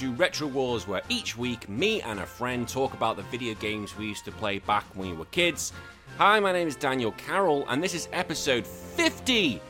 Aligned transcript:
to 0.00 0.12
Retro 0.12 0.46
Wars, 0.46 0.88
where 0.88 1.02
each 1.10 1.36
week 1.36 1.68
me 1.68 2.00
and 2.00 2.20
a 2.20 2.24
friend 2.24 2.66
talk 2.66 2.94
about 2.94 3.18
the 3.18 3.22
video 3.24 3.52
games 3.56 3.98
we 3.98 4.06
used 4.06 4.24
to 4.24 4.32
play 4.32 4.58
back 4.60 4.84
when 4.94 5.10
we 5.10 5.14
were 5.14 5.26
kids. 5.26 5.74
Hi, 6.16 6.40
my 6.40 6.52
name 6.52 6.66
is 6.66 6.74
Daniel 6.74 7.12
Carroll, 7.12 7.66
and 7.68 7.84
this 7.84 7.92
is 7.92 8.08
episode 8.10 8.66
50, 8.66 9.60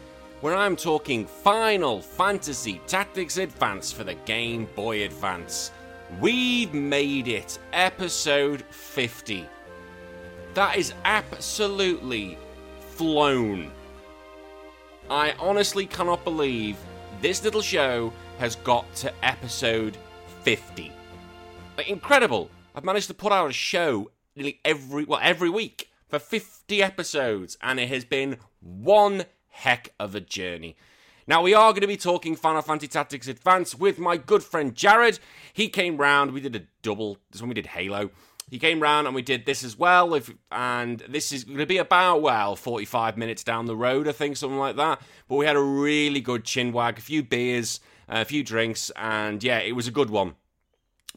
where 0.41 0.55
I'm 0.55 0.77
talking 0.77 1.27
Final 1.27 2.01
Fantasy 2.01 2.81
Tactics 2.87 3.39
Advance 3.39 3.91
for 3.91 4.05
the 4.05 4.15
Game 4.25 4.69
Boy 4.77 5.03
Advance. 5.03 5.73
We've 6.21 6.73
made 6.73 7.27
it, 7.27 7.59
episode 7.73 8.63
50. 8.71 9.49
That 10.55 10.77
is 10.77 10.95
absolutely 11.05 12.39
flown. 12.79 13.73
I 15.11 15.33
honestly 15.41 15.87
cannot 15.87 16.23
believe 16.23 16.77
this 17.21 17.43
little 17.43 17.63
show 17.63 18.13
has 18.39 18.55
got 18.55 18.95
to 18.95 19.13
episode 19.25 19.97
50. 20.43 20.93
Like, 21.77 21.89
incredible. 21.89 22.51
I've 22.75 22.85
managed 22.85 23.09
to 23.09 23.15
put 23.15 23.33
out 23.33 23.51
a 23.51 23.53
show 23.53 24.11
nearly 24.35 24.61
every 24.65 25.05
well 25.05 25.21
every 25.23 25.51
week 25.51 25.91
for 26.09 26.19
50 26.19 26.83
episodes 26.83 27.59
and 27.63 27.79
it 27.81 27.89
has 27.89 28.05
been 28.05 28.37
one 28.61 29.25
heck 29.49 29.93
of 29.99 30.15
a 30.15 30.21
journey. 30.21 30.77
Now 31.27 31.43
we 31.43 31.55
are 31.55 31.73
going 31.73 31.83
to 31.83 31.87
be 31.87 31.97
talking 31.97 32.37
Final 32.37 32.63
Fantasy 32.63 32.89
Tactics 32.89 33.29
Advance 33.29 33.75
with 33.75 33.99
my 33.99 34.17
good 34.17 34.43
friend 34.43 34.75
Jarrod. 34.75 35.21
He 35.53 35.69
came 35.69 35.97
round, 35.97 36.33
we 36.33 36.41
did 36.41 36.57
a 36.57 36.63
double, 36.83 37.19
this 37.31 37.41
when 37.41 37.49
we 37.49 37.55
did 37.55 37.67
Halo. 37.67 38.11
He 38.49 38.59
came 38.59 38.81
round 38.81 39.07
and 39.07 39.15
we 39.15 39.23
did 39.23 39.47
this 39.47 39.63
as 39.63 39.79
well. 39.79 40.15
If 40.15 40.33
and 40.51 40.99
this 41.09 41.31
is 41.31 41.45
going 41.45 41.59
to 41.59 41.67
be 41.67 41.79
about 41.79 42.23
well 42.23 42.57
45 42.57 43.17
minutes 43.17 43.45
down 43.45 43.67
the 43.67 43.77
road, 43.77 44.09
I 44.09 44.13
think, 44.13 44.37
something 44.37 44.59
like 44.59 44.77
that. 44.77 45.01
But 45.29 45.37
we 45.37 45.47
had 45.47 45.55
a 45.55 45.63
really 45.63 46.21
good 46.21 46.45
chin 46.45 46.73
wag, 46.73 46.99
a 46.99 47.03
few 47.03 47.23
beers, 47.23 47.79
a 48.11 48.25
few 48.25 48.43
drinks, 48.43 48.91
and 48.97 49.43
yeah, 49.43 49.61
it 49.61 49.73
was 49.73 49.87
a 49.87 49.93
good 49.93 50.11
one 50.11 50.35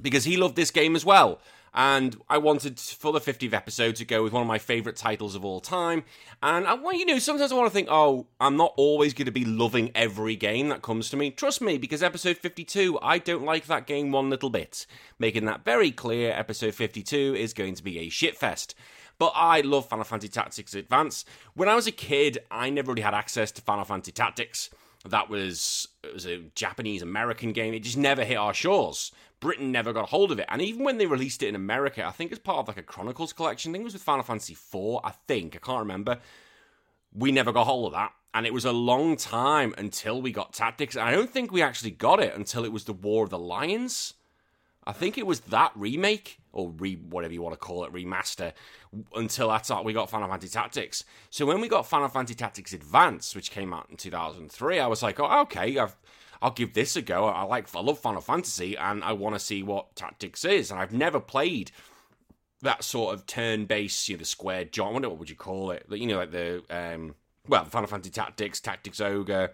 because 0.01 0.23
he 0.23 0.37
loved 0.37 0.55
this 0.55 0.71
game 0.71 0.95
as 0.95 1.03
well. 1.03 1.39
And 1.75 2.15
I 2.29 2.37
wanted 2.37 2.79
for 2.79 3.11
the 3.11 3.19
50th 3.19 3.51
episode 3.51 3.95
to 3.95 4.05
go 4.05 4.21
with 4.21 4.31
one 4.31 4.43
of 4.43 4.47
my 4.47 4.59
favourite 4.59 4.95
titles 4.95 5.33
of 5.33 5.43
all 5.43 5.59
time. 5.59 6.03
And 6.43 6.67
I 6.67 6.75
want 6.75 6.99
you 6.99 7.05
know, 7.07 7.17
sometimes 7.17 7.51
I 7.51 7.55
want 7.55 7.67
to 7.67 7.73
think, 7.73 7.87
oh, 7.89 8.27
I'm 8.39 8.57
not 8.57 8.73
always 8.77 9.15
going 9.15 9.25
to 9.25 9.31
be 9.31 9.43
loving 9.43 9.89
every 9.95 10.35
game 10.35 10.69
that 10.69 10.83
comes 10.83 11.09
to 11.09 11.17
me. 11.17 11.31
Trust 11.31 11.61
me, 11.61 11.79
because 11.79 12.03
episode 12.03 12.37
52, 12.37 12.99
I 13.01 13.17
don't 13.17 13.43
like 13.43 13.65
that 13.65 13.87
game 13.87 14.11
one 14.11 14.29
little 14.29 14.51
bit. 14.51 14.85
Making 15.17 15.45
that 15.45 15.65
very 15.65 15.89
clear, 15.89 16.31
episode 16.31 16.75
52 16.75 17.35
is 17.39 17.53
going 17.53 17.73
to 17.73 17.83
be 17.83 17.97
a 17.97 18.09
shitfest. 18.09 18.75
But 19.17 19.33
I 19.35 19.61
love 19.61 19.89
Final 19.89 20.05
Fantasy 20.05 20.29
Tactics 20.29 20.75
Advance. 20.75 21.25
When 21.55 21.69
I 21.69 21.75
was 21.75 21.87
a 21.87 21.91
kid, 21.91 22.37
I 22.51 22.69
never 22.69 22.91
really 22.91 23.01
had 23.01 23.15
access 23.15 23.51
to 23.53 23.63
Final 23.63 23.85
Fantasy 23.85 24.11
Tactics 24.11 24.69
that 25.05 25.29
was 25.29 25.87
it 26.03 26.13
was 26.13 26.25
a 26.25 26.37
Japanese 26.55 27.01
American 27.01 27.51
game. 27.51 27.73
It 27.73 27.83
just 27.83 27.97
never 27.97 28.23
hit 28.23 28.37
our 28.37 28.53
shores. 28.53 29.11
Britain 29.39 29.71
never 29.71 29.91
got 29.91 30.09
hold 30.09 30.31
of 30.31 30.39
it, 30.39 30.45
and 30.49 30.61
even 30.61 30.85
when 30.85 30.97
they 30.97 31.05
released 31.05 31.43
it 31.43 31.49
in 31.49 31.55
America, 31.55 32.05
I 32.05 32.11
think 32.11 32.31
as 32.31 32.39
part 32.39 32.59
of 32.59 32.67
like 32.69 32.77
a 32.77 32.83
Chronicles 32.83 33.33
collection. 33.33 33.71
I 33.71 33.73
think 33.73 33.81
it 33.81 33.85
was 33.85 33.93
with 33.93 34.03
Final 34.03 34.23
Fantasy 34.23 34.53
IV. 34.53 34.99
I 35.03 35.11
think 35.27 35.55
I 35.55 35.59
can't 35.59 35.79
remember. 35.79 36.19
We 37.13 37.31
never 37.31 37.51
got 37.51 37.65
hold 37.65 37.87
of 37.87 37.93
that, 37.93 38.13
and 38.33 38.45
it 38.45 38.53
was 38.53 38.65
a 38.65 38.71
long 38.71 39.17
time 39.17 39.75
until 39.77 40.21
we 40.21 40.31
got 40.31 40.53
Tactics. 40.53 40.95
And 40.95 41.03
I 41.07 41.11
don't 41.11 41.29
think 41.29 41.51
we 41.51 41.61
actually 41.61 41.91
got 41.91 42.21
it 42.21 42.33
until 42.33 42.63
it 42.63 42.71
was 42.71 42.85
the 42.85 42.93
War 42.93 43.25
of 43.25 43.29
the 43.29 43.37
Lions. 43.37 44.13
I 44.85 44.91
think 44.91 45.17
it 45.17 45.25
was 45.25 45.41
that 45.41 45.71
remake 45.75 46.37
or 46.51 46.69
re 46.69 46.95
whatever 46.95 47.33
you 47.33 47.41
want 47.41 47.53
to 47.53 47.59
call 47.59 47.83
it 47.85 47.93
remaster 47.93 48.53
until 49.15 49.49
that's 49.49 49.71
all 49.71 49.83
we 49.83 49.93
got 49.93 50.09
Final 50.09 50.27
Fantasy 50.29 50.51
Tactics. 50.51 51.03
So 51.29 51.45
when 51.45 51.61
we 51.61 51.67
got 51.67 51.87
Final 51.87 52.09
Fantasy 52.09 52.35
Tactics 52.35 52.73
Advance, 52.73 53.35
which 53.35 53.51
came 53.51 53.73
out 53.73 53.87
in 53.89 53.97
2003, 53.97 54.79
I 54.79 54.87
was 54.87 55.01
like, 55.01 55.19
oh, 55.19 55.41
okay, 55.41 55.77
i 55.79 55.87
will 56.41 56.51
give 56.51 56.73
this 56.73 56.95
a 56.95 57.01
go. 57.01 57.25
I 57.25 57.43
like 57.43 57.73
I 57.75 57.81
love 57.81 57.99
Final 57.99 58.21
Fantasy 58.21 58.77
and 58.77 59.03
I 59.03 59.13
want 59.13 59.35
to 59.35 59.39
see 59.39 59.63
what 59.63 59.95
Tactics 59.95 60.45
is, 60.45 60.71
and 60.71 60.79
I've 60.79 60.93
never 60.93 61.19
played 61.19 61.71
that 62.61 62.83
sort 62.83 63.13
of 63.13 63.25
turn-based, 63.25 64.07
you 64.07 64.15
know, 64.15 64.19
the 64.19 64.25
square 64.25 64.63
jump. 64.63 65.05
What 65.05 65.17
would 65.17 65.29
you 65.29 65.35
call 65.35 65.71
it? 65.71 65.85
You 65.89 66.07
know, 66.07 66.17
like 66.17 66.31
the 66.31 66.63
um, 66.69 67.15
well, 67.47 67.65
Final 67.65 67.87
Fantasy 67.87 68.11
Tactics, 68.11 68.59
Tactics 68.59 69.01
Ogre 69.01 69.51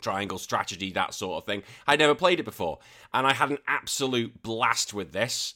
triangle 0.00 0.38
strategy, 0.38 0.92
that 0.92 1.14
sort 1.14 1.42
of 1.42 1.46
thing. 1.46 1.62
I'd 1.86 1.98
never 1.98 2.14
played 2.14 2.40
it 2.40 2.44
before, 2.44 2.78
and 3.12 3.26
I 3.26 3.34
had 3.34 3.50
an 3.50 3.58
absolute 3.66 4.42
blast 4.42 4.94
with 4.94 5.12
this. 5.12 5.54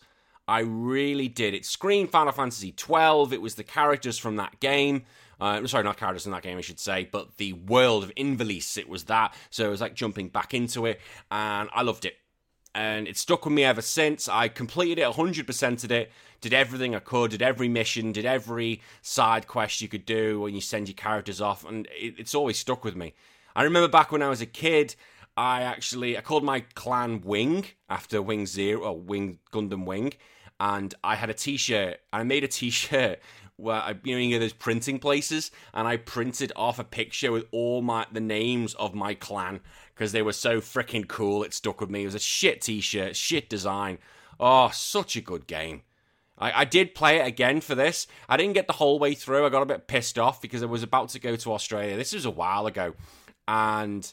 I 0.49 0.61
really 0.61 1.29
did. 1.29 1.55
It 1.55 1.65
screamed 1.65 2.11
Final 2.11 2.33
Fantasy 2.33 2.73
twelve. 2.73 3.33
It 3.33 3.43
was 3.43 3.57
the 3.57 3.65
characters 3.65 4.19
from 4.19 4.37
that 4.37 4.61
game. 4.61 5.05
Uh, 5.41 5.67
sorry, 5.67 5.85
not 5.85 5.97
characters 5.99 6.25
in 6.25 6.33
that 6.33 6.43
game, 6.43 6.57
I 6.57 6.63
should 6.63 6.81
say, 6.81 7.09
but 7.11 7.37
the 7.37 7.53
world 7.53 8.05
of 8.05 8.15
Ivalice. 8.15 8.79
It 8.79 8.89
was 8.89 9.05
that. 9.05 9.35
So 9.51 9.67
it 9.67 9.71
was 9.71 9.81
like 9.81 9.95
jumping 9.95 10.29
back 10.29 10.55
into 10.55 10.87
it, 10.87 11.01
and 11.31 11.69
I 11.75 11.83
loved 11.83 12.05
it. 12.05 12.17
And 12.75 13.09
it 13.09 13.17
stuck 13.17 13.45
with 13.45 13.55
me 13.55 13.65
ever 13.65 13.83
since. 13.83 14.29
I 14.29 14.49
completed 14.49 14.99
it, 14.99 15.13
100%ed 15.15 15.91
it, 15.91 16.13
did 16.43 16.53
everything 16.53 16.95
I 16.95 16.99
could, 16.99 17.31
did 17.31 17.41
every 17.41 17.69
mission, 17.69 18.13
did 18.13 18.27
every 18.27 18.83
side 19.01 19.47
quest 19.47 19.81
you 19.81 19.89
could 19.89 20.05
do 20.05 20.41
when 20.41 20.55
you 20.55 20.61
send 20.61 20.89
your 20.89 20.95
characters 20.95 21.41
off, 21.41 21.65
and 21.65 21.87
it, 21.87 22.15
it's 22.19 22.35
always 22.35 22.59
stuck 22.59 22.85
with 22.85 22.97
me. 22.97 23.15
I 23.57 23.63
remember 23.63 23.89
back 23.89 24.13
when 24.13 24.21
I 24.21 24.29
was 24.29 24.43
a 24.43 24.47
kid, 24.47 24.95
I 25.35 25.63
actually 25.63 26.19
I 26.19 26.21
called 26.21 26.45
my 26.45 26.61
clan 26.75 27.23
Wing 27.23 27.65
after 27.89 28.21
Wing 28.21 28.45
Zero 28.45 28.83
or 28.83 29.01
Wing 29.01 29.39
Gundam 29.51 29.87
Wing, 29.87 30.13
and 30.61 30.95
I 31.03 31.15
had 31.15 31.31
a 31.31 31.35
T-shirt. 31.35 31.99
I 32.13 32.23
made 32.23 32.45
a 32.45 32.49
T-shirt 32.49 33.19
where 33.57 33.81
I, 33.81 33.95
you 34.05 34.15
know 34.15 34.21
you 34.21 34.35
know 34.35 34.41
those 34.41 34.53
printing 34.53 34.99
places, 34.99 35.51
and 35.73 35.89
I 35.89 35.97
printed 35.97 36.53
off 36.55 36.79
a 36.79 36.85
picture 36.85 37.33
with 37.33 37.47
all 37.51 37.81
my 37.81 38.05
the 38.13 38.21
names 38.21 38.75
of 38.75 38.95
my 38.95 39.15
clan 39.15 39.61
because 39.95 40.13
they 40.13 40.21
were 40.21 40.35
so 40.35 40.61
freaking 40.61 41.09
cool. 41.09 41.43
It 41.43 41.55
stuck 41.55 41.81
with 41.81 41.89
me. 41.89 42.03
It 42.03 42.07
was 42.07 42.15
a 42.15 42.19
shit 42.19 42.61
T-shirt, 42.61 43.17
shit 43.17 43.49
design. 43.49 43.97
Oh, 44.39 44.69
such 44.71 45.17
a 45.17 45.23
good 45.23 45.47
game. 45.47 45.81
I, 46.37 46.61
I 46.61 46.65
did 46.67 46.95
play 46.95 47.21
it 47.21 47.27
again 47.27 47.63
for 47.63 47.75
this. 47.75 48.07
I 48.29 48.37
didn't 48.37 48.53
get 48.53 48.67
the 48.67 48.75
whole 48.75 48.99
way 48.99 49.15
through. 49.15 49.47
I 49.47 49.49
got 49.49 49.63
a 49.63 49.67
bit 49.67 49.87
pissed 49.87 50.19
off 50.19 50.43
because 50.43 50.63
I 50.63 50.67
was 50.67 50.83
about 50.83 51.09
to 51.11 51.19
go 51.19 51.37
to 51.37 51.53
Australia. 51.55 51.97
This 51.97 52.13
was 52.13 52.27
a 52.27 52.31
while 52.31 52.67
ago 52.67 52.93
and 53.49 54.05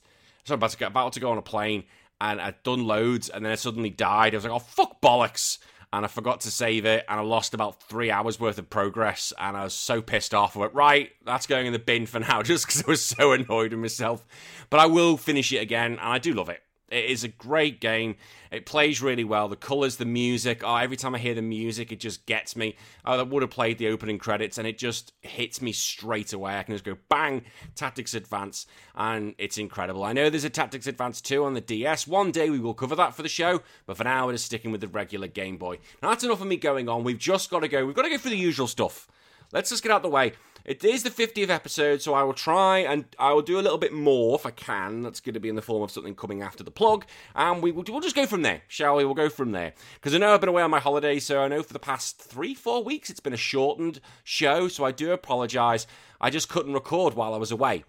so 0.43 0.53
I'm 0.53 0.59
about 0.59 0.71
to 0.71 0.77
get 0.77 0.91
about 0.91 1.13
to 1.13 1.19
go 1.19 1.31
on 1.31 1.37
a 1.37 1.43
plane, 1.43 1.83
and 2.19 2.41
I'd 2.41 2.61
done 2.63 2.85
loads, 2.85 3.29
and 3.29 3.45
then 3.45 3.51
I 3.51 3.55
suddenly 3.55 3.89
died. 3.89 4.33
I 4.33 4.37
was 4.37 4.45
like, 4.45 4.53
oh 4.53 4.59
fuck 4.59 5.01
bollocks. 5.01 5.59
And 5.91 6.03
I 6.03 6.07
forgot 6.07 6.41
to 6.41 6.49
save 6.49 6.85
it, 6.85 7.05
and 7.07 7.19
I 7.19 7.23
lost 7.23 7.53
about 7.53 7.83
three 7.83 8.09
hours 8.09 8.39
worth 8.39 8.57
of 8.57 8.67
progress, 8.67 9.31
and 9.37 9.55
I 9.55 9.63
was 9.63 9.75
so 9.75 10.01
pissed 10.01 10.33
off. 10.33 10.57
I 10.57 10.61
went, 10.61 10.73
right, 10.73 11.11
that's 11.23 11.45
going 11.45 11.67
in 11.67 11.71
the 11.73 11.77
bin 11.77 12.07
for 12.07 12.19
now, 12.19 12.41
just 12.43 12.65
because 12.65 12.83
I 12.83 12.87
was 12.87 13.05
so 13.05 13.31
annoyed 13.31 13.73
with 13.73 13.79
myself. 13.79 14.25
But 14.71 14.79
I 14.79 14.87
will 14.87 15.17
finish 15.17 15.53
it 15.53 15.57
again, 15.57 15.91
and 15.91 15.99
I 15.99 16.17
do 16.17 16.33
love 16.33 16.49
it. 16.49 16.63
It 16.93 17.05
is 17.05 17.23
a 17.23 17.27
great 17.27 17.81
game. 17.81 18.15
It 18.51 18.67
plays 18.67 19.01
really 19.01 19.23
well. 19.23 19.47
The 19.47 19.55
colours, 19.55 19.95
the 19.95 20.05
music. 20.05 20.61
Oh, 20.63 20.75
every 20.75 20.95
time 20.95 21.15
I 21.15 21.17
hear 21.17 21.33
the 21.33 21.41
music, 21.41 21.91
it 21.91 21.99
just 21.99 22.27
gets 22.27 22.55
me. 22.55 22.75
Oh, 23.03 23.19
I 23.19 23.23
would 23.23 23.41
have 23.41 23.49
played 23.49 23.79
the 23.79 23.87
opening 23.87 24.19
credits, 24.19 24.59
and 24.59 24.67
it 24.67 24.77
just 24.77 25.11
hits 25.21 25.59
me 25.61 25.71
straight 25.71 26.33
away. 26.33 26.57
I 26.57 26.63
can 26.63 26.75
just 26.75 26.85
go 26.85 26.97
bang, 27.09 27.43
Tactics 27.75 28.13
Advance, 28.13 28.67
and 28.95 29.33
it's 29.39 29.57
incredible. 29.57 30.03
I 30.03 30.13
know 30.13 30.29
there's 30.29 30.43
a 30.43 30.51
Tactics 30.51 30.85
Advance 30.85 31.19
2 31.21 31.43
on 31.43 31.55
the 31.55 31.61
DS. 31.61 32.07
One 32.07 32.31
day 32.31 32.51
we 32.51 32.59
will 32.59 32.75
cover 32.75 32.95
that 32.95 33.15
for 33.15 33.23
the 33.23 33.29
show, 33.29 33.63
but 33.87 33.97
for 33.97 34.03
now 34.03 34.27
we're 34.27 34.33
just 34.33 34.45
sticking 34.45 34.71
with 34.71 34.81
the 34.81 34.87
regular 34.87 35.27
Game 35.27 35.57
Boy. 35.57 35.79
Now 36.03 36.09
that's 36.09 36.23
enough 36.23 36.41
of 36.41 36.47
me 36.47 36.57
going 36.57 36.87
on. 36.87 37.03
We've 37.03 37.17
just 37.17 37.49
got 37.49 37.61
to 37.61 37.67
go. 37.67 37.85
We've 37.85 37.95
got 37.95 38.03
to 38.03 38.09
go 38.09 38.19
through 38.19 38.31
the 38.31 38.37
usual 38.37 38.67
stuff. 38.67 39.07
Let's 39.53 39.69
just 39.69 39.83
get 39.83 39.91
out 39.91 40.01
the 40.01 40.09
way. 40.09 40.33
It 40.65 40.83
is 40.83 41.03
the 41.03 41.11
50th 41.11 41.49
episode, 41.49 42.01
so 42.01 42.15
I 42.15 42.23
will 42.23 42.33
try 42.33 42.79
and 42.79 43.05
I 43.19 43.33
will 43.33 43.43
do 43.43 43.59
a 43.59 43.61
little 43.61 43.77
bit 43.77 43.93
more 43.93 44.33
if 44.33 44.47
I 44.47 44.49
can. 44.49 45.03
That's 45.03 45.19
going 45.19 45.35
to 45.35 45.39
be 45.39 45.49
in 45.49 45.55
the 45.55 45.61
form 45.61 45.83
of 45.83 45.91
something 45.91 46.15
coming 46.15 46.41
after 46.41 46.63
the 46.63 46.71
plug, 46.71 47.05
and 47.35 47.61
we 47.61 47.71
will 47.71 47.83
we'll 47.87 47.99
just 47.99 48.15
go 48.15 48.25
from 48.25 48.41
there, 48.41 48.61
shall 48.67 48.95
we? 48.95 49.05
We'll 49.05 49.13
go 49.13 49.29
from 49.29 49.51
there 49.51 49.73
because 49.95 50.15
I 50.15 50.17
know 50.17 50.33
I've 50.33 50.39
been 50.39 50.49
away 50.49 50.63
on 50.63 50.71
my 50.71 50.79
holiday, 50.79 51.19
so 51.19 51.43
I 51.43 51.49
know 51.49 51.61
for 51.61 51.73
the 51.73 51.79
past 51.79 52.19
three, 52.19 52.55
four 52.55 52.83
weeks 52.83 53.11
it's 53.11 53.19
been 53.19 53.33
a 53.33 53.37
shortened 53.37 53.99
show. 54.23 54.67
So 54.69 54.85
I 54.85 54.91
do 54.91 55.11
apologise. 55.11 55.85
I 56.19 56.31
just 56.31 56.49
couldn't 56.49 56.73
record 56.73 57.13
while 57.13 57.35
I 57.35 57.37
was 57.37 57.51
away. 57.51 57.83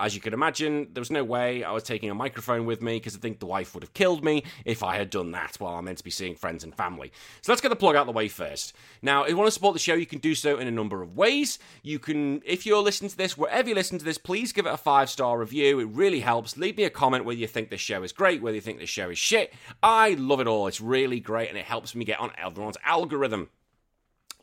As 0.00 0.12
you 0.14 0.20
can 0.20 0.34
imagine, 0.34 0.88
there 0.92 1.00
was 1.00 1.12
no 1.12 1.22
way 1.22 1.62
I 1.62 1.70
was 1.70 1.84
taking 1.84 2.10
a 2.10 2.14
microphone 2.14 2.66
with 2.66 2.82
me 2.82 2.96
because 2.96 3.14
I 3.14 3.20
think 3.20 3.38
the 3.38 3.46
wife 3.46 3.74
would 3.74 3.84
have 3.84 3.94
killed 3.94 4.24
me 4.24 4.42
if 4.64 4.82
I 4.82 4.96
had 4.96 5.08
done 5.08 5.30
that 5.32 5.54
while 5.60 5.76
I'm 5.76 5.84
meant 5.84 5.98
to 5.98 6.04
be 6.04 6.10
seeing 6.10 6.34
friends 6.34 6.64
and 6.64 6.74
family. 6.74 7.12
So 7.42 7.52
let's 7.52 7.62
get 7.62 7.68
the 7.68 7.76
plug 7.76 7.94
out 7.94 8.00
of 8.00 8.06
the 8.08 8.12
way 8.12 8.26
first. 8.26 8.74
Now, 9.02 9.22
if 9.22 9.30
you 9.30 9.36
want 9.36 9.46
to 9.46 9.52
support 9.52 9.72
the 9.72 9.78
show, 9.78 9.94
you 9.94 10.04
can 10.06 10.18
do 10.18 10.34
so 10.34 10.58
in 10.58 10.66
a 10.66 10.72
number 10.72 11.00
of 11.00 11.16
ways. 11.16 11.60
You 11.84 12.00
can, 12.00 12.42
if 12.44 12.66
you're 12.66 12.82
listening 12.82 13.10
to 13.10 13.16
this, 13.16 13.38
wherever 13.38 13.68
you 13.68 13.74
listen 13.76 13.98
to 13.98 14.04
this, 14.04 14.18
please 14.18 14.52
give 14.52 14.66
it 14.66 14.72
a 14.72 14.76
five 14.76 15.08
star 15.08 15.38
review. 15.38 15.78
It 15.78 15.88
really 15.88 16.20
helps. 16.20 16.56
Leave 16.56 16.76
me 16.76 16.84
a 16.84 16.90
comment 16.90 17.24
whether 17.24 17.38
you 17.38 17.46
think 17.46 17.70
this 17.70 17.80
show 17.80 18.02
is 18.02 18.10
great, 18.10 18.42
whether 18.42 18.56
you 18.56 18.60
think 18.60 18.80
this 18.80 18.90
show 18.90 19.10
is 19.10 19.18
shit. 19.18 19.54
I 19.80 20.14
love 20.14 20.40
it 20.40 20.48
all. 20.48 20.66
It's 20.66 20.80
really 20.80 21.20
great 21.20 21.50
and 21.50 21.58
it 21.58 21.66
helps 21.66 21.94
me 21.94 22.04
get 22.04 22.18
on 22.18 22.32
everyone's 22.36 22.78
algorithm. 22.84 23.48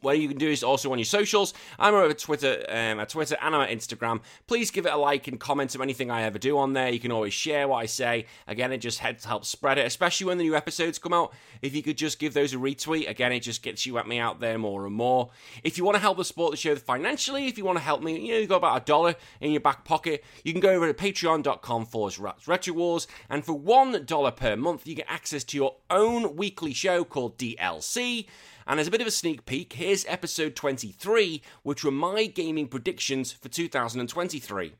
What 0.01 0.17
you 0.17 0.27
can 0.27 0.37
do 0.37 0.49
is 0.49 0.63
also 0.63 0.91
on 0.91 0.97
your 0.97 1.05
socials. 1.05 1.53
I'm 1.77 1.93
over 1.93 2.13
Twitter, 2.13 2.65
um, 2.67 2.99
at 2.99 3.09
Twitter, 3.09 3.37
and 3.39 3.55
I'm 3.55 3.61
at 3.61 3.69
Instagram. 3.69 4.21
Please 4.47 4.71
give 4.71 4.87
it 4.87 4.93
a 4.93 4.97
like 4.97 5.27
and 5.27 5.39
comment 5.39 5.75
on 5.75 5.81
anything 5.83 6.09
I 6.09 6.23
ever 6.23 6.39
do 6.39 6.57
on 6.57 6.73
there. 6.73 6.89
You 6.89 6.99
can 6.99 7.11
always 7.11 7.33
share 7.33 7.67
what 7.67 7.77
I 7.77 7.85
say. 7.85 8.25
Again, 8.47 8.71
it 8.71 8.79
just 8.79 8.99
helps 8.99 9.47
spread 9.47 9.77
it, 9.77 9.85
especially 9.85 10.25
when 10.25 10.39
the 10.39 10.43
new 10.43 10.55
episodes 10.55 10.97
come 10.97 11.13
out. 11.13 11.33
If 11.61 11.75
you 11.75 11.83
could 11.83 11.97
just 11.97 12.17
give 12.17 12.33
those 12.33 12.53
a 12.53 12.57
retweet, 12.57 13.07
again, 13.09 13.31
it 13.31 13.41
just 13.41 13.61
gets 13.61 13.85
you 13.85 13.99
at 13.99 14.07
me 14.07 14.17
out 14.17 14.39
there 14.39 14.57
more 14.57 14.87
and 14.87 14.95
more. 14.95 15.29
If 15.63 15.77
you 15.77 15.85
want 15.85 15.95
to 15.95 16.01
help 16.01 16.17
us 16.17 16.29
support 16.29 16.49
the 16.49 16.57
show 16.57 16.75
financially, 16.75 17.47
if 17.47 17.57
you 17.57 17.65
want 17.65 17.77
to 17.77 17.83
help 17.83 18.01
me, 18.01 18.19
you 18.19 18.33
know, 18.33 18.39
you 18.39 18.47
got 18.47 18.57
about 18.57 18.81
a 18.81 18.85
dollar 18.85 19.15
in 19.39 19.51
your 19.51 19.61
back 19.61 19.85
pocket, 19.85 20.23
you 20.43 20.51
can 20.51 20.61
go 20.61 20.71
over 20.71 20.91
to 20.91 20.93
patreon.com 20.93 21.85
forward 21.85 22.17
retro 22.47 22.73
wars, 22.73 23.07
and 23.29 23.45
for 23.45 23.53
one 23.53 24.03
dollar 24.05 24.31
per 24.31 24.55
month, 24.55 24.87
you 24.87 24.95
get 24.95 25.05
access 25.07 25.43
to 25.43 25.57
your 25.57 25.75
own 25.91 26.35
weekly 26.35 26.73
show 26.73 27.03
called 27.03 27.37
DLC. 27.37 28.25
And 28.71 28.79
as 28.79 28.87
a 28.87 28.91
bit 28.91 29.01
of 29.01 29.07
a 29.07 29.11
sneak 29.11 29.45
peek, 29.45 29.73
here's 29.73 30.05
episode 30.05 30.55
23, 30.55 31.41
which 31.61 31.83
were 31.83 31.91
my 31.91 32.27
gaming 32.27 32.69
predictions 32.69 33.29
for 33.29 33.49
2023. 33.49 34.71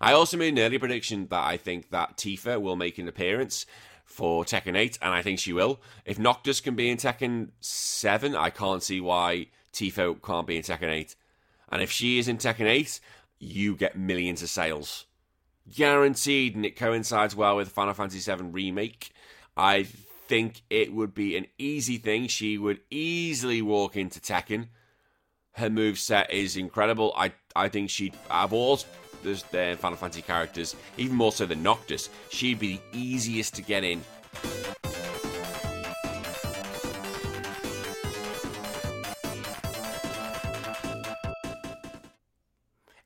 I 0.00 0.12
also 0.14 0.38
made 0.38 0.54
an 0.54 0.58
early 0.60 0.78
prediction 0.78 1.26
that 1.26 1.44
I 1.44 1.58
think 1.58 1.90
that 1.90 2.16
Tifa 2.16 2.58
will 2.58 2.76
make 2.76 2.96
an 2.96 3.06
appearance 3.06 3.66
for 4.18 4.44
Tekken 4.44 4.76
8, 4.76 4.98
and 5.00 5.14
I 5.14 5.22
think 5.22 5.38
she 5.38 5.52
will. 5.52 5.80
If 6.04 6.18
Noctis 6.18 6.60
can 6.60 6.74
be 6.74 6.90
in 6.90 6.96
Tekken 6.96 7.50
7, 7.60 8.34
I 8.34 8.50
can't 8.50 8.82
see 8.82 9.00
why 9.00 9.46
Tifa 9.72 10.20
can't 10.20 10.44
be 10.44 10.56
in 10.56 10.64
Tekken 10.64 10.90
8. 10.90 11.14
And 11.68 11.80
if 11.82 11.92
she 11.92 12.18
is 12.18 12.26
in 12.26 12.36
Tekken 12.36 12.66
8, 12.66 12.98
you 13.38 13.76
get 13.76 13.96
millions 13.96 14.42
of 14.42 14.48
sales. 14.48 15.06
Guaranteed, 15.72 16.56
and 16.56 16.66
it 16.66 16.74
coincides 16.74 17.36
well 17.36 17.54
with 17.54 17.68
Final 17.68 17.94
Fantasy 17.94 18.18
7 18.18 18.50
Remake. 18.50 19.12
I 19.56 19.84
think 19.84 20.62
it 20.68 20.92
would 20.92 21.14
be 21.14 21.36
an 21.36 21.46
easy 21.56 21.98
thing. 21.98 22.26
She 22.26 22.58
would 22.58 22.80
easily 22.90 23.62
walk 23.62 23.96
into 23.96 24.18
Tekken. 24.18 24.66
Her 25.52 25.70
move 25.70 25.96
set 25.96 26.32
is 26.32 26.56
incredible. 26.56 27.14
I 27.16 27.34
I 27.54 27.68
think 27.68 27.88
she'd 27.90 28.16
have 28.28 28.52
all 28.52 28.80
the, 29.22 29.42
the 29.50 29.76
Final 29.78 29.96
Fantasy 29.96 30.22
characters, 30.22 30.76
even 30.96 31.16
more 31.16 31.32
so 31.32 31.46
than 31.46 31.62
Noctis, 31.62 32.08
she'd 32.30 32.58
be 32.58 32.76
the 32.92 32.98
easiest 32.98 33.54
to 33.54 33.62
get 33.62 33.84
in. 33.84 34.02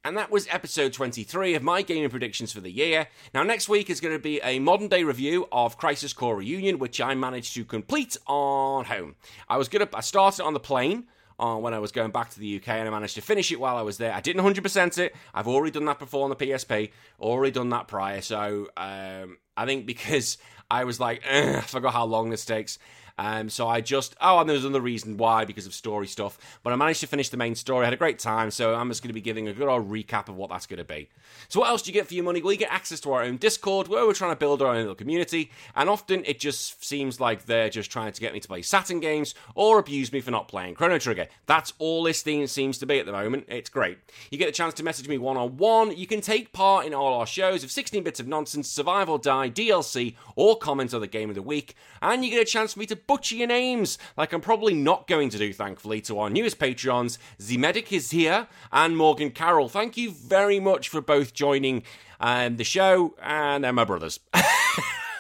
And 0.05 0.19
that 0.19 0.31
was 0.31 0.49
episode 0.51 0.93
23 0.93 1.55
of 1.55 1.63
my 1.63 1.81
gaming 1.81 2.11
predictions 2.11 2.53
for 2.53 2.61
the 2.61 2.71
year. 2.71 3.07
Now, 3.33 3.45
next 3.45 3.69
week 3.69 3.89
is 3.89 4.01
going 4.01 4.15
to 4.15 4.23
be 4.23 4.41
a 4.43 4.59
modern 4.59 4.89
day 4.89 5.05
review 5.05 5.47
of 5.53 5.79
Crisis 5.79 6.13
Core 6.13 6.37
Reunion, 6.37 6.79
which 6.79 7.01
I 7.01 7.15
managed 7.15 7.55
to 7.55 7.65
complete 7.65 8.17
on 8.27 8.85
home. 8.87 9.15
I 9.49 9.57
was 9.57 9.69
going 9.69 9.87
to, 9.87 9.97
I 9.97 10.01
started 10.01 10.45
on 10.45 10.55
the 10.55 10.61
plane 10.61 11.05
when 11.43 11.75
I 11.75 11.79
was 11.79 11.93
going 11.93 12.11
back 12.11 12.31
to 12.31 12.41
the 12.41 12.57
UK, 12.57 12.69
and 12.69 12.89
I 12.89 12.91
managed 12.91 13.15
to 13.17 13.23
finish 13.23 13.51
it 13.51 13.61
while 13.61 13.77
I 13.77 13.83
was 13.83 13.99
there. 13.99 14.13
I 14.13 14.21
didn't 14.21 14.43
100% 14.43 14.99
it. 14.99 15.15
I've 15.35 15.49
already 15.49 15.73
done 15.73 15.85
that 15.87 15.99
before 15.99 16.25
on 16.25 16.31
the 16.31 16.37
PSP, 16.37 16.91
already 17.21 17.53
done 17.53 17.71
that 17.71 17.89
prior. 17.89 18.21
So 18.21 18.69
um, 18.77 19.39
I 19.57 19.67
think 19.67 19.87
because 19.87 20.39
I 20.71 20.85
was 20.85 21.01
like, 21.01 21.23
I 21.31 21.61
forgot 21.61 21.93
how 21.93 22.05
long 22.05 22.31
this 22.31 22.45
takes. 22.45 22.79
Um, 23.19 23.49
so 23.49 23.69
I 23.69 23.81
just 23.81 24.17
oh, 24.21 24.39
and 24.39 24.49
there's 24.49 24.65
another 24.65 24.81
reason 24.81 25.17
why 25.17 25.45
because 25.45 25.67
of 25.67 25.75
story 25.75 26.07
stuff. 26.07 26.39
But 26.63 26.73
I 26.73 26.77
managed 26.77 27.01
to 27.01 27.07
finish 27.07 27.29
the 27.29 27.37
main 27.37 27.55
story. 27.55 27.83
I 27.83 27.87
had 27.87 27.95
a 27.95 27.99
great 27.99 28.19
time. 28.19 28.51
So 28.51 28.75
I'm 28.75 28.89
just 28.89 29.03
going 29.03 29.09
to 29.09 29.15
be 29.15 29.21
giving 29.21 29.49
a 29.49 29.53
good 29.53 29.69
old 29.69 29.91
recap 29.91 30.29
of 30.29 30.37
what 30.37 30.51
that's 30.51 30.67
going 30.67 30.79
to 30.79 30.85
be. 30.85 31.09
So 31.49 31.61
what 31.61 31.69
else 31.69 31.83
do 31.83 31.91
you 31.91 31.95
get 31.95 32.07
for 32.07 32.15
your 32.15 32.25
money? 32.25 32.43
Well, 32.43 32.53
you 32.53 32.59
get 32.59 32.73
access 32.73 33.01
to 33.01 33.13
our 33.13 33.23
own 33.23 33.37
Discord 33.37 33.89
where 33.89 34.07
we're 34.07 34.15
trying 34.15 34.33
to 34.33 34.37
build 34.37 34.63
our 34.63 34.69
own 34.69 34.81
little 34.81 34.95
community. 34.95 35.51
And 35.75 35.89
often 35.89 36.25
it 36.25 36.39
just 36.41 36.85
seems 36.85 37.21
like 37.21 37.47
they're 37.47 37.71
just 37.71 37.91
trying 37.91 38.13
to 38.13 38.21
get 38.21 38.33
me 38.33 38.41
to 38.41 38.49
play 38.49 38.63
Saturn 38.63 39.01
games 39.01 39.35
or 39.55 39.79
abuse 39.79 40.13
me 40.13 40.21
for 40.21 40.31
not 40.31 40.49
playing 40.49 40.75
Chrono 40.75 40.99
Trigger. 40.99 41.29
That's 41.47 41.73
all 41.79 42.03
this 42.03 42.23
thing 42.23 42.47
seems 42.47 42.79
to 42.79 42.87
be 42.87 42.99
at 42.99 43.07
the 43.07 43.13
moment. 43.13 43.47
It's 43.49 43.71
great. 43.71 43.99
You 44.31 44.39
get 44.39 44.49
a 44.49 44.53
chance 44.53 44.75
to 44.75 44.83
message 44.83 45.09
me 45.09 45.19
one 45.19 45.37
on 45.37 45.57
one. 45.57 45.97
You 45.97 46.07
can 46.07 46.21
take 46.21 46.53
part 46.53 46.87
in 46.87 46.95
all 46.95 47.15
our 47.15 47.27
shows 47.27 47.65
of 47.65 47.71
16 47.71 48.03
bits 48.03 48.21
of 48.21 48.27
nonsense, 48.27 48.69
survive 48.69 49.09
or 49.09 49.19
die, 49.19 49.51
DLC, 49.51 50.15
or 50.37 50.57
comment 50.57 50.95
on 50.95 51.01
the 51.01 51.07
game 51.07 51.29
of 51.29 51.35
the 51.35 51.43
week. 51.43 51.75
And 52.01 52.25
you 52.25 52.31
get 52.31 52.43
a 52.43 52.45
chance 52.45 52.73
for 52.73 52.81
me 52.81 52.87
to 52.87 52.97
butcher 53.07 53.37
your 53.37 53.49
names, 53.49 53.99
like 54.17 54.33
I'm 54.33 54.41
probably 54.41 54.75
not 54.75 55.07
going 55.07 55.29
to 55.31 55.39
do, 55.39 55.53
thankfully, 55.53 56.01
to 56.03 56.19
our 56.19 56.31
newest 56.31 56.59
Patreons, 56.59 57.19
The 57.39 57.59
Medic 57.59 57.93
is 57.93 58.11
here 58.11 58.49
and 58.73 58.97
Morgan 58.97 59.31
Carroll. 59.31 59.69
Thank 59.69 59.97
you 59.97 60.11
very 60.11 60.61
much 60.61 60.89
for 60.89 61.01
both 61.01 61.35
joining 61.35 61.83
um, 62.21 62.57
the 62.57 62.65
show, 62.65 63.15
and 63.21 63.65
they're 63.65 63.73
my 63.73 63.85
brothers. 63.85 64.21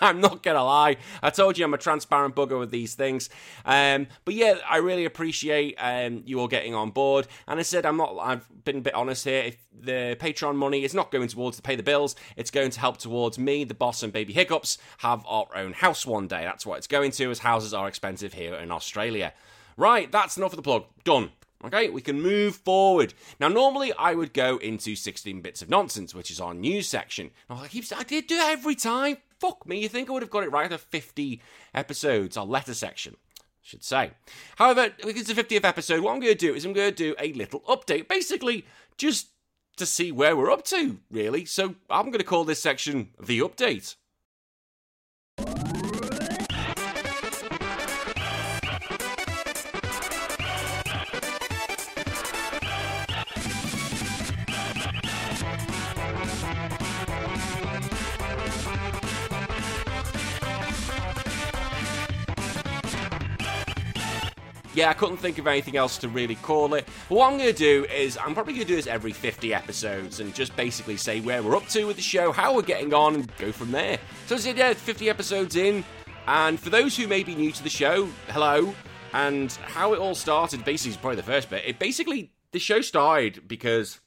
I'm 0.09 0.21
not 0.21 0.43
gonna 0.43 0.65
lie. 0.65 0.97
I 1.23 1.31
told 1.31 1.57
you 1.57 1.65
I'm 1.65 1.75
a 1.75 1.79
transparent 1.79 2.35
bugger 2.35 2.59
with 2.59 2.73
these 2.73 2.95
things. 2.95 3.31
Um, 3.65 4.09
but 4.25 4.35
yeah, 4.35 4.57
I 4.69 4.79
really 4.79 5.05
appreciate 5.05 5.77
um, 5.79 6.25
you 6.27 6.41
all 6.41 6.49
getting 6.49 6.75
on 6.75 6.91
board. 6.91 7.29
And 7.47 7.61
I 7.61 7.63
said 7.63 7.87
I'm 7.87 7.97
not. 7.97 8.17
I've 8.21 8.65
been 8.65 8.79
a 8.79 8.81
bit 8.81 8.95
honest 8.95 9.25
here. 9.25 9.45
If 9.45 9.59
the 9.73 10.17
Patreon 10.21 10.57
money 10.57 10.83
is 10.83 10.93
not 10.93 11.13
going 11.13 11.29
towards 11.29 11.57
to 11.59 11.63
pay 11.63 11.77
the 11.77 11.85
bills, 11.85 12.17
it's 12.37 12.51
going 12.51 12.71
to 12.73 12.81
help 12.81 12.99
towards 12.99 13.39
me, 13.39 13.63
the 13.63 13.75
boss, 13.75 14.03
and 14.03 14.13
Baby 14.13 14.33
Hiccups 14.33 14.77
have 14.99 15.25
our 15.27 15.47
own 15.55 15.73
house 15.73 16.05
one 16.05 16.27
day. 16.27 16.43
That's 16.43 16.67
what 16.67 16.79
it's 16.79 16.89
going 16.89 17.13
to, 17.13 17.31
as 17.31 17.39
houses 17.39 17.73
are 17.73 17.87
expensive 17.87 18.33
here 18.33 18.55
in 18.55 18.73
Australia. 18.73 19.33
Right, 19.77 20.11
that's 20.11 20.37
enough 20.37 20.53
of 20.53 20.57
the 20.57 20.63
plug. 20.63 20.85
Done. 21.05 21.31
Okay, 21.65 21.91
we 21.91 22.01
can 22.01 22.21
move 22.21 22.57
forward. 22.57 23.15
Now, 23.39 23.47
normally 23.47 23.93
I 23.93 24.15
would 24.15 24.35
go 24.35 24.57
into 24.57 24.97
16 24.97 25.41
bits 25.43 25.63
of 25.63 25.71
nonsense, 25.71 26.13
which 26.13 26.31
is 26.31 26.41
our 26.41 26.55
news 26.55 26.89
section. 26.89 27.31
I 27.49 27.69
keep 27.69 27.85
I 27.97 28.03
did 28.03 28.27
do 28.27 28.37
that 28.37 28.51
every 28.51 28.75
time. 28.75 29.19
Fuck 29.43 29.67
me, 29.67 29.81
you 29.81 29.89
think 29.89 30.09
I 30.09 30.12
would 30.12 30.23
have 30.23 30.31
got 30.31 30.44
it 30.44 30.53
right 30.53 30.71
after 30.71 30.79
50 30.79 31.43
episodes, 31.75 32.37
our 32.37 32.47
letter 32.47 32.75
section. 32.75 33.17
Should 33.61 33.83
say. 33.83 34.12
However, 34.55 34.91
because 34.99 35.29
it's 35.29 35.33
the 35.33 35.43
50th 35.43 35.65
episode, 35.65 36.00
what 36.00 36.12
I'm 36.12 36.21
going 36.21 36.33
to 36.33 36.39
do 36.39 36.55
is 36.55 36.65
I'm 36.65 36.73
going 36.73 36.91
to 36.91 36.97
do 36.97 37.17
a 37.19 37.33
little 37.33 37.61
update. 37.62 38.06
Basically, 38.06 38.65
just 38.97 39.31
to 39.79 39.85
see 39.85 40.12
where 40.12 40.37
we're 40.37 40.53
up 40.53 40.65
to, 40.67 41.00
really. 41.11 41.44
So 41.44 41.75
I'm 41.91 42.06
going 42.06 42.19
to 42.19 42.25
call 42.25 42.44
this 42.44 42.62
section 42.62 43.09
The 43.21 43.41
Update. 43.41 43.97
Yeah, 64.74 64.91
I 64.91 64.94
couldn't 64.94 65.19
think 65.19 65.38
of 65.38 65.46
anything 65.46 65.76
else 65.76 65.98
to 65.98 66.08
really 66.08 66.36
call 66.36 66.74
it. 66.74 66.86
But 67.08 67.17
what 67.17 67.31
I'm 67.31 67.38
going 67.38 67.52
to 67.52 67.58
do 67.58 67.84
is, 67.86 68.17
I'm 68.19 68.34
probably 68.34 68.55
going 68.55 68.67
to 68.67 68.69
do 68.69 68.76
this 68.76 68.86
every 68.86 69.12
50 69.12 69.52
episodes 69.52 70.20
and 70.20 70.34
just 70.34 70.55
basically 70.56 70.96
say 70.96 71.20
where 71.20 71.43
we're 71.43 71.56
up 71.56 71.69
to 71.69 71.84
with 71.84 71.96
the 71.96 72.02
show, 72.02 72.32
how 72.32 72.55
we're 72.55 72.62
getting 72.62 72.94
on, 72.94 73.14
and 73.14 73.36
go 73.36 73.52
from 73.52 73.70
there. 73.70 73.98
So, 74.26 74.34
as 74.34 74.46
I 74.46 74.50
said, 74.50 74.58
yeah, 74.58 74.72
50 74.74 75.10
episodes 75.10 75.56
in. 75.56 75.84
And 76.26 76.58
for 76.58 76.70
those 76.70 76.96
who 76.96 77.06
may 77.06 77.22
be 77.22 77.34
new 77.34 77.52
to 77.52 77.62
the 77.62 77.70
show, 77.70 78.08
hello. 78.29 78.74
And 79.12 79.52
how 79.52 79.93
it 79.93 79.98
all 79.98 80.14
started, 80.14 80.64
basically, 80.64 80.93
is 80.93 80.96
probably 80.96 81.17
the 81.17 81.22
first 81.22 81.50
bit. 81.50 81.64
It 81.67 81.79
basically, 81.79 82.32
the 82.52 82.58
show 82.58 82.81
started 82.81 83.46
because 83.46 84.00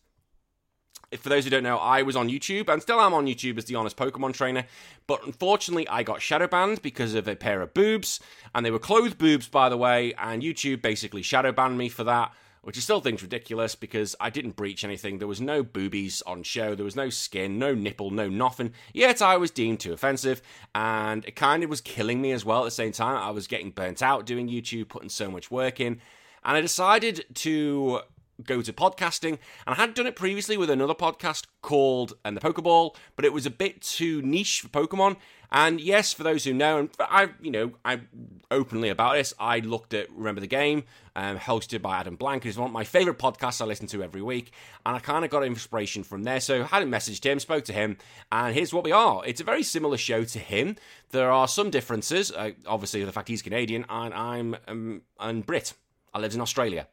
for 1.18 1.30
those 1.30 1.44
who 1.44 1.50
don't 1.50 1.64
know, 1.64 1.78
I 1.78 2.02
was 2.02 2.16
on 2.16 2.30
YouTube 2.30 2.70
and 2.70 2.82
still 2.82 3.00
am 3.00 3.14
on 3.14 3.26
YouTube 3.26 3.58
as 3.58 3.66
the 3.66 3.76
honest 3.76 3.98
Pokemon 3.98 4.34
trainer. 4.34 4.66
But 5.08 5.26
unfortunately, 5.26 5.88
I 5.88 6.04
got 6.04 6.22
shadow 6.22 6.48
banned 6.48 6.82
because 6.82 7.14
of 7.14 7.28
a 7.28 7.36
pair 7.36 7.62
of 7.62 7.74
boobs, 7.74 8.20
and 8.54 8.66
they 8.66 8.72
were 8.72 8.80
clothed 8.80 9.18
boobs, 9.18 9.48
by 9.48 9.70
the 9.70 9.78
way. 9.78 10.14
And 10.14 10.42
YouTube 10.42 10.82
basically 10.82 11.22
shadow 11.22 11.52
banned 11.52 11.78
me 11.78 11.90
for 11.90 12.04
that, 12.04 12.34
which 12.62 12.78
I 12.78 12.82
still 12.82 13.02
think's 13.02 13.22
ridiculous 13.22 13.76
because 13.76 14.16
I 14.20 14.30
didn't 14.30 14.56
breach 14.56 14.84
anything. 14.84 15.20
There 15.20 15.28
was 15.28 15.42
no 15.42 15.62
boobies 15.62 16.24
on 16.24 16.44
show, 16.44 16.74
there 16.74 16.86
was 16.86 16.96
no 16.96 17.10
skin, 17.10 17.60
no 17.60 17.76
nipple, 17.76 18.10
no 18.12 18.28
nothing. 18.28 18.74
Yet 18.94 19.22
I 19.22 19.38
was 19.38 19.52
deemed 19.52 19.80
too 19.80 19.94
offensive, 19.94 20.42
and 20.74 21.24
it 21.26 21.36
kind 21.36 21.64
of 21.64 21.70
was 21.70 21.82
killing 21.82 22.22
me 22.22 22.32
as 22.32 22.44
well. 22.44 22.62
At 22.62 22.66
the 22.66 22.72
same 22.72 22.92
time, 22.92 23.18
I 23.18 23.30
was 23.30 23.48
getting 23.48 23.70
burnt 23.70 24.02
out 24.02 24.26
doing 24.26 24.50
YouTube, 24.50 24.90
putting 24.90 25.10
so 25.10 25.30
much 25.30 25.52
work 25.52 25.80
in. 25.80 26.02
And 26.44 26.58
I 26.58 26.62
decided 26.62 27.26
to 27.36 28.02
go 28.44 28.62
to 28.62 28.74
podcasting. 28.74 29.38
And 29.66 29.68
I 29.68 29.76
had 29.76 29.94
done 29.94 30.08
it 30.08 30.16
previously 30.16 30.58
with 30.58 30.70
another 30.70 30.94
podcast 30.94 31.46
called 31.62 32.14
and 32.24 32.36
the 32.36 32.42
Pokeball, 32.42 32.96
but 33.16 33.26
it 33.26 33.34
was 33.34 33.46
a 33.46 33.52
bit 33.52 33.82
too 33.82 34.22
niche 34.22 34.62
for 34.62 34.68
Pokemon. 34.70 35.18
And 35.52 35.80
yes, 35.80 36.12
for 36.12 36.24
those 36.24 36.44
who 36.44 36.54
know, 36.54 36.80
and 36.80 36.90
I, 37.00 37.30
you 37.42 37.52
know, 37.52 37.74
I'm 37.86 38.10
openly 38.52 38.90
about 38.90 39.14
this. 39.14 39.34
I 39.40 39.60
looked 39.60 39.94
at 39.94 40.12
Remember 40.12 40.42
the 40.42 40.48
Game, 40.48 40.84
um, 41.16 41.38
hosted 41.38 41.82
by 41.82 41.98
Adam 41.98 42.16
Blank. 42.16 42.46
It's 42.46 42.58
one 42.58 42.68
of 42.68 42.74
my 42.74 42.84
favorite 42.84 43.20
podcasts 43.20 43.62
I 43.62 43.66
listen 43.66 43.88
to 43.88 44.04
every 44.04 44.22
week, 44.22 44.52
and 44.86 44.96
I 44.96 45.00
kind 45.00 45.24
of 45.24 45.32
got 45.32 45.44
inspiration 45.46 46.04
from 46.04 46.24
there. 46.24 46.40
So 46.40 46.64
I 46.64 46.66
hadn't 46.66 46.90
messaged 46.90 47.24
him, 47.24 47.40
spoke 47.40 47.64
to 47.66 47.74
him, 47.74 47.98
and 48.32 48.54
here's 48.54 48.74
what 48.74 48.84
we 48.84 48.92
are. 48.92 49.24
It's 49.26 49.40
a 49.40 49.46
very 49.46 49.64
similar 49.64 49.98
show 49.98 50.24
to 50.26 50.40
him. 50.40 50.76
There 51.12 51.32
are 51.32 51.48
some 51.48 51.70
differences, 51.70 52.32
uh, 52.32 52.52
obviously 52.66 53.06
the 53.06 53.12
fact 53.12 53.30
he's 53.30 53.42
Canadian 53.42 53.86
and 53.88 54.14
I'm 54.14 54.58
um, 54.68 55.04
and 55.20 55.46
Brit. 55.46 55.74
I 56.14 56.20
live 56.20 56.34
in 56.34 56.42
Australia. 56.42 56.88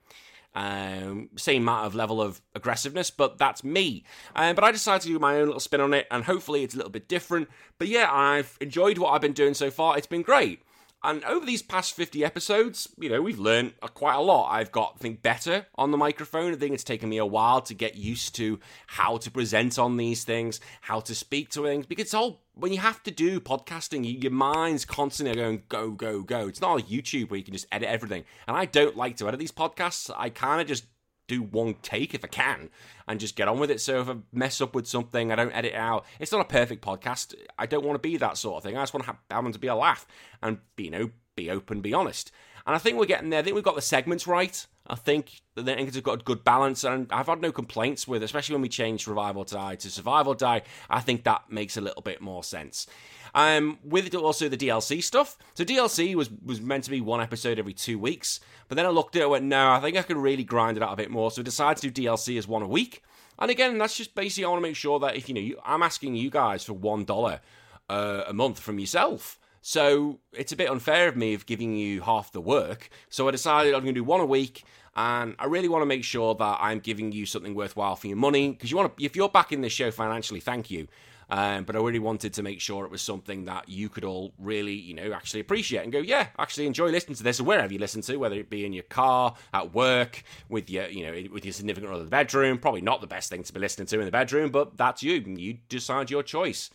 Um, 0.54 1.30
same 1.36 1.62
amount 1.62 1.86
of 1.86 1.94
level 1.94 2.20
of 2.20 2.40
aggressiveness, 2.54 3.10
but 3.10 3.38
that's 3.38 3.64
me. 3.64 4.04
Um, 4.36 4.54
but 4.54 4.64
I 4.64 4.72
decided 4.72 5.02
to 5.02 5.08
do 5.08 5.18
my 5.18 5.36
own 5.36 5.46
little 5.46 5.60
spin 5.60 5.80
on 5.80 5.94
it, 5.94 6.06
and 6.10 6.24
hopefully 6.24 6.62
it's 6.62 6.74
a 6.74 6.76
little 6.76 6.92
bit 6.92 7.08
different. 7.08 7.48
But 7.78 7.88
yeah, 7.88 8.12
I've 8.12 8.56
enjoyed 8.60 8.98
what 8.98 9.10
I've 9.10 9.20
been 9.20 9.32
doing 9.32 9.54
so 9.54 9.70
far. 9.70 9.96
It's 9.96 10.06
been 10.06 10.22
great. 10.22 10.62
And 11.04 11.24
over 11.24 11.44
these 11.44 11.62
past 11.62 11.94
50 11.94 12.24
episodes, 12.24 12.88
you 12.96 13.08
know, 13.08 13.20
we've 13.20 13.40
learned 13.40 13.74
quite 13.94 14.14
a 14.14 14.20
lot. 14.20 14.52
I've 14.52 14.70
got, 14.70 14.94
I 14.96 14.98
think, 14.98 15.20
better 15.20 15.66
on 15.74 15.90
the 15.90 15.96
microphone. 15.96 16.52
I 16.52 16.56
think 16.56 16.74
it's 16.74 16.84
taken 16.84 17.08
me 17.08 17.16
a 17.18 17.26
while 17.26 17.60
to 17.62 17.74
get 17.74 17.96
used 17.96 18.36
to 18.36 18.60
how 18.86 19.16
to 19.16 19.30
present 19.30 19.80
on 19.80 19.96
these 19.96 20.22
things, 20.22 20.60
how 20.82 21.00
to 21.00 21.14
speak 21.14 21.48
to 21.50 21.64
things, 21.64 21.86
because 21.86 22.04
it's 22.04 22.14
all, 22.14 22.41
when 22.54 22.72
you 22.72 22.78
have 22.78 23.02
to 23.04 23.10
do 23.10 23.40
podcasting, 23.40 24.22
your 24.22 24.32
mind's 24.32 24.84
constantly 24.84 25.34
going, 25.34 25.62
go, 25.68 25.90
go, 25.90 26.22
go. 26.22 26.48
It's 26.48 26.60
not 26.60 26.74
like 26.74 26.86
YouTube 26.86 27.30
where 27.30 27.38
you 27.38 27.44
can 27.44 27.54
just 27.54 27.66
edit 27.72 27.88
everything. 27.88 28.24
And 28.46 28.56
I 28.56 28.66
don't 28.66 28.96
like 28.96 29.16
to 29.18 29.28
edit 29.28 29.40
these 29.40 29.52
podcasts. 29.52 30.10
I 30.16 30.28
kind 30.28 30.60
of 30.60 30.66
just 30.66 30.84
do 31.28 31.42
one 31.42 31.74
take 31.82 32.14
if 32.14 32.24
I 32.24 32.28
can 32.28 32.68
and 33.08 33.18
just 33.18 33.36
get 33.36 33.48
on 33.48 33.58
with 33.58 33.70
it. 33.70 33.80
So 33.80 34.00
if 34.00 34.08
I 34.08 34.16
mess 34.32 34.60
up 34.60 34.74
with 34.74 34.86
something, 34.86 35.32
I 35.32 35.36
don't 35.36 35.52
edit 35.52 35.72
it 35.72 35.76
out. 35.76 36.04
It's 36.18 36.32
not 36.32 36.42
a 36.42 36.44
perfect 36.48 36.84
podcast. 36.84 37.34
I 37.58 37.66
don't 37.66 37.84
want 37.84 37.94
to 37.94 38.06
be 38.06 38.16
that 38.18 38.36
sort 38.36 38.58
of 38.58 38.62
thing. 38.64 38.76
I 38.76 38.82
just 38.82 38.92
want 38.92 39.04
to 39.04 39.16
have, 39.30 39.44
them 39.44 39.52
to 39.52 39.58
be 39.58 39.68
a 39.68 39.74
laugh 39.74 40.06
and 40.42 40.58
you 40.76 40.90
know 40.90 41.10
be 41.36 41.50
open, 41.50 41.80
be 41.80 41.94
honest. 41.94 42.32
And 42.66 42.76
I 42.76 42.78
think 42.78 42.98
we're 42.98 43.06
getting 43.06 43.30
there. 43.30 43.40
I 43.40 43.42
think 43.42 43.54
we've 43.54 43.64
got 43.64 43.76
the 43.76 43.82
segments 43.82 44.26
right. 44.26 44.66
I 44.86 44.96
think 44.96 45.42
the 45.54 45.70
Englands 45.70 45.94
have 45.94 46.04
got 46.04 46.20
a 46.20 46.24
good 46.24 46.44
balance, 46.44 46.82
and 46.84 47.10
I've 47.12 47.26
had 47.26 47.40
no 47.40 47.52
complaints 47.52 48.08
with, 48.08 48.22
especially 48.22 48.54
when 48.54 48.62
we 48.62 48.68
changed 48.68 49.06
Revive 49.06 49.36
or 49.36 49.44
Die 49.44 49.76
to 49.76 49.90
Survive 49.90 50.26
or 50.26 50.34
Die. 50.34 50.62
I 50.90 51.00
think 51.00 51.24
that 51.24 51.50
makes 51.50 51.76
a 51.76 51.80
little 51.80 52.02
bit 52.02 52.20
more 52.20 52.42
sense. 52.42 52.86
Um, 53.34 53.78
with 53.84 54.14
also 54.14 54.48
the 54.48 54.56
DLC 54.56 55.02
stuff. 55.02 55.38
So 55.54 55.64
DLC 55.64 56.14
was 56.14 56.30
was 56.44 56.60
meant 56.60 56.84
to 56.84 56.90
be 56.90 57.00
one 57.00 57.22
episode 57.22 57.58
every 57.58 57.72
two 57.72 57.98
weeks, 57.98 58.40
but 58.68 58.76
then 58.76 58.84
I 58.84 58.90
looked 58.90 59.16
at 59.16 59.20
it 59.20 59.24
and 59.24 59.30
went, 59.30 59.44
no, 59.44 59.70
I 59.70 59.80
think 59.80 59.96
I 59.96 60.02
could 60.02 60.18
really 60.18 60.44
grind 60.44 60.76
it 60.76 60.82
out 60.82 60.92
a 60.92 60.96
bit 60.96 61.10
more. 61.10 61.30
So 61.30 61.40
I 61.40 61.44
decided 61.44 61.80
to 61.80 61.90
do 61.90 62.02
DLC 62.02 62.36
as 62.36 62.46
one 62.46 62.62
a 62.62 62.68
week. 62.68 63.02
And 63.38 63.50
again, 63.50 63.78
that's 63.78 63.96
just 63.96 64.14
basically 64.14 64.44
I 64.44 64.48
want 64.48 64.62
to 64.62 64.68
make 64.68 64.76
sure 64.76 64.98
that 65.00 65.16
if 65.16 65.28
you 65.28 65.34
know, 65.34 65.40
you, 65.40 65.58
I'm 65.64 65.82
asking 65.82 66.16
you 66.16 66.28
guys 66.28 66.64
for 66.64 66.74
one 66.74 67.04
dollar 67.04 67.40
uh, 67.88 68.24
a 68.26 68.32
month 68.32 68.58
from 68.58 68.78
yourself. 68.78 69.38
So 69.62 70.18
it's 70.32 70.52
a 70.52 70.56
bit 70.56 70.68
unfair 70.68 71.08
of 71.08 71.16
me 71.16 71.34
of 71.34 71.46
giving 71.46 71.76
you 71.76 72.02
half 72.02 72.32
the 72.32 72.40
work. 72.40 72.90
So 73.08 73.28
I 73.28 73.30
decided 73.30 73.74
I'm 73.74 73.82
going 73.82 73.94
to 73.94 74.00
do 74.00 74.04
one 74.04 74.20
a 74.20 74.26
week, 74.26 74.64
and 74.94 75.36
I 75.38 75.46
really 75.46 75.68
want 75.68 75.82
to 75.82 75.86
make 75.86 76.04
sure 76.04 76.34
that 76.34 76.58
I'm 76.60 76.80
giving 76.80 77.12
you 77.12 77.24
something 77.24 77.54
worthwhile 77.54 77.96
for 77.96 78.08
your 78.08 78.16
money 78.16 78.50
because 78.50 78.70
you 78.70 78.76
want 78.76 78.96
to. 78.96 79.04
If 79.04 79.16
you're 79.16 79.28
backing 79.28 79.60
this 79.60 79.72
show 79.72 79.90
financially, 79.90 80.40
thank 80.40 80.70
you. 80.70 80.88
Um, 81.30 81.64
but 81.64 81.76
I 81.76 81.78
really 81.78 82.00
wanted 82.00 82.34
to 82.34 82.42
make 82.42 82.60
sure 82.60 82.84
it 82.84 82.90
was 82.90 83.00
something 83.00 83.46
that 83.46 83.66
you 83.66 83.88
could 83.88 84.04
all 84.04 84.34
really, 84.38 84.74
you 84.74 84.92
know, 84.92 85.12
actually 85.12 85.40
appreciate 85.40 85.82
and 85.82 85.90
go, 85.90 86.00
yeah, 86.00 86.26
actually 86.38 86.66
enjoy 86.66 86.90
listening 86.90 87.16
to 87.16 87.22
this, 87.22 87.40
or 87.40 87.44
wherever 87.44 87.72
you 87.72 87.78
listen 87.78 88.02
to, 88.02 88.16
whether 88.16 88.36
it 88.36 88.50
be 88.50 88.66
in 88.66 88.74
your 88.74 88.82
car, 88.82 89.34
at 89.54 89.72
work, 89.72 90.24
with 90.50 90.68
your, 90.68 90.88
you 90.88 91.06
know, 91.06 91.32
with 91.32 91.46
your 91.46 91.52
significant 91.54 91.90
other 91.90 92.00
in 92.00 92.06
the 92.06 92.10
bedroom. 92.10 92.58
Probably 92.58 92.82
not 92.82 93.00
the 93.00 93.06
best 93.06 93.30
thing 93.30 93.44
to 93.44 93.52
be 93.52 93.60
listening 93.60 93.86
to 93.86 93.98
in 94.00 94.04
the 94.04 94.10
bedroom, 94.10 94.50
but 94.50 94.76
that's 94.76 95.02
you. 95.02 95.14
You 95.14 95.58
decide 95.70 96.10
your 96.10 96.22
choice. 96.22 96.68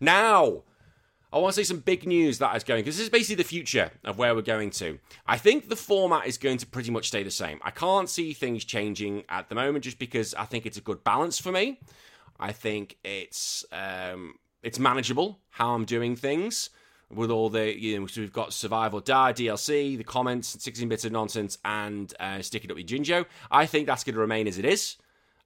Now, 0.00 0.62
I 1.34 1.38
want 1.38 1.52
to 1.52 1.60
say 1.60 1.64
some 1.64 1.80
big 1.80 2.06
news 2.06 2.38
that 2.38 2.54
is 2.54 2.62
going 2.62 2.84
because 2.84 2.96
this 2.96 3.02
is 3.02 3.10
basically 3.10 3.42
the 3.42 3.48
future 3.48 3.90
of 4.04 4.18
where 4.18 4.36
we're 4.36 4.42
going 4.42 4.70
to. 4.70 5.00
I 5.26 5.36
think 5.36 5.68
the 5.68 5.74
format 5.74 6.28
is 6.28 6.38
going 6.38 6.58
to 6.58 6.66
pretty 6.66 6.92
much 6.92 7.08
stay 7.08 7.24
the 7.24 7.30
same. 7.32 7.58
I 7.64 7.72
can't 7.72 8.08
see 8.08 8.32
things 8.32 8.64
changing 8.64 9.24
at 9.28 9.48
the 9.48 9.56
moment 9.56 9.82
just 9.82 9.98
because 9.98 10.32
I 10.34 10.44
think 10.44 10.64
it's 10.64 10.78
a 10.78 10.80
good 10.80 11.02
balance 11.02 11.40
for 11.40 11.50
me. 11.50 11.80
I 12.38 12.52
think 12.52 12.98
it's 13.02 13.64
um, 13.72 14.34
it's 14.62 14.78
manageable 14.78 15.40
how 15.50 15.74
I'm 15.74 15.84
doing 15.84 16.14
things 16.14 16.70
with 17.12 17.32
all 17.32 17.50
the 17.50 17.76
you 17.76 17.98
know 17.98 18.06
so 18.06 18.20
we've 18.20 18.32
got 18.32 18.52
survival 18.52 19.00
die 19.00 19.32
DLC, 19.32 19.98
the 19.98 20.04
comments, 20.04 20.56
16 20.62 20.88
bits 20.88 21.04
of 21.04 21.10
nonsense, 21.10 21.58
and 21.64 22.14
uh, 22.20 22.42
stick 22.42 22.64
it 22.64 22.70
up 22.70 22.76
with 22.76 22.86
Jinjo. 22.86 23.26
I 23.50 23.66
think 23.66 23.88
that's 23.88 24.04
going 24.04 24.14
to 24.14 24.20
remain 24.20 24.46
as 24.46 24.58
it 24.58 24.64
is. 24.64 24.98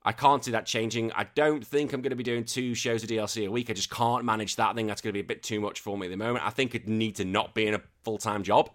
I 0.05 0.13
can't 0.13 0.45
see 0.45 0.53
that 0.53 0.65
changing. 0.65 1.13
I 1.13 1.25
don't 1.35 1.67
think 1.67 1.93
I'm 1.93 2.01
going 2.01 2.11
to 2.11 2.17
be 2.17 2.23
doing 2.23 2.45
two 2.45 2.75
shows 2.75 3.03
of 3.03 3.11
DLC 3.11 3.47
a 3.47 3.51
week. 3.51 3.69
I 3.69 3.73
just 3.73 3.91
can't 3.91 4.25
manage 4.25 4.57
that. 4.57 4.71
I 4.71 4.73
think 4.73 4.89
that's 4.89 5.01
going 5.01 5.11
to 5.11 5.17
be 5.17 5.21
a 5.21 5.25
bit 5.25 5.43
too 5.43 5.61
much 5.61 5.81
for 5.81 5.99
me 5.99 6.07
at 6.07 6.11
the 6.11 6.17
moment. 6.17 6.47
I 6.47 6.51
think 6.51 6.75
I'd 6.75 6.89
need 6.89 7.17
to 7.17 7.25
not 7.25 7.55
be 7.55 7.67
in 7.67 7.75
a 7.75 7.83
full 8.05 8.19
time 8.19 8.43
job. 8.43 8.71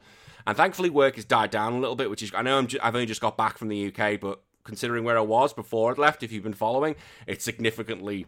And 0.45 0.57
thankfully, 0.57 0.89
work 0.89 1.15
has 1.15 1.25
died 1.25 1.51
down 1.51 1.73
a 1.73 1.79
little 1.79 1.95
bit, 1.95 2.09
which 2.09 2.21
is 2.21 2.31
I 2.35 2.41
know 2.41 2.59
i 2.59 2.85
have 2.85 2.95
only 2.95 3.05
just 3.05 3.21
got 3.21 3.37
back 3.37 3.57
from 3.57 3.69
the 3.69 3.87
UK, 3.87 4.19
but 4.19 4.41
considering 4.63 5.03
where 5.03 5.17
I 5.17 5.21
was 5.21 5.53
before 5.53 5.91
I'd 5.91 5.97
left, 5.97 6.23
if 6.23 6.31
you've 6.31 6.43
been 6.43 6.53
following, 6.53 6.95
it's 7.27 7.45
significantly 7.45 8.25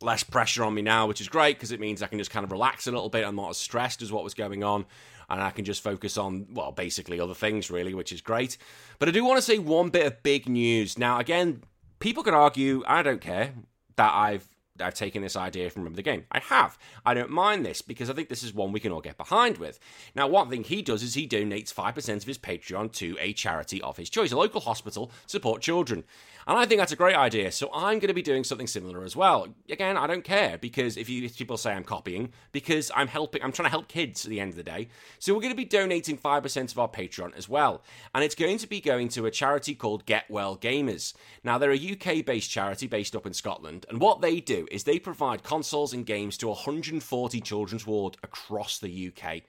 less 0.00 0.22
pressure 0.22 0.64
on 0.64 0.74
me 0.74 0.82
now, 0.82 1.06
which 1.06 1.20
is 1.20 1.28
great 1.28 1.56
because 1.56 1.72
it 1.72 1.80
means 1.80 2.02
I 2.02 2.06
can 2.06 2.18
just 2.18 2.30
kind 2.30 2.44
of 2.44 2.52
relax 2.52 2.86
a 2.86 2.90
little 2.90 3.10
bit. 3.10 3.26
I'm 3.26 3.36
not 3.36 3.50
as 3.50 3.58
stressed 3.58 4.00
as 4.02 4.10
what 4.10 4.24
was 4.24 4.34
going 4.34 4.64
on. 4.64 4.86
And 5.28 5.40
I 5.40 5.50
can 5.50 5.64
just 5.64 5.82
focus 5.82 6.16
on, 6.18 6.48
well, 6.54 6.72
basically 6.72 7.20
other 7.20 7.34
things, 7.34 7.70
really, 7.70 7.94
which 7.94 8.10
is 8.10 8.20
great. 8.20 8.58
But 8.98 9.08
I 9.08 9.12
do 9.12 9.24
want 9.24 9.38
to 9.38 9.42
say 9.42 9.58
one 9.58 9.90
bit 9.90 10.04
of 10.04 10.22
big 10.24 10.48
news. 10.48 10.98
Now, 10.98 11.20
again, 11.20 11.62
people 12.00 12.22
could 12.24 12.34
argue, 12.34 12.82
I 12.86 13.02
don't 13.02 13.20
care, 13.20 13.54
that 13.96 14.12
I've 14.12 14.49
I've 14.80 14.94
taken 14.94 15.22
this 15.22 15.36
idea 15.36 15.70
from 15.70 15.82
Remember 15.82 15.96
the 15.96 16.02
Game. 16.02 16.24
I 16.30 16.40
have. 16.40 16.78
I 17.04 17.14
don't 17.14 17.30
mind 17.30 17.64
this 17.64 17.82
because 17.82 18.10
I 18.10 18.12
think 18.12 18.28
this 18.28 18.42
is 18.42 18.54
one 18.54 18.72
we 18.72 18.80
can 18.80 18.92
all 18.92 19.00
get 19.00 19.16
behind 19.16 19.58
with. 19.58 19.78
Now, 20.14 20.28
one 20.28 20.50
thing 20.50 20.64
he 20.64 20.82
does 20.82 21.02
is 21.02 21.14
he 21.14 21.28
donates 21.28 21.72
5% 21.72 22.16
of 22.16 22.24
his 22.24 22.38
Patreon 22.38 22.92
to 22.92 23.16
a 23.20 23.32
charity 23.32 23.80
of 23.82 23.96
his 23.96 24.10
choice, 24.10 24.32
a 24.32 24.36
local 24.36 24.60
hospital 24.60 25.06
to 25.06 25.12
support 25.26 25.62
children. 25.62 26.04
And 26.46 26.58
I 26.58 26.66
think 26.66 26.80
that's 26.80 26.92
a 26.92 26.96
great 26.96 27.16
idea. 27.16 27.52
So 27.52 27.70
I'm 27.72 27.98
going 27.98 28.08
to 28.08 28.14
be 28.14 28.22
doing 28.22 28.44
something 28.44 28.66
similar 28.66 29.04
as 29.04 29.14
well. 29.14 29.46
Again, 29.68 29.96
I 29.96 30.06
don't 30.06 30.24
care 30.24 30.58
because 30.58 30.96
if, 30.96 31.08
you, 31.08 31.24
if 31.24 31.36
people 31.36 31.56
say 31.56 31.72
I'm 31.72 31.84
copying, 31.84 32.32
because 32.52 32.90
I'm 32.94 33.08
helping, 33.08 33.42
I'm 33.42 33.52
trying 33.52 33.66
to 33.66 33.70
help 33.70 33.88
kids 33.88 34.24
at 34.24 34.30
the 34.30 34.40
end 34.40 34.50
of 34.50 34.56
the 34.56 34.62
day. 34.62 34.88
So 35.18 35.34
we're 35.34 35.42
going 35.42 35.52
to 35.52 35.56
be 35.56 35.64
donating 35.64 36.16
5% 36.18 36.72
of 36.72 36.78
our 36.78 36.88
Patreon 36.88 37.36
as 37.36 37.48
well. 37.48 37.82
And 38.14 38.24
it's 38.24 38.34
going 38.34 38.58
to 38.58 38.66
be 38.66 38.80
going 38.80 39.08
to 39.10 39.26
a 39.26 39.30
charity 39.30 39.74
called 39.74 40.06
Get 40.06 40.30
Well 40.30 40.56
Gamers. 40.56 41.14
Now, 41.44 41.58
they're 41.58 41.72
a 41.72 41.92
UK 41.92 42.24
based 42.24 42.50
charity 42.50 42.86
based 42.86 43.14
up 43.14 43.26
in 43.26 43.34
Scotland. 43.34 43.86
And 43.88 44.00
what 44.00 44.20
they 44.20 44.40
do 44.40 44.66
is 44.70 44.84
they 44.84 44.98
provide 44.98 45.42
consoles 45.42 45.92
and 45.92 46.06
games 46.06 46.36
to 46.38 46.48
140 46.48 47.40
children's 47.40 47.86
ward 47.86 48.16
across 48.22 48.78
the 48.78 49.12
UK. 49.12 49.42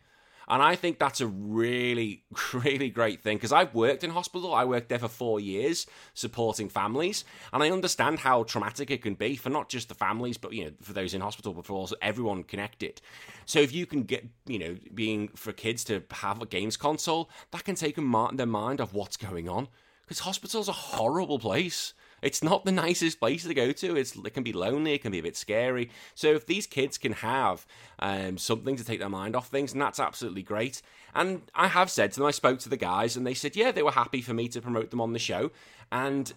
And 0.47 0.61
I 0.61 0.75
think 0.75 0.99
that's 0.99 1.21
a 1.21 1.27
really, 1.27 2.23
really 2.53 2.89
great 2.89 3.21
thing 3.21 3.37
because 3.37 3.53
I've 3.53 3.73
worked 3.73 4.03
in 4.03 4.09
hospital. 4.09 4.53
I 4.53 4.65
worked 4.65 4.89
there 4.89 4.99
for 4.99 5.07
four 5.07 5.39
years 5.39 5.87
supporting 6.13 6.67
families. 6.67 7.23
And 7.53 7.63
I 7.63 7.71
understand 7.71 8.19
how 8.19 8.43
traumatic 8.43 8.91
it 8.91 9.01
can 9.01 9.13
be 9.13 9.37
for 9.37 9.49
not 9.49 9.69
just 9.69 9.87
the 9.87 9.95
families, 9.95 10.37
but, 10.37 10.51
you 10.51 10.65
know, 10.65 10.71
for 10.81 10.93
those 10.93 11.13
in 11.13 11.21
hospital, 11.21 11.53
but 11.53 11.65
for 11.65 11.73
also 11.73 11.95
everyone 12.01 12.43
connected. 12.43 13.01
So 13.45 13.59
if 13.59 13.73
you 13.73 13.85
can 13.85 14.03
get, 14.03 14.27
you 14.45 14.59
know, 14.59 14.75
being 14.93 15.29
for 15.29 15.53
kids 15.53 15.85
to 15.85 16.03
have 16.11 16.41
a 16.41 16.45
games 16.45 16.75
console, 16.75 17.29
that 17.51 17.63
can 17.63 17.75
take 17.75 17.95
them, 17.95 18.13
their 18.33 18.45
mind 18.45 18.81
off 18.81 18.93
what's 18.93 19.17
going 19.17 19.47
on. 19.47 19.69
Because 20.01 20.19
hospital's 20.19 20.67
a 20.67 20.73
horrible 20.73 21.39
place. 21.39 21.93
It's 22.21 22.43
not 22.43 22.65
the 22.65 22.71
nicest 22.71 23.19
place 23.19 23.43
to 23.43 23.53
go 23.53 23.71
to. 23.71 23.95
It's 23.95 24.15
it 24.15 24.33
can 24.33 24.43
be 24.43 24.53
lonely. 24.53 24.93
It 24.93 25.01
can 25.01 25.11
be 25.11 25.19
a 25.19 25.23
bit 25.23 25.35
scary. 25.35 25.89
So 26.15 26.33
if 26.33 26.45
these 26.45 26.67
kids 26.67 26.97
can 26.97 27.13
have 27.13 27.65
um, 27.99 28.37
something 28.37 28.75
to 28.75 28.83
take 28.83 28.99
their 28.99 29.09
mind 29.09 29.35
off 29.35 29.47
things, 29.47 29.73
and 29.73 29.81
that's 29.81 29.99
absolutely 29.99 30.43
great. 30.43 30.81
And 31.13 31.41
I 31.55 31.67
have 31.67 31.89
said 31.89 32.11
to 32.13 32.19
them, 32.19 32.27
I 32.27 32.31
spoke 32.31 32.59
to 32.59 32.69
the 32.69 32.77
guys, 32.77 33.17
and 33.17 33.27
they 33.27 33.33
said, 33.33 33.55
yeah, 33.55 33.71
they 33.71 33.83
were 33.83 33.91
happy 33.91 34.21
for 34.21 34.33
me 34.33 34.47
to 34.49 34.61
promote 34.61 34.91
them 34.91 35.01
on 35.01 35.13
the 35.13 35.19
show. 35.19 35.51
And 35.91 36.31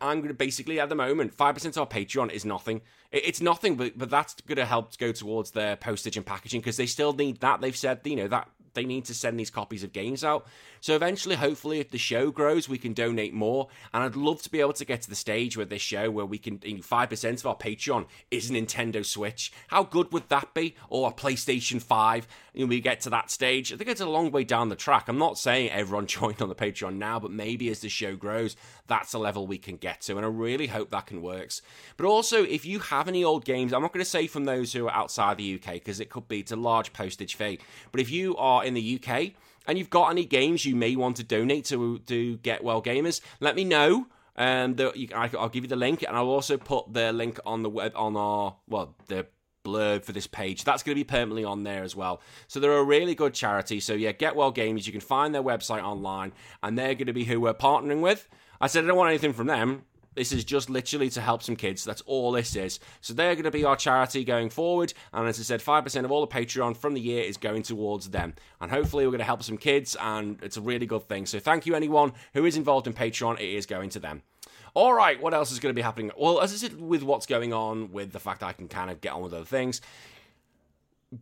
I'm 0.00 0.18
going 0.18 0.28
to 0.28 0.34
basically 0.34 0.80
at 0.80 0.88
the 0.88 0.94
moment 0.94 1.34
five 1.34 1.54
percent 1.54 1.76
of 1.76 1.80
our 1.80 1.86
Patreon 1.86 2.30
is 2.30 2.44
nothing. 2.44 2.82
It's 3.10 3.40
nothing, 3.40 3.76
but 3.76 3.96
but 3.96 4.10
that's 4.10 4.34
going 4.42 4.56
to 4.56 4.66
help 4.66 4.96
go 4.98 5.12
towards 5.12 5.52
their 5.52 5.76
postage 5.76 6.16
and 6.16 6.26
packaging 6.26 6.60
because 6.60 6.76
they 6.76 6.86
still 6.86 7.12
need 7.12 7.40
that. 7.40 7.60
They've 7.60 7.76
said 7.76 8.00
you 8.04 8.16
know 8.16 8.28
that 8.28 8.48
they 8.74 8.84
need 8.84 9.04
to 9.06 9.14
send 9.14 9.38
these 9.38 9.50
copies 9.50 9.84
of 9.84 9.92
games 9.92 10.24
out. 10.24 10.46
So 10.84 10.94
eventually, 10.94 11.36
hopefully, 11.36 11.80
if 11.80 11.90
the 11.90 11.96
show 11.96 12.30
grows, 12.30 12.68
we 12.68 12.76
can 12.76 12.92
donate 12.92 13.32
more. 13.32 13.68
And 13.94 14.02
I'd 14.02 14.16
love 14.16 14.42
to 14.42 14.50
be 14.50 14.60
able 14.60 14.74
to 14.74 14.84
get 14.84 15.00
to 15.00 15.08
the 15.08 15.16
stage 15.16 15.56
where 15.56 15.64
this 15.64 15.80
show, 15.80 16.10
where 16.10 16.26
we 16.26 16.36
can, 16.36 16.60
five 16.82 17.08
percent 17.08 17.40
of 17.40 17.46
our 17.46 17.56
Patreon 17.56 18.04
is 18.30 18.50
a 18.50 18.52
Nintendo 18.52 19.02
Switch. 19.02 19.50
How 19.68 19.84
good 19.84 20.12
would 20.12 20.28
that 20.28 20.52
be? 20.52 20.74
Or 20.90 21.08
a 21.08 21.14
PlayStation 21.14 21.80
Five? 21.80 22.28
And 22.54 22.68
we 22.68 22.82
get 22.82 23.00
to 23.00 23.10
that 23.10 23.30
stage. 23.30 23.72
I 23.72 23.76
think 23.76 23.88
it's 23.88 24.02
a 24.02 24.06
long 24.06 24.30
way 24.30 24.44
down 24.44 24.68
the 24.68 24.76
track. 24.76 25.08
I'm 25.08 25.16
not 25.16 25.38
saying 25.38 25.70
everyone 25.70 26.06
joined 26.06 26.42
on 26.42 26.50
the 26.50 26.54
Patreon 26.54 26.96
now, 26.96 27.18
but 27.18 27.30
maybe 27.30 27.70
as 27.70 27.80
the 27.80 27.88
show 27.88 28.14
grows, 28.14 28.54
that's 28.86 29.14
a 29.14 29.18
level 29.18 29.46
we 29.46 29.56
can 29.56 29.78
get 29.78 30.02
to. 30.02 30.18
And 30.18 30.26
I 30.26 30.28
really 30.28 30.66
hope 30.66 30.90
that 30.90 31.06
can 31.06 31.22
work. 31.22 31.50
But 31.96 32.04
also, 32.04 32.44
if 32.44 32.66
you 32.66 32.80
have 32.80 33.08
any 33.08 33.24
old 33.24 33.46
games, 33.46 33.72
I'm 33.72 33.80
not 33.80 33.94
going 33.94 34.04
to 34.04 34.10
say 34.10 34.26
from 34.26 34.44
those 34.44 34.74
who 34.74 34.86
are 34.88 34.94
outside 34.94 35.38
the 35.38 35.54
UK 35.54 35.74
because 35.74 35.98
it 35.98 36.10
could 36.10 36.28
be 36.28 36.40
it's 36.40 36.52
a 36.52 36.56
large 36.56 36.92
postage 36.92 37.36
fee. 37.36 37.58
But 37.90 38.02
if 38.02 38.10
you 38.10 38.36
are 38.36 38.62
in 38.62 38.74
the 38.74 39.00
UK 39.02 39.32
and 39.66 39.78
you've 39.78 39.90
got 39.90 40.10
any 40.10 40.24
games 40.24 40.64
you 40.64 40.76
may 40.76 40.96
want 40.96 41.16
to 41.16 41.24
donate 41.24 41.64
to 41.66 41.98
to 42.00 42.36
Get 42.38 42.64
Well 42.64 42.82
Gamers, 42.82 43.20
let 43.40 43.56
me 43.56 43.64
know. 43.64 44.06
Um, 44.36 44.74
the, 44.74 44.92
you, 44.96 45.08
I, 45.14 45.28
will 45.28 45.48
give 45.48 45.64
you 45.64 45.68
the 45.68 45.76
link, 45.76 46.02
and 46.02 46.16
I'll 46.16 46.28
also 46.28 46.56
put 46.56 46.92
the 46.92 47.12
link 47.12 47.38
on 47.46 47.62
the 47.62 47.70
web 47.70 47.92
on 47.94 48.16
our 48.16 48.56
well 48.68 48.94
the 49.06 49.26
blurb 49.64 50.04
for 50.04 50.12
this 50.12 50.26
page. 50.26 50.64
That's 50.64 50.82
going 50.82 50.94
to 50.94 51.00
be 51.00 51.04
permanently 51.04 51.44
on 51.44 51.62
there 51.64 51.82
as 51.82 51.96
well. 51.96 52.20
So 52.48 52.60
they're 52.60 52.72
a 52.72 52.84
really 52.84 53.14
good 53.14 53.32
charity. 53.34 53.80
So 53.80 53.94
yeah, 53.94 54.12
Get 54.12 54.36
Well 54.36 54.52
Gamers. 54.52 54.86
You 54.86 54.92
can 54.92 55.00
find 55.00 55.34
their 55.34 55.42
website 55.42 55.82
online, 55.82 56.32
and 56.62 56.78
they're 56.78 56.94
going 56.94 57.06
to 57.06 57.12
be 57.12 57.24
who 57.24 57.40
we're 57.40 57.54
partnering 57.54 58.00
with. 58.00 58.28
I 58.60 58.66
said 58.66 58.84
I 58.84 58.88
don't 58.88 58.96
want 58.96 59.10
anything 59.10 59.32
from 59.32 59.46
them. 59.46 59.84
This 60.14 60.32
is 60.32 60.44
just 60.44 60.70
literally 60.70 61.10
to 61.10 61.20
help 61.20 61.42
some 61.42 61.56
kids. 61.56 61.84
That's 61.84 62.02
all 62.02 62.32
this 62.32 62.56
is. 62.56 62.80
So 63.00 63.14
they're 63.14 63.34
going 63.34 63.44
to 63.44 63.50
be 63.50 63.64
our 63.64 63.76
charity 63.76 64.24
going 64.24 64.50
forward. 64.50 64.94
And 65.12 65.28
as 65.28 65.38
I 65.38 65.42
said, 65.42 65.60
5% 65.60 66.04
of 66.04 66.10
all 66.10 66.24
the 66.24 66.34
Patreon 66.34 66.76
from 66.76 66.94
the 66.94 67.00
year 67.00 67.22
is 67.22 67.36
going 67.36 67.62
towards 67.62 68.10
them. 68.10 68.34
And 68.60 68.70
hopefully 68.70 69.04
we're 69.04 69.12
going 69.12 69.18
to 69.18 69.24
help 69.24 69.42
some 69.42 69.58
kids, 69.58 69.96
and 70.00 70.40
it's 70.42 70.56
a 70.56 70.60
really 70.60 70.86
good 70.86 71.08
thing. 71.08 71.26
So 71.26 71.38
thank 71.38 71.66
you, 71.66 71.74
anyone 71.74 72.12
who 72.32 72.44
is 72.44 72.56
involved 72.56 72.86
in 72.86 72.92
Patreon. 72.92 73.40
It 73.40 73.54
is 73.54 73.66
going 73.66 73.90
to 73.90 73.98
them. 73.98 74.22
All 74.74 74.92
right, 74.92 75.22
what 75.22 75.34
else 75.34 75.52
is 75.52 75.60
going 75.60 75.72
to 75.72 75.78
be 75.78 75.82
happening? 75.82 76.10
Well, 76.18 76.40
as 76.40 76.52
I 76.52 76.56
said, 76.56 76.80
with 76.80 77.04
what's 77.04 77.26
going 77.26 77.52
on, 77.52 77.92
with 77.92 78.10
the 78.10 78.18
fact 78.18 78.42
I 78.42 78.52
can 78.52 78.66
kind 78.66 78.90
of 78.90 79.00
get 79.00 79.12
on 79.12 79.22
with 79.22 79.32
other 79.32 79.44
things, 79.44 79.80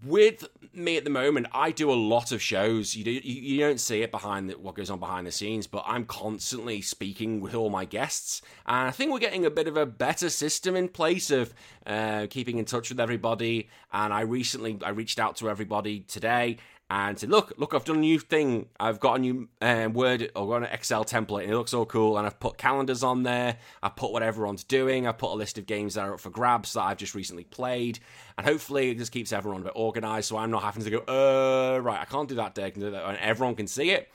with 0.04 0.46
me 0.72 0.96
at 0.96 1.04
the 1.04 1.10
moment, 1.10 1.46
I 1.52 1.70
do 1.70 1.90
a 1.90 1.94
lot 1.94 2.32
of 2.32 2.40
shows. 2.40 2.94
You, 2.94 3.04
do, 3.04 3.10
you, 3.10 3.60
don't 3.60 3.80
see 3.80 4.02
it 4.02 4.10
behind 4.10 4.50
the, 4.50 4.58
what 4.58 4.74
goes 4.74 4.90
on 4.90 4.98
behind 4.98 5.26
the 5.26 5.32
scenes, 5.32 5.66
but 5.66 5.84
I'm 5.86 6.04
constantly 6.04 6.80
speaking 6.80 7.40
with 7.40 7.54
all 7.54 7.70
my 7.70 7.84
guests, 7.84 8.42
and 8.66 8.88
I 8.88 8.90
think 8.90 9.12
we're 9.12 9.18
getting 9.18 9.44
a 9.44 9.50
bit 9.50 9.68
of 9.68 9.76
a 9.76 9.86
better 9.86 10.30
system 10.30 10.76
in 10.76 10.88
place 10.88 11.30
of 11.30 11.52
uh, 11.86 12.26
keeping 12.30 12.58
in 12.58 12.64
touch 12.64 12.88
with 12.88 13.00
everybody. 13.00 13.68
And 13.92 14.12
I 14.12 14.22
recently 14.22 14.78
I 14.84 14.90
reached 14.90 15.18
out 15.18 15.36
to 15.36 15.50
everybody 15.50 16.00
today 16.00 16.58
and 16.92 17.18
said, 17.18 17.30
"Look, 17.30 17.54
look, 17.56 17.72
I've 17.72 17.86
done 17.86 17.96
a 17.96 18.00
new 18.00 18.18
thing. 18.18 18.66
I've 18.78 19.00
got 19.00 19.16
a 19.16 19.18
new 19.18 19.48
um, 19.62 19.94
Word 19.94 20.30
or 20.36 20.46
got 20.46 20.68
an 20.68 20.74
Excel 20.74 21.06
template, 21.06 21.44
and 21.44 21.52
it 21.52 21.56
looks 21.56 21.70
so 21.70 21.86
cool. 21.86 22.18
And 22.18 22.26
I've 22.26 22.38
put 22.38 22.58
calendars 22.58 23.02
on 23.02 23.22
there. 23.22 23.56
I've 23.82 23.96
put 23.96 24.12
what 24.12 24.22
everyone's 24.22 24.62
doing. 24.62 25.06
I've 25.06 25.16
put 25.16 25.30
a 25.30 25.34
list 25.34 25.56
of 25.56 25.64
games 25.64 25.94
that 25.94 26.02
are 26.02 26.14
up 26.14 26.20
for 26.20 26.28
grabs 26.28 26.74
that 26.74 26.82
I've 26.82 26.98
just 26.98 27.14
recently 27.14 27.44
played, 27.44 27.98
and 28.36 28.46
hopefully 28.46 28.94
just 28.94 29.10
keeps 29.10 29.32
everyone 29.32 29.62
a 29.62 29.64
bit 29.64 29.72
organized. 29.74 30.28
So 30.28 30.36
I'm 30.36 30.50
not 30.50 30.64
having 30.64 30.84
to 30.84 30.90
go, 30.90 30.98
uh, 30.98 31.78
right, 31.78 31.98
I 31.98 32.04
can't 32.04 32.28
do 32.28 32.34
that 32.34 32.54
day, 32.54 32.64
I 32.64 32.70
do 32.70 32.90
that, 32.90 33.08
and 33.08 33.16
everyone 33.18 33.54
can 33.54 33.66
see 33.66 33.90
it. 33.92 34.10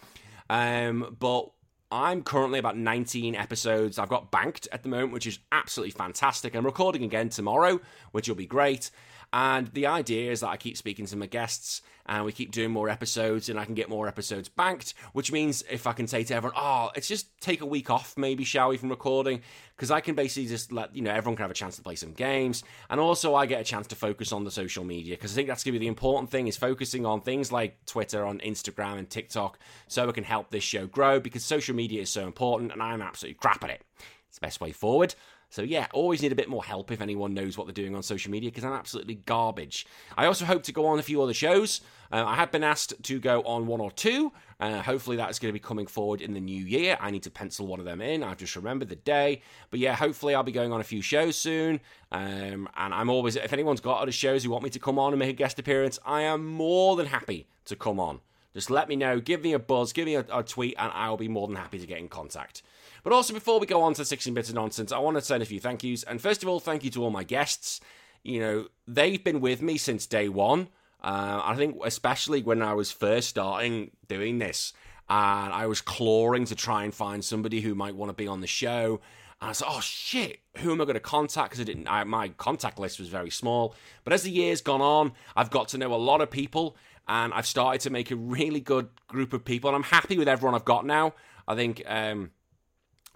Um, 0.47 1.15
but 1.19 1.49
I'm 1.91 2.21
currently 2.21 2.59
about 2.59 2.77
19 2.77 3.33
episodes. 3.33 3.97
I've 3.97 4.09
got 4.09 4.29
banked 4.29 4.67
at 4.71 4.83
the 4.83 4.89
moment, 4.89 5.13
which 5.13 5.25
is 5.25 5.39
absolutely 5.51 5.91
fantastic. 5.91 6.53
I'm 6.55 6.65
recording 6.65 7.03
again 7.03 7.29
tomorrow, 7.29 7.81
which 8.11 8.27
will 8.27 8.35
be 8.35 8.45
great. 8.45 8.91
And 9.33 9.67
the 9.67 9.87
idea 9.87 10.31
is 10.31 10.39
that 10.39 10.49
I 10.49 10.57
keep 10.57 10.77
speaking 10.77 11.05
to 11.07 11.15
my 11.17 11.25
guests 11.25 11.81
and 12.05 12.23
we 12.23 12.31
keep 12.31 12.51
doing 12.51 12.71
more 12.71 12.87
episodes 12.87 13.49
and 13.49 13.59
I 13.59 13.65
can 13.65 13.75
get 13.75 13.89
more 13.89 14.07
episodes 14.07 14.47
banked, 14.47 14.93
which 15.11 15.31
means 15.31 15.63
if 15.69 15.85
I 15.85 15.91
can 15.91 16.07
say 16.07 16.23
to 16.23 16.33
everyone, 16.33 16.57
oh, 16.57 16.89
it's 16.95 17.09
just 17.09 17.27
take 17.41 17.59
a 17.59 17.65
week 17.65 17.89
off, 17.89 18.17
maybe, 18.17 18.45
shall 18.45 18.69
we, 18.69 18.77
from 18.77 18.87
recording, 18.87 19.41
because 19.75 19.91
I 19.91 19.99
can 19.99 20.15
basically 20.15 20.47
just 20.47 20.71
let, 20.71 20.95
you 20.95 21.01
know, 21.01 21.11
everyone 21.11 21.35
can 21.35 21.43
have 21.43 21.51
a 21.51 21.53
chance 21.55 21.75
to 21.75 21.81
play 21.81 21.95
some 21.95 22.13
games. 22.13 22.63
And 22.89 23.01
also 23.01 23.35
I 23.35 23.45
get 23.45 23.59
a 23.59 23.65
chance 23.65 23.87
to 23.87 23.95
focus 23.95 24.31
on 24.31 24.45
the 24.45 24.51
social 24.51 24.85
media, 24.85 25.15
because 25.15 25.33
I 25.33 25.35
think 25.35 25.49
that's 25.49 25.65
going 25.65 25.73
to 25.73 25.79
be 25.79 25.85
the 25.85 25.89
important 25.89 26.31
thing 26.31 26.47
is 26.47 26.55
focusing 26.55 27.05
on 27.05 27.19
things 27.19 27.51
like 27.51 27.85
Twitter, 27.85 28.25
on 28.25 28.39
Instagram 28.39 28.97
and 28.97 29.09
TikTok, 29.09 29.59
so 29.89 30.07
it 30.07 30.13
can 30.13 30.23
help 30.23 30.49
this 30.49 30.63
show 30.63 30.87
grow, 30.87 31.19
because 31.19 31.43
social 31.43 31.75
media 31.75 32.01
is 32.01 32.09
so 32.09 32.25
important 32.25 32.71
and 32.71 32.81
I'm 32.81 33.01
absolutely 33.01 33.39
crap 33.39 33.65
at 33.65 33.71
it. 33.71 33.81
It's 34.29 34.39
the 34.39 34.45
best 34.45 34.61
way 34.61 34.71
forward. 34.71 35.13
So 35.49 35.61
yeah, 35.61 35.87
always 35.93 36.21
need 36.21 36.31
a 36.31 36.35
bit 36.35 36.49
more 36.49 36.63
help 36.63 36.91
if 36.91 37.01
anyone 37.01 37.33
knows 37.33 37.57
what 37.57 37.67
they're 37.67 37.73
doing 37.73 37.95
on 37.95 38.03
social 38.03 38.31
media 38.31 38.49
because 38.49 38.65
I'm 38.65 38.73
absolutely 38.73 39.15
garbage. 39.15 39.87
I 40.17 40.25
also 40.25 40.45
hope 40.45 40.63
to 40.63 40.71
go 40.71 40.85
on 40.87 40.99
a 40.99 41.03
few 41.03 41.21
other 41.21 41.33
shows. 41.33 41.81
Uh, 42.11 42.25
I 42.25 42.35
have 42.35 42.51
been 42.51 42.63
asked 42.63 42.93
to 43.03 43.19
go 43.19 43.41
on 43.43 43.65
one 43.65 43.79
or 43.79 43.91
two. 43.91 44.33
Uh, 44.59 44.81
hopefully 44.81 45.15
that's 45.17 45.39
going 45.39 45.49
to 45.49 45.53
be 45.53 45.59
coming 45.59 45.87
forward 45.87 46.21
in 46.21 46.33
the 46.33 46.39
new 46.39 46.65
year. 46.65 46.97
I 46.99 47.11
need 47.11 47.23
to 47.23 47.31
pencil 47.31 47.67
one 47.67 47.79
of 47.79 47.85
them 47.85 48.01
in. 48.01 48.23
I've 48.23 48.37
just 48.37 48.55
remembered 48.55 48.89
the 48.89 48.95
day. 48.95 49.41
But 49.69 49.79
yeah, 49.79 49.95
hopefully 49.95 50.35
I'll 50.35 50.43
be 50.43 50.51
going 50.51 50.71
on 50.73 50.81
a 50.81 50.85
few 50.85 51.01
shows 51.01 51.37
soon. 51.37 51.79
Um, 52.11 52.67
and 52.75 52.93
I'm 52.93 53.09
always, 53.09 53.35
if 53.35 53.53
anyone's 53.53 53.81
got 53.81 54.01
other 54.01 54.11
shows 54.11 54.43
who 54.43 54.49
want 54.49 54.63
me 54.63 54.69
to 54.71 54.79
come 54.79 54.99
on 54.99 55.13
and 55.13 55.19
make 55.19 55.29
a 55.29 55.33
guest 55.33 55.59
appearance, 55.59 55.97
I 56.05 56.21
am 56.23 56.45
more 56.45 56.95
than 56.95 57.05
happy 57.05 57.47
to 57.65 57.75
come 57.75 57.99
on. 57.99 58.19
Just 58.53 58.71
let 58.71 58.89
me 58.89 58.95
know, 58.95 59.19
give 59.19 59.43
me 59.43 59.53
a 59.53 59.59
buzz, 59.59 59.93
give 59.93 60.05
me 60.05 60.15
a, 60.15 60.25
a 60.33 60.41
tweet, 60.41 60.73
and 60.79 60.91
I'll 60.93 61.15
be 61.15 61.27
more 61.27 61.47
than 61.47 61.55
happy 61.55 61.77
to 61.77 61.85
get 61.85 61.99
in 61.99 62.09
contact. 62.09 62.63
But 63.07 63.15
also, 63.15 63.33
before 63.33 63.57
we 63.57 63.65
go 63.67 63.83
on 63.83 63.93
to 63.93 64.03
16 64.03 64.33
bits 64.33 64.49
of 64.49 64.55
nonsense, 64.55 64.91
I 64.91 64.97
want 64.97 65.15
to 65.15 65.21
send 65.21 65.41
a 65.41 65.45
few 65.45 65.61
thank 65.61 65.81
yous. 65.81 66.03
And 66.03 66.19
first 66.19 66.43
of 66.43 66.49
all, 66.49 66.59
thank 66.59 66.83
you 66.83 66.89
to 66.89 67.05
all 67.05 67.09
my 67.09 67.23
guests. 67.23 67.79
You 68.21 68.41
know, 68.41 68.67
they've 68.85 69.23
been 69.23 69.39
with 69.39 69.61
me 69.61 69.77
since 69.77 70.05
day 70.05 70.27
one. 70.27 70.67
Uh, 71.01 71.39
I 71.41 71.55
think, 71.55 71.77
especially 71.85 72.41
when 72.41 72.61
I 72.61 72.73
was 72.73 72.91
first 72.91 73.29
starting 73.29 73.91
doing 74.09 74.39
this, 74.39 74.73
and 75.07 75.53
I 75.53 75.67
was 75.67 75.79
clawing 75.79 76.43
to 76.47 76.55
try 76.55 76.83
and 76.83 76.93
find 76.93 77.23
somebody 77.23 77.61
who 77.61 77.75
might 77.75 77.95
want 77.95 78.09
to 78.09 78.13
be 78.13 78.27
on 78.27 78.41
the 78.41 78.45
show. 78.45 78.99
And 79.39 79.51
I 79.51 79.53
said, 79.53 79.69
"Oh 79.69 79.79
shit, 79.79 80.39
who 80.57 80.73
am 80.73 80.81
I 80.81 80.83
going 80.83 80.95
to 80.95 80.99
contact?" 80.99 81.51
Because 81.51 81.61
I 81.61 81.63
didn't, 81.63 81.87
I, 81.87 82.03
my 82.03 82.27
contact 82.27 82.77
list 82.77 82.99
was 82.99 83.07
very 83.07 83.29
small. 83.29 83.73
But 84.03 84.11
as 84.11 84.23
the 84.23 84.31
years 84.31 84.59
gone 84.59 84.81
on, 84.81 85.13
I've 85.33 85.49
got 85.49 85.69
to 85.69 85.77
know 85.77 85.93
a 85.93 85.95
lot 85.95 86.19
of 86.19 86.29
people, 86.29 86.75
and 87.07 87.33
I've 87.33 87.47
started 87.47 87.79
to 87.83 87.89
make 87.89 88.11
a 88.11 88.17
really 88.17 88.59
good 88.59 88.89
group 89.07 89.31
of 89.31 89.45
people. 89.45 89.69
And 89.69 89.77
I'm 89.77 89.83
happy 89.83 90.17
with 90.17 90.27
everyone 90.27 90.55
I've 90.55 90.65
got 90.65 90.85
now. 90.85 91.13
I 91.47 91.55
think 91.55 91.81
um, 91.87 92.31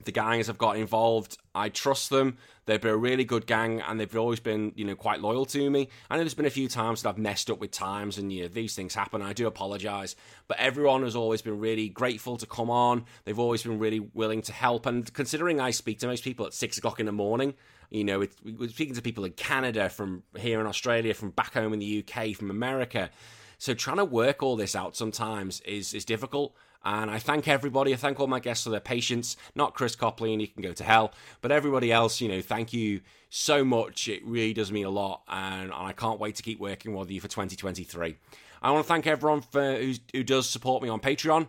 the 0.05 0.11
gangs 0.11 0.47
have 0.47 0.57
got 0.57 0.77
involved. 0.77 1.37
I 1.53 1.69
trust 1.69 2.09
them. 2.09 2.37
They've 2.65 2.79
been 2.79 2.91
a 2.91 2.97
really 2.97 3.23
good 3.23 3.47
gang, 3.47 3.81
and 3.81 3.99
they've 3.99 4.15
always 4.15 4.39
been, 4.39 4.71
you 4.75 4.85
know, 4.85 4.95
quite 4.95 5.19
loyal 5.19 5.45
to 5.47 5.69
me. 5.69 5.89
I 6.09 6.15
know 6.15 6.21
there's 6.21 6.33
been 6.33 6.45
a 6.45 6.49
few 6.49 6.67
times 6.67 7.01
that 7.01 7.09
I've 7.09 7.17
messed 7.17 7.49
up 7.49 7.59
with 7.59 7.71
times, 7.71 8.17
and 8.17 8.31
you 8.31 8.43
know, 8.43 8.47
these 8.47 8.75
things 8.75 8.95
happen. 8.95 9.21
I 9.21 9.33
do 9.33 9.47
apologise, 9.47 10.15
but 10.47 10.57
everyone 10.59 11.03
has 11.03 11.15
always 11.15 11.41
been 11.41 11.59
really 11.59 11.89
grateful 11.89 12.37
to 12.37 12.45
come 12.45 12.69
on. 12.69 13.05
They've 13.25 13.39
always 13.39 13.63
been 13.63 13.79
really 13.79 13.99
willing 13.99 14.41
to 14.43 14.53
help, 14.53 14.85
and 14.85 15.11
considering 15.13 15.59
I 15.59 15.71
speak 15.71 15.99
to 15.99 16.07
most 16.07 16.23
people 16.23 16.45
at 16.45 16.53
six 16.53 16.77
o'clock 16.77 16.99
in 16.99 17.05
the 17.05 17.11
morning, 17.11 17.55
you 17.89 18.05
know, 18.05 18.19
we're 18.19 18.69
speaking 18.69 18.95
to 18.95 19.01
people 19.01 19.25
in 19.25 19.33
Canada, 19.33 19.89
from 19.89 20.23
here 20.37 20.61
in 20.61 20.67
Australia, 20.67 21.13
from 21.13 21.31
back 21.31 21.53
home 21.53 21.73
in 21.73 21.79
the 21.79 22.05
UK, 22.07 22.35
from 22.35 22.49
America. 22.49 23.09
So 23.57 23.73
trying 23.73 23.97
to 23.97 24.05
work 24.05 24.41
all 24.41 24.55
this 24.55 24.75
out 24.75 24.95
sometimes 24.95 25.59
is 25.61 25.93
is 25.93 26.05
difficult. 26.05 26.55
And 26.83 27.11
I 27.11 27.19
thank 27.19 27.47
everybody. 27.47 27.93
I 27.93 27.97
thank 27.97 28.19
all 28.19 28.27
my 28.27 28.39
guests 28.39 28.63
for 28.63 28.71
their 28.71 28.79
patience. 28.79 29.37
Not 29.55 29.73
Chris 29.73 29.95
Copley, 29.95 30.33
and 30.33 30.41
he 30.41 30.47
can 30.47 30.63
go 30.63 30.73
to 30.73 30.83
hell. 30.83 31.13
But 31.41 31.51
everybody 31.51 31.91
else, 31.91 32.21
you 32.21 32.27
know, 32.27 32.41
thank 32.41 32.73
you 32.73 33.01
so 33.29 33.63
much. 33.63 34.07
It 34.07 34.25
really 34.25 34.53
does 34.53 34.71
mean 34.71 34.85
a 34.85 34.89
lot. 34.89 35.21
And 35.27 35.71
I 35.71 35.93
can't 35.93 36.19
wait 36.19 36.35
to 36.35 36.43
keep 36.43 36.59
working 36.59 36.93
with 36.93 37.11
you 37.11 37.21
for 37.21 37.27
2023. 37.27 38.15
I 38.63 38.71
want 38.71 38.83
to 38.83 38.87
thank 38.87 39.07
everyone 39.07 39.41
for 39.41 39.75
who 40.13 40.23
does 40.23 40.49
support 40.49 40.83
me 40.83 40.89
on 40.89 40.99
Patreon. 40.99 41.47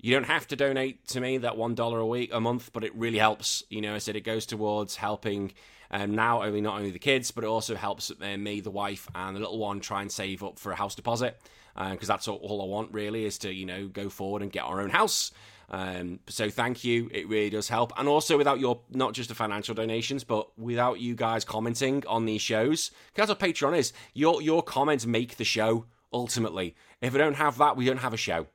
You 0.00 0.12
don't 0.12 0.24
have 0.24 0.46
to 0.48 0.56
donate 0.56 1.06
to 1.08 1.20
me 1.20 1.38
that 1.38 1.56
one 1.56 1.74
dollar 1.74 1.98
a 1.98 2.06
week 2.06 2.30
a 2.32 2.40
month, 2.40 2.70
but 2.72 2.84
it 2.84 2.94
really 2.94 3.18
helps. 3.18 3.62
You 3.70 3.80
know, 3.80 3.94
I 3.94 3.98
said 3.98 4.16
it 4.16 4.20
goes 4.20 4.44
towards 4.44 4.96
helping 4.96 5.52
um, 5.90 6.14
now 6.14 6.42
only 6.42 6.60
not 6.60 6.76
only 6.76 6.90
the 6.90 6.98
kids, 6.98 7.30
but 7.30 7.44
it 7.44 7.46
also 7.46 7.74
helps 7.74 8.10
uh, 8.10 8.36
me, 8.36 8.60
the 8.60 8.70
wife, 8.70 9.08
and 9.14 9.36
the 9.36 9.40
little 9.40 9.58
one 9.58 9.80
try 9.80 10.02
and 10.02 10.12
save 10.12 10.42
up 10.42 10.58
for 10.58 10.72
a 10.72 10.74
house 10.74 10.94
deposit 10.94 11.40
because 11.74 12.08
uh, 12.08 12.14
that's 12.14 12.28
all, 12.28 12.36
all, 12.36 12.62
I 12.62 12.66
want 12.66 12.92
really 12.92 13.24
is 13.24 13.38
to 13.38 13.52
you 13.52 13.66
know 13.66 13.88
go 13.88 14.08
forward 14.08 14.42
and 14.42 14.52
get 14.52 14.64
our 14.64 14.80
own 14.80 14.90
house. 14.90 15.32
Um, 15.70 16.20
so 16.28 16.50
thank 16.50 16.84
you, 16.84 17.08
it 17.12 17.26
really 17.26 17.50
does 17.50 17.68
help. 17.68 17.92
And 17.96 18.06
also 18.06 18.36
without 18.36 18.60
your 18.60 18.80
not 18.90 19.14
just 19.14 19.28
the 19.28 19.34
financial 19.34 19.74
donations, 19.74 20.22
but 20.22 20.56
without 20.58 21.00
you 21.00 21.14
guys 21.14 21.44
commenting 21.44 22.04
on 22.06 22.26
these 22.26 22.42
shows, 22.42 22.90
because 23.12 23.28
that's 23.28 23.40
what 23.40 23.50
Patreon 23.50 23.76
is. 23.76 23.92
Your 24.12 24.42
your 24.42 24.62
comments 24.62 25.06
make 25.06 25.36
the 25.36 25.44
show 25.44 25.86
ultimately. 26.12 26.76
If 27.00 27.12
we 27.12 27.18
don't 27.18 27.36
have 27.36 27.58
that, 27.58 27.76
we 27.76 27.86
don't 27.86 27.98
have 27.98 28.14
a 28.14 28.18
show. 28.18 28.46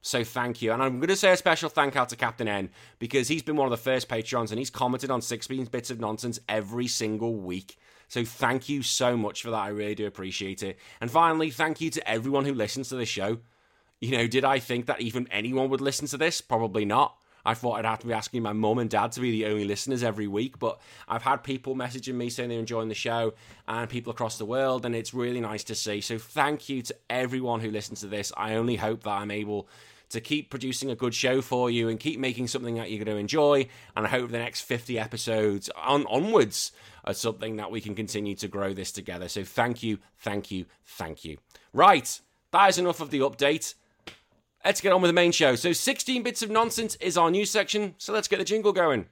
So 0.00 0.22
thank 0.22 0.62
you. 0.62 0.72
And 0.72 0.82
I'm 0.82 0.98
going 0.98 1.08
to 1.08 1.16
say 1.16 1.32
a 1.32 1.36
special 1.36 1.68
thank 1.68 1.96
out 1.96 2.08
to 2.10 2.16
Captain 2.16 2.46
N 2.46 2.70
because 2.98 3.28
he's 3.28 3.42
been 3.42 3.56
one 3.56 3.66
of 3.66 3.70
the 3.70 3.76
first 3.76 4.08
Patreons 4.08 4.50
and 4.50 4.58
he's 4.58 4.70
commented 4.70 5.10
on 5.10 5.20
16 5.20 5.64
bits 5.66 5.90
of 5.90 5.98
nonsense 5.98 6.38
every 6.48 6.86
single 6.86 7.34
week. 7.34 7.76
So 8.08 8.24
thank 8.24 8.68
you 8.68 8.82
so 8.82 9.16
much 9.16 9.42
for 9.42 9.50
that. 9.50 9.56
I 9.56 9.68
really 9.68 9.94
do 9.94 10.06
appreciate 10.06 10.62
it. 10.62 10.78
And 11.00 11.10
finally, 11.10 11.50
thank 11.50 11.80
you 11.80 11.90
to 11.90 12.10
everyone 12.10 12.44
who 12.44 12.54
listens 12.54 12.88
to 12.88 12.96
this 12.96 13.08
show. 13.08 13.38
You 14.00 14.12
know, 14.12 14.26
did 14.26 14.44
I 14.44 14.58
think 14.58 14.86
that 14.86 15.00
even 15.00 15.28
anyone 15.30 15.70
would 15.70 15.80
listen 15.80 16.06
to 16.08 16.16
this? 16.16 16.40
Probably 16.40 16.84
not. 16.84 17.16
I 17.44 17.54
thought 17.54 17.78
I'd 17.78 17.84
have 17.84 18.00
to 18.00 18.06
be 18.06 18.12
asking 18.12 18.42
my 18.42 18.52
mum 18.52 18.78
and 18.78 18.90
dad 18.90 19.12
to 19.12 19.20
be 19.20 19.30
the 19.30 19.46
only 19.46 19.64
listeners 19.64 20.02
every 20.02 20.26
week, 20.26 20.58
but 20.58 20.80
I've 21.08 21.22
had 21.22 21.38
people 21.38 21.74
messaging 21.74 22.14
me 22.14 22.28
saying 22.28 22.50
they're 22.50 22.58
enjoying 22.58 22.88
the 22.88 22.94
show 22.94 23.32
and 23.66 23.88
people 23.88 24.10
across 24.10 24.38
the 24.38 24.44
world, 24.44 24.84
and 24.84 24.94
it's 24.94 25.14
really 25.14 25.40
nice 25.40 25.64
to 25.64 25.74
see. 25.74 26.00
So, 26.00 26.18
thank 26.18 26.68
you 26.68 26.82
to 26.82 26.94
everyone 27.08 27.60
who 27.60 27.70
listens 27.70 28.00
to 28.00 28.06
this. 28.06 28.32
I 28.36 28.54
only 28.54 28.76
hope 28.76 29.04
that 29.04 29.10
I'm 29.10 29.30
able 29.30 29.68
to 30.10 30.20
keep 30.20 30.50
producing 30.50 30.90
a 30.90 30.94
good 30.94 31.14
show 31.14 31.40
for 31.40 31.70
you 31.70 31.88
and 31.88 32.00
keep 32.00 32.18
making 32.18 32.48
something 32.48 32.76
that 32.76 32.90
you're 32.90 33.04
going 33.04 33.14
to 33.14 33.20
enjoy. 33.20 33.68
And 33.94 34.06
I 34.06 34.08
hope 34.08 34.30
the 34.30 34.38
next 34.38 34.62
50 34.62 34.98
episodes 34.98 35.68
on 35.76 36.06
onwards 36.06 36.72
are 37.08 37.14
something 37.14 37.56
that 37.56 37.70
we 37.70 37.80
can 37.80 37.94
continue 37.94 38.34
to 38.36 38.46
grow 38.46 38.74
this 38.74 38.92
together. 38.92 39.28
So 39.28 39.42
thank 39.42 39.82
you, 39.82 39.98
thank 40.18 40.50
you, 40.50 40.66
thank 40.84 41.24
you. 41.24 41.38
Right, 41.72 42.20
that 42.52 42.68
is 42.68 42.78
enough 42.78 43.00
of 43.00 43.10
the 43.10 43.20
update. 43.20 43.74
Let's 44.64 44.82
get 44.82 44.92
on 44.92 45.00
with 45.00 45.08
the 45.08 45.14
main 45.14 45.32
show. 45.32 45.54
So 45.54 45.72
16 45.72 46.22
bits 46.22 46.42
of 46.42 46.50
nonsense 46.50 46.96
is 46.96 47.16
our 47.16 47.30
news 47.30 47.50
section. 47.50 47.94
So 47.96 48.12
let's 48.12 48.28
get 48.28 48.38
the 48.38 48.44
jingle 48.44 48.72
going. 48.72 49.06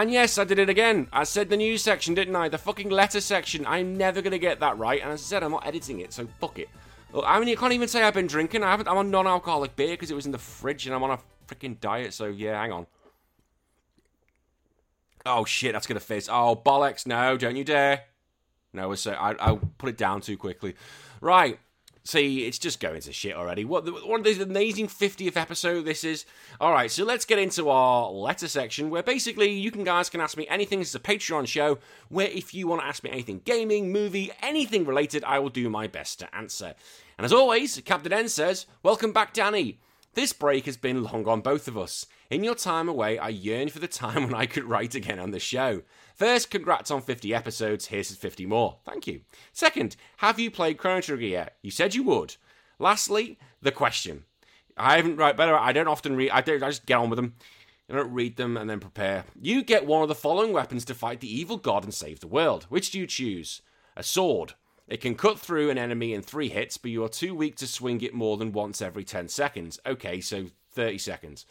And 0.00 0.10
yes, 0.10 0.38
I 0.38 0.44
did 0.44 0.58
it 0.58 0.68
again. 0.68 1.08
I 1.12 1.24
said 1.24 1.48
the 1.48 1.56
news 1.56 1.82
section, 1.82 2.14
didn't 2.14 2.34
I? 2.34 2.48
The 2.48 2.58
fucking 2.58 2.90
letter 2.90 3.20
section. 3.20 3.64
I'm 3.66 3.96
never 3.96 4.20
to 4.20 4.38
get 4.38 4.60
that 4.60 4.76
right. 4.76 5.00
And 5.00 5.12
as 5.12 5.20
I 5.20 5.24
said, 5.24 5.42
I'm 5.42 5.52
not 5.52 5.66
editing 5.66 6.00
it, 6.00 6.12
so 6.12 6.26
fuck 6.40 6.58
it. 6.58 6.68
I 7.24 7.38
mean, 7.38 7.48
you 7.48 7.56
can't 7.56 7.72
even 7.72 7.86
say 7.86 8.02
I've 8.02 8.14
been 8.14 8.26
drinking. 8.26 8.64
I 8.64 8.70
haven't. 8.70 8.88
I'm 8.88 8.96
on 8.96 9.10
non-alcoholic 9.10 9.76
beer 9.76 9.90
because 9.90 10.10
it 10.10 10.14
was 10.14 10.26
in 10.26 10.32
the 10.32 10.38
fridge, 10.38 10.86
and 10.86 10.94
I'm 10.94 11.02
on 11.04 11.10
a 11.10 11.18
freaking 11.46 11.78
diet. 11.80 12.12
So 12.12 12.26
yeah, 12.26 12.60
hang 12.60 12.72
on. 12.72 12.86
Oh 15.24 15.44
shit, 15.44 15.72
that's 15.72 15.86
gonna 15.86 16.00
fizz. 16.00 16.28
Oh 16.28 16.60
bollocks! 16.64 17.06
No, 17.06 17.36
don't 17.36 17.56
you 17.56 17.64
dare! 17.64 18.02
No, 18.72 18.94
so 18.96 19.12
I, 19.12 19.34
I'll 19.34 19.60
put 19.78 19.90
it 19.90 19.96
down 19.96 20.20
too 20.20 20.36
quickly. 20.36 20.74
Right. 21.20 21.60
See, 22.06 22.44
it's 22.44 22.58
just 22.58 22.80
going 22.80 23.00
to 23.00 23.12
shit 23.14 23.34
already. 23.34 23.64
What, 23.64 23.86
what 24.06 24.22
this 24.24 24.38
amazing 24.38 24.88
50th 24.88 25.38
episode 25.38 25.86
this 25.86 26.04
is. 26.04 26.26
All 26.60 26.70
right, 26.70 26.90
so 26.90 27.02
let's 27.02 27.24
get 27.24 27.38
into 27.38 27.70
our 27.70 28.10
letter 28.10 28.46
section 28.46 28.90
where 28.90 29.02
basically 29.02 29.50
you 29.52 29.70
can 29.70 29.84
guys 29.84 30.10
can 30.10 30.20
ask 30.20 30.36
me 30.36 30.46
anything. 30.48 30.80
This 30.80 30.90
is 30.90 30.94
a 30.94 31.00
Patreon 31.00 31.46
show 31.46 31.78
where 32.10 32.28
if 32.28 32.52
you 32.52 32.66
want 32.66 32.82
to 32.82 32.86
ask 32.86 33.02
me 33.04 33.10
anything 33.10 33.40
gaming, 33.46 33.90
movie, 33.90 34.30
anything 34.42 34.84
related, 34.84 35.24
I 35.24 35.38
will 35.38 35.48
do 35.48 35.70
my 35.70 35.86
best 35.86 36.18
to 36.18 36.34
answer. 36.36 36.74
And 37.16 37.24
as 37.24 37.32
always, 37.32 37.80
Captain 37.86 38.12
N 38.12 38.28
says, 38.28 38.66
Welcome 38.82 39.12
back, 39.12 39.32
Danny. 39.32 39.78
This 40.12 40.34
break 40.34 40.66
has 40.66 40.76
been 40.76 41.04
long 41.04 41.26
on 41.26 41.40
both 41.40 41.68
of 41.68 41.78
us. 41.78 42.04
In 42.28 42.44
your 42.44 42.54
time 42.54 42.88
away, 42.88 43.18
I 43.18 43.30
yearn 43.30 43.70
for 43.70 43.78
the 43.78 43.88
time 43.88 44.24
when 44.24 44.34
I 44.34 44.44
could 44.44 44.64
write 44.64 44.94
again 44.94 45.18
on 45.18 45.30
the 45.30 45.40
show. 45.40 45.80
First, 46.14 46.50
congrats 46.50 46.90
on 46.90 47.02
50 47.02 47.34
episodes. 47.34 47.86
Here's 47.86 48.14
50 48.14 48.46
more. 48.46 48.78
Thank 48.84 49.06
you. 49.06 49.22
Second, 49.52 49.96
have 50.18 50.38
you 50.38 50.50
played 50.50 50.78
Chrono 50.78 51.00
Trigger 51.00 51.26
yet? 51.26 51.56
You 51.60 51.72
said 51.72 51.94
you 51.94 52.04
would. 52.04 52.36
Lastly, 52.78 53.38
the 53.60 53.72
question. 53.72 54.24
I 54.76 54.96
haven't 54.96 55.16
right 55.16 55.36
better. 55.36 55.56
I 55.56 55.72
don't 55.72 55.88
often 55.88 56.16
read. 56.16 56.30
I 56.30 56.40
don't. 56.40 56.62
I 56.62 56.68
just 56.68 56.86
get 56.86 56.98
on 56.98 57.10
with 57.10 57.16
them. 57.16 57.34
I 57.90 57.94
don't 57.94 58.12
read 58.12 58.36
them 58.36 58.56
and 58.56 58.70
then 58.70 58.80
prepare. 58.80 59.24
You 59.40 59.62
get 59.62 59.86
one 59.86 60.02
of 60.02 60.08
the 60.08 60.14
following 60.14 60.52
weapons 60.52 60.84
to 60.86 60.94
fight 60.94 61.20
the 61.20 61.32
evil 61.32 61.56
god 61.56 61.84
and 61.84 61.92
save 61.92 62.20
the 62.20 62.28
world. 62.28 62.64
Which 62.68 62.90
do 62.90 62.98
you 62.98 63.06
choose? 63.06 63.60
A 63.96 64.02
sword. 64.02 64.54
It 64.86 65.00
can 65.00 65.14
cut 65.14 65.38
through 65.38 65.70
an 65.70 65.78
enemy 65.78 66.12
in 66.12 66.22
three 66.22 66.48
hits, 66.48 66.76
but 66.76 66.90
you 66.90 67.04
are 67.04 67.08
too 67.08 67.34
weak 67.34 67.56
to 67.56 67.66
swing 67.66 68.00
it 68.02 68.14
more 68.14 68.36
than 68.36 68.52
once 68.52 68.82
every 68.82 69.04
10 69.04 69.28
seconds. 69.28 69.78
Okay, 69.86 70.20
so 70.20 70.46
30 70.72 70.98
seconds 70.98 71.46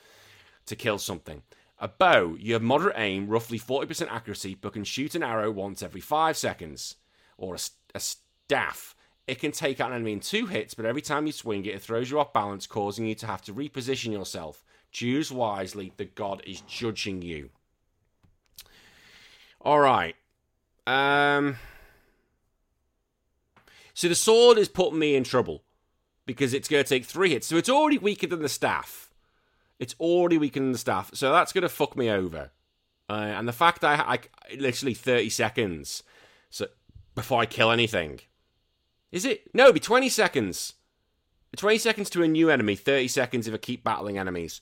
to 0.65 0.75
kill 0.75 0.97
something. 0.97 1.41
A 1.83 1.89
bow, 1.89 2.37
you 2.39 2.53
have 2.53 2.61
moderate 2.61 2.95
aim, 2.97 3.27
roughly 3.27 3.59
40% 3.59 4.07
accuracy, 4.09 4.55
but 4.55 4.71
can 4.71 4.85
shoot 4.85 5.15
an 5.15 5.21
arrow 5.21 5.51
once 5.51 5.83
every 5.83 5.99
5 5.99 6.37
seconds. 6.37 6.95
Or 7.37 7.55
a, 7.55 7.59
a 7.93 7.99
staff, 7.99 8.95
it 9.27 9.41
can 9.41 9.51
take 9.51 9.81
out 9.81 9.89
an 9.89 9.97
enemy 9.97 10.13
in 10.13 10.21
two 10.21 10.45
hits, 10.45 10.73
but 10.73 10.85
every 10.85 11.01
time 11.01 11.25
you 11.25 11.33
swing 11.33 11.65
it, 11.65 11.75
it 11.75 11.81
throws 11.81 12.09
you 12.09 12.21
off 12.21 12.31
balance, 12.31 12.67
causing 12.67 13.05
you 13.05 13.15
to 13.15 13.27
have 13.27 13.41
to 13.41 13.53
reposition 13.53 14.13
yourself. 14.13 14.63
Choose 14.93 15.29
wisely, 15.29 15.91
the 15.97 16.05
god 16.05 16.41
is 16.47 16.61
judging 16.61 17.21
you. 17.21 17.49
Alright. 19.65 20.15
Um. 20.87 21.57
So 23.93 24.07
the 24.07 24.15
sword 24.15 24.57
is 24.57 24.69
putting 24.69 24.99
me 24.99 25.17
in 25.17 25.25
trouble 25.25 25.63
because 26.25 26.53
it's 26.53 26.69
going 26.69 26.81
to 26.81 26.87
take 26.89 27.03
three 27.03 27.31
hits. 27.31 27.47
So 27.47 27.57
it's 27.57 27.67
already 27.67 27.97
weaker 27.97 28.27
than 28.27 28.41
the 28.41 28.47
staff. 28.47 29.09
It's 29.83 29.95
already 29.99 30.37
weaker 30.37 30.59
than 30.59 30.71
the 30.71 30.77
staff. 30.77 31.11
So 31.13 31.31
that's 31.31 31.53
to 31.53 31.69
fuck 31.69 31.95
me 31.95 32.09
over. 32.09 32.51
Uh, 33.09 33.13
and 33.13 33.47
the 33.47 33.53
fact 33.53 33.83
I, 33.83 33.95
I 33.95 34.19
literally 34.55 34.93
30 34.93 35.29
seconds 35.29 36.03
so 36.49 36.67
before 37.15 37.41
I 37.41 37.45
kill 37.45 37.71
anything. 37.71 38.19
Is 39.11 39.25
it? 39.25 39.53
No, 39.53 39.63
it'd 39.63 39.75
be 39.75 39.79
20 39.79 40.07
seconds. 40.07 40.73
20 41.57 41.77
seconds 41.77 42.09
to 42.11 42.23
a 42.23 42.27
new 42.27 42.49
enemy, 42.49 42.75
30 42.75 43.07
seconds 43.07 43.47
if 43.47 43.53
I 43.53 43.57
keep 43.57 43.83
battling 43.83 44.17
enemies. 44.17 44.61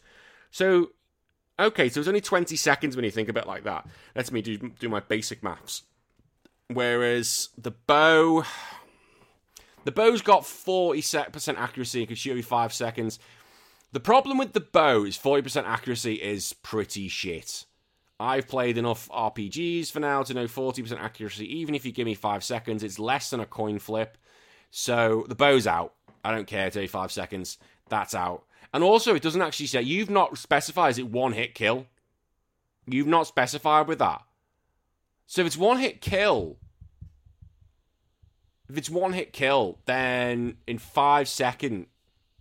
So, 0.52 0.92
okay, 1.60 1.88
so 1.90 2.00
it's 2.00 2.08
only 2.08 2.22
20 2.22 2.56
seconds 2.56 2.96
when 2.96 3.06
you 3.06 3.12
think 3.12 3.30
about 3.30 3.46
it 3.46 3.50
like 3.50 3.64
that. 3.64 3.88
Let's 4.16 4.32
me 4.32 4.42
do, 4.42 4.58
do 4.58 4.90
my 4.90 5.00
basic 5.00 5.44
maths. 5.44 5.84
Whereas 6.68 7.50
the 7.58 7.72
bow, 7.72 8.44
the 9.84 9.92
bow's 9.92 10.22
got 10.22 10.44
40% 10.44 11.58
accuracy 11.58 12.00
and 12.00 12.08
can 12.08 12.16
shoot 12.16 12.32
every 12.32 12.42
5 12.42 12.74
seconds. 12.74 13.20
The 13.94 14.00
problem 14.00 14.38
with 14.38 14.54
the 14.54 14.62
bow 14.62 15.04
is 15.04 15.18
40% 15.18 15.66
accuracy 15.66 16.16
is 16.16 16.54
pretty 16.54 17.10
shit. 17.10 17.66
I've 18.20 18.48
played 18.48 18.78
enough 18.78 19.10
RPGs 19.10 19.92
for 19.92 20.00
now 20.00 20.24
to 20.24 20.34
know 20.34 20.46
40% 20.46 20.98
accuracy, 21.00 21.58
even 21.58 21.76
if 21.76 21.86
you 21.86 21.92
give 21.92 22.06
me 22.06 22.14
5 22.14 22.44
seconds, 22.44 22.84
it's 22.84 23.00
less 23.00 23.30
than 23.32 23.40
a 23.40 23.46
coin 23.46 23.80
flip. 23.80 24.18
So 24.70 25.26
the 25.28 25.36
bow's 25.36 25.68
out. 25.68 25.94
I 26.24 26.32
don't 26.32 26.48
care, 26.48 26.70
35 26.70 27.12
seconds. 27.12 27.58
That's 27.90 28.16
out. 28.16 28.44
And 28.74 28.84
also, 28.84 29.16
it 29.16 29.24
doesn't 29.24 29.42
actually 29.42 29.66
say, 29.66 29.82
you've 29.82 30.10
not 30.10 30.38
specified, 30.38 30.92
is 30.92 31.00
it 31.00 31.10
one 31.10 31.34
hit 31.34 31.56
kill? 31.56 31.88
You've 32.86 33.08
not 33.08 33.28
specified 33.28 33.88
with 33.88 34.00
that. 34.00 34.22
So 35.28 35.42
if 35.42 35.48
it's 35.48 35.58
one 35.58 35.80
hit 35.80 36.00
kill, 36.00 36.58
if 38.70 38.78
it's 38.78 38.90
one 38.90 39.14
hit 39.14 39.34
kill, 39.34 39.80
then 39.86 40.58
in 40.68 40.78
five 40.78 41.28
second, 41.28 41.88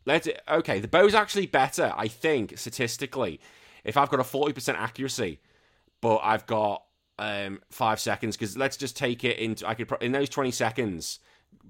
let 0.04 0.26
it. 0.26 0.42
Okay, 0.48 0.80
the 0.80 0.88
bow's 0.88 1.14
actually 1.14 1.46
better, 1.46 1.92
I 1.96 2.08
think, 2.08 2.58
statistically. 2.58 3.40
If 3.84 3.96
I've 3.96 4.10
got 4.10 4.20
a 4.20 4.24
forty 4.24 4.52
percent 4.52 4.78
accuracy, 4.78 5.40
but 6.00 6.20
I've 6.22 6.46
got 6.46 6.84
um, 7.18 7.60
five 7.70 8.00
seconds, 8.00 8.36
because 8.36 8.56
let's 8.56 8.76
just 8.76 8.96
take 8.96 9.24
it 9.24 9.38
into. 9.38 9.66
I 9.68 9.74
could 9.74 9.90
in 10.00 10.12
those 10.12 10.28
twenty 10.28 10.50
seconds 10.50 11.20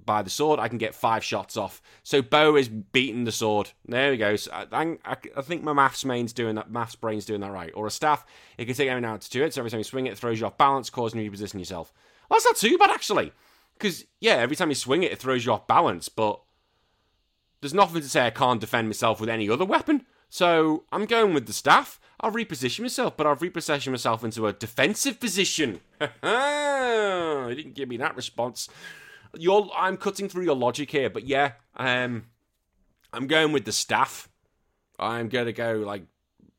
by 0.05 0.23
the 0.23 0.31
sword, 0.31 0.59
I 0.59 0.69
can 0.69 0.79
get 0.79 0.95
five 0.95 1.23
shots 1.23 1.57
off. 1.57 1.81
So 2.03 2.23
bow 2.23 2.57
is 2.57 2.69
beating 2.69 3.25
the 3.25 3.33
sword. 3.33 3.71
There 3.87 4.11
we 4.11 4.16
go. 4.16 4.37
So 4.37 4.51
I, 4.53 4.99
I, 5.05 5.16
I, 5.37 5.43
think 5.43 5.62
my 5.62 5.73
maths 5.73 6.05
main's 6.05 6.33
doing 6.33 6.55
that. 6.57 6.71
Maths 6.71 6.95
brain's 6.95 7.25
doing 7.25 7.40
that 7.40 7.53
right. 7.53 7.71
Or 7.75 7.87
a 7.87 7.90
staff, 7.90 8.25
it 8.59 8.64
can 8.64 8.75
take 8.75 8.88
every 8.88 9.01
now 9.01 9.16
to 9.16 9.31
two 9.31 9.43
hits. 9.43 9.55
So 9.55 9.61
every 9.61 9.71
time 9.71 9.81
you 9.81 9.85
swing 9.85 10.07
it, 10.07 10.12
it 10.12 10.19
throws 10.19 10.40
you 10.40 10.47
off 10.47 10.59
balance, 10.59 10.90
causing 10.90 11.21
you 11.21 11.31
to 11.31 11.37
reposition 11.37 11.59
yourself. 11.59 11.93
Well, 12.29 12.38
that's 12.38 12.45
not 12.45 12.57
too 12.57 12.79
bad 12.79 12.90
actually. 12.90 13.33
Because, 13.75 14.05
yeah, 14.21 14.35
every 14.35 14.57
time 14.57 14.69
you 14.69 14.75
swing 14.75 15.03
it, 15.03 15.12
it 15.12 15.19
throws 15.19 15.45
you 15.45 15.53
off 15.53 15.66
balance, 15.66 16.09
but 16.09 16.40
there's 17.61 17.75
nothing 17.75 18.01
to 18.01 18.09
say 18.09 18.27
I 18.27 18.31
can't 18.31 18.61
defend 18.61 18.88
myself 18.88 19.20
with 19.20 19.29
any 19.29 19.49
other 19.49 19.64
weapon. 19.64 20.07
So 20.29 20.85
I'm 20.92 21.07
going 21.07 21.35
with 21.35 21.46
the 21.46 21.53
staff. 21.53 22.01
I'll 22.20 22.31
reposition 22.31 22.81
myself, 22.81 23.16
but 23.16 23.27
I'll 23.27 23.37
reposition 23.37 23.90
myself 23.90 24.23
into 24.23 24.46
a 24.46 24.53
defensive 24.53 25.18
position. 25.18 25.81
you 26.01 27.55
didn't 27.55 27.75
give 27.75 27.88
me 27.88 27.96
that 27.96 28.16
response. 28.16 28.68
You're, 29.37 29.68
I'm 29.77 29.96
cutting 29.96 30.29
through 30.29 30.44
your 30.44 30.57
logic 30.57 30.90
here, 30.90 31.11
but 31.11 31.27
yeah, 31.27 31.53
um, 31.77 32.27
I'm 33.12 33.27
going 33.27 33.53
with 33.53 33.64
the 33.64 33.73
staff. 33.73 34.29
I'm 34.99 35.29
going 35.29 35.46
to 35.46 35.53
go 35.53 35.75
like 35.77 36.05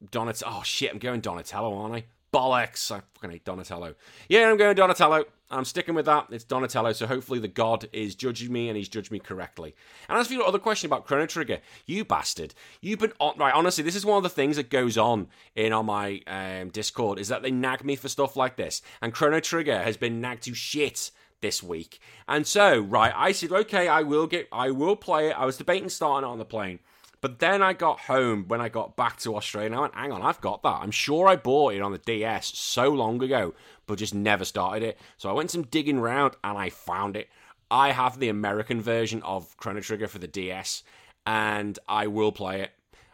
Donatello. 0.10 0.58
Oh 0.58 0.64
shit, 0.64 0.92
I'm 0.92 1.00
going 1.00 1.22
Donatello, 1.22 1.78
aren't 1.78 1.96
I? 1.96 2.06
Bollocks! 2.34 2.91
I 2.91 3.02
fucking 3.13 3.32
hate 3.32 3.46
Donatello. 3.46 3.96
Yeah, 4.30 4.50
I'm 4.50 4.58
going 4.58 4.76
Donatello. 4.76 5.26
I'm 5.50 5.65
sticking 5.65 5.96
with 5.96 6.06
that. 6.06 6.28
It's 6.32 6.46
Donatello, 6.46 6.94
so 6.94 7.06
hopefully 7.06 7.39
the 7.39 7.50
god 7.50 7.89
is 7.91 8.15
judging 8.15 8.54
me 8.54 8.70
and 8.70 8.78
he's 8.78 8.88
judged 8.88 9.12
me 9.12 9.20
correctly. 9.20 9.76
And 10.08 10.17
as 10.17 10.28
for 10.28 10.34
your 10.34 10.48
other 10.48 10.60
question 10.60 10.88
about 10.88 11.06
Chrono 11.06 11.26
Trigger, 11.26 11.60
you 11.86 12.06
bastard, 12.06 12.54
you've 12.80 13.00
been 13.00 13.12
on 13.20 13.38
right. 13.38 13.54
Honestly, 13.54 13.84
this 13.84 13.96
is 13.98 14.06
one 14.06 14.17
of 14.17 14.24
the 14.24 14.30
things 14.30 14.56
that 14.56 14.70
goes 14.70 14.98
on 14.98 15.28
in 15.56 15.74
on 15.74 15.86
my 15.88 16.22
um, 16.26 16.70
Discord 16.70 17.20
is 17.20 17.28
that 17.28 17.44
they 17.44 17.52
nag 17.52 17.84
me 17.84 17.98
for 17.98 18.08
stuff 18.08 18.38
like 18.38 18.56
this, 18.56 18.82
and 19.02 19.13
Chrono 19.13 19.41
Trigger 19.41 19.80
has 19.80 19.98
been 19.98 20.22
nagged 20.22 20.44
to 20.44 20.54
shit 20.54 21.12
this 21.41 21.62
week. 21.62 22.00
And 22.28 22.48
so, 22.48 22.80
right, 22.80 23.13
I 23.15 23.34
said, 23.34 23.52
okay, 23.52 23.88
I 23.88 24.04
will 24.04 24.28
get, 24.28 24.48
I 24.52 24.72
will 24.72 24.96
play 24.96 25.30
it. 25.30 25.38
I 25.38 25.46
was 25.46 25.58
debating 25.58 25.89
starting 25.89 26.28
it 26.28 26.32
on 26.32 26.38
the 26.38 26.46
plane. 26.46 26.80
But 27.22 27.38
then 27.38 27.62
I 27.62 27.74
got 27.74 28.00
home 28.02 28.46
when 28.48 28.62
I 28.62 28.70
got 28.70 28.96
back 28.96 29.18
to 29.20 29.36
Australia 29.36 29.68
and 29.68 29.76
I 29.76 29.80
went, 29.82 29.96
hang 29.96 30.12
on, 30.12 30.24
I've 30.24 30.42
got 30.42 30.64
that. 30.64 30.80
I'm 30.82 30.92
sure 30.92 31.28
I 31.28 31.36
bought 31.36 31.76
it 31.76 31.82
on 31.82 31.92
the 31.92 32.00
DS 32.00 32.58
so 32.58 32.90
long 32.90 33.22
ago, 33.22 33.54
but 33.86 34.00
just 34.00 34.16
never 34.16 34.44
started 34.44 34.82
it. 34.82 35.00
So 35.18 35.30
I 35.30 35.34
went 35.34 35.52
some 35.52 35.62
digging 35.62 36.00
around 36.00 36.36
and 36.44 36.58
I 36.58 36.72
found 36.72 37.16
it. 37.16 37.30
I 37.70 37.92
have 37.92 38.20
the 38.20 38.30
American 38.30 38.82
version 38.82 39.22
of 39.22 39.56
Chrono 39.58 39.82
Trigger 39.82 40.08
for 40.08 40.18
the 40.18 40.28
DS 40.28 40.82
and 41.26 41.78
I 41.88 42.08
will 42.08 42.32
play 42.32 42.62
it. 42.62 42.72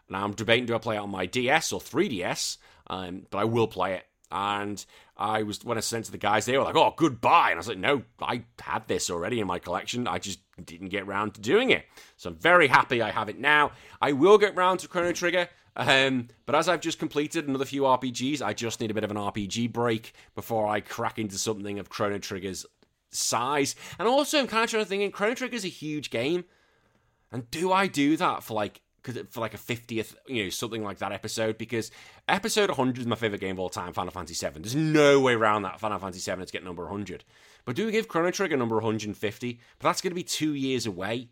Now 0.10 0.24
I'm 0.24 0.34
debating 0.34 0.66
do 0.66 0.76
I 0.76 0.80
play 0.80 0.96
it 0.96 1.00
on 1.00 1.10
my 1.10 1.26
DS 1.26 1.74
or 1.74 1.82
3DS, 1.82 2.58
um, 2.88 3.28
but 3.30 3.40
I 3.40 3.44
will 3.44 3.68
play 3.68 3.96
it. 3.96 4.06
And 4.32 4.84
I 5.18 5.44
was 5.44 5.64
when 5.64 5.78
I 5.78 5.82
sent 5.82 6.06
to 6.06 6.12
the 6.12 6.18
guys, 6.18 6.46
they 6.46 6.58
were 6.58 6.64
like, 6.64 6.76
"Oh, 6.76 6.94
goodbye," 6.96 7.50
and 7.50 7.58
I 7.58 7.58
was 7.58 7.68
like, 7.68 7.78
"No, 7.78 8.04
I 8.22 8.44
had 8.62 8.88
this 8.88 9.10
already 9.10 9.40
in 9.40 9.48
my 9.48 9.60
collection. 9.60 10.08
I 10.08 10.20
just 10.20 10.40
didn't 10.64 10.90
get 10.90 11.04
around 11.04 11.34
to 11.36 11.42
doing 11.42 11.72
it. 11.72 11.86
So 12.18 12.30
I'm 12.30 12.36
very 12.36 12.68
happy 12.68 13.02
I 13.02 13.12
have 13.12 13.30
it 13.30 13.40
now. 13.40 13.72
I 14.02 14.12
will 14.12 14.38
get 14.38 14.56
round 14.56 14.80
to 14.82 14.88
Chrono 14.88 15.12
Trigger." 15.12 15.50
Um, 15.76 16.30
but 16.48 16.56
as 16.56 16.68
I've 16.68 16.82
just 16.82 16.98
completed 16.98 17.48
another 17.48 17.66
few 17.66 17.84
RPGs, 17.84 18.42
I 18.42 18.54
just 18.54 18.82
need 18.82 18.90
a 18.90 18.96
bit 18.96 19.04
of 19.04 19.12
an 19.12 19.18
RPG 19.18 19.72
break 19.72 20.14
before 20.34 20.68
I 20.68 20.82
crack 20.82 21.20
into 21.20 21.38
something 21.38 21.78
of 21.78 21.90
Chrono 21.90 22.18
Trigger's 22.18 22.66
size. 23.12 23.76
And 24.00 24.08
also, 24.08 24.40
I'm 24.40 24.48
kind 24.48 24.64
of 24.64 24.70
trying 24.70 24.84
to 24.84 24.90
think, 24.90 25.14
Chrono 25.14 25.36
Trigger's 25.36 25.66
a 25.66 25.70
huge 25.70 26.10
game. 26.10 26.46
And 27.32 27.50
do 27.52 27.72
I 27.72 27.88
do 27.88 28.18
that 28.18 28.44
for 28.44 28.54
like 28.54 28.82
for 29.30 29.40
like 29.40 29.54
a 29.54 29.58
50th, 29.58 30.16
you 30.28 30.44
know, 30.44 30.50
something 30.50 30.84
like 30.84 31.00
that 31.00 31.12
episode 31.12 31.58
because 31.58 31.92
episode 32.28 32.70
100 32.70 33.00
is 33.00 33.08
my 33.08 33.16
favorite 33.16 33.42
game 33.42 33.56
of 33.56 33.60
all 33.60 33.70
time, 33.70 33.94
Final 33.94 34.12
Fantasy 34.12 34.36
7. 34.36 34.62
There's 34.62 34.76
no 34.76 35.20
way 35.20 35.34
around 35.34 35.64
that 35.64 35.80
Final 35.80 36.00
Fantasy 36.00 36.22
7 36.22 36.44
is 36.44 36.52
getting 36.52 36.66
number 36.66 36.84
100. 36.84 37.24
But 37.66 37.76
do 37.76 37.86
we 37.86 37.92
give 37.92 38.08
Chrono 38.08 38.32
Trigger 38.32 38.58
number 38.58 38.76
150? 38.76 39.60
But 39.80 39.88
that's 39.88 40.02
going 40.02 40.12
to 40.12 40.16
be 40.16 40.24
two 40.24 40.54
years 40.54 40.86
away. 40.86 41.30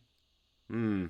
Hmm. 0.70 1.08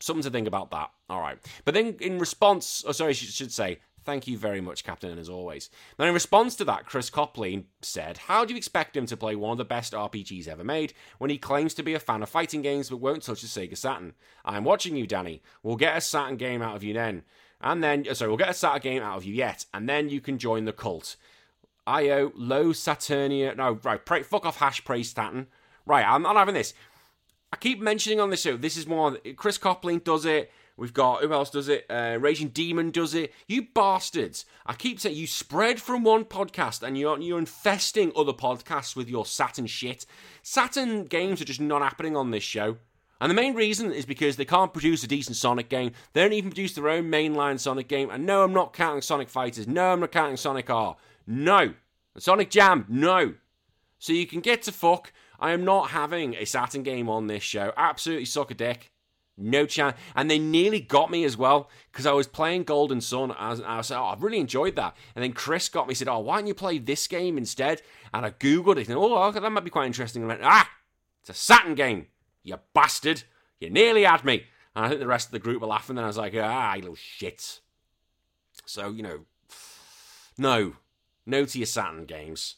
Something 0.00 0.22
to 0.22 0.30
think 0.30 0.46
about 0.46 0.70
that. 0.70 0.90
All 1.10 1.20
right. 1.20 1.38
But 1.64 1.74
then 1.74 1.96
in 2.00 2.18
response, 2.18 2.84
oh, 2.86 2.92
sorry, 2.92 3.10
I 3.10 3.14
should 3.14 3.52
say, 3.52 3.78
Thank 4.04 4.26
you 4.26 4.38
very 4.38 4.60
much, 4.60 4.84
Captain 4.84 5.10
N 5.10 5.18
as 5.18 5.28
always. 5.28 5.68
Now, 5.98 6.06
in 6.06 6.14
response 6.14 6.54
to 6.56 6.64
that, 6.64 6.86
Chris 6.86 7.10
Copley 7.10 7.66
said, 7.82 8.18
How 8.18 8.44
do 8.44 8.54
you 8.54 8.58
expect 8.58 8.96
him 8.96 9.06
to 9.06 9.16
play 9.16 9.36
one 9.36 9.52
of 9.52 9.58
the 9.58 9.64
best 9.64 9.92
RPGs 9.92 10.48
ever 10.48 10.64
made 10.64 10.94
when 11.18 11.30
he 11.30 11.38
claims 11.38 11.74
to 11.74 11.82
be 11.82 11.94
a 11.94 12.00
fan 12.00 12.22
of 12.22 12.28
fighting 12.28 12.62
games 12.62 12.88
but 12.88 12.98
won't 12.98 13.22
touch 13.22 13.42
a 13.42 13.46
Sega 13.46 13.76
Saturn? 13.76 14.14
I'm 14.44 14.64
watching 14.64 14.96
you, 14.96 15.06
Danny. 15.06 15.42
We'll 15.62 15.76
get 15.76 15.96
a 15.96 16.00
Saturn 16.00 16.36
game 16.36 16.62
out 16.62 16.76
of 16.76 16.82
you 16.82 16.94
then. 16.94 17.24
And 17.60 17.82
then, 17.82 18.06
uh, 18.08 18.14
sorry, 18.14 18.30
we'll 18.30 18.38
get 18.38 18.48
a 18.48 18.54
Saturn 18.54 18.80
game 18.80 19.02
out 19.02 19.16
of 19.18 19.24
you 19.24 19.34
yet, 19.34 19.66
and 19.74 19.88
then 19.88 20.08
you 20.08 20.20
can 20.20 20.38
join 20.38 20.64
the 20.64 20.72
cult. 20.72 21.16
IO, 21.86 22.32
low 22.34 22.66
Saturnia. 22.68 23.56
No, 23.56 23.78
right, 23.82 24.04
pray, 24.04 24.22
fuck 24.22 24.46
off, 24.46 24.58
hash 24.58 24.84
praise 24.84 25.10
Saturn. 25.10 25.48
Right, 25.86 26.06
I'm 26.06 26.22
not 26.22 26.36
having 26.36 26.54
this. 26.54 26.74
I 27.52 27.56
keep 27.56 27.80
mentioning 27.80 28.20
on 28.20 28.30
this 28.30 28.42
show, 28.42 28.56
this 28.56 28.76
is 28.76 28.86
more. 28.86 29.18
Chris 29.36 29.58
Copley 29.58 29.98
does 29.98 30.26
it. 30.26 30.52
We've 30.78 30.94
got 30.94 31.22
who 31.22 31.32
else 31.32 31.50
does 31.50 31.68
it? 31.68 31.86
Uh, 31.90 32.18
Raging 32.20 32.50
Demon 32.50 32.92
does 32.92 33.12
it. 33.12 33.34
You 33.48 33.62
bastards! 33.74 34.44
I 34.64 34.74
keep 34.74 35.00
saying 35.00 35.16
you 35.16 35.26
spread 35.26 35.82
from 35.82 36.04
one 36.04 36.24
podcast 36.24 36.84
and 36.84 36.96
you're 36.96 37.18
you're 37.18 37.40
infesting 37.40 38.12
other 38.14 38.32
podcasts 38.32 38.94
with 38.94 39.08
your 39.08 39.26
Saturn 39.26 39.66
shit. 39.66 40.06
Saturn 40.40 41.06
games 41.06 41.42
are 41.42 41.46
just 41.46 41.60
not 41.60 41.82
happening 41.82 42.16
on 42.16 42.30
this 42.30 42.44
show. 42.44 42.76
And 43.20 43.28
the 43.28 43.34
main 43.34 43.56
reason 43.56 43.92
is 43.92 44.06
because 44.06 44.36
they 44.36 44.44
can't 44.44 44.72
produce 44.72 45.02
a 45.02 45.08
decent 45.08 45.36
Sonic 45.36 45.68
game. 45.68 45.90
They 46.12 46.22
don't 46.22 46.32
even 46.32 46.50
produce 46.50 46.74
their 46.74 46.88
own 46.88 47.10
mainline 47.10 47.58
Sonic 47.58 47.88
game. 47.88 48.08
And 48.10 48.24
no, 48.24 48.44
I'm 48.44 48.52
not 48.52 48.72
counting 48.72 49.02
Sonic 49.02 49.28
Fighters. 49.28 49.66
No, 49.66 49.92
I'm 49.92 49.98
not 49.98 50.12
counting 50.12 50.36
Sonic 50.36 50.70
R. 50.70 50.96
No. 51.26 51.74
Sonic 52.16 52.50
Jam. 52.50 52.86
No. 52.88 53.34
So 53.98 54.12
you 54.12 54.28
can 54.28 54.40
get 54.40 54.62
to 54.62 54.72
fuck. 54.72 55.12
I 55.40 55.50
am 55.50 55.64
not 55.64 55.90
having 55.90 56.36
a 56.36 56.44
Saturn 56.44 56.84
game 56.84 57.08
on 57.08 57.26
this 57.26 57.42
show. 57.42 57.72
Absolutely 57.76 58.26
suck 58.26 58.52
a 58.52 58.54
dick. 58.54 58.92
No 59.38 59.66
chance. 59.66 59.96
And 60.16 60.28
they 60.28 60.38
nearly 60.38 60.80
got 60.80 61.10
me 61.10 61.24
as 61.24 61.36
well 61.36 61.70
because 61.92 62.06
I 62.06 62.12
was 62.12 62.26
playing 62.26 62.64
Golden 62.64 63.00
Sun. 63.00 63.30
And 63.30 63.64
I 63.64 63.76
like, 63.76 63.90
oh, 63.92 63.94
I 63.94 64.16
really 64.18 64.40
enjoyed 64.40 64.74
that. 64.76 64.96
And 65.14 65.22
then 65.22 65.32
Chris 65.32 65.68
got 65.68 65.86
me, 65.86 65.94
said, 65.94 66.08
oh, 66.08 66.18
why 66.18 66.38
don't 66.38 66.48
you 66.48 66.54
play 66.54 66.78
this 66.78 67.06
game 67.06 67.38
instead? 67.38 67.82
And 68.12 68.26
I 68.26 68.30
Googled 68.30 68.78
it 68.78 68.88
and, 68.88 68.98
oh, 68.98 69.22
okay, 69.24 69.38
that 69.38 69.52
might 69.52 69.64
be 69.64 69.70
quite 69.70 69.86
interesting. 69.86 70.22
And 70.22 70.32
I 70.32 70.34
went, 70.34 70.44
ah, 70.44 70.70
it's 71.20 71.30
a 71.30 71.34
Saturn 71.34 71.76
game. 71.76 72.06
You 72.42 72.58
bastard. 72.74 73.22
You 73.60 73.70
nearly 73.70 74.04
had 74.04 74.24
me. 74.24 74.44
And 74.74 74.84
I 74.84 74.88
think 74.88 75.00
the 75.00 75.06
rest 75.06 75.28
of 75.28 75.32
the 75.32 75.38
group 75.38 75.60
were 75.60 75.68
laughing. 75.68 75.96
And 75.96 76.04
I 76.04 76.08
was 76.08 76.18
like, 76.18 76.34
ah, 76.36 76.74
you 76.74 76.82
little 76.82 76.96
shit. 76.96 77.60
So, 78.66 78.90
you 78.90 79.02
know, 79.02 79.20
no. 80.36 80.74
No 81.26 81.44
to 81.44 81.58
your 81.58 81.66
Saturn 81.66 82.06
games. 82.06 82.56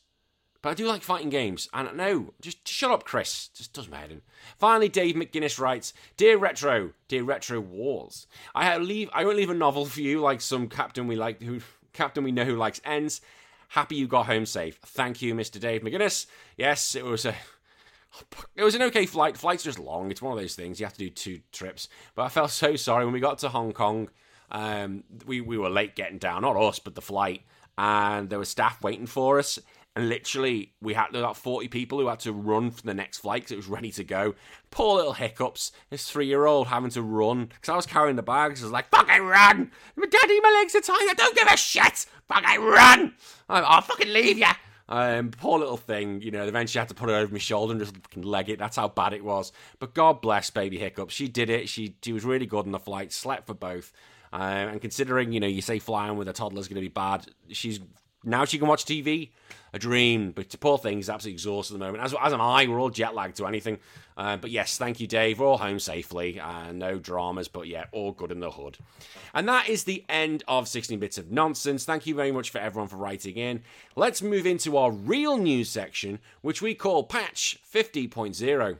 But 0.62 0.70
I 0.70 0.74
do 0.74 0.86
like 0.86 1.02
fighting 1.02 1.30
games. 1.30 1.68
And 1.72 1.96
no, 1.96 2.34
just, 2.40 2.64
just 2.64 2.78
shut 2.78 2.90
up, 2.90 3.04
Chris. 3.04 3.48
Just 3.48 3.72
does 3.72 3.88
my 3.88 3.98
head 3.98 4.10
in. 4.10 4.22
Finally, 4.58 4.90
Dave 4.90 5.14
McGuinness 5.14 5.58
writes, 5.58 5.94
Dear 6.16 6.36
Retro, 6.36 6.90
dear 7.08 7.22
Retro 7.22 7.60
Wars, 7.60 8.26
I 8.54 8.76
leave 8.78 9.08
I 9.12 9.24
won't 9.24 9.36
leave 9.36 9.50
a 9.50 9.54
novel 9.54 9.86
for 9.86 10.00
you 10.00 10.20
like 10.20 10.40
some 10.40 10.68
captain 10.68 11.06
we 11.06 11.16
like 11.16 11.42
who 11.42 11.60
captain 11.92 12.24
we 12.24 12.32
know 12.32 12.44
who 12.44 12.56
likes 12.56 12.80
ends. 12.84 13.20
Happy 13.68 13.96
you 13.96 14.06
got 14.06 14.26
home 14.26 14.46
safe. 14.46 14.78
Thank 14.84 15.22
you, 15.22 15.34
Mr. 15.34 15.60
Dave 15.60 15.82
McGuinness. 15.82 16.26
Yes, 16.56 16.94
it 16.94 17.04
was 17.04 17.24
a 17.24 17.34
it 18.54 18.64
was 18.64 18.74
an 18.74 18.82
okay 18.82 19.06
flight. 19.06 19.36
flight's 19.36 19.62
just 19.62 19.78
long. 19.78 20.10
It's 20.10 20.20
one 20.20 20.32
of 20.32 20.38
those 20.38 20.56
things. 20.56 20.80
You 20.80 20.86
have 20.86 20.94
to 20.94 20.98
do 20.98 21.10
two 21.10 21.40
trips. 21.52 21.88
But 22.14 22.24
I 22.24 22.28
felt 22.28 22.50
so 22.50 22.76
sorry 22.76 23.04
when 23.04 23.14
we 23.14 23.20
got 23.20 23.38
to 23.38 23.48
Hong 23.48 23.72
Kong. 23.72 24.10
Um, 24.50 25.04
we, 25.26 25.40
we 25.40 25.56
were 25.56 25.70
late 25.70 25.94
getting 25.94 26.18
down. 26.18 26.42
Not 26.42 26.56
us, 26.56 26.80
but 26.80 26.96
the 26.96 27.00
flight. 27.00 27.42
And 27.78 28.28
there 28.28 28.38
was 28.38 28.48
staff 28.48 28.82
waiting 28.82 29.06
for 29.06 29.38
us 29.38 29.60
and 30.00 30.08
literally 30.08 30.72
we 30.80 30.94
had 30.94 31.14
about 31.14 31.36
40 31.36 31.68
people 31.68 31.98
who 32.00 32.06
had 32.06 32.20
to 32.20 32.32
run 32.32 32.70
for 32.70 32.80
the 32.80 32.94
next 32.94 33.18
flight 33.18 33.42
because 33.42 33.52
it 33.52 33.56
was 33.56 33.68
ready 33.68 33.92
to 33.92 34.02
go. 34.02 34.34
Poor 34.70 34.96
little 34.96 35.12
hiccups. 35.12 35.72
This 35.90 36.10
three 36.10 36.26
year 36.26 36.46
old 36.46 36.68
having 36.68 36.88
to 36.92 37.02
run 37.02 37.46
because 37.46 37.68
I 37.68 37.76
was 37.76 37.84
carrying 37.84 38.16
the 38.16 38.22
bags. 38.22 38.62
I 38.62 38.66
was 38.66 38.72
like, 38.72 38.88
fucking 38.88 39.22
run! 39.22 39.70
My 39.96 40.06
daddy, 40.06 40.40
my 40.40 40.58
legs 40.58 40.74
are 40.74 40.80
tired. 40.80 41.10
I 41.10 41.14
don't 41.14 41.36
give 41.36 41.48
a 41.48 41.56
shit. 41.58 42.06
Fucking 42.28 42.64
run! 42.64 43.14
I'll 43.50 43.82
fucking 43.82 44.10
leave 44.10 44.38
you. 44.38 44.46
Um, 44.88 45.32
poor 45.32 45.58
little 45.58 45.76
thing, 45.76 46.22
you 46.22 46.30
know, 46.30 46.44
eventually 46.44 46.80
I 46.80 46.82
had 46.82 46.88
to 46.88 46.94
put 46.94 47.10
it 47.10 47.12
over 47.12 47.30
my 47.30 47.38
shoulder 47.38 47.72
and 47.72 47.80
just 47.80 48.16
leg 48.16 48.48
it. 48.48 48.58
That's 48.58 48.76
how 48.76 48.88
bad 48.88 49.12
it 49.12 49.22
was. 49.22 49.52
But 49.80 49.92
God 49.92 50.22
bless 50.22 50.48
baby 50.48 50.78
Hiccups. 50.78 51.12
She 51.12 51.28
did 51.28 51.50
it. 51.50 51.68
She, 51.68 51.94
she 52.02 52.14
was 52.14 52.24
really 52.24 52.46
good 52.46 52.64
on 52.64 52.72
the 52.72 52.80
flight, 52.80 53.12
slept 53.12 53.46
for 53.46 53.54
both. 53.54 53.92
Um, 54.32 54.42
and 54.42 54.80
considering, 54.80 55.32
you 55.32 55.40
know, 55.40 55.46
you 55.46 55.60
say 55.60 55.78
flying 55.78 56.16
with 56.16 56.28
a 56.28 56.32
toddler 56.32 56.60
is 56.60 56.68
going 56.68 56.76
to 56.76 56.80
be 56.80 56.88
bad, 56.88 57.26
she's 57.50 57.80
now 58.24 58.44
she 58.44 58.58
can 58.58 58.68
watch 58.68 58.84
TV. 58.84 59.30
A 59.72 59.78
dream, 59.78 60.32
but 60.32 60.50
the 60.50 60.58
poor 60.58 60.78
thing 60.78 60.98
is 60.98 61.08
absolutely 61.08 61.34
exhausted 61.34 61.74
at 61.74 61.78
the 61.78 61.84
moment. 61.84 62.02
As, 62.02 62.12
as 62.20 62.32
am 62.32 62.40
I. 62.40 62.66
We're 62.66 62.80
all 62.80 62.90
jet 62.90 63.14
lagged 63.14 63.36
to 63.36 63.46
anything. 63.46 63.78
Uh, 64.16 64.36
but 64.36 64.50
yes, 64.50 64.76
thank 64.76 64.98
you, 64.98 65.06
Dave. 65.06 65.38
We're 65.38 65.46
all 65.46 65.58
home 65.58 65.78
safely. 65.78 66.40
Uh, 66.40 66.72
no 66.72 66.98
dramas, 66.98 67.46
but 67.46 67.68
yeah, 67.68 67.84
all 67.92 68.10
good 68.10 68.32
in 68.32 68.40
the 68.40 68.50
hood. 68.50 68.78
And 69.32 69.48
that 69.48 69.68
is 69.68 69.84
the 69.84 70.04
end 70.08 70.42
of 70.48 70.66
16 70.66 70.98
Bits 70.98 71.18
of 71.18 71.30
Nonsense. 71.30 71.84
Thank 71.84 72.04
you 72.06 72.16
very 72.16 72.32
much 72.32 72.50
for 72.50 72.58
everyone 72.58 72.88
for 72.88 72.96
writing 72.96 73.36
in. 73.36 73.62
Let's 73.94 74.22
move 74.22 74.44
into 74.44 74.76
our 74.76 74.90
real 74.90 75.38
news 75.38 75.70
section, 75.70 76.18
which 76.40 76.60
we 76.60 76.74
call 76.74 77.04
Patch 77.04 77.60
50.0. 77.72 78.78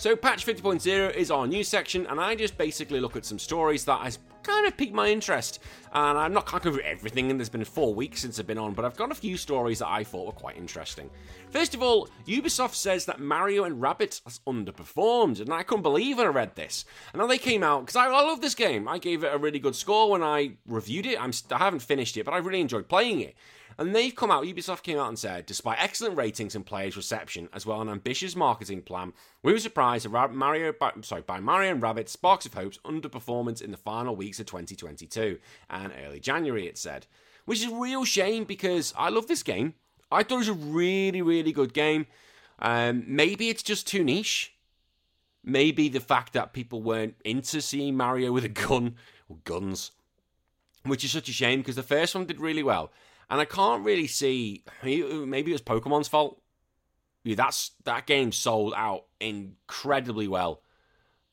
So 0.00 0.16
patch 0.16 0.46
50.0 0.46 1.14
is 1.14 1.30
our 1.30 1.46
news 1.46 1.68
section, 1.68 2.06
and 2.06 2.18
I 2.18 2.34
just 2.34 2.56
basically 2.56 3.00
look 3.00 3.16
at 3.16 3.26
some 3.26 3.38
stories 3.38 3.84
that 3.84 4.00
has 4.00 4.18
kind 4.42 4.66
of 4.66 4.74
piqued 4.74 4.94
my 4.94 5.08
interest. 5.08 5.58
And 5.92 6.16
I'm 6.16 6.32
not 6.32 6.46
going 6.46 6.62
to 6.62 6.80
everything, 6.82 7.30
and 7.30 7.38
there's 7.38 7.50
been 7.50 7.66
four 7.66 7.92
weeks 7.92 8.22
since 8.22 8.40
I've 8.40 8.46
been 8.46 8.56
on, 8.56 8.72
but 8.72 8.86
I've 8.86 8.96
got 8.96 9.12
a 9.12 9.14
few 9.14 9.36
stories 9.36 9.80
that 9.80 9.88
I 9.88 10.02
thought 10.02 10.24
were 10.24 10.32
quite 10.32 10.56
interesting. 10.56 11.10
First 11.50 11.74
of 11.74 11.82
all, 11.82 12.08
Ubisoft 12.26 12.76
says 12.76 13.04
that 13.04 13.20
Mario 13.20 13.64
and 13.64 13.82
Rabbids 13.82 14.22
has 14.24 14.40
underperformed, 14.46 15.38
and 15.38 15.52
I 15.52 15.64
couldn't 15.64 15.82
believe 15.82 16.16
when 16.16 16.28
I 16.28 16.30
read 16.30 16.56
this. 16.56 16.86
And 17.12 17.20
now 17.20 17.26
they 17.26 17.36
came 17.36 17.62
out 17.62 17.80
because 17.82 17.96
I, 17.96 18.06
I, 18.06 18.22
love 18.22 18.40
this 18.40 18.54
game. 18.54 18.88
I 18.88 18.96
gave 18.96 19.22
it 19.22 19.34
a 19.34 19.36
really 19.36 19.58
good 19.58 19.76
score 19.76 20.10
when 20.10 20.22
I 20.22 20.52
reviewed 20.66 21.04
it. 21.04 21.20
I'm, 21.20 21.32
I 21.50 21.58
haven't 21.58 21.80
finished 21.80 22.16
it, 22.16 22.24
but 22.24 22.32
I 22.32 22.38
really 22.38 22.62
enjoyed 22.62 22.88
playing 22.88 23.20
it. 23.20 23.36
And 23.78 23.94
they've 23.94 24.14
come 24.14 24.30
out, 24.30 24.44
Ubisoft 24.44 24.82
came 24.82 24.98
out 24.98 25.08
and 25.08 25.18
said, 25.18 25.46
despite 25.46 25.82
excellent 25.82 26.16
ratings 26.16 26.54
and 26.54 26.66
players' 26.66 26.96
reception, 26.96 27.48
as 27.52 27.64
well 27.64 27.80
an 27.80 27.88
ambitious 27.88 28.36
marketing 28.36 28.82
plan, 28.82 29.12
we 29.42 29.52
were 29.52 29.58
surprised 29.58 30.08
Mario, 30.08 30.72
by, 30.72 30.92
sorry, 31.02 31.22
by 31.22 31.40
Mario 31.40 31.72
and 31.72 31.82
Rabbids 31.82 32.08
Sparks 32.08 32.46
of 32.46 32.54
Hope's 32.54 32.78
underperformance 32.78 33.62
in 33.62 33.70
the 33.70 33.76
final 33.76 34.16
weeks 34.16 34.40
of 34.40 34.46
2022 34.46 35.38
and 35.70 35.92
early 36.04 36.20
January, 36.20 36.66
it 36.66 36.78
said. 36.78 37.06
Which 37.44 37.60
is 37.60 37.72
a 37.72 37.74
real 37.74 38.04
shame 38.04 38.44
because 38.44 38.92
I 38.96 39.08
love 39.08 39.26
this 39.26 39.42
game. 39.42 39.74
I 40.12 40.22
thought 40.22 40.36
it 40.36 40.38
was 40.38 40.48
a 40.48 40.52
really, 40.54 41.22
really 41.22 41.52
good 41.52 41.72
game. 41.72 42.06
Um, 42.58 43.04
maybe 43.06 43.48
it's 43.48 43.62
just 43.62 43.86
too 43.86 44.04
niche. 44.04 44.54
Maybe 45.42 45.88
the 45.88 46.00
fact 46.00 46.34
that 46.34 46.52
people 46.52 46.82
weren't 46.82 47.14
into 47.24 47.62
seeing 47.62 47.96
Mario 47.96 48.32
with 48.32 48.44
a 48.44 48.48
gun 48.48 48.96
or 49.28 49.38
guns, 49.44 49.92
which 50.84 51.04
is 51.04 51.12
such 51.12 51.28
a 51.28 51.32
shame 51.32 51.60
because 51.60 51.76
the 51.76 51.82
first 51.82 52.14
one 52.14 52.26
did 52.26 52.40
really 52.40 52.62
well. 52.62 52.90
And 53.30 53.40
I 53.40 53.44
can't 53.44 53.84
really 53.84 54.08
see. 54.08 54.64
Maybe 54.82 55.50
it 55.50 55.52
was 55.52 55.62
Pokemon's 55.62 56.08
fault. 56.08 56.42
That's 57.24 57.72
that 57.84 58.06
game 58.06 58.32
sold 58.32 58.74
out 58.76 59.04
incredibly 59.20 60.26
well, 60.26 60.62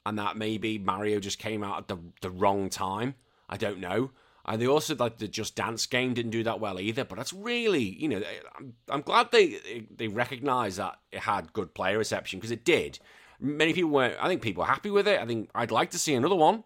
and 0.06 0.20
that 0.20 0.38
maybe 0.38 0.78
Mario 0.78 1.20
just 1.20 1.40
came 1.40 1.64
out 1.64 1.80
at 1.80 1.88
the 1.88 1.98
the 2.22 2.30
wrong 2.30 2.70
time. 2.70 3.16
I 3.50 3.58
don't 3.58 3.80
know. 3.80 4.12
And 4.46 4.62
they 4.62 4.68
also 4.68 4.96
like 4.96 5.18
the 5.18 5.28
Just 5.28 5.58
Dance 5.58 5.86
game 5.88 6.14
didn't 6.14 6.32
do 6.32 6.44
that 6.44 6.62
well 6.62 6.80
either. 6.80 7.04
But 7.04 7.18
that's 7.18 7.34
really, 7.34 7.84
you 7.84 8.08
know, 8.08 8.22
I'm, 8.58 8.74
I'm 8.90 9.02
glad 9.02 9.32
they 9.32 9.86
they 9.90 10.08
recognise 10.08 10.76
that 10.76 11.00
it 11.12 11.20
had 11.20 11.52
good 11.52 11.74
player 11.74 11.98
reception 11.98 12.40
because 12.40 12.52
it 12.52 12.64
did. 12.64 13.00
Many 13.40 13.74
people 13.74 13.90
weren't. 13.90 14.16
I 14.22 14.28
think 14.28 14.42
people 14.42 14.62
were 14.62 14.68
happy 14.68 14.92
with 14.92 15.08
it. 15.08 15.20
I 15.20 15.26
think 15.26 15.50
I'd 15.56 15.72
like 15.72 15.92
to 15.92 16.00
see 16.00 16.14
another 16.14 16.36
one, 16.36 16.64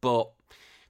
but 0.00 0.30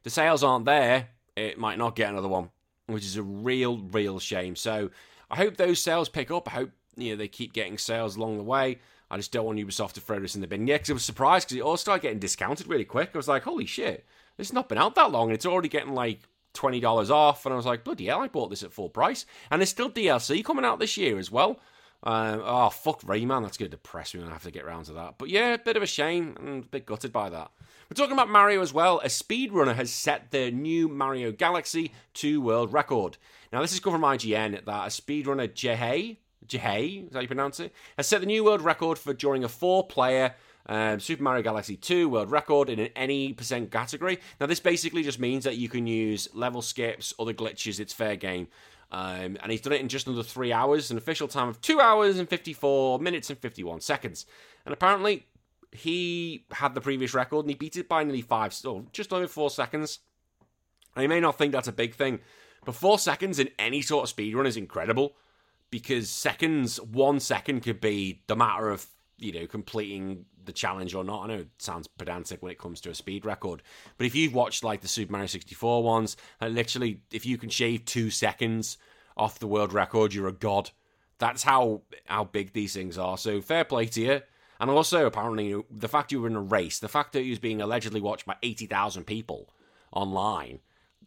the 0.05 0.11
sales 0.11 0.45
aren't 0.45 0.67
there. 0.67 1.09
It 1.37 1.59
might 1.59 1.79
not 1.79 1.97
get 1.97 2.11
another 2.11 2.29
one 2.29 2.51
which 2.87 3.05
is 3.05 3.17
a 3.17 3.23
real, 3.23 3.79
real 3.79 4.19
shame. 4.19 4.57
So 4.57 4.91
I 5.31 5.37
hope 5.37 5.57
those 5.57 5.81
sales 5.81 6.09
pick 6.09 6.31
up. 6.31 6.49
I 6.49 6.57
hope 6.57 6.71
you 6.97 7.11
know 7.11 7.17
they 7.17 7.29
keep 7.29 7.53
getting 7.53 7.79
sales 7.79 8.17
along 8.17 8.37
the 8.37 8.45
way. 8.45 8.79
I 9.11 9.17
just 9.17 9.33
don't 9.33 9.45
want 9.45 9.59
Ubisoft 9.59 9.93
to 9.93 10.01
throw 10.01 10.19
this 10.21 10.35
in 10.35 10.41
the 10.41 10.47
bin. 10.47 10.67
Yeah, 10.67 10.77
because 10.77 10.91
I 10.91 10.95
was 10.95 11.05
surprised 11.05 11.49
because 11.49 11.59
it 11.59 11.63
all 11.63 11.77
started 11.77 12.03
getting 12.03 12.19
discounted 12.19 12.67
really 12.67 12.85
quick. 12.85 13.11
I 13.15 13.19
was 13.19 13.29
like, 13.29 13.43
holy 13.43 13.67
shit, 13.67 14.07
it's 14.39 14.53
not 14.53 14.69
been 14.69 14.79
out 14.79 14.95
that 14.95 15.11
long 15.11 15.29
and 15.29 15.35
it's 15.35 15.47
already 15.47 15.69
getting 15.69 15.95
like 15.95 16.21
twenty 16.55 16.81
dollars 16.81 17.11
off. 17.11 17.45
And 17.45 17.53
I 17.53 17.57
was 17.57 17.67
like, 17.67 17.85
bloody 17.85 18.07
hell, 18.07 18.21
I 18.21 18.29
bought 18.29 18.51
this 18.51 18.63
at 18.63 18.73
full 18.73 18.89
price. 18.89 19.27
And 19.51 19.61
there's 19.61 19.71
still 19.71 19.91
DLC 19.91 20.45
coming 20.45 20.65
out 20.65 20.79
this 20.79 20.97
year 20.97 21.19
as 21.19 21.31
well. 21.31 21.61
Um, 22.05 22.43
oh 22.45 22.71
fuck 22.71 23.03
Rayman, 23.03 23.43
that's 23.43 23.57
going 23.57 23.71
to 23.71 23.77
depress 23.77 24.15
me. 24.15 24.25
I 24.25 24.31
have 24.31 24.43
to 24.43 24.51
get 24.51 24.65
around 24.65 24.85
to 24.85 24.93
that. 24.95 25.15
But 25.19 25.29
yeah, 25.29 25.55
a 25.55 25.59
bit 25.59 25.77
of 25.77 25.83
a 25.83 25.87
shame. 25.87 26.35
I'm 26.39 26.59
a 26.59 26.63
bit 26.63 26.87
gutted 26.87 27.13
by 27.13 27.31
that. 27.31 27.51
We're 27.93 27.97
talking 27.97 28.15
about 28.15 28.31
Mario 28.31 28.63
as 28.63 28.73
well. 28.73 29.01
A 29.01 29.09
speedrunner 29.09 29.75
has 29.75 29.93
set 29.93 30.31
the 30.31 30.51
new 30.51 30.89
Mario 30.89 31.31
Galaxy 31.31 31.93
2 32.15 32.41
world 32.41 32.73
record. 32.73 33.19
Now, 33.53 33.61
this 33.61 33.75
is 33.75 33.81
coming 33.81 34.01
from 34.01 34.11
IGN 34.11 34.65
that 34.65 34.67
a 34.67 34.89
speedrunner 34.89 35.47
Jehei, 35.47 36.17
Jehei, 36.47 37.09
is 37.09 37.13
how 37.13 37.21
you 37.21 37.27
pronounce 37.27 37.61
it, 37.61 37.75
has 37.99 38.07
set 38.07 38.21
the 38.21 38.27
new 38.27 38.45
world 38.45 38.63
record 38.63 38.97
for 38.97 39.13
during 39.13 39.45
a 39.45 39.49
four 39.51 39.87
player 39.87 40.35
um, 40.65 41.01
Super 41.01 41.23
Mario 41.23 41.43
Galaxy 41.43 41.77
2 41.77 42.09
world 42.09 42.31
record 42.31 42.71
in 42.71 42.79
an 42.79 42.89
any 42.97 43.35
percent 43.35 43.71
category. 43.71 44.21
Now, 44.41 44.47
this 44.47 44.59
basically 44.59 45.03
just 45.03 45.21
means 45.21 45.45
that 45.45 45.59
you 45.59 45.69
can 45.69 45.87
use 45.87 46.29
level 46.33 46.63
skips, 46.63 47.13
other 47.19 47.35
glitches, 47.35 47.79
it's 47.79 47.93
fair 47.93 48.17
game. 48.17 48.49
Um, 48.91 49.37
and 49.43 49.51
he's 49.53 49.61
done 49.61 49.75
it 49.75 49.83
in 49.83 49.89
just 49.89 50.09
under 50.09 50.23
three 50.23 50.51
hours, 50.51 50.91
an 50.91 50.97
official 50.97 51.29
time 51.29 51.49
of 51.49 51.61
two 51.61 51.79
hours 51.79 52.19
and 52.19 52.27
54 52.27 53.01
minutes 53.01 53.29
and 53.29 53.39
51 53.39 53.83
seconds. 53.83 54.25
And 54.65 54.73
apparently, 54.73 55.27
he 55.73 56.45
had 56.53 56.75
the 56.75 56.81
previous 56.81 57.15
record 57.15 57.41
and 57.41 57.51
he 57.51 57.55
beat 57.57 57.77
it 57.77 57.89
by 57.89 58.05
nearly 58.05 58.23
five, 58.23 58.55
oh, 58.65 58.87
just 58.93 59.13
over 59.13 59.27
four 59.27 59.51
seconds. 59.51 59.99
And 60.95 61.03
you 61.03 61.09
may 61.09 61.21
not 61.21 61.39
think 61.39 61.53
that's 61.53 61.69
a 61.69 61.73
big 61.73 61.95
thing, 61.95 62.21
but 62.65 62.75
four 62.75 62.99
seconds 62.99 63.39
in 63.39 63.49
any 63.59 63.83
sort 63.83 64.09
of 64.09 64.15
speedrun 64.15 64.47
is 64.47 64.57
incredible. 64.57 65.17
because 65.73 66.11
seconds, 66.11 66.81
one 66.81 67.19
second 67.19 67.63
could 67.63 67.81
be 67.81 68.23
the 68.29 68.37
matter 68.37 68.71
of 68.71 68.87
you 69.19 69.33
know 69.33 69.47
completing 69.47 70.27
the 70.45 70.53
challenge 70.53 70.95
or 70.95 71.03
not. 71.03 71.25
I 71.25 71.27
know 71.29 71.41
it 71.41 71.49
sounds 71.59 71.89
pedantic 71.89 72.43
when 72.43 72.53
it 72.53 72.59
comes 72.59 72.81
to 72.83 72.91
a 72.91 72.95
speed 72.95 73.25
record, 73.25 73.63
but 73.97 74.07
if 74.07 74.15
you've 74.15 74.35
watched 74.35 74.63
like 74.63 74.83
the 74.83 74.89
Super 74.89 75.13
Mario 75.13 75.27
64 75.27 75.83
ones, 75.83 76.17
like 76.41 76.53
literally, 76.53 77.01
if 77.11 77.25
you 77.27 77.39
can 77.39 77.49
shave 77.49 77.85
two 77.85 78.11
seconds 78.11 78.77
off 79.17 79.39
the 79.39 79.47
world 79.49 79.73
record, 79.73 80.15
you're 80.15 80.29
a 80.29 80.33
god. 80.33 80.71
That's 81.19 81.43
how 81.43 81.83
how 82.05 82.25
big 82.25 82.53
these 82.53 82.75
things 82.75 82.99
are. 82.99 83.17
So 83.17 83.41
fair 83.41 83.65
play 83.65 83.87
to 83.87 84.01
you. 84.01 84.21
And 84.63 84.71
also, 84.71 85.07
apparently, 85.07 85.61
the 85.69 85.89
fact 85.89 86.13
you 86.13 86.21
were 86.21 86.29
in 86.29 86.37
a 86.37 86.41
race, 86.41 86.79
the 86.79 86.87
fact 86.87 87.15
that 87.15 87.25
he 87.25 87.31
was 87.31 87.41
being 87.41 87.61
allegedly 87.61 88.01
watched 88.01 88.27
by 88.27 88.37
80,000 88.45 89.03
people 89.05 89.51
online, 89.91 90.61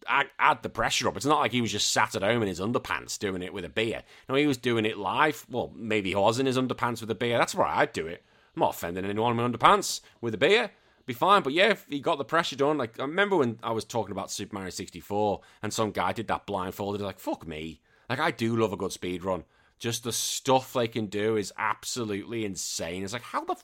add, 0.05 0.61
the 0.61 0.67
pressure 0.67 1.07
up. 1.07 1.15
It's 1.15 1.25
not 1.25 1.39
like 1.39 1.53
he 1.53 1.61
was 1.61 1.71
just 1.71 1.89
sat 1.89 2.17
at 2.17 2.21
home 2.21 2.41
in 2.41 2.49
his 2.49 2.59
underpants 2.59 3.17
doing 3.17 3.41
it 3.41 3.53
with 3.53 3.63
a 3.63 3.69
beer. 3.69 4.03
No, 4.27 4.35
he 4.35 4.45
was 4.45 4.57
doing 4.57 4.85
it 4.85 4.97
live. 4.97 5.45
Well, 5.49 5.71
maybe 5.73 6.09
he 6.09 6.15
was 6.17 6.37
in 6.37 6.47
his 6.47 6.57
underpants 6.57 6.99
with 6.99 7.09
a 7.09 7.15
beer. 7.15 7.37
That's 7.37 7.55
where 7.55 7.65
I'd 7.65 7.93
do 7.93 8.05
it. 8.07 8.25
I'm 8.57 8.59
not 8.59 8.75
offending 8.75 9.05
anyone 9.05 9.39
in 9.39 9.53
underpants 9.53 10.01
with 10.19 10.33
a 10.33 10.37
beer. 10.37 10.71
Be 11.05 11.13
fine, 11.13 11.41
but 11.41 11.53
yeah, 11.53 11.69
if 11.69 11.85
he 11.87 12.01
got 12.01 12.17
the 12.17 12.25
pressure 12.25 12.57
done, 12.57 12.77
like 12.77 12.99
I 12.99 13.03
remember 13.03 13.37
when 13.37 13.57
I 13.63 13.71
was 13.71 13.85
talking 13.85 14.11
about 14.11 14.31
Super 14.31 14.55
Mario 14.55 14.69
64 14.69 15.39
and 15.63 15.71
some 15.71 15.91
guy 15.91 16.11
did 16.11 16.27
that 16.27 16.45
blindfolded, 16.45 16.99
like 16.99 17.19
fuck 17.19 17.47
me. 17.47 17.79
Like 18.09 18.19
I 18.19 18.31
do 18.31 18.57
love 18.57 18.73
a 18.73 18.77
good 18.77 18.91
speed 18.91 19.23
run. 19.23 19.45
Just 19.79 20.03
the 20.03 20.11
stuff 20.11 20.73
they 20.73 20.87
can 20.87 21.07
do 21.07 21.35
is 21.35 21.53
absolutely 21.57 22.45
insane. 22.45 23.03
It's 23.03 23.13
like 23.13 23.21
how 23.21 23.43
the 23.43 23.55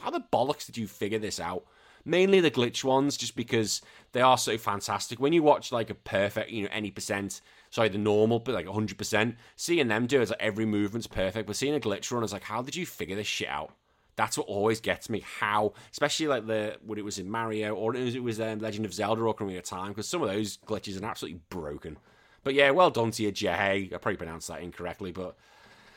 how 0.00 0.10
the 0.10 0.24
bollocks 0.32 0.66
did 0.66 0.76
you 0.76 0.86
figure 0.86 1.18
this 1.18 1.38
out? 1.38 1.64
Mainly 2.04 2.40
the 2.40 2.50
glitch 2.50 2.82
ones, 2.82 3.16
just 3.16 3.36
because 3.36 3.82
they 4.12 4.22
are 4.22 4.38
so 4.38 4.56
fantastic. 4.56 5.20
When 5.20 5.32
you 5.32 5.42
watch 5.42 5.70
like 5.70 5.90
a 5.90 5.94
perfect, 5.94 6.50
you 6.50 6.62
know, 6.62 6.70
any 6.72 6.90
percent, 6.90 7.40
sorry, 7.70 7.90
the 7.90 7.98
normal, 7.98 8.38
but 8.38 8.54
like 8.54 8.66
hundred 8.66 8.96
percent, 8.98 9.36
seeing 9.56 9.88
them 9.88 10.06
do 10.06 10.18
it, 10.18 10.22
it's 10.22 10.30
like 10.30 10.40
every 10.40 10.64
movement's 10.64 11.06
perfect. 11.06 11.46
But 11.46 11.56
seeing 11.56 11.74
a 11.74 11.80
glitch 11.80 12.10
run 12.10 12.24
is 12.24 12.32
like, 12.32 12.44
how 12.44 12.62
did 12.62 12.74
you 12.74 12.86
figure 12.86 13.16
this 13.16 13.26
shit 13.26 13.48
out? 13.48 13.72
That's 14.16 14.36
what 14.36 14.48
always 14.48 14.80
gets 14.80 15.08
me. 15.08 15.22
How, 15.40 15.74
especially 15.92 16.26
like 16.26 16.46
the 16.46 16.78
when 16.84 16.98
it 16.98 17.04
was 17.04 17.18
in 17.18 17.30
Mario 17.30 17.74
or 17.74 17.94
it 17.94 18.04
was, 18.04 18.14
it 18.14 18.22
was 18.22 18.40
um, 18.40 18.58
Legend 18.58 18.86
of 18.86 18.94
Zelda 18.94 19.22
or 19.22 19.34
Ocarina 19.34 19.58
of 19.58 19.64
Time, 19.64 19.88
because 19.88 20.08
some 20.08 20.22
of 20.22 20.28
those 20.28 20.56
glitches 20.56 21.00
are 21.00 21.06
absolutely 21.06 21.40
broken. 21.48 21.98
But 22.42 22.54
yeah, 22.54 22.70
well 22.70 22.90
done 22.90 23.10
to 23.12 23.22
you, 23.22 23.30
Jay. 23.32 23.90
I 23.92 23.96
probably 23.98 24.16
pronounced 24.16 24.48
that 24.48 24.62
incorrectly, 24.62 25.12
but 25.12 25.36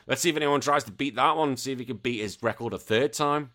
Let's 0.08 0.22
see 0.22 0.30
if 0.30 0.36
anyone 0.36 0.62
tries 0.62 0.84
to 0.86 0.92
beat 0.92 1.16
that 1.16 1.38
one, 1.38 1.58
see 1.58 1.72
if 1.72 1.80
he 1.80 1.86
can 1.86 1.98
beat 1.98 2.22
his 2.22 2.42
record 2.42 2.74
a 2.74 2.78
third 2.78 3.14
time. 3.14 3.52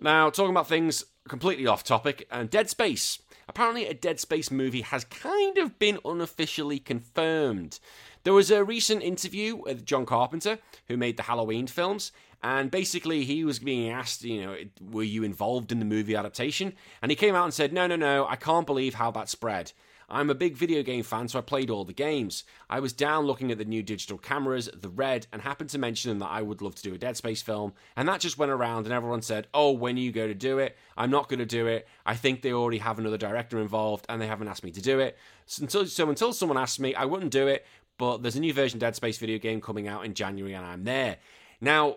Now, 0.00 0.30
talking 0.30 0.50
about 0.50 0.68
things 0.68 1.04
completely 1.28 1.66
off 1.66 1.84
topic, 1.84 2.26
and 2.30 2.50
Dead 2.50 2.68
Space. 2.68 3.20
Apparently, 3.48 3.86
a 3.86 3.94
Dead 3.94 4.18
Space 4.18 4.50
movie 4.50 4.80
has 4.80 5.04
kind 5.04 5.58
of 5.58 5.78
been 5.78 5.98
unofficially 6.04 6.78
confirmed. 6.78 7.78
There 8.24 8.32
was 8.32 8.50
a 8.50 8.64
recent 8.64 9.02
interview 9.02 9.56
with 9.56 9.86
John 9.86 10.04
Carpenter, 10.04 10.58
who 10.88 10.96
made 10.96 11.16
the 11.16 11.22
Halloween 11.22 11.66
films, 11.66 12.12
and 12.42 12.70
basically 12.70 13.24
he 13.24 13.44
was 13.44 13.58
being 13.58 13.90
asked, 13.90 14.24
you 14.24 14.42
know, 14.42 14.56
were 14.80 15.02
you 15.02 15.22
involved 15.22 15.72
in 15.72 15.78
the 15.78 15.84
movie 15.84 16.16
adaptation? 16.16 16.74
And 17.00 17.10
he 17.10 17.16
came 17.16 17.34
out 17.34 17.44
and 17.44 17.54
said, 17.54 17.72
no, 17.72 17.86
no, 17.86 17.96
no, 17.96 18.26
I 18.26 18.36
can't 18.36 18.66
believe 18.66 18.94
how 18.94 19.10
that 19.12 19.28
spread. 19.28 19.72
I'm 20.10 20.30
a 20.30 20.34
big 20.34 20.56
video 20.56 20.82
game 20.82 21.02
fan, 21.02 21.28
so 21.28 21.38
I 21.38 21.42
played 21.42 21.68
all 21.68 21.84
the 21.84 21.92
games. 21.92 22.44
I 22.70 22.80
was 22.80 22.94
down 22.94 23.26
looking 23.26 23.52
at 23.52 23.58
the 23.58 23.64
new 23.64 23.82
digital 23.82 24.16
cameras, 24.16 24.70
the 24.72 24.88
Red, 24.88 25.26
and 25.32 25.42
happened 25.42 25.68
to 25.70 25.78
mention 25.78 26.18
that 26.18 26.30
I 26.30 26.40
would 26.40 26.62
love 26.62 26.74
to 26.76 26.82
do 26.82 26.94
a 26.94 26.98
Dead 26.98 27.16
Space 27.16 27.42
film. 27.42 27.74
And 27.94 28.08
that 28.08 28.20
just 28.20 28.38
went 28.38 28.50
around, 28.50 28.86
and 28.86 28.94
everyone 28.94 29.20
said, 29.20 29.48
Oh, 29.52 29.72
when 29.72 29.96
are 29.96 30.00
you 30.00 30.10
going 30.10 30.28
to 30.28 30.34
do 30.34 30.58
it? 30.58 30.76
I'm 30.96 31.10
not 31.10 31.28
going 31.28 31.40
to 31.40 31.46
do 31.46 31.66
it. 31.66 31.86
I 32.06 32.14
think 32.14 32.40
they 32.40 32.52
already 32.52 32.78
have 32.78 32.98
another 32.98 33.18
director 33.18 33.60
involved, 33.60 34.06
and 34.08 34.20
they 34.20 34.26
haven't 34.26 34.48
asked 34.48 34.64
me 34.64 34.70
to 34.70 34.80
do 34.80 34.98
it. 34.98 35.18
So 35.44 35.62
until, 35.62 35.86
so 35.86 36.08
until 36.08 36.32
someone 36.32 36.58
asked 36.58 36.80
me, 36.80 36.94
I 36.94 37.04
wouldn't 37.04 37.32
do 37.32 37.46
it. 37.46 37.66
But 37.98 38.22
there's 38.22 38.36
a 38.36 38.40
new 38.40 38.54
version 38.54 38.78
Dead 38.78 38.96
Space 38.96 39.18
video 39.18 39.38
game 39.38 39.60
coming 39.60 39.88
out 39.88 40.06
in 40.06 40.14
January, 40.14 40.54
and 40.54 40.64
I'm 40.64 40.84
there. 40.84 41.18
Now, 41.60 41.96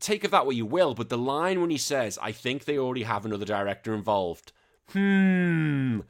take 0.00 0.24
of 0.24 0.30
that 0.30 0.46
what 0.46 0.56
you 0.56 0.64
will, 0.64 0.94
but 0.94 1.10
the 1.10 1.18
line 1.18 1.60
when 1.60 1.70
he 1.70 1.78
says, 1.78 2.18
I 2.22 2.32
think 2.32 2.64
they 2.64 2.78
already 2.78 3.02
have 3.02 3.26
another 3.26 3.44
director 3.44 3.92
involved. 3.92 4.52
Hmm. 4.92 6.00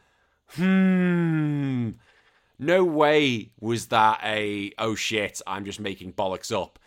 Hmm. 0.51 1.91
No 2.59 2.85
way 2.85 3.51
was 3.61 3.87
that 3.89 4.21
a 4.23 4.73
oh 4.79 4.95
shit, 4.95 5.43
I'm 5.47 5.65
just 5.65 5.81
making 5.81 6.15
bollocks 6.15 6.51
up. 6.51 6.79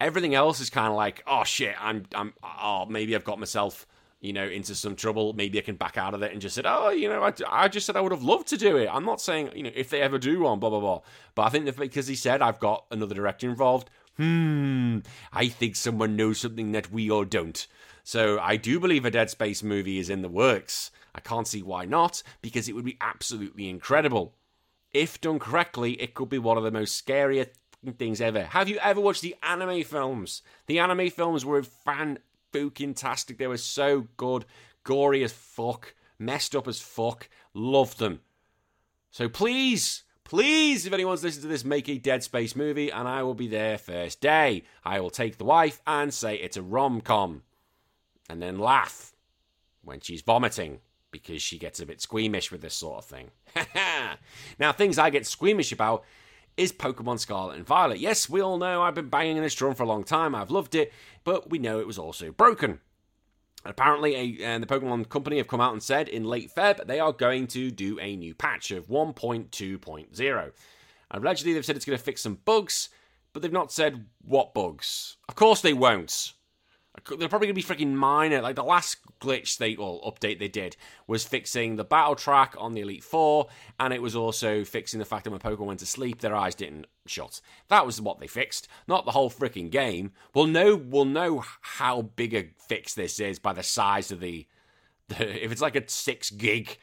Everything 0.00 0.34
else 0.34 0.60
is 0.60 0.70
kind 0.70 0.88
of 0.88 0.94
like, 0.94 1.22
oh 1.26 1.44
shit, 1.44 1.74
I'm 1.80 2.04
I'm 2.14 2.32
oh 2.42 2.86
maybe 2.86 3.14
I've 3.14 3.24
got 3.24 3.38
myself 3.38 3.86
you 4.20 4.32
know 4.32 4.46
into 4.46 4.74
some 4.74 4.96
trouble. 4.96 5.32
Maybe 5.34 5.58
I 5.58 5.62
can 5.62 5.76
back 5.76 5.98
out 5.98 6.14
of 6.14 6.22
it 6.22 6.32
and 6.32 6.40
just 6.40 6.54
said, 6.54 6.64
oh 6.66 6.90
you 6.90 7.08
know 7.08 7.22
I, 7.22 7.32
I 7.48 7.68
just 7.68 7.86
said 7.86 7.96
I 7.96 8.00
would 8.00 8.12
have 8.12 8.22
loved 8.22 8.48
to 8.48 8.56
do 8.56 8.76
it. 8.76 8.88
I'm 8.90 9.04
not 9.04 9.20
saying 9.20 9.50
you 9.54 9.64
know 9.64 9.72
if 9.74 9.90
they 9.90 10.00
ever 10.00 10.18
do 10.18 10.40
one, 10.40 10.60
blah 10.60 10.70
blah 10.70 10.80
blah. 10.80 11.00
But 11.34 11.42
I 11.42 11.48
think 11.50 11.66
that 11.66 11.76
because 11.76 12.06
he 12.06 12.14
said 12.14 12.40
I've 12.40 12.60
got 12.60 12.86
another 12.90 13.14
director 13.14 13.48
involved. 13.48 13.90
Hmm. 14.16 14.98
I 15.32 15.48
think 15.48 15.76
someone 15.76 16.16
knows 16.16 16.40
something 16.40 16.72
that 16.72 16.90
we 16.90 17.10
all 17.10 17.24
don't. 17.24 17.66
So 18.02 18.40
I 18.40 18.56
do 18.56 18.80
believe 18.80 19.04
a 19.04 19.10
Dead 19.10 19.28
Space 19.28 19.62
movie 19.62 19.98
is 19.98 20.08
in 20.08 20.22
the 20.22 20.28
works. 20.28 20.90
I 21.14 21.20
can't 21.20 21.48
see 21.48 21.62
why 21.62 21.84
not, 21.84 22.22
because 22.42 22.68
it 22.68 22.74
would 22.74 22.84
be 22.84 22.98
absolutely 23.00 23.68
incredible. 23.68 24.34
If 24.92 25.20
done 25.20 25.38
correctly, 25.38 25.92
it 26.00 26.14
could 26.14 26.28
be 26.28 26.38
one 26.38 26.56
of 26.56 26.64
the 26.64 26.70
most 26.70 26.96
scary 26.96 27.44
things 27.98 28.20
ever. 28.20 28.44
Have 28.44 28.68
you 28.68 28.78
ever 28.78 29.00
watched 29.00 29.22
the 29.22 29.36
anime 29.42 29.84
films? 29.84 30.42
The 30.66 30.78
anime 30.78 31.10
films 31.10 31.44
were 31.44 31.62
fan 31.62 32.18
fucking 32.52 32.94
tastic. 32.94 33.38
They 33.38 33.46
were 33.46 33.56
so 33.56 34.08
good, 34.16 34.44
gory 34.84 35.22
as 35.22 35.32
fuck, 35.32 35.94
messed 36.18 36.56
up 36.56 36.66
as 36.66 36.80
fuck. 36.80 37.28
Loved 37.54 37.98
them. 37.98 38.20
So 39.10 39.28
please, 39.28 40.04
please, 40.24 40.86
if 40.86 40.92
anyone's 40.92 41.22
listening 41.24 41.42
to 41.42 41.48
this, 41.48 41.64
make 41.64 41.88
a 41.88 41.98
Dead 41.98 42.22
Space 42.22 42.56
movie, 42.56 42.90
and 42.90 43.06
I 43.06 43.22
will 43.22 43.34
be 43.34 43.48
there 43.48 43.78
first 43.78 44.20
day. 44.20 44.64
I 44.84 45.00
will 45.00 45.10
take 45.10 45.38
the 45.38 45.44
wife 45.44 45.80
and 45.86 46.12
say 46.12 46.36
it's 46.36 46.56
a 46.56 46.62
rom 46.62 47.00
com, 47.00 47.42
and 48.28 48.42
then 48.42 48.58
laugh 48.58 49.14
when 49.82 50.00
she's 50.00 50.22
vomiting 50.22 50.80
because 51.10 51.42
she 51.42 51.58
gets 51.58 51.80
a 51.80 51.86
bit 51.86 52.00
squeamish 52.00 52.50
with 52.50 52.60
this 52.60 52.74
sort 52.74 52.98
of 52.98 53.04
thing. 53.04 53.30
now, 54.58 54.72
things 54.72 54.98
I 54.98 55.10
get 55.10 55.26
squeamish 55.26 55.72
about 55.72 56.04
is 56.56 56.72
Pokemon 56.72 57.20
Scarlet 57.20 57.56
and 57.56 57.66
Violet. 57.66 58.00
Yes, 58.00 58.28
we 58.28 58.40
all 58.40 58.58
know 58.58 58.82
I've 58.82 58.94
been 58.94 59.08
banging 59.08 59.36
on 59.36 59.44
this 59.44 59.54
drum 59.54 59.74
for 59.74 59.84
a 59.84 59.86
long 59.86 60.04
time. 60.04 60.34
I've 60.34 60.50
loved 60.50 60.74
it, 60.74 60.92
but 61.24 61.48
we 61.50 61.58
know 61.58 61.78
it 61.78 61.86
was 61.86 61.98
also 61.98 62.32
broken. 62.32 62.80
Apparently, 63.64 64.14
a, 64.14 64.44
and 64.44 64.62
the 64.62 64.66
Pokemon 64.66 65.08
Company 65.08 65.38
have 65.38 65.48
come 65.48 65.60
out 65.60 65.72
and 65.72 65.82
said 65.82 66.08
in 66.08 66.24
late 66.24 66.52
Feb 66.54 66.86
they 66.86 67.00
are 67.00 67.12
going 67.12 67.46
to 67.48 67.70
do 67.70 67.98
a 68.00 68.16
new 68.16 68.34
patch 68.34 68.70
of 68.70 68.88
1.2.0. 68.88 70.52
Allegedly, 71.10 71.52
they've 71.52 71.64
said 71.64 71.76
it's 71.76 71.84
going 71.84 71.98
to 71.98 72.04
fix 72.04 72.22
some 72.22 72.38
bugs, 72.44 72.88
but 73.32 73.42
they've 73.42 73.52
not 73.52 73.72
said 73.72 74.06
what 74.22 74.54
bugs. 74.54 75.16
Of 75.28 75.34
course, 75.34 75.60
they 75.60 75.72
won't. 75.72 76.34
They're 77.06 77.28
probably 77.28 77.48
going 77.48 77.60
to 77.60 77.68
be 77.68 77.84
freaking 77.84 77.94
minor. 77.94 78.40
Like 78.40 78.56
the 78.56 78.64
last 78.64 78.98
glitch 79.20 79.58
they 79.58 79.76
well 79.76 80.00
update 80.06 80.38
they 80.38 80.48
did 80.48 80.76
was 81.06 81.24
fixing 81.24 81.76
the 81.76 81.84
battle 81.84 82.14
track 82.14 82.54
on 82.58 82.72
the 82.72 82.80
Elite 82.80 83.04
Four, 83.04 83.48
and 83.78 83.92
it 83.92 84.02
was 84.02 84.16
also 84.16 84.64
fixing 84.64 84.98
the 84.98 85.04
fact 85.04 85.24
that 85.24 85.30
when 85.30 85.40
Pokemon 85.40 85.66
went 85.66 85.80
to 85.80 85.86
sleep, 85.86 86.20
their 86.20 86.36
eyes 86.36 86.54
didn't 86.54 86.86
shut. 87.06 87.40
That 87.68 87.86
was 87.86 88.00
what 88.00 88.20
they 88.20 88.26
fixed, 88.26 88.68
not 88.86 89.04
the 89.04 89.12
whole 89.12 89.30
freaking 89.30 89.70
game. 89.70 90.12
We'll 90.34 90.46
know 90.46 90.76
we'll 90.76 91.04
know 91.04 91.44
how 91.60 92.02
big 92.02 92.34
a 92.34 92.50
fix 92.68 92.94
this 92.94 93.20
is 93.20 93.38
by 93.38 93.52
the 93.52 93.62
size 93.62 94.10
of 94.10 94.20
the. 94.20 94.46
the 95.08 95.44
if 95.44 95.52
it's 95.52 95.62
like 95.62 95.76
a 95.76 95.88
six 95.88 96.30
gig 96.30 96.78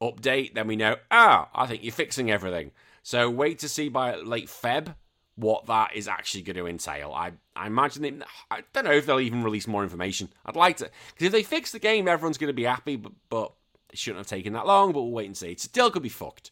update, 0.00 0.54
then 0.54 0.66
we 0.66 0.76
know. 0.76 0.96
Ah, 1.10 1.48
I 1.54 1.66
think 1.66 1.82
you're 1.82 1.92
fixing 1.92 2.30
everything. 2.30 2.72
So 3.02 3.30
wait 3.30 3.58
to 3.60 3.68
see 3.68 3.88
by 3.88 4.16
late 4.16 4.48
Feb 4.48 4.94
what 5.36 5.66
that 5.66 5.94
is 5.94 6.08
actually 6.08 6.42
going 6.42 6.56
to 6.56 6.66
entail. 6.66 7.12
I 7.12 7.32
I 7.54 7.66
imagine 7.66 8.02
they, 8.02 8.12
I 8.50 8.62
don't 8.72 8.84
know 8.84 8.92
if 8.92 9.06
they'll 9.06 9.20
even 9.20 9.44
release 9.44 9.66
more 9.66 9.82
information. 9.82 10.28
I'd 10.44 10.56
like 10.56 10.78
to 10.78 10.90
because 11.12 11.26
if 11.26 11.32
they 11.32 11.42
fix 11.42 11.72
the 11.72 11.78
game, 11.78 12.08
everyone's 12.08 12.38
going 12.38 12.48
to 12.48 12.54
be 12.54 12.64
happy. 12.64 12.96
But 12.96 13.12
but 13.28 13.52
it 13.90 13.98
shouldn't 13.98 14.18
have 14.18 14.26
taken 14.26 14.54
that 14.54 14.66
long. 14.66 14.92
But 14.92 15.02
we'll 15.02 15.12
wait 15.12 15.26
and 15.26 15.36
see. 15.36 15.52
It 15.52 15.60
still 15.60 15.90
could 15.90 16.02
be 16.02 16.08
fucked. 16.08 16.50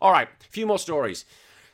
All 0.00 0.12
right, 0.12 0.28
a 0.28 0.50
few 0.50 0.66
more 0.66 0.78
stories. 0.78 1.24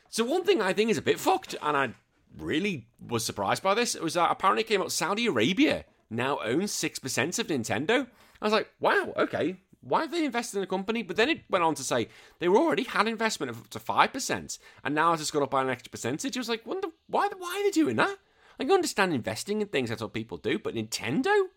So 0.09 0.23
one 0.23 0.43
thing 0.43 0.61
I 0.61 0.73
think 0.73 0.91
is 0.91 0.97
a 0.97 1.01
bit 1.01 1.19
fucked, 1.19 1.55
and 1.61 1.75
I 1.75 1.89
really 2.37 2.87
was 3.05 3.25
surprised 3.25 3.63
by 3.63 3.73
this, 3.73 3.95
It 3.95 4.03
was 4.03 4.13
that 4.13 4.31
apparently 4.31 4.63
came 4.63 4.81
out 4.81 4.91
Saudi 4.91 5.25
Arabia 5.25 5.85
now 6.09 6.39
owns 6.43 6.71
six 6.71 6.99
percent 6.99 7.39
of 7.39 7.47
Nintendo. 7.47 8.07
I 8.41 8.45
was 8.45 8.53
like, 8.53 8.69
wow, 8.79 9.13
okay, 9.17 9.57
why 9.83 10.01
have 10.01 10.11
they 10.11 10.25
invested 10.25 10.57
in 10.57 10.63
a 10.63 10.67
company? 10.67 11.03
But 11.03 11.17
then 11.17 11.29
it 11.29 11.41
went 11.49 11.63
on 11.63 11.75
to 11.75 11.83
say 11.83 12.07
they 12.39 12.47
were 12.47 12.57
already 12.57 12.83
had 12.83 13.07
investment 13.07 13.49
of 13.49 13.59
up 13.59 13.69
to 13.71 13.79
five 13.79 14.13
percent, 14.13 14.57
and 14.83 14.95
now 14.95 15.13
it's 15.13 15.21
just 15.21 15.33
gone 15.33 15.43
up 15.43 15.51
by 15.51 15.61
an 15.61 15.69
extra 15.69 15.91
percentage. 15.91 16.37
I 16.37 16.39
was 16.39 16.49
like, 16.49 16.65
wonder 16.65 16.87
why? 17.07 17.29
Why 17.37 17.59
are 17.59 17.63
they 17.63 17.71
doing 17.71 17.97
that? 17.97 18.17
I 18.59 18.63
can 18.63 18.73
understand 18.73 19.13
investing 19.13 19.61
in 19.61 19.67
things. 19.67 19.89
That's 19.89 20.01
what 20.01 20.13
people 20.13 20.37
do. 20.37 20.59
But 20.59 20.75
Nintendo, 20.75 21.47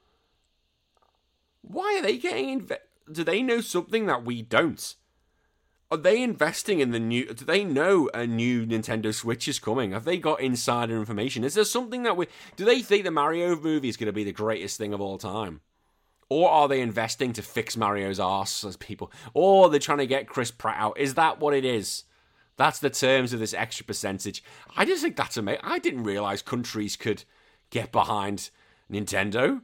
why 1.62 1.96
are 1.98 2.02
they 2.02 2.18
getting? 2.18 2.62
Inve- 2.62 2.78
do 3.10 3.22
they 3.22 3.42
know 3.42 3.60
something 3.60 4.06
that 4.06 4.24
we 4.24 4.42
don't? 4.42 4.94
Are 5.88 5.96
they 5.96 6.20
investing 6.20 6.80
in 6.80 6.90
the 6.90 6.98
new? 6.98 7.32
Do 7.32 7.44
they 7.44 7.62
know 7.62 8.10
a 8.12 8.26
new 8.26 8.66
Nintendo 8.66 9.14
Switch 9.14 9.46
is 9.46 9.60
coming? 9.60 9.92
Have 9.92 10.04
they 10.04 10.18
got 10.18 10.40
insider 10.40 10.96
information? 10.96 11.44
Is 11.44 11.54
there 11.54 11.64
something 11.64 12.02
that 12.02 12.16
we? 12.16 12.26
Do 12.56 12.64
they 12.64 12.82
think 12.82 13.04
the 13.04 13.12
Mario 13.12 13.54
movie 13.54 13.88
is 13.88 13.96
going 13.96 14.06
to 14.06 14.12
be 14.12 14.24
the 14.24 14.32
greatest 14.32 14.78
thing 14.78 14.92
of 14.92 15.00
all 15.00 15.16
time? 15.16 15.60
Or 16.28 16.50
are 16.50 16.66
they 16.66 16.80
investing 16.80 17.32
to 17.34 17.42
fix 17.42 17.76
Mario's 17.76 18.18
ass 18.18 18.64
as 18.64 18.76
people? 18.76 19.12
Or 19.32 19.70
they're 19.70 19.78
trying 19.78 19.98
to 19.98 20.06
get 20.06 20.28
Chris 20.28 20.50
Pratt 20.50 20.78
out? 20.78 20.98
Is 20.98 21.14
that 21.14 21.38
what 21.38 21.54
it 21.54 21.64
is? 21.64 22.02
That's 22.56 22.80
the 22.80 22.90
terms 22.90 23.32
of 23.32 23.38
this 23.38 23.54
extra 23.54 23.86
percentage. 23.86 24.42
I 24.76 24.84
just 24.84 25.02
think 25.02 25.14
that's 25.16 25.36
amazing. 25.36 25.60
I 25.62 25.78
didn't 25.78 26.02
realize 26.04 26.42
countries 26.42 26.96
could 26.96 27.22
get 27.70 27.92
behind 27.92 28.50
Nintendo. 28.90 29.62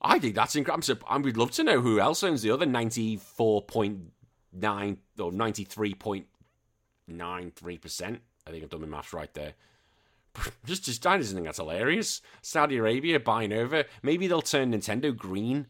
I 0.00 0.18
think 0.18 0.34
that's 0.34 0.56
incredible. 0.56 1.06
I 1.08 1.18
would 1.18 1.36
love 1.36 1.52
to 1.52 1.62
know 1.62 1.80
who 1.80 2.00
else 2.00 2.24
owns 2.24 2.42
the 2.42 2.50
other 2.50 2.66
94.9 2.66 4.96
or 5.18 5.30
93.93%. 5.30 8.18
I 8.44 8.50
think 8.50 8.64
I've 8.64 8.70
done 8.70 8.80
my 8.80 8.88
maths 8.88 9.12
right 9.12 9.32
there. 9.34 9.52
Just, 10.64 10.84
just, 10.84 11.06
I 11.06 11.18
just 11.18 11.34
think 11.34 11.44
that's 11.44 11.58
hilarious. 11.58 12.22
Saudi 12.40 12.78
Arabia 12.78 13.20
buying 13.20 13.52
over. 13.52 13.84
Maybe 14.02 14.26
they'll 14.26 14.40
turn 14.40 14.72
Nintendo 14.72 15.14
green. 15.14 15.66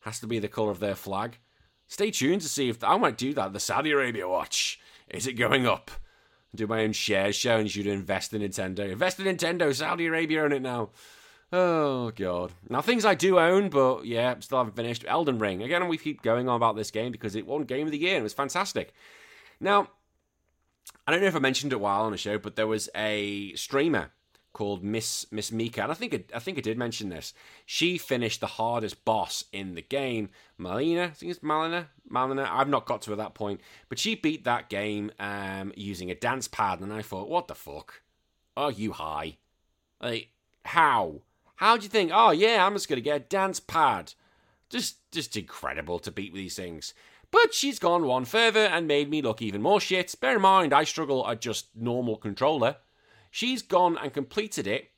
Has 0.00 0.20
to 0.20 0.26
be 0.26 0.38
the 0.38 0.48
color 0.48 0.70
of 0.70 0.80
their 0.80 0.94
flag. 0.94 1.38
Stay 1.88 2.10
tuned 2.10 2.42
to 2.42 2.48
see 2.48 2.68
if 2.68 2.82
I 2.84 2.96
might 2.98 3.16
do 3.16 3.32
that. 3.34 3.52
The 3.52 3.60
Saudi 3.60 3.92
Arabia 3.92 4.28
watch. 4.28 4.78
Is 5.08 5.26
it 5.26 5.34
going 5.34 5.66
up? 5.66 5.90
Do 6.54 6.66
my 6.66 6.82
own 6.82 6.92
shares 6.92 7.36
showing 7.36 7.66
you 7.66 7.82
to 7.84 7.90
invest 7.90 8.32
in 8.32 8.42
Nintendo. 8.42 8.90
Invest 8.90 9.20
in 9.20 9.26
Nintendo. 9.26 9.74
Saudi 9.74 10.06
Arabia 10.06 10.42
own 10.44 10.52
it 10.52 10.62
now. 10.62 10.90
Oh 11.52 12.10
god. 12.10 12.52
Now 12.68 12.80
things 12.80 13.04
I 13.04 13.14
do 13.14 13.38
own, 13.38 13.68
but 13.68 14.04
yeah, 14.04 14.34
still 14.40 14.58
haven't 14.58 14.76
finished. 14.76 15.04
Elden 15.06 15.38
Ring. 15.38 15.62
Again, 15.62 15.86
we 15.86 15.98
keep 15.98 16.22
going 16.22 16.48
on 16.48 16.56
about 16.56 16.76
this 16.76 16.90
game 16.90 17.12
because 17.12 17.36
it 17.36 17.46
won 17.46 17.64
Game 17.64 17.86
of 17.86 17.92
the 17.92 17.98
Year 17.98 18.14
and 18.14 18.20
it 18.20 18.24
was 18.24 18.34
fantastic. 18.34 18.92
Now, 19.60 19.88
I 21.06 21.12
don't 21.12 21.20
know 21.20 21.28
if 21.28 21.36
I 21.36 21.40
mentioned 21.40 21.72
it 21.72 21.80
while 21.80 22.02
on 22.02 22.12
the 22.12 22.18
show, 22.18 22.38
but 22.38 22.56
there 22.56 22.66
was 22.66 22.88
a 22.94 23.54
streamer 23.54 24.10
called 24.52 24.82
Miss 24.82 25.26
Miss 25.30 25.52
Mika, 25.52 25.82
and 25.82 25.92
I 25.92 25.94
think 25.94 26.14
it, 26.14 26.30
I 26.34 26.38
think 26.38 26.56
I 26.56 26.62
did 26.62 26.78
mention 26.78 27.10
this. 27.10 27.34
She 27.66 27.98
finished 27.98 28.40
the 28.40 28.46
hardest 28.46 29.04
boss 29.04 29.44
in 29.52 29.74
the 29.74 29.82
game, 29.82 30.30
Malenia. 30.58 31.04
I 31.04 31.10
think 31.10 31.30
it's 31.30 31.40
Malenia. 31.40 31.88
Malenia. 32.10 32.48
I've 32.50 32.68
not 32.68 32.86
got 32.86 33.02
to 33.02 33.12
at 33.12 33.18
that 33.18 33.34
point, 33.34 33.60
but 33.88 33.98
she 33.98 34.14
beat 34.14 34.44
that 34.44 34.68
game 34.68 35.12
um, 35.20 35.72
using 35.76 36.10
a 36.10 36.14
dance 36.14 36.48
pad, 36.48 36.80
and 36.80 36.92
I 36.92 37.02
thought, 37.02 37.28
what 37.28 37.48
the 37.48 37.54
fuck? 37.54 38.00
Are 38.56 38.72
you 38.72 38.92
high? 38.92 39.36
Like 40.00 40.30
how? 40.64 41.20
How 41.56 41.76
do 41.76 41.82
you 41.82 41.90
think? 41.90 42.10
Oh 42.12 42.30
yeah, 42.30 42.64
I'm 42.64 42.72
just 42.72 42.88
gonna 42.88 43.00
get 43.00 43.16
a 43.16 43.20
dance 43.20 43.60
pad. 43.60 44.14
Just 44.70 45.10
just 45.12 45.36
incredible 45.36 45.98
to 46.00 46.10
beat 46.10 46.32
with 46.32 46.40
these 46.40 46.56
things. 46.56 46.94
But 47.42 47.52
she's 47.52 47.78
gone 47.78 48.06
one 48.06 48.24
further 48.24 48.64
and 48.64 48.88
made 48.88 49.10
me 49.10 49.20
look 49.20 49.42
even 49.42 49.60
more 49.60 49.78
shit. 49.78 50.14
Bear 50.22 50.36
in 50.36 50.40
mind, 50.40 50.72
I 50.72 50.84
struggle 50.84 51.28
at 51.28 51.42
just 51.42 51.66
normal 51.76 52.16
controller. 52.16 52.76
She's 53.30 53.60
gone 53.60 53.98
and 53.98 54.10
completed 54.10 54.66
it, 54.66 54.90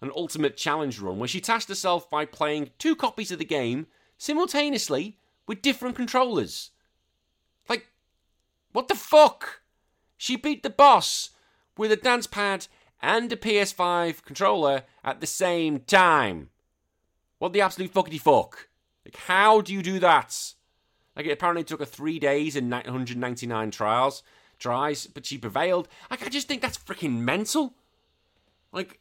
an 0.00 0.12
ultimate 0.14 0.56
challenge 0.56 1.00
run, 1.00 1.18
where 1.18 1.26
she 1.26 1.40
tasked 1.40 1.68
herself 1.68 2.08
by 2.08 2.26
playing 2.26 2.70
two 2.78 2.94
copies 2.94 3.32
of 3.32 3.40
the 3.40 3.44
game 3.44 3.88
simultaneously 4.18 5.18
with 5.48 5.62
different 5.62 5.96
controllers. 5.96 6.70
Like, 7.68 7.88
what 8.70 8.86
the 8.86 8.94
fuck? 8.94 9.62
She 10.16 10.36
beat 10.36 10.62
the 10.62 10.70
boss 10.70 11.30
with 11.76 11.90
a 11.90 11.96
dance 11.96 12.28
pad 12.28 12.68
and 13.02 13.32
a 13.32 13.36
PS5 13.36 14.22
controller 14.22 14.84
at 15.02 15.20
the 15.20 15.26
same 15.26 15.80
time. 15.80 16.50
What 17.40 17.52
the 17.52 17.62
absolute 17.62 17.92
fuckity 17.92 18.20
fuck? 18.20 18.68
Like, 19.04 19.16
how 19.16 19.60
do 19.60 19.72
you 19.72 19.82
do 19.82 19.98
that? 19.98 20.54
Like, 21.16 21.26
it 21.26 21.32
apparently 21.32 21.64
took 21.64 21.80
her 21.80 21.86
three 21.86 22.18
days 22.18 22.56
and 22.56 22.70
199 22.70 23.70
trials, 23.70 24.22
tries, 24.58 25.06
but 25.06 25.26
she 25.26 25.38
prevailed. 25.38 25.88
Like, 26.10 26.24
I 26.24 26.28
just 26.28 26.48
think 26.48 26.62
that's 26.62 26.78
freaking 26.78 27.20
mental. 27.20 27.74
Like, 28.72 29.00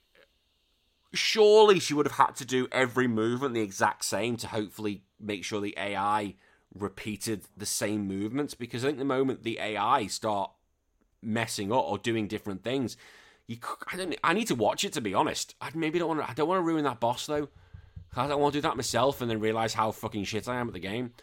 surely 1.13 1.79
she 1.79 1.93
would 1.93 2.05
have 2.07 2.17
had 2.17 2.35
to 2.37 2.45
do 2.45 2.67
every 2.71 3.07
movement 3.07 3.53
the 3.53 3.61
exact 3.61 4.05
same 4.05 4.37
to 4.37 4.47
hopefully 4.47 5.03
make 5.19 5.43
sure 5.43 5.61
the 5.61 5.77
AI 5.77 6.35
repeated 6.73 7.43
the 7.57 7.65
same 7.65 8.07
movements. 8.07 8.53
Because 8.53 8.83
I 8.83 8.87
think 8.87 8.99
the 8.99 9.05
moment 9.05 9.43
the 9.43 9.59
AI 9.59 10.07
start 10.07 10.51
messing 11.21 11.71
up 11.71 11.83
or 11.83 11.97
doing 11.97 12.27
different 12.27 12.63
things, 12.63 12.97
you, 13.47 13.57
I 13.91 13.97
don't. 13.97 14.15
I 14.23 14.33
need 14.33 14.47
to 14.47 14.55
watch 14.55 14.83
it 14.83 14.93
to 14.93 15.01
be 15.01 15.13
honest. 15.13 15.55
I 15.59 15.69
maybe 15.73 15.99
don't 15.99 16.07
want. 16.07 16.21
to. 16.21 16.29
I 16.29 16.33
don't 16.33 16.47
want 16.47 16.59
to 16.59 16.63
ruin 16.63 16.83
that 16.83 16.99
boss 16.99 17.25
though. 17.25 17.49
I 18.15 18.27
don't 18.27 18.41
want 18.41 18.53
to 18.53 18.57
do 18.57 18.67
that 18.67 18.75
myself 18.75 19.21
and 19.21 19.29
then 19.29 19.39
realize 19.39 19.73
how 19.73 19.91
fucking 19.91 20.23
shit 20.23 20.47
I 20.47 20.59
am 20.59 20.67
at 20.67 20.73
the 20.73 20.79
game. 20.79 21.13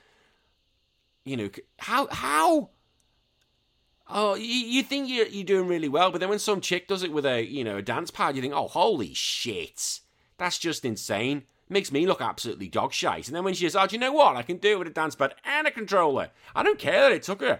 You 1.27 1.37
know 1.37 1.51
how 1.79 2.07
how. 2.07 2.70
Oh, 4.09 4.37
you, 4.37 4.45
you 4.45 4.83
think 4.85 5.09
you're 5.09 5.27
you're 5.27 5.45
doing 5.45 5.66
really 5.66 5.89
well, 5.89 6.12
but 6.12 6.20
then 6.20 6.31
when 6.31 6.39
some 6.39 6.61
chick 6.61 6.87
does 6.87 7.03
it 7.03 7.12
with 7.12 7.27
a 7.27 7.45
you 7.45 7.64
know 7.64 7.79
a 7.79 7.83
dance 7.83 8.12
pad, 8.12 8.37
you 8.37 8.43
think, 8.43 8.55
oh 8.55 8.68
holy 8.68 9.12
shit, 9.12 10.01
that's 10.39 10.57
just 10.57 10.85
insane. 10.85 11.43
Makes 11.68 11.91
me 11.91 12.07
look 12.07 12.20
absolutely 12.20 12.68
dog 12.68 12.93
shite. 12.93 13.27
And 13.27 13.35
then 13.35 13.43
when 13.43 13.55
she 13.55 13.64
says, 13.64 13.74
oh, 13.74 13.89
do 13.89 13.97
you 13.97 14.01
know 14.01 14.12
what? 14.12 14.37
I 14.37 14.43
can 14.43 14.59
do 14.59 14.70
it 14.70 14.79
with 14.79 14.87
a 14.87 14.93
dance 14.93 15.16
pad 15.16 15.35
and 15.45 15.66
a 15.66 15.72
controller. 15.72 16.31
I 16.55 16.62
don't 16.62 16.79
care 16.79 17.01
that 17.01 17.11
it 17.11 17.24
took 17.24 17.41
her 17.41 17.59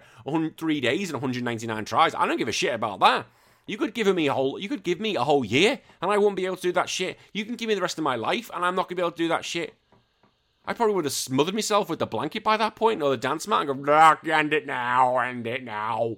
three 0.55 0.79
days 0.79 1.09
and 1.09 1.21
199 1.21 1.83
tries. 1.83 2.15
I 2.15 2.25
don't 2.25 2.37
give 2.37 2.47
a 2.47 2.53
shit 2.53 2.73
about 2.73 3.01
that. 3.01 3.25
You 3.65 3.77
could 3.77 3.93
give 3.93 4.07
me 4.15 4.27
a 4.27 4.33
whole 4.33 4.57
you 4.57 4.69
could 4.69 4.83
give 4.83 5.01
me 5.01 5.17
a 5.17 5.25
whole 5.25 5.43
year 5.43 5.81
and 6.01 6.09
I 6.09 6.17
wouldn't 6.17 6.37
be 6.37 6.45
able 6.45 6.55
to 6.55 6.61
do 6.61 6.71
that 6.71 6.87
shit. 6.87 7.19
You 7.33 7.43
can 7.43 7.55
give 7.55 7.67
me 7.67 7.75
the 7.75 7.81
rest 7.81 7.97
of 7.97 8.05
my 8.05 8.15
life 8.15 8.49
and 8.53 8.63
I'm 8.63 8.75
not 8.75 8.87
gonna 8.87 8.95
be 8.95 9.01
able 9.01 9.11
to 9.11 9.17
do 9.17 9.27
that 9.27 9.43
shit. 9.43 9.73
I 10.67 10.73
probably 10.73 10.95
would 10.95 11.05
have 11.05 11.13
smothered 11.13 11.55
myself 11.55 11.89
with 11.89 11.99
the 11.99 12.05
blanket 12.05 12.43
by 12.43 12.57
that 12.57 12.75
point 12.75 13.01
or 13.01 13.09
the 13.09 13.15
dance 13.17 13.47
mat 13.47 13.69
and 13.69 13.85
go, 13.85 14.17
end 14.29 14.53
it 14.53 14.67
now, 14.67 15.17
end 15.17 15.47
it 15.47 15.63
now. 15.63 16.17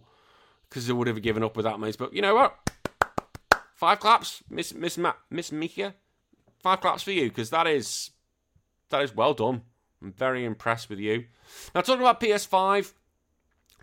Because 0.67 0.89
I 0.89 0.93
would 0.93 1.07
have 1.07 1.21
given 1.21 1.43
up 1.43 1.55
with 1.55 1.65
that. 1.65 1.79
But 1.99 2.13
you 2.13 2.23
know 2.23 2.33
what? 2.33 2.57
Five 3.75 3.99
claps, 3.99 4.43
Miss 4.49 4.73
Miss 4.73 4.97
Ma- 4.97 5.13
Miss 5.29 5.51
Mika. 5.51 5.93
Five 6.61 6.81
claps 6.81 7.03
for 7.03 7.11
you, 7.11 7.29
because 7.29 7.51
that 7.51 7.67
is 7.67 8.09
that 8.89 9.03
is 9.03 9.15
well 9.15 9.33
done. 9.33 9.61
I'm 10.01 10.11
very 10.11 10.43
impressed 10.43 10.89
with 10.89 10.99
you. 10.99 11.25
Now 11.73 11.81
talking 11.81 12.01
about 12.01 12.19
PS5, 12.19 12.91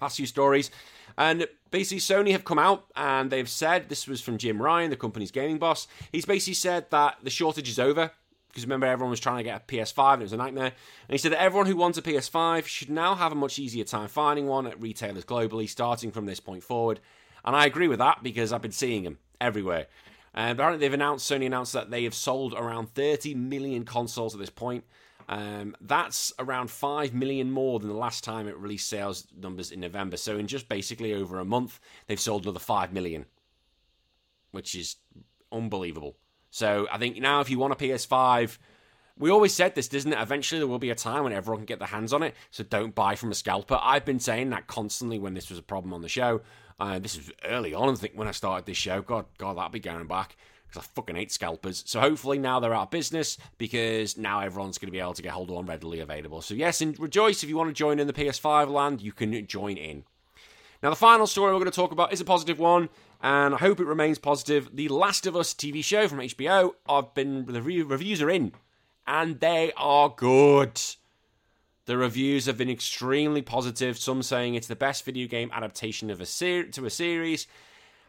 last 0.01 0.17
few 0.17 0.27
stories. 0.27 0.71
And 1.17 1.47
basically, 1.71 2.01
Sony 2.01 2.33
have 2.33 2.45
come 2.45 2.59
out 2.59 2.87
and 2.95 3.31
they've 3.31 3.49
said 3.49 3.89
this 3.89 4.07
was 4.07 4.21
from 4.21 4.37
Jim 4.37 4.61
Ryan, 4.61 4.91
the 4.91 4.97
company's 4.97 5.31
gaming 5.31 5.59
boss. 5.59 5.87
He's 6.13 6.27
basically 6.27 6.55
said 6.55 6.91
that 6.91 7.19
the 7.23 7.31
shortage 7.31 7.69
is 7.69 7.79
over 7.79 8.11
because 8.57 8.65
remember 8.65 8.87
everyone 8.87 9.11
was 9.11 9.21
trying 9.21 9.37
to 9.37 9.43
get 9.43 9.61
a 9.61 9.65
PS5 9.67 10.15
and 10.15 10.23
it 10.23 10.25
was 10.25 10.33
a 10.33 10.39
nightmare. 10.39 10.65
And 10.65 11.11
he 11.11 11.19
said 11.19 11.33
that 11.33 11.43
everyone 11.43 11.67
who 11.67 11.77
wants 11.77 11.99
a 11.99 12.03
PS5 12.03 12.65
should 12.65 12.89
now 12.89 13.15
have 13.15 13.31
a 13.31 13.35
much 13.35 13.59
easier 13.59 13.85
time 13.85 14.09
finding 14.09 14.47
one 14.47 14.67
at 14.67 14.81
retailers 14.81 15.27
globally, 15.27 15.69
starting 15.69 16.11
from 16.11 16.25
this 16.25 16.41
point 16.41 16.65
forward. 16.65 17.01
And 17.45 17.55
I 17.55 17.67
agree 17.67 17.87
with 17.87 17.99
that 17.99 18.23
because 18.23 18.55
I've 18.55 18.63
been 18.63 18.73
seeing 18.73 19.03
them 19.05 19.19
everywhere. 19.43 19.89
And 20.33 20.59
apparently, 20.59 20.81
they've 20.81 20.95
announced 20.95 21.31
Sony 21.31 21.45
announced 21.45 21.75
that 21.75 21.91
they 21.91 22.05
have 22.05 22.15
sold 22.15 22.55
around 22.55 22.95
30 22.95 23.35
million 23.35 23.85
consoles 23.85 24.33
at 24.33 24.41
this 24.41 24.49
point. 24.49 24.85
Um, 25.29 25.77
that's 25.79 26.33
around 26.39 26.71
5 26.71 27.13
million 27.13 27.51
more 27.51 27.79
than 27.79 27.91
the 27.91 27.95
last 27.95 28.25
time 28.25 28.49
it 28.49 28.57
released 28.57 28.89
sales 28.89 29.27
numbers 29.39 29.71
in 29.71 29.81
November. 29.81 30.17
So, 30.17 30.39
in 30.39 30.47
just 30.47 30.67
basically 30.67 31.13
over 31.13 31.41
a 31.41 31.45
month, 31.45 31.79
they've 32.07 32.19
sold 32.19 32.45
another 32.45 32.59
5 32.59 32.95
million, 32.95 33.27
which 34.51 34.75
is 34.75 34.97
unbelievable. 35.53 36.17
So, 36.57 36.89
I 36.91 36.97
think 36.97 37.19
now 37.19 37.43
if 37.43 37.51
you 37.51 37.59
want 37.59 37.75
a 37.75 37.77
PS5, 37.77 38.57
we 39.19 39.31
always 39.31 39.53
said 39.53 39.75
this, 39.75 39.89
doesn't 39.89 40.11
it? 40.11 40.19
Eventually, 40.19 40.59
there 40.59 40.67
will 40.67 40.79
be 40.79 40.89
a 40.89 40.95
time 40.95 41.25
when 41.25 41.35
everyone 41.35 41.59
can 41.59 41.67
get 41.67 41.81
their 41.81 41.89
hands 41.89 42.15
on 42.15 42.23
it. 42.23 42.35
So, 42.51 42.65
don't 42.65 42.95
buy 42.95 43.15
from 43.15 43.31
a 43.31 43.35
scalper. 43.35 43.79
I've 43.83 44.07
been 44.07 44.21
saying 44.21 44.49
that 44.51 44.67
constantly 44.67 45.19
when 45.19 45.35
this 45.35 45.51
was 45.51 45.59
a 45.59 45.63
problem 45.63 45.93
on 45.93 46.01
the 46.01 46.09
show. 46.09 46.41
Uh, 46.81 46.99
this 46.99 47.19
was 47.19 47.31
early 47.45 47.75
on, 47.75 47.91
I 47.91 47.95
think, 47.97 48.15
when 48.15 48.27
I 48.27 48.31
started 48.31 48.65
this 48.65 48.79
show. 48.79 49.03
God, 49.03 49.27
God, 49.37 49.59
that'll 49.59 49.69
be 49.69 49.81
going 49.81 50.07
back 50.07 50.35
because 50.67 50.83
I 50.83 50.87
fucking 50.95 51.17
hate 51.17 51.31
scalpers. 51.31 51.83
So 51.87 52.01
hopefully 52.01 52.39
now 52.39 52.59
they're 52.59 52.73
out 52.73 52.85
of 52.85 52.91
business 52.91 53.37
because 53.59 54.17
now 54.17 54.41
everyone's 54.41 54.79
going 54.79 54.89
to 54.89 54.93
be 54.93 55.01
able 55.01 55.13
to 55.13 55.23
get 55.23 55.33
hold 55.33 55.51
of 55.51 55.57
one 55.57 55.67
readily 55.67 56.01
available. 56.01 56.41
So 56.41 56.55
yes, 56.55 56.81
and 56.81 56.99
rejoice 56.99 57.43
if 57.43 57.51
you 57.51 57.57
want 57.59 57.69
to 57.69 57.75
join 57.75 57.99
in 57.99 58.07
the 58.07 58.15
PS5 58.15 58.71
land, 58.71 59.03
you 59.03 59.13
can 59.13 59.47
join 59.47 59.77
in. 59.77 60.05
Now 60.83 60.91
the 60.91 60.97
final 60.97 61.27
story 61.27 61.53
we're 61.53 61.61
going 61.61 61.71
to 61.71 61.77
talk 61.77 61.93
about 61.93 62.13
is 62.13 62.21
a 62.21 62.25
positive 62.25 62.59
one, 62.59 62.89
and 63.23 63.55
I 63.55 63.59
hope 63.59 63.81
it 63.81 63.87
remains 63.87 64.19
positive. 64.19 64.71
The 64.75 64.89
Last 64.89 65.27
of 65.27 65.35
Us 65.37 65.55
TV 65.55 65.83
show 65.83 66.07
from 66.09 66.19
HBO. 66.19 66.73
I've 66.89 67.15
been 67.15 67.47
the 67.47 67.63
reviews 67.63 68.21
are 68.21 68.31
in, 68.31 68.53
and 69.07 69.41
they 69.41 69.73
are 69.77 70.11
good. 70.11 70.81
The 71.87 71.97
reviews 71.97 72.47
have 72.47 72.59
been 72.59 72.69
extremely 72.69 73.43
positive. 73.43 73.97
Some 73.97 74.23
saying 74.23 74.55
it's 74.55 74.67
the 74.67 74.77
best 74.77 75.05
video 75.05 75.29
game 75.29 75.51
adaptation 75.53 76.11
of 76.11 76.21
a 76.21 76.27
ser- 76.27 76.65
to 76.65 76.85
a 76.85 76.91
series. 76.91 77.47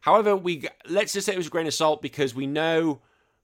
However, 0.02 0.36
we 0.36 0.68
let's 0.90 1.14
just 1.14 1.26
say 1.26 1.34
it 1.34 1.38
was 1.38 1.48
a 1.48 1.52
grain 1.52 1.68
of 1.68 1.74
salt 1.74 2.02
because 2.02 2.36
we 2.36 2.48
know 2.48 3.02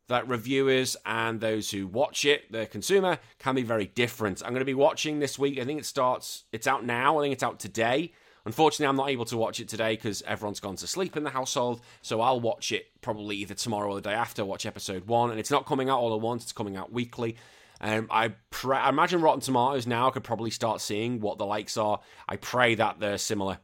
that 0.07 0.27
reviewers 0.27 0.97
and 1.05 1.39
those 1.39 1.71
who 1.71 1.87
watch 1.87 2.25
it, 2.25 2.51
the 2.51 2.65
consumer, 2.65 3.19
can 3.39 3.55
be 3.55 3.63
very 3.63 3.85
different. 3.85 4.41
I'm 4.41 4.49
going 4.49 4.59
to 4.59 4.65
be 4.65 4.73
watching 4.73 5.19
this 5.19 5.39
week. 5.39 5.59
I 5.59 5.65
think 5.65 5.79
it 5.79 5.85
starts. 5.85 6.43
It's 6.51 6.67
out 6.67 6.85
now. 6.85 7.19
I 7.19 7.23
think 7.23 7.33
it's 7.33 7.43
out 7.43 7.59
today. 7.59 8.11
Unfortunately, 8.45 8.87
I'm 8.87 8.97
not 8.97 9.09
able 9.09 9.25
to 9.25 9.37
watch 9.37 9.59
it 9.59 9.69
today 9.69 9.95
because 9.95 10.21
everyone's 10.23 10.59
gone 10.59 10.75
to 10.77 10.87
sleep 10.87 11.15
in 11.15 11.23
the 11.23 11.29
household. 11.29 11.81
So 12.01 12.19
I'll 12.21 12.41
watch 12.41 12.71
it 12.71 12.87
probably 13.01 13.37
either 13.37 13.53
tomorrow 13.53 13.89
or 13.89 13.95
the 13.95 14.01
day 14.01 14.13
after. 14.13 14.43
Watch 14.43 14.65
episode 14.65 15.07
one, 15.07 15.31
and 15.31 15.39
it's 15.39 15.51
not 15.51 15.65
coming 15.65 15.89
out 15.89 15.99
all 15.99 16.13
at 16.13 16.21
once. 16.21 16.43
It's 16.43 16.51
coming 16.51 16.75
out 16.75 16.91
weekly. 16.91 17.37
Um, 17.79 18.07
I, 18.11 18.33
I 18.65 18.89
imagine 18.89 19.21
Rotten 19.21 19.41
Tomatoes 19.41 19.87
now 19.87 20.09
could 20.09 20.23
probably 20.23 20.51
start 20.51 20.81
seeing 20.81 21.19
what 21.19 21.37
the 21.37 21.45
likes 21.45 21.77
are. 21.77 21.99
I 22.27 22.35
pray 22.37 22.75
that 22.75 22.99
they're 22.99 23.17
similar 23.17 23.59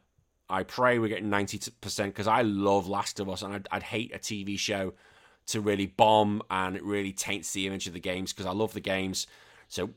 I 0.50 0.64
pray 0.64 0.98
we're 0.98 1.08
getting 1.08 1.30
90% 1.30 2.06
because 2.06 2.26
I 2.26 2.42
love 2.42 2.88
Last 2.88 3.20
of 3.20 3.28
Us 3.28 3.42
and 3.42 3.54
I'd, 3.54 3.68
I'd, 3.70 3.82
hate 3.84 4.12
a 4.14 4.18
TV 4.18 4.58
show 4.58 4.94
to 5.46 5.60
really 5.60 5.86
bomb 5.86 6.42
and 6.50 6.76
it 6.76 6.82
really 6.82 7.12
taints 7.12 7.52
the 7.52 7.66
image 7.66 7.86
of 7.86 7.92
the 7.92 8.00
games 8.00 8.32
because 8.32 8.46
I 8.46 8.52
love 8.52 8.72
the 8.72 8.80
games. 8.80 9.28
So, 9.68 9.90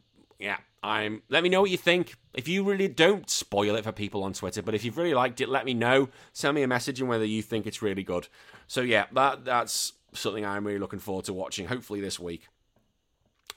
yeah, 0.43 0.57
I'm. 0.83 1.23
Let 1.29 1.41
me 1.41 1.47
know 1.49 1.61
what 1.61 1.69
you 1.71 1.77
think. 1.77 2.15
If 2.33 2.49
you 2.49 2.63
really 2.65 2.89
don't 2.89 3.29
spoil 3.29 3.75
it 3.75 3.85
for 3.85 3.93
people 3.93 4.23
on 4.23 4.33
Twitter, 4.33 4.61
but 4.61 4.75
if 4.75 4.83
you've 4.83 4.97
really 4.97 5.13
liked 5.13 5.39
it, 5.39 5.47
let 5.47 5.63
me 5.63 5.73
know. 5.73 6.09
Send 6.33 6.55
me 6.55 6.63
a 6.63 6.67
message 6.67 6.99
and 6.99 7.07
whether 7.07 7.23
you 7.23 7.41
think 7.41 7.65
it's 7.65 7.81
really 7.81 8.03
good. 8.03 8.27
So 8.67 8.81
yeah, 8.81 9.05
that 9.13 9.45
that's 9.45 9.93
something 10.11 10.45
I'm 10.45 10.67
really 10.67 10.79
looking 10.79 10.99
forward 10.99 11.25
to 11.25 11.33
watching. 11.33 11.67
Hopefully 11.67 12.01
this 12.01 12.19
week. 12.19 12.47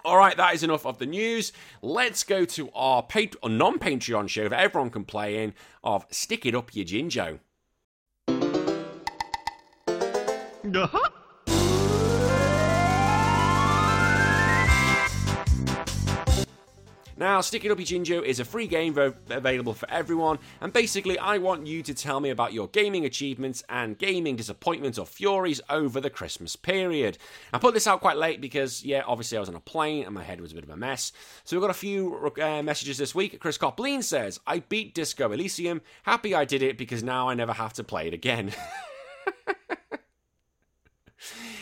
All 0.04 0.16
right, 0.16 0.36
that 0.36 0.54
is 0.54 0.62
enough 0.62 0.86
of 0.86 0.98
the 0.98 1.06
news. 1.06 1.52
Let's 1.82 2.22
go 2.22 2.44
to 2.44 2.70
our 2.72 3.02
pat- 3.02 3.34
non 3.42 3.80
Patreon 3.80 4.28
show 4.28 4.48
that 4.48 4.60
everyone 4.60 4.90
can 4.90 5.04
play 5.04 5.42
in 5.42 5.54
of 5.82 6.06
Stick 6.10 6.46
It 6.46 6.54
Up 6.54 6.74
Your 6.74 6.84
Jinjo. 6.84 7.40
Uh-huh. 10.66 11.15
Now, 17.18 17.40
Stick 17.40 17.64
It 17.64 17.70
Up 17.70 17.78
Jinjo 17.78 18.22
is 18.22 18.40
a 18.40 18.44
free 18.44 18.66
game 18.66 18.94
available 19.30 19.72
for 19.72 19.90
everyone, 19.90 20.38
and 20.60 20.70
basically, 20.70 21.18
I 21.18 21.38
want 21.38 21.66
you 21.66 21.82
to 21.82 21.94
tell 21.94 22.20
me 22.20 22.28
about 22.28 22.52
your 22.52 22.68
gaming 22.68 23.06
achievements 23.06 23.64
and 23.70 23.96
gaming 23.96 24.36
disappointments 24.36 24.98
or 24.98 25.06
furies 25.06 25.62
over 25.70 25.98
the 25.98 26.10
Christmas 26.10 26.56
period. 26.56 27.16
I 27.54 27.58
put 27.58 27.72
this 27.72 27.86
out 27.86 28.02
quite 28.02 28.18
late 28.18 28.42
because, 28.42 28.84
yeah, 28.84 29.02
obviously 29.06 29.38
I 29.38 29.40
was 29.40 29.48
on 29.48 29.54
a 29.54 29.60
plane 29.60 30.04
and 30.04 30.14
my 30.14 30.24
head 30.24 30.42
was 30.42 30.52
a 30.52 30.56
bit 30.56 30.64
of 30.64 30.68
a 30.68 30.76
mess. 30.76 31.10
So 31.44 31.56
we've 31.56 31.62
got 31.62 31.70
a 31.70 31.74
few 31.74 32.32
uh, 32.38 32.62
messages 32.62 32.98
this 32.98 33.14
week. 33.14 33.40
Chris 33.40 33.56
Copleen 33.56 34.02
says, 34.04 34.38
I 34.46 34.58
beat 34.58 34.94
Disco 34.94 35.32
Elysium. 35.32 35.80
Happy 36.02 36.34
I 36.34 36.44
did 36.44 36.62
it 36.62 36.76
because 36.76 37.02
now 37.02 37.30
I 37.30 37.34
never 37.34 37.54
have 37.54 37.72
to 37.74 37.84
play 37.84 38.08
it 38.08 38.14
again. 38.14 38.52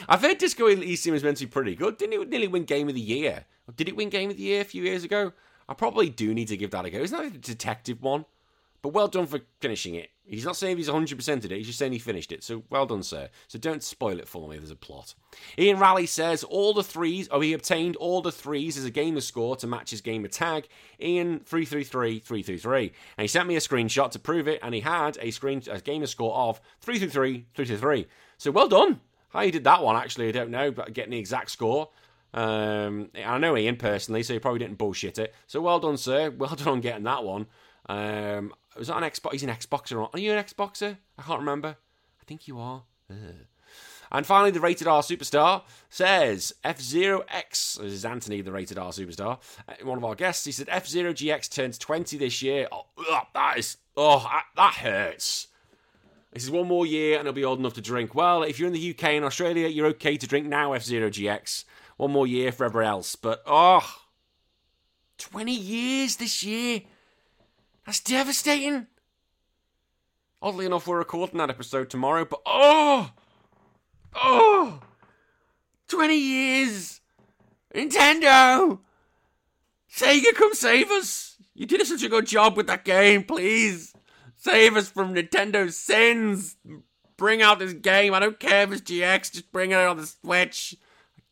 I've 0.09 0.20
heard 0.20 0.38
Disco 0.38 0.66
Elysium 0.66 1.14
is 1.14 1.22
meant 1.22 1.36
to 1.36 1.46
be 1.46 1.50
pretty 1.50 1.76
good. 1.76 1.96
Didn't 1.96 2.20
it 2.20 2.28
nearly 2.28 2.48
win 2.48 2.64
Game 2.64 2.88
of 2.88 2.96
the 2.96 3.00
Year? 3.00 3.44
Did 3.77 3.89
it 3.89 3.97
win 3.97 4.11
Game 4.11 4.31
of 4.31 4.37
the 4.37 4.43
Year 4.43 4.61
a 4.61 4.65
few 4.65 4.83
years 4.83 5.05
ago? 5.05 5.33
I 5.69 5.75
probably 5.75 6.11
do 6.11 6.35
need 6.35 6.49
to 6.49 6.57
give 6.57 6.71
that 6.73 6.85
a 6.85 6.91
go. 6.91 6.99
Isn't 6.99 7.17
that 7.17 7.35
a 7.35 7.39
detective 7.39 8.03
one? 8.03 8.27
But 8.83 8.93
well 8.93 9.09
done 9.09 9.27
for 9.27 9.41
finishing 9.61 9.95
it. 9.95 10.11
He's 10.27 10.45
not 10.45 10.57
saying 10.57 10.77
he's 10.77 10.91
100%ed 10.91 11.45
it, 11.47 11.57
he's 11.57 11.69
just 11.69 11.79
saying 11.79 11.93
he 11.93 11.99
finished 11.99 12.33
it. 12.33 12.45
So 12.45 12.65
well 12.69 12.85
done, 12.85 13.03
sir. 13.03 13.31
So 13.49 13.59
don't 13.59 13.83
spoil 13.83 14.19
it 14.19 14.29
for 14.29 14.47
me, 14.47 14.59
there's 14.59 14.71
a 14.71 14.77
plot. 14.77 15.15
Ian 15.59 15.79
Raleigh 15.79 16.05
says 16.05 16.45
all 16.45 16.75
the 16.75 16.83
threes, 16.83 17.27
oh, 17.31 17.41
he 17.41 17.55
obtained 17.55 17.97
all 17.97 18.21
the 18.21 18.31
threes 18.31 18.77
as 18.77 18.85
a 18.85 18.91
gamer 18.91 19.23
score 19.23 19.57
to 19.57 19.67
match 19.67 19.91
his 19.91 20.03
gamer 20.03 20.29
tag, 20.29 20.69
Ian333-333. 21.01 22.93
And 23.17 23.23
he 23.23 23.27
sent 23.27 23.49
me 23.49 23.57
a 23.57 23.61
screenshot 23.61 24.11
to 24.11 24.19
prove 24.19 24.47
it, 24.49 24.61
and 24.62 24.75
he 24.75 24.83
had 24.83 25.17
a 25.23 25.31
screen 25.31 25.62
a 25.71 25.81
gamer 25.81 26.07
score 26.07 26.35
of 26.37 26.61
333-333. 26.85 28.05
So 28.37 28.51
well 28.51 28.69
done. 28.69 29.01
How 29.31 29.41
you 29.41 29.53
did 29.53 29.65
that 29.65 29.83
one, 29.83 29.97
actually, 29.97 30.29
I 30.29 30.33
don't 30.33 30.51
know, 30.51 30.71
but 30.71 30.93
getting 30.93 31.12
the 31.12 31.19
exact 31.19 31.51
score. 31.51 31.89
Um, 32.35 33.11
I 33.24 33.39
know 33.39 33.57
Ian 33.57 33.76
personally, 33.76 34.24
so 34.24 34.32
he 34.32 34.41
probably 34.41 34.59
didn't 34.59 34.76
bullshit 34.76 35.18
it. 35.18 35.32
So 35.47 35.61
well 35.61 35.78
done, 35.78 35.97
sir. 35.97 36.30
Well 36.37 36.57
done 36.57 36.68
on 36.68 36.80
getting 36.80 37.05
that 37.05 37.24
one. 37.24 37.47
Um, 37.89 38.53
was 38.76 38.89
that 38.89 38.97
an 38.97 39.09
Xbox? 39.09 39.32
He's 39.32 39.43
an 39.45 39.51
Xboxer. 39.51 40.09
Are 40.12 40.18
you 40.18 40.32
an 40.32 40.45
Xboxer? 40.45 40.99
I 41.16 41.22
can't 41.22 41.39
remember. 41.39 41.76
I 42.20 42.24
think 42.26 42.49
you 42.49 42.59
are. 42.59 42.82
Ugh. 43.11 43.47
And 44.11 44.26
finally, 44.26 44.51
the 44.51 44.61
rated 44.61 44.87
R 44.87 45.03
superstar 45.03 45.62
says 45.91 46.53
F 46.62 46.80
Zero 46.80 47.24
X. 47.28 47.78
This 47.80 47.93
is 47.93 48.05
Anthony, 48.05 48.41
the 48.43 48.53
rated 48.53 48.78
R 48.78 48.91
superstar. 48.91 49.39
Uh, 49.68 49.74
one 49.85 49.99
of 49.99 50.05
our 50.05 50.14
guests. 50.14 50.45
He 50.45 50.53
said 50.53 50.68
F 50.70 50.87
Zero 50.87 51.12
GX 51.12 51.51
turns 51.51 51.78
20 51.78 52.18
this 52.18 52.43
year. 52.43 52.68
Oh, 52.70 52.87
ugh, 53.11 53.26
that 53.35 53.59
is. 53.59 53.76
Oh, 53.97 54.28
that 54.57 54.74
hurts. 54.74 55.49
This 56.32 56.45
is 56.45 56.51
one 56.51 56.66
more 56.66 56.85
year 56.85 57.18
and 57.18 57.26
he'll 57.26 57.32
be 57.32 57.45
old 57.45 57.61
enough 57.61 57.74
to 57.74 57.80
drink. 57.80 58.14
Well, 58.14 58.43
if 58.43 58.59
you're 58.59 58.66
in 58.66 58.72
the 58.72 58.91
UK 58.91 59.05
and 59.05 59.24
Australia, 59.24 59.68
you're 59.68 59.87
okay 59.89 60.16
to 60.16 60.26
drink 60.26 60.47
now 60.47 60.72
F 60.72 60.82
Zero 60.82 61.09
GX 61.09 61.64
one 61.97 62.12
more 62.12 62.26
year 62.26 62.53
for 62.53 62.64
everyone 62.64 62.90
else. 62.90 63.16
But, 63.16 63.42
oh, 63.47 64.05
20 65.18 65.55
years 65.55 66.16
this 66.16 66.42
year. 66.42 66.82
That's 67.86 68.01
devastating. 68.01 68.86
Oddly 70.40 70.66
enough, 70.66 70.86
we're 70.86 70.99
recording 70.99 71.38
that 71.38 71.51
episode 71.51 71.88
tomorrow, 71.88 72.24
but 72.26 72.40
oh, 72.45 73.11
oh, 74.14 74.80
20 75.88 76.14
years. 76.14 77.01
Nintendo, 77.74 78.78
Sega, 79.90 80.34
come 80.34 80.55
save 80.55 80.90
us. 80.90 81.36
You 81.55 81.66
did 81.66 81.86
such 81.86 82.03
a 82.03 82.09
good 82.09 82.26
job 82.26 82.57
with 82.57 82.66
that 82.66 82.84
game, 82.84 83.24
please. 83.24 83.95
Save 84.36 84.76
us 84.76 84.90
from 84.90 85.14
Nintendo's 85.14 85.76
sins. 85.76 86.57
Bring 87.16 87.40
out 87.40 87.59
this 87.59 87.72
game. 87.72 88.12
I 88.12 88.20
don't 88.20 88.38
care 88.38 88.64
if 88.64 88.72
it's 88.72 88.82
GX, 88.82 89.32
just 89.32 89.53
bring 89.53 89.70
it 89.70 89.76
out 89.76 89.90
on 89.90 89.97
the 89.97 90.07
Switch. 90.07 90.76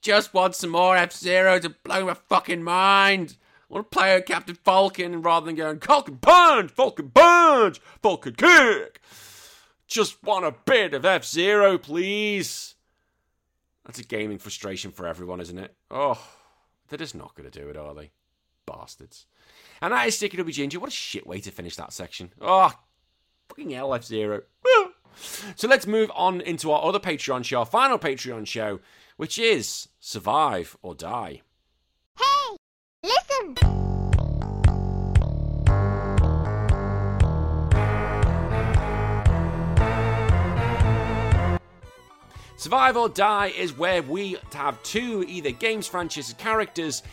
Just 0.03 0.35
want 0.35 0.57
some 0.57 0.71
more 0.71 0.97
F 0.97 1.13
Zero 1.13 1.61
to 1.61 1.71
blow 1.71 2.05
my 2.07 2.15
fucking 2.15 2.65
mind. 2.65 3.37
I 3.71 3.75
want 3.75 3.89
to 3.89 3.97
play 3.97 4.21
Captain 4.27 4.57
Falcon 4.57 5.23
rather 5.23 5.47
than 5.47 5.55
going 5.55 5.79
Falcon 5.79 6.19
Punch, 6.19 6.73
Falcon 6.73 7.11
Punch, 7.11 7.81
Falcon 8.03 8.35
Kick. 8.35 9.01
Just 9.87 10.21
want 10.25 10.45
a 10.45 10.55
bit 10.67 10.93
of 10.93 11.05
F 11.05 11.25
Zero, 11.25 11.79
please. 11.79 12.75
That's 13.87 14.01
a 14.01 14.05
gaming 14.05 14.39
frustration 14.39 14.91
for 14.91 15.07
everyone, 15.07 15.41
isn't 15.41 15.59
it? 15.59 15.73
Oh, 15.89 16.21
they're 16.89 16.99
just 16.99 17.15
not 17.15 17.37
going 17.37 17.49
to 17.49 17.61
do 17.61 17.69
it, 17.69 17.77
are 17.77 17.95
they? 17.95 18.11
Bastards. 18.67 19.27
And 19.81 19.93
that 19.93 20.09
is 20.09 20.17
Sticky 20.17 20.41
Up 20.41 20.49
Ginger. 20.49 20.81
What 20.81 20.91
a 20.91 20.93
shit 20.93 21.27
way 21.29 21.41
to 21.41 21.51
finish 21.53 21.77
that 21.77 21.93
section. 21.93 22.33
Oh, 22.41 22.73
fucking 23.49 23.71
hell, 23.71 23.95
F 23.95 24.05
Zero. 24.05 24.43
So 25.57 25.69
let's 25.69 25.87
move 25.87 26.11
on 26.15 26.41
into 26.41 26.71
our 26.71 26.83
other 26.83 26.99
Patreon 26.99 27.45
show, 27.45 27.59
our 27.59 27.67
final 27.67 27.99
Patreon 27.99 28.47
show, 28.47 28.81
which 29.23 29.39
is 29.39 29.87
Survive 30.01 30.77
or 30.83 30.97
Die. 30.97 31.43
Hey, 32.19 32.57
listen! 33.05 33.55
Survive 42.57 42.97
or 42.97 43.09
Die 43.09 43.47
is 43.57 43.79
where 43.79 44.03
we 44.03 44.37
have 44.55 44.83
two 44.83 45.25
either 45.29 45.53
games 45.53 45.87
franchise 45.87 46.35
characters, 46.37 47.05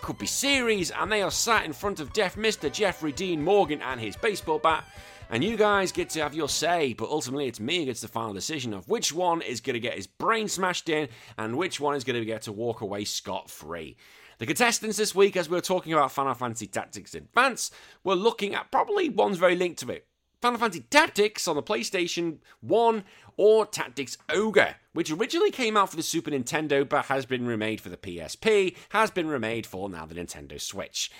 could 0.00 0.16
be 0.16 0.24
series, 0.24 0.90
and 0.90 1.12
they 1.12 1.20
are 1.20 1.30
sat 1.30 1.66
in 1.66 1.74
front 1.74 2.00
of 2.00 2.14
Deaf 2.14 2.36
Mr. 2.36 2.72
Jeffrey 2.72 3.12
Dean 3.12 3.44
Morgan 3.44 3.82
and 3.82 4.00
his 4.00 4.16
baseball 4.16 4.58
bat, 4.58 4.84
and 5.30 5.44
you 5.44 5.56
guys 5.56 5.92
get 5.92 6.10
to 6.10 6.22
have 6.22 6.34
your 6.34 6.48
say, 6.48 6.94
but 6.94 7.08
ultimately 7.08 7.46
it's 7.46 7.60
me 7.60 7.78
who 7.78 7.84
gets 7.86 8.00
the 8.00 8.08
final 8.08 8.32
decision 8.32 8.72
of 8.72 8.88
which 8.88 9.12
one 9.12 9.42
is 9.42 9.60
going 9.60 9.74
to 9.74 9.80
get 9.80 9.94
his 9.94 10.06
brain 10.06 10.48
smashed 10.48 10.88
in 10.88 11.08
and 11.36 11.56
which 11.56 11.80
one 11.80 11.94
is 11.94 12.04
going 12.04 12.18
to 12.18 12.24
get 12.24 12.42
to 12.42 12.52
walk 12.52 12.80
away 12.80 13.04
scot 13.04 13.50
free. 13.50 13.96
The 14.38 14.46
contestants 14.46 14.96
this 14.96 15.14
week, 15.14 15.36
as 15.36 15.48
we 15.48 15.56
were 15.56 15.60
talking 15.60 15.92
about 15.92 16.12
Final 16.12 16.34
Fantasy 16.34 16.66
Tactics 16.66 17.14
Advance, 17.14 17.70
we're 18.04 18.14
looking 18.14 18.54
at 18.54 18.70
probably 18.70 19.08
one's 19.08 19.38
very 19.38 19.56
linked 19.56 19.80
to 19.80 19.90
it. 19.90 20.06
Final 20.40 20.60
Fantasy 20.60 20.84
Tactics 20.88 21.48
on 21.48 21.56
the 21.56 21.62
PlayStation 21.62 22.38
1 22.60 23.02
or 23.36 23.66
Tactics 23.66 24.16
Ogre, 24.28 24.76
which 24.92 25.10
originally 25.10 25.50
came 25.50 25.76
out 25.76 25.90
for 25.90 25.96
the 25.96 26.02
Super 26.02 26.30
Nintendo 26.30 26.88
but 26.88 27.06
has 27.06 27.26
been 27.26 27.46
remade 27.46 27.80
for 27.80 27.88
the 27.88 27.96
PSP, 27.96 28.76
has 28.90 29.10
been 29.10 29.26
remade 29.26 29.66
for 29.66 29.88
now 29.88 30.06
the 30.06 30.14
Nintendo 30.14 30.60
Switch. 30.60 31.10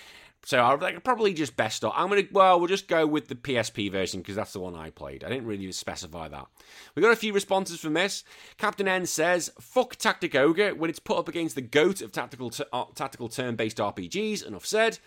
So 0.45 0.59
I 0.59 0.75
like 0.77 1.03
probably 1.05 1.35
just 1.35 1.57
best 1.57 1.85
off. 1.85 1.93
I'm 1.97 2.09
gonna 2.09 2.23
well, 2.33 2.59
we'll 2.59 2.69
just 2.69 2.89
go 2.89 3.07
with 3.07 3.29
the 3.29 3.35
PSP 3.35 3.91
version 3.91 4.21
because 4.21 4.37
that's 4.37 4.53
the 4.53 4.61
one 4.61 4.75
I 4.75 4.91
played. 4.91 5.25
I 5.25 5.29
didn't 5.29 5.47
really 5.47 5.71
specify 5.73 6.29
that. 6.29 6.47
We 6.95 7.03
got 7.03 7.13
a 7.13 7.17
few 7.17 7.33
responses 7.33 7.81
from 7.81 7.95
this. 7.95 8.25
Captain 8.57 8.89
N 8.89 9.05
says, 9.05 9.51
"Fuck 9.61 9.97
Tactic 9.97 10.35
Ogre 10.35 10.75
when 10.75 10.91
it's 10.91 11.01
put 11.01 11.19
up 11.19 11.29
against 11.29 11.55
the 11.55 11.61
goat 11.61 12.01
of 12.01 12.13
tactical 12.13 12.51
t- 12.51 12.65
uh, 12.73 12.85
tactical 12.95 13.29
turn-based 13.29 13.79
RPGs." 13.79 14.47
Enough 14.47 14.67
said. 14.67 14.99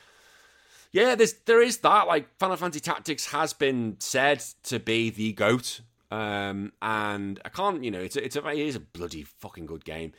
Yeah, 0.92 1.16
there's 1.16 1.34
there 1.46 1.62
is 1.62 1.78
that. 1.78 2.08
Like 2.08 2.38
Final 2.38 2.58
Fantasy 2.58 2.82
Tactics 2.82 3.28
has 3.28 3.54
been 3.54 3.96
said 4.00 4.44
to 4.64 4.78
be 4.78 5.10
the 5.10 5.32
goat, 5.32 5.80
um, 6.12 6.74
and 6.82 7.40
I 7.46 7.50
can't. 7.50 7.82
You 7.84 7.92
know, 7.92 8.02
it's 8.02 8.18
a, 8.18 8.26
it's 8.26 8.36
a 8.36 8.46
it 8.50 8.60
is 8.60 8.76
a 8.76 8.82
bloody 8.82 9.24
fucking 9.24 9.68
good 9.68 9.86
game. 9.86 10.12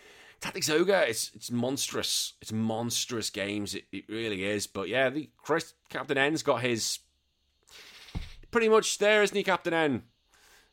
Tactics 0.43 0.68
Ogre, 0.68 1.05
it's 1.07 1.30
it's 1.34 1.53
monstrous. 1.53 2.34
It's 2.43 2.53
monstrous 2.53 3.30
games. 3.30 3.76
It, 3.76 3.84
it 3.93 4.05
really 4.09 4.45
is. 4.45 4.66
But 4.66 4.88
yeah, 4.88 5.09
the 5.09 5.30
Chris 5.38 5.72
Captain 5.88 6.18
N's 6.18 6.43
got 6.43 6.62
his 6.62 6.99
pretty 8.51 8.68
much 8.68 8.99
there, 8.99 9.22
isn't 9.22 9.36
he, 9.36 9.45
Captain 9.45 9.72
N? 9.72 10.03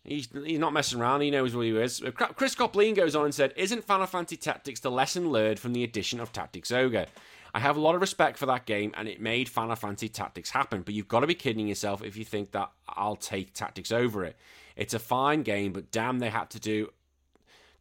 He's, 0.04 0.28
he's 0.44 0.58
not 0.60 0.74
messing 0.74 1.00
around. 1.00 1.22
He 1.22 1.30
knows 1.30 1.56
what 1.56 1.66
he 1.66 1.78
is. 1.78 2.02
Uh, 2.02 2.10
Chris 2.10 2.56
Copleen 2.56 2.96
goes 2.96 3.16
on 3.16 3.26
and 3.26 3.36
said, 3.36 3.54
"Isn't 3.56 3.84
Final 3.84 4.08
Fantasy 4.08 4.38
Tactics 4.38 4.80
the 4.80 4.90
lesson 4.90 5.30
learned 5.30 5.60
from 5.60 5.74
the 5.74 5.84
addition 5.84 6.20
of 6.20 6.34
Tactics 6.34 6.72
Ogre? 6.72 7.06
I 7.54 7.60
have 7.60 7.78
a 7.78 7.82
lot 7.82 7.94
of 7.94 8.02
respect 8.02 8.40
for 8.40 8.48
that 8.48 8.66
game, 8.66 8.92
and 8.98 9.08
it 9.08 9.22
made 9.22 9.50
Final 9.50 9.76
Fantasy 9.76 10.10
Tactics 10.10 10.50
happen. 10.50 10.82
But 10.82 10.96
you've 10.96 11.08
got 11.08 11.20
to 11.20 11.28
be 11.28 11.36
kidding 11.36 11.68
yourself 11.68 12.04
if 12.04 12.18
you 12.18 12.26
think 12.26 12.54
that 12.54 12.72
I'll 12.88 13.16
take 13.16 13.54
Tactics 13.54 13.92
over 13.92 14.26
it. 14.26 14.36
It's 14.76 14.96
a 14.96 15.00
fine 15.00 15.44
game, 15.44 15.74
but 15.74 15.92
damn, 15.92 16.18
they 16.18 16.30
had 16.30 16.50
to 16.52 16.60
do 16.60 16.90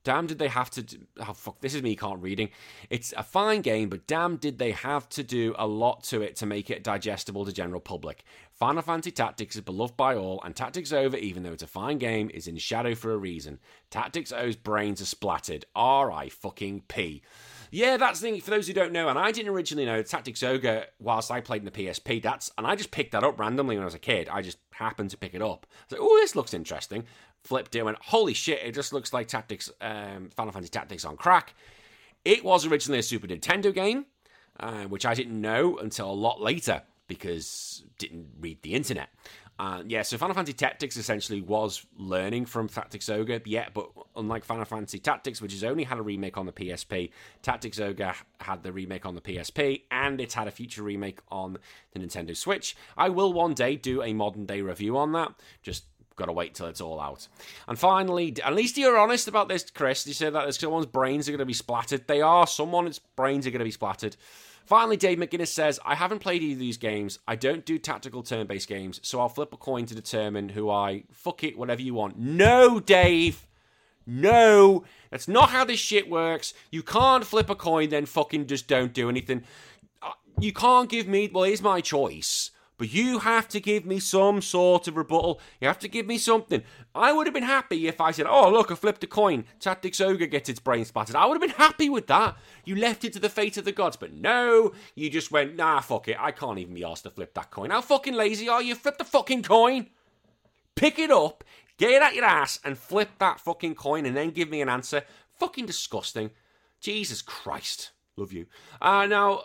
Damn, 0.09 0.27
did 0.27 0.39
they 0.39 0.49
have 0.49 0.71
to? 0.71 0.83
Do, 0.83 0.97
oh 1.21 1.35
fuck! 1.35 1.61
This 1.61 1.75
is 1.75 1.83
me 1.83 1.95
can't 1.95 2.23
reading. 2.23 2.49
It's 2.89 3.13
a 3.15 3.23
fine 3.23 3.61
game, 3.61 3.91
but 3.91 4.07
damn, 4.07 4.39
did 4.39 4.57
they 4.59 4.71
have 4.71 5.07
to 5.11 5.23
do 5.23 5.55
a 5.59 5.67
lot 5.67 6.03
to 6.05 6.23
it 6.23 6.35
to 6.37 6.47
make 6.47 6.71
it 6.71 6.83
digestible 6.83 7.45
to 7.45 7.53
general 7.53 7.79
public. 7.79 8.25
Final 8.59 8.81
Fantasy 8.81 9.11
Tactics 9.11 9.55
is 9.55 9.61
beloved 9.61 9.99
by 9.99 10.17
all, 10.17 10.41
and 10.43 10.57
Tactics 10.57 10.95
Ogre, 10.95 11.19
even 11.19 11.43
though 11.43 11.53
it's 11.53 11.63
a 11.63 11.67
fine 11.67 11.99
game, 11.99 12.31
is 12.33 12.49
in 12.49 12.57
shadow 12.57 12.95
for 12.95 13.13
a 13.13 13.19
reason. 13.19 13.59
Tactics 13.91 14.33
O's 14.33 14.57
brains 14.57 15.03
are 15.03 15.05
splattered. 15.05 15.67
R 15.77 16.11
I 16.11 16.31
fucking 16.31 16.85
P. 16.89 17.21
Yeah, 17.71 17.99
that's 17.99 18.21
the 18.21 18.31
thing. 18.31 18.41
For 18.41 18.51
those 18.51 18.67
who 18.67 18.73
don't 18.73 18.93
know, 18.93 19.11
and 19.11 19.19
I 19.19 19.31
didn't 19.31 19.53
originally 19.53 19.85
know 19.85 20.03
Tactics 20.03 20.43
Ogre 20.43 20.87
whilst 20.99 21.31
I 21.31 21.43
played 21.43 21.61
in 21.61 21.67
the 21.67 21.71
PSP. 21.71 22.23
That's 22.23 22.51
and 22.57 22.67
I 22.67 22.77
just 22.77 22.93
picked 22.93 23.13
that 23.13 23.25
up 23.25 23.39
randomly 23.39 23.77
when 23.77 23.83
I 23.83 23.85
was 23.85 23.95
a 23.95 23.99
kid. 23.99 24.29
I 24.31 24.41
just 24.41 24.57
happened 24.71 25.11
to 25.11 25.19
pick 25.19 25.35
it 25.35 25.43
up. 25.43 25.67
I 25.69 25.85
was 25.85 26.01
like, 26.01 26.01
oh, 26.01 26.17
this 26.17 26.35
looks 26.35 26.55
interesting. 26.55 27.05
Flipped 27.45 27.75
it, 27.75 27.79
and 27.79 27.87
went, 27.87 27.99
holy 28.03 28.35
shit! 28.35 28.61
It 28.63 28.75
just 28.75 28.93
looks 28.93 29.13
like 29.13 29.29
Tactics, 29.29 29.71
um, 29.81 30.31
Final 30.37 30.53
Fantasy 30.53 30.71
Tactics 30.71 31.05
on 31.05 31.17
crack. 31.17 31.55
It 32.25 32.45
was 32.45 32.67
originally 32.67 32.99
a 32.99 33.03
Super 33.03 33.27
Nintendo 33.27 33.73
game, 33.73 34.07
uh, 34.61 34.85
which 34.85 35.07
I 35.07 35.15
didn't 35.15 35.41
know 35.41 35.79
until 35.79 36.11
a 36.11 36.13
lot 36.13 36.41
later 36.41 36.83
because 37.07 37.85
didn't 37.99 38.27
read 38.41 38.63
the 38.63 38.75
internet. 38.75 39.09
Uh, 39.59 39.83
yeah, 39.89 40.03
so 40.03 40.17
Final 40.17 40.35
Fantasy 40.35 40.53
Tactics 40.53 40.97
essentially 40.97 41.41
was 41.41 41.85
learning 41.97 42.47
from 42.47 42.69
Tactics 42.69 43.09
Ogre, 43.09 43.41
yeah, 43.45 43.69
but 43.75 43.89
unlike 44.15 44.45
Final 44.45 44.65
Fantasy 44.65 45.01
Tactics, 45.01 45.43
which 45.43 45.53
has 45.53 45.65
only 45.65 45.83
had 45.83 45.99
a 45.99 46.03
remake 46.03 46.39
on 46.39 46.47
the 46.47 46.53
PSP, 46.53 47.11
Tactics 47.43 47.81
Ogre 47.81 48.15
had 48.41 48.63
the 48.63 48.71
remake 48.71 49.05
on 49.05 49.17
the 49.17 49.21
PSP, 49.21 49.83
and 49.91 50.21
it's 50.21 50.35
had 50.35 50.47
a 50.47 50.53
future 50.53 50.85
remake 50.85 51.19
on 51.31 51.59
the 51.93 51.99
Nintendo 51.99 52.37
Switch. 52.37 52.77
I 52.97 53.09
will 53.09 53.33
one 53.33 53.55
day 53.55 53.75
do 53.75 54.01
a 54.01 54.13
modern 54.13 54.47
day 54.47 54.61
review 54.61 54.97
on 54.97 55.11
that, 55.13 55.33
just 55.61 55.87
gotta 56.19 56.33
wait 56.33 56.55
till 56.55 56.67
it's 56.67 56.81
all 56.81 57.01
out. 57.01 57.29
And 57.67 57.79
finally, 57.79 58.37
at 58.45 58.55
least 58.55 58.77
you're 58.77 58.99
honest 58.99 59.29
about 59.29 59.49
this, 59.49 59.71
Chris. 59.71 60.07
You 60.07 60.15
said 60.15 60.35
that 60.35 60.53
someone's 60.55 60.87
brains 60.87 61.29
are 61.29 61.33
gonna 61.33 61.47
be 61.47 61.55
splattered. 61.55 62.07
They 62.07 62.21
are. 62.21 62.47
Someone's 62.47 62.99
brains 62.99 63.47
are 63.47 63.51
gonna 63.51 63.65
be 63.65 63.71
splattered. 63.71 64.17
Finally, 64.69 64.99
Dave 64.99 65.17
McGuinness 65.17 65.49
says, 65.49 65.81
I 65.83 65.95
haven't 65.95 66.19
played 66.19 66.43
either 66.43 66.53
of 66.53 66.59
these 66.59 66.77
games. 66.77 67.21
I 67.27 67.37
don't 67.37 67.65
do 67.65 67.79
tactical 67.79 68.23
turn 68.23 68.47
based 68.47 68.69
games, 68.69 69.01
so 69.03 69.19
I'll 69.19 69.31
flip 69.31 69.55
a 69.55 69.57
coin 69.57 69.87
to 69.87 69.95
determine 69.95 70.51
who 70.51 70.69
I. 70.69 71.05
Fuck 71.11 71.43
it, 71.43 71.57
whatever 71.57 71.81
you 71.81 71.95
want. 71.95 72.19
No, 72.19 72.79
Dave! 72.79 73.47
No! 74.07 74.85
That's 75.11 75.27
not 75.27 75.49
how 75.49 75.65
this 75.65 75.81
shit 75.81 76.11
works. 76.11 76.53
You 76.71 76.83
can't 76.83 77.25
flip 77.25 77.49
a 77.49 77.55
coin, 77.55 77.89
then 77.89 78.05
fucking 78.05 78.47
just 78.47 78.69
don't 78.69 78.93
do 78.93 79.09
anything. 79.09 79.45
Uh, 80.03 80.13
you 80.39 80.53
can't 80.53 80.91
give 80.91 81.09
me. 81.09 81.31
Well, 81.33 81.45
here's 81.45 81.63
my 81.63 81.81
choice. 81.81 82.51
But 82.79 82.93
you 82.93 83.19
have 83.19 83.49
to 83.49 83.61
give 83.61 83.85
me 83.85 83.99
some 83.99 84.41
sort 84.41 84.87
of 84.87 84.97
rebuttal. 84.97 85.41
You 85.61 85.67
have 85.67 85.81
to 85.81 85.89
give 85.89 86.07
me 86.07 86.17
something. 86.17 86.63
I 86.95 87.13
would 87.13 87.27
have 87.27 87.35
been 87.35 87.43
happy 87.43 87.89
if 87.89 88.01
I 88.01 88.13
said, 88.13 88.27
oh, 88.27 88.51
look, 88.51 88.71
I 88.71 88.77
flipped 88.77 89.03
a 89.03 89.09
coin. 89.09 89.45
Tactics 89.59 90.01
Ogre 90.01 90.27
gets 90.27 90.49
its 90.49 90.61
brain 90.61 90.85
splattered. 90.85 91.17
I 91.17 91.27
would 91.27 91.35
have 91.35 91.43
been 91.49 91.59
happy 91.59 91.91
with 91.91 92.07
that. 92.07 92.37
You 92.65 92.77
left 92.77 93.05
it 93.05 93.13
to 93.15 93.19
the 93.19 93.29
fate 93.29 93.57
of 93.57 93.65
the 93.65 93.73
gods. 93.73 93.97
But 93.97 94.13
no, 94.15 94.73
you 94.95 95.11
just 95.11 95.33
went, 95.33 95.57
nah, 95.57 95.81
fuck 95.81 96.07
it. 96.07 96.17
I 96.21 96.31
can't 96.31 96.59
even 96.61 96.75
be 96.75 96.85
asked 96.85 97.03
to 97.03 97.11
flip 97.11 97.35
that 97.35 97.51
coin. 97.51 97.71
How 97.71 97.81
fucking 97.81 98.15
lazy 98.15 98.49
are 98.49 98.63
you? 98.63 98.77
Flip 98.77 98.97
the 98.97 99.05
fucking 99.05 99.43
coin. 99.43 99.89
Pick 100.77 101.01
it 101.01 101.11
up, 101.11 101.43
get 101.79 101.91
it 101.91 102.01
out 102.01 102.15
your 102.15 102.25
ass, 102.25 102.61
and 102.65 102.79
flip 102.79 103.11
that 103.19 103.41
fucking 103.41 103.75
coin 103.75 104.07
and 104.07 104.17
then 104.17 104.31
give 104.31 104.49
me 104.49 104.63
an 104.63 104.69
answer. 104.69 105.03
Fucking 105.41 105.67
disgusting. 105.67 106.31
Jesus 106.81 107.23
Christ. 107.23 107.91
Love 108.17 108.33
you. 108.33 108.47
Uh, 108.81 109.07
now, 109.07 109.43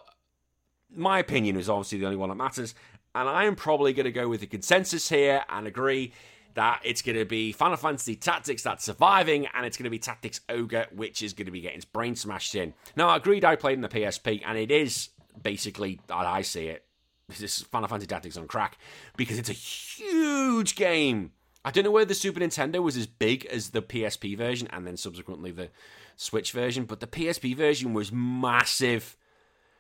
my 0.96 1.20
opinion 1.20 1.58
is 1.58 1.70
obviously 1.70 1.98
the 1.98 2.06
only 2.06 2.18
one 2.18 2.30
that 2.30 2.36
matters 2.36 2.76
and 3.16 3.30
I 3.30 3.46
am 3.46 3.56
probably 3.56 3.94
going 3.94 4.06
to 4.06 4.12
go 4.12 4.28
with 4.28 4.42
the 4.42 4.48
consensus 4.48 5.10
here 5.10 5.44
and 5.50 5.68
agree 5.68 6.14
that 6.56 6.82
it's 6.84 7.02
going 7.02 7.18
to 7.18 7.26
be 7.26 7.52
Final 7.52 7.78
Fantasy 7.78 8.16
Tactics 8.16 8.64
that's 8.64 8.84
surviving, 8.84 9.48
and 9.54 9.66
it's 9.66 9.78
going 9.78 9.86
to 9.86 9.90
be 9.90 10.00
Tactics 10.00 10.42
Ogre, 10.50 10.88
which 10.96 11.24
is 11.24 11.34
going 11.34 11.46
to 11.46 11.52
be 11.52 11.62
getting 11.62 11.78
its 11.78 11.86
brain 11.86 12.16
smashed 12.16 12.56
in. 12.56 12.74
Now, 12.96 13.10
I 13.10 13.18
agreed 13.18 13.44
I 13.44 13.56
played 13.56 13.74
in 13.74 13.82
the 13.82 13.90
PSP, 13.90 14.42
and 14.46 14.58
it 14.58 14.72
is 14.72 15.10
basically, 15.42 16.00
I 16.10 16.44
see 16.44 16.68
it, 16.68 16.86
this 17.28 17.42
is 17.42 17.62
Final 17.64 17.88
Fantasy 17.88 18.08
Tactics 18.08 18.38
on 18.38 18.48
crack, 18.48 18.78
because 19.18 19.40
it's 19.40 19.50
a 19.50 19.54
huge 19.54 20.76
game. 20.76 21.32
I 21.66 21.72
don't 21.72 21.86
know 21.86 21.92
whether 21.92 22.06
the 22.06 22.14
Super 22.14 22.40
Nintendo 22.40 22.84
was 22.84 22.98
as 22.98 23.08
big 23.08 23.46
as 23.46 23.70
the 23.70 23.82
PSP 23.82 24.38
version, 24.38 24.68
and 24.72 24.86
then 24.86 24.98
subsequently 24.98 25.52
the 25.52 25.70
Switch 26.18 26.52
version, 26.52 26.86
but 26.86 27.00
the 27.00 27.08
PSP 27.08 27.56
version 27.56 27.94
was 27.94 28.12
massive. 28.12 29.18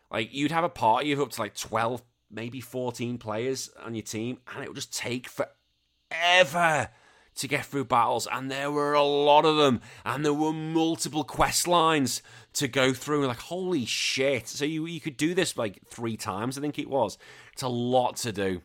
Like, 0.09 0.34
you'd 0.34 0.51
have 0.51 0.63
a 0.63 0.69
party 0.69 1.11
of 1.11 1.19
up 1.19 1.29
to 1.31 1.41
like 1.41 1.55
12 1.55 2.01
maybe 2.34 2.59
14 2.59 3.17
players 3.17 3.69
on 3.84 3.95
your 3.95 4.03
team, 4.03 4.39
and 4.53 4.63
it 4.63 4.67
would 4.67 4.75
just 4.75 4.95
take 4.95 5.29
forever 5.29 6.89
to 7.36 7.47
get 7.47 7.65
through 7.65 7.86
battles, 7.86 8.27
and 8.31 8.51
there 8.51 8.71
were 8.71 8.93
a 8.93 9.03
lot 9.03 9.45
of 9.45 9.57
them, 9.57 9.81
and 10.05 10.23
there 10.23 10.34
were 10.34 10.53
multiple 10.53 11.23
quest 11.23 11.67
lines 11.67 12.21
to 12.53 12.67
go 12.67 12.93
through. 12.93 13.25
Like, 13.25 13.39
holy 13.39 13.86
shit! 13.86 14.47
So 14.47 14.65
you 14.65 14.86
you 14.86 14.99
could 14.99 15.17
do 15.17 15.34
this 15.34 15.57
like 15.57 15.79
three 15.88 16.17
times, 16.17 16.57
I 16.57 16.61
think 16.61 16.77
it 16.77 16.89
was. 16.89 17.17
It's 17.53 17.63
a 17.63 17.67
lot 17.67 18.17
to 18.17 18.31
do, 18.31 18.61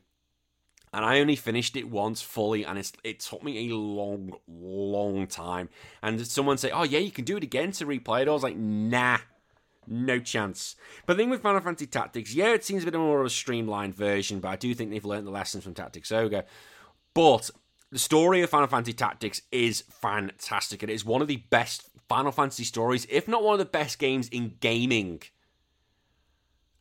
and 0.93 1.05
I 1.05 1.21
only 1.21 1.37
finished 1.37 1.77
it 1.77 1.89
once 1.89 2.21
fully, 2.21 2.65
and 2.65 2.79
it's 2.79 2.93
it 3.05 3.21
took 3.21 3.43
me 3.43 3.71
a 3.71 3.75
long, 3.75 4.35
long 4.47 5.27
time. 5.27 5.71
And 6.03 6.27
someone 6.27 6.59
say, 6.59 6.71
"Oh 6.71 6.85
yeah, 6.85 6.99
you 6.99 7.11
can 7.11 7.25
do 7.25 7.37
it 7.37 7.43
again 7.43 7.73
to 7.73 7.87
replay 7.87 8.23
it." 8.23 8.29
I 8.29 8.33
was 8.33 8.43
like, 8.43 8.57
"Nah." 8.57 9.19
No 9.91 10.19
chance. 10.19 10.77
But 11.07 11.17
the 11.17 11.23
thing 11.23 11.31
with 11.31 11.43
Final 11.43 11.61
Fantasy 11.61 11.87
Tactics, 11.87 12.35
yeah, 12.35 12.53
it 12.53 12.65
seems 12.65 12.83
a 12.83 12.91
bit 12.91 12.99
more 12.99 13.21
of 13.21 13.27
a 13.27 13.31
streamlined 13.31 13.95
version, 13.95 14.41
but 14.41 14.49
I 14.49 14.57
do 14.57 14.75
think 14.75 14.91
they've 14.91 15.05
learned 15.05 15.27
the 15.27 15.33
lessons 15.33 15.65
from 15.65 15.75
Tactics 15.75 16.13
Ogre. 16.13 16.45
But 17.15 17.51
the 17.91 17.99
story 17.99 18.43
of 18.43 18.51
Final 18.51 18.69
Fantasy 18.69 18.93
Tactics 18.93 19.43
is 19.51 19.83
fantastic. 19.89 20.83
It 20.83 20.91
is 20.91 21.05
one 21.05 21.23
of 21.23 21.29
the 21.29 21.43
best 21.51 21.89
Final 22.09 22.33
Fantasy 22.33 22.65
stories, 22.65 23.07
if 23.11 23.29
not 23.29 23.43
one 23.43 23.55
of 23.55 23.59
the 23.59 23.65
best 23.65 23.99
games 23.99 24.29
in 24.29 24.57
gaming. 24.61 25.23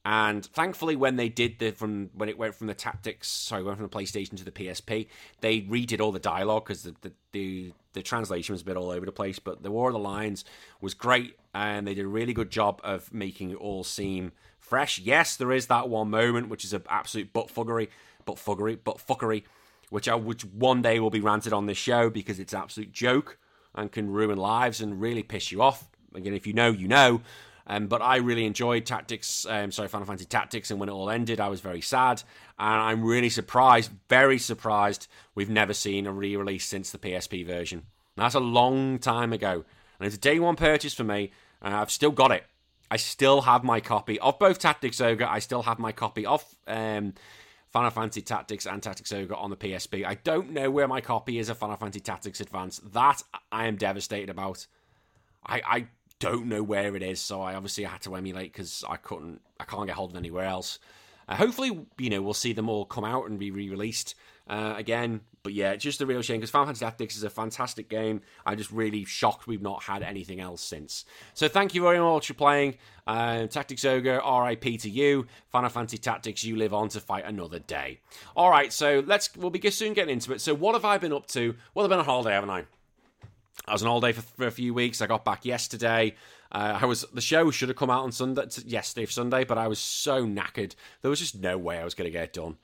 And 0.10 0.46
thankfully, 0.46 0.96
when 0.96 1.18
they 1.18 1.28
did 1.28 1.60
the 1.60 1.72
from 1.72 2.12
when 2.14 2.30
it 2.30 2.38
went 2.38 2.56
from 2.56 2.68
the 2.68 2.74
tactics, 2.74 3.28
sorry, 3.28 3.62
went 3.62 3.78
from 3.78 3.90
the 3.90 3.94
PlayStation 3.94 4.38
to 4.38 4.46
the 4.46 4.54
PSP, 4.54 5.08
they 5.42 5.60
redid 5.64 6.00
all 6.00 6.14
the 6.14 6.18
dialogue 6.18 6.64
because 6.64 6.84
the, 6.84 6.96
the, 7.02 7.12
the 7.34 7.74
the 7.92 8.02
translation 8.02 8.54
was 8.54 8.62
a 8.62 8.66
bit 8.66 8.78
all 8.78 8.90
over 8.90 9.06
the 9.06 9.12
place. 9.12 9.38
But 9.38 9.64
the 9.64 9.70
War 9.70 9.90
of 9.90 9.94
the 9.94 10.00
Lions 10.00 10.46
was 10.80 10.94
great, 10.94 11.38
and 11.54 11.86
they 11.86 11.94
did 11.94 12.06
a 12.06 12.08
really 12.08 12.34
good 12.34 12.50
job 12.50 12.80
of 12.86 13.14
making 13.14 13.50
it 13.50 13.58
all 13.58 13.84
seem 13.84 14.32
fresh. 14.58 14.98
Yes, 14.98 15.36
there 15.36 15.52
is 15.52 15.68
that 15.68 15.90
one 15.90 16.10
moment 16.10 16.48
which 16.48 16.64
is 16.64 16.72
an 16.72 16.84
absolute 16.88 17.34
butt 17.34 17.50
fuggery, 17.50 17.90
butt 18.24 18.38
fuggery, 18.38 18.82
butt 18.82 19.06
fuckery, 19.06 19.44
which 19.90 20.08
I 20.08 20.16
which 20.16 20.46
one 20.46 20.82
day 20.82 21.02
will 21.02 21.10
be 21.10 21.20
ranted 21.20 21.52
on 21.52 21.66
this 21.66 21.78
show 21.78 22.10
because 22.10 22.40
it's 22.40 22.54
absolute 22.54 22.94
joke 22.94 23.38
and 23.76 23.92
can 23.92 24.10
ruin 24.10 24.38
lives 24.38 24.80
and 24.80 25.02
really 25.02 25.24
piss 25.24 25.52
you 25.52 25.62
off. 25.62 25.90
Again, 26.16 26.34
if 26.34 26.48
you 26.48 26.54
know, 26.54 26.72
you 26.72 26.88
know. 26.88 27.20
Um, 27.68 27.88
but 27.88 28.02
I 28.02 28.18
really 28.18 28.46
enjoyed 28.46 28.86
Tactics, 28.86 29.46
um, 29.46 29.72
sorry, 29.72 29.90
Final 29.90 30.08
Fantasy 30.08 30.26
Tactics, 30.26 30.72
and 30.72 30.80
when 30.80 30.90
it 30.90 30.94
all 30.94 31.10
ended, 31.10 31.42
I 31.42 31.50
was 31.50 31.60
very 31.60 31.82
sad. 31.82 32.24
And 32.58 32.82
I'm 32.82 33.04
really 33.04 33.30
surprised, 33.30 33.92
very 34.08 34.40
surprised, 34.40 35.08
we've 35.36 35.50
never 35.50 35.74
seen 35.74 36.08
a 36.08 36.14
re 36.14 36.36
release 36.36 36.66
since 36.66 36.92
the 36.92 36.98
PSP 36.98 37.46
version. 37.46 37.80
And 38.16 38.24
that's 38.24 38.36
a 38.36 38.40
long 38.40 39.00
time 39.00 39.34
ago. 39.34 39.66
And 40.00 40.08
it's 40.08 40.16
a 40.16 40.20
day 40.20 40.40
one 40.40 40.56
purchase 40.56 40.94
for 40.94 41.04
me, 41.04 41.32
and 41.62 41.74
I've 41.74 41.92
still 41.92 42.12
got 42.12 42.32
it. 42.32 42.46
I 42.90 42.96
still 42.96 43.42
have 43.42 43.66
my 43.66 43.82
copy 43.82 44.18
of 44.20 44.40
both 44.40 44.60
Tactics 44.60 45.02
Ogre. 45.02 45.28
I 45.28 45.40
still 45.40 45.64
have 45.64 45.78
my 45.78 45.92
copy 45.92 46.26
of 46.26 46.46
um, 46.68 47.16
Final 47.70 47.92
Fantasy 47.92 48.22
Tactics 48.22 48.66
and 48.66 48.82
Tactics 48.82 49.12
Ogre 49.12 49.36
on 49.36 49.50
the 49.50 49.58
PSP. 49.58 50.06
I 50.06 50.16
don't 50.16 50.52
know 50.52 50.72
where 50.72 50.88
my 50.88 51.02
copy 51.02 51.38
is 51.38 51.50
of 51.50 51.58
Final 51.58 51.76
Fantasy 51.76 52.00
Tactics 52.00 52.40
Advance. 52.40 52.80
That 52.80 53.24
I 53.52 53.68
am 53.68 53.76
devastated 53.76 54.30
about. 54.30 54.68
I, 55.46 55.62
I 55.66 55.88
don't 56.20 56.48
know 56.48 56.64
where 56.64 56.96
it 56.96 57.04
is, 57.04 57.20
so 57.22 57.42
I 57.42 57.56
obviously 57.56 57.84
had 57.84 58.02
to 58.02 58.16
emulate 58.16 58.52
because 58.54 58.84
I 58.88 58.98
couldn't, 58.98 59.42
I 59.60 59.66
can't 59.66 59.88
get 59.88 59.96
hold 59.96 60.12
of 60.12 60.18
anywhere 60.18 60.46
else. 60.46 60.80
Uh, 61.28 61.36
hopefully, 61.36 61.86
you 61.98 62.10
know, 62.10 62.22
we'll 62.22 62.34
see 62.34 62.54
them 62.54 62.70
all 62.70 62.86
come 62.86 63.04
out 63.04 63.30
and 63.30 63.38
be 63.38 63.52
re-released 63.52 64.16
uh, 64.50 64.74
again. 64.78 65.22
But 65.44 65.54
yeah, 65.54 65.72
it's 65.72 65.84
just 65.84 66.02
a 66.02 66.06
real 66.06 66.22
shame 66.22 66.38
because 66.38 66.50
Final 66.50 66.66
Fantasy 66.66 66.86
Tactics 66.86 67.16
is 67.16 67.24
a 67.24 67.30
fantastic 67.30 67.90
game. 67.90 68.22
I'm 68.46 68.58
just 68.58 68.72
really 68.72 69.06
shocked 69.06 69.48
we've 69.48 69.62
not 69.62 69.84
had 69.84 70.04
anything 70.04 70.42
else 70.42 70.62
since. 70.62 71.06
So 71.34 71.48
thank 71.48 71.74
you 71.74 71.84
very 71.84 72.00
much 72.00 72.28
for 72.28 72.34
playing. 72.34 72.76
Uh, 73.06 73.48
Tactics 73.48 73.86
Ogre, 73.86 74.22
RIP 74.26 74.82
to 74.82 74.90
you. 74.90 75.28
Final 75.50 75.70
Fantasy 75.70 75.98
Tactics, 75.98 76.44
you 76.44 76.58
live 76.58 76.74
on 76.74 76.90
to 76.90 77.00
fight 77.00 77.26
another 77.26 77.60
day. 77.60 78.00
All 78.36 78.50
right, 78.50 78.74
so 78.74 79.04
let's 79.06 79.36
we'll 79.38 79.50
be 79.50 79.70
soon 79.70 79.94
getting 79.94 80.14
into 80.14 80.34
it. 80.34 80.42
So 80.42 80.54
what 80.54 80.74
have 80.76 80.86
I 80.86 80.98
been 80.98 81.14
up 81.14 81.28
to? 81.28 81.56
Well, 81.74 81.86
I've 81.86 81.90
been 81.90 82.00
on 82.00 82.06
holiday, 82.06 82.34
haven't 82.34 82.50
I? 82.50 82.66
I 83.66 83.74
was 83.74 83.84
on 83.84 83.88
holiday 83.88 84.14
for, 84.14 84.22
for 84.22 84.48
a 84.48 84.52
few 84.52 84.74
weeks. 84.74 85.02
I 85.02 85.08
got 85.08 85.26
back 85.26 85.46
yesterday. 85.46 86.16
Uh, 86.52 86.80
I 86.82 86.86
was 86.86 87.06
the 87.14 87.22
show 87.22 87.52
should 87.52 87.70
have 87.70 87.78
come 87.78 87.90
out 87.90 88.04
on 88.04 88.12
Sunday, 88.12 88.44
yesterday 88.66 89.06
for 89.06 89.12
Sunday, 89.12 89.44
but 89.44 89.58
I 89.58 89.68
was 89.68 89.80
so 89.80 90.26
knackered. 90.26 90.76
There 91.02 91.10
was 91.10 91.20
just 91.20 91.40
no 91.40 91.58
way 91.58 91.78
I 91.78 91.84
was 91.84 91.94
going 91.94 92.08
to 92.08 92.12
get 92.12 92.24
it 92.26 92.34
done. 92.34 92.58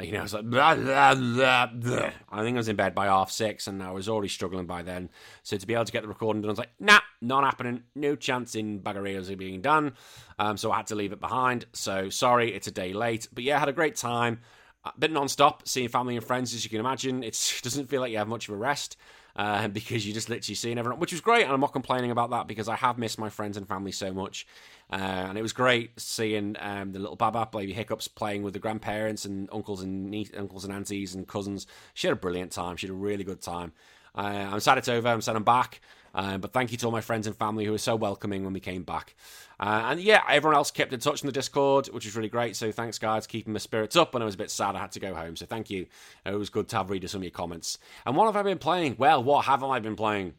You 0.00 0.10
know, 0.10 0.18
I 0.18 0.22
was 0.22 0.34
like, 0.34 0.50
blah, 0.50 0.74
blah, 0.74 1.14
blah, 1.14 2.10
I 2.28 2.42
think 2.42 2.56
I 2.56 2.58
was 2.58 2.66
in 2.66 2.74
bed 2.74 2.96
by 2.96 3.06
half 3.06 3.30
six, 3.30 3.68
and 3.68 3.80
I 3.80 3.92
was 3.92 4.08
already 4.08 4.28
struggling 4.28 4.66
by 4.66 4.82
then. 4.82 5.08
So 5.44 5.56
to 5.56 5.66
be 5.66 5.74
able 5.74 5.84
to 5.84 5.92
get 5.92 6.02
the 6.02 6.08
recording 6.08 6.42
done, 6.42 6.48
I 6.48 6.52
was 6.52 6.58
like, 6.58 6.72
nah, 6.80 6.98
not 7.20 7.44
happening. 7.44 7.84
No 7.94 8.16
chance 8.16 8.56
in 8.56 8.80
Bagarillas 8.80 9.36
being 9.38 9.60
done. 9.60 9.92
Um, 10.36 10.56
so 10.56 10.72
I 10.72 10.78
had 10.78 10.88
to 10.88 10.96
leave 10.96 11.12
it 11.12 11.20
behind. 11.20 11.66
So 11.74 12.10
sorry, 12.10 12.52
it's 12.52 12.66
a 12.66 12.72
day 12.72 12.92
late. 12.92 13.28
But 13.32 13.44
yeah, 13.44 13.56
I 13.56 13.60
had 13.60 13.68
a 13.68 13.72
great 13.72 13.94
time. 13.94 14.40
A 14.84 14.92
bit 14.98 15.12
non-stop, 15.12 15.66
seeing 15.66 15.88
family 15.88 16.16
and 16.16 16.26
friends, 16.26 16.52
as 16.54 16.64
you 16.64 16.70
can 16.70 16.80
imagine. 16.80 17.22
it 17.22 17.60
doesn't 17.62 17.88
feel 17.88 18.00
like 18.00 18.10
you 18.10 18.18
have 18.18 18.28
much 18.28 18.48
of 18.48 18.54
a 18.54 18.58
rest 18.58 18.96
uh, 19.36 19.68
because 19.78 20.06
you're 20.06 20.14
just 20.14 20.28
literally 20.28 20.54
seeing 20.54 20.78
everyone, 20.78 21.00
which 21.00 21.12
was 21.12 21.20
great. 21.20 21.44
And 21.44 21.52
I'm 21.52 21.60
not 21.60 21.72
complaining 21.72 22.10
about 22.10 22.30
that 22.30 22.46
because 22.46 22.68
I 22.68 22.76
have 22.76 22.98
missed 22.98 23.18
my 23.18 23.30
friends 23.30 23.56
and 23.56 23.66
family 23.66 23.92
so 23.92 24.12
much. 24.12 24.46
Uh, 24.92 24.96
and 24.96 25.38
it 25.38 25.42
was 25.42 25.52
great 25.52 25.98
seeing 25.98 26.56
um, 26.60 26.92
the 26.92 26.98
little 26.98 27.16
Baba, 27.16 27.48
Baby 27.50 27.72
Hiccups, 27.72 28.08
playing 28.08 28.42
with 28.42 28.52
the 28.52 28.60
grandparents 28.60 29.24
and 29.24 29.48
uncles 29.52 29.82
and 29.82 30.10
niece, 30.10 30.30
uncles 30.36 30.64
and 30.64 30.72
aunties 30.72 31.14
and 31.14 31.26
cousins. 31.26 31.66
She 31.94 32.06
had 32.06 32.16
a 32.16 32.20
brilliant 32.20 32.52
time. 32.52 32.76
She 32.76 32.86
had 32.86 32.94
a 32.94 32.98
really 32.98 33.24
good 33.24 33.40
time. 33.40 33.72
Uh, 34.14 34.48
I'm 34.52 34.60
sad 34.60 34.78
it's 34.78 34.88
over. 34.88 35.08
I'm 35.08 35.20
sad 35.20 35.36
I'm 35.36 35.44
back. 35.44 35.80
Uh, 36.14 36.38
but 36.38 36.52
thank 36.52 36.70
you 36.70 36.78
to 36.78 36.86
all 36.86 36.92
my 36.92 37.00
friends 37.00 37.26
and 37.26 37.36
family 37.36 37.64
who 37.64 37.72
were 37.72 37.78
so 37.78 37.96
welcoming 37.96 38.44
when 38.44 38.52
we 38.52 38.60
came 38.60 38.84
back. 38.84 39.16
Uh, 39.58 39.86
and 39.86 40.00
yeah, 40.00 40.22
everyone 40.28 40.54
else 40.54 40.70
kept 40.70 40.92
in 40.92 41.00
touch 41.00 41.22
in 41.22 41.26
the 41.26 41.32
Discord, 41.32 41.88
which 41.88 42.04
was 42.04 42.14
really 42.14 42.28
great. 42.28 42.54
So 42.54 42.70
thanks, 42.70 42.98
guys, 42.98 43.26
keeping 43.26 43.52
my 43.52 43.58
spirits 43.58 43.96
up. 43.96 44.14
And 44.14 44.22
I 44.22 44.26
was 44.26 44.36
a 44.36 44.38
bit 44.38 44.50
sad 44.50 44.76
I 44.76 44.78
had 44.78 44.92
to 44.92 45.00
go 45.00 45.14
home. 45.14 45.34
So 45.34 45.44
thank 45.44 45.70
you. 45.70 45.86
It 46.24 46.34
was 46.34 46.50
good 46.50 46.68
to 46.68 46.76
have 46.76 46.90
read 46.90 47.08
some 47.10 47.18
of 47.18 47.24
your 47.24 47.32
comments. 47.32 47.78
And 48.06 48.16
what 48.16 48.26
have 48.26 48.36
I 48.36 48.42
been 48.42 48.58
playing? 48.58 48.94
Well, 48.98 49.24
what 49.24 49.46
have 49.46 49.64
I 49.64 49.80
been 49.80 49.96
playing? 49.96 50.34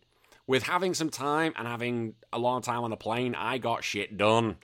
With 0.47 0.63
having 0.63 0.93
some 0.93 1.09
time 1.09 1.53
and 1.57 1.67
having 1.67 2.13
a 2.31 2.39
long 2.39 2.61
time 2.61 2.83
on 2.83 2.91
the 2.91 2.97
plane, 2.97 3.35
I 3.35 3.57
got 3.57 3.83
shit 3.83 4.15
done. 4.15 4.57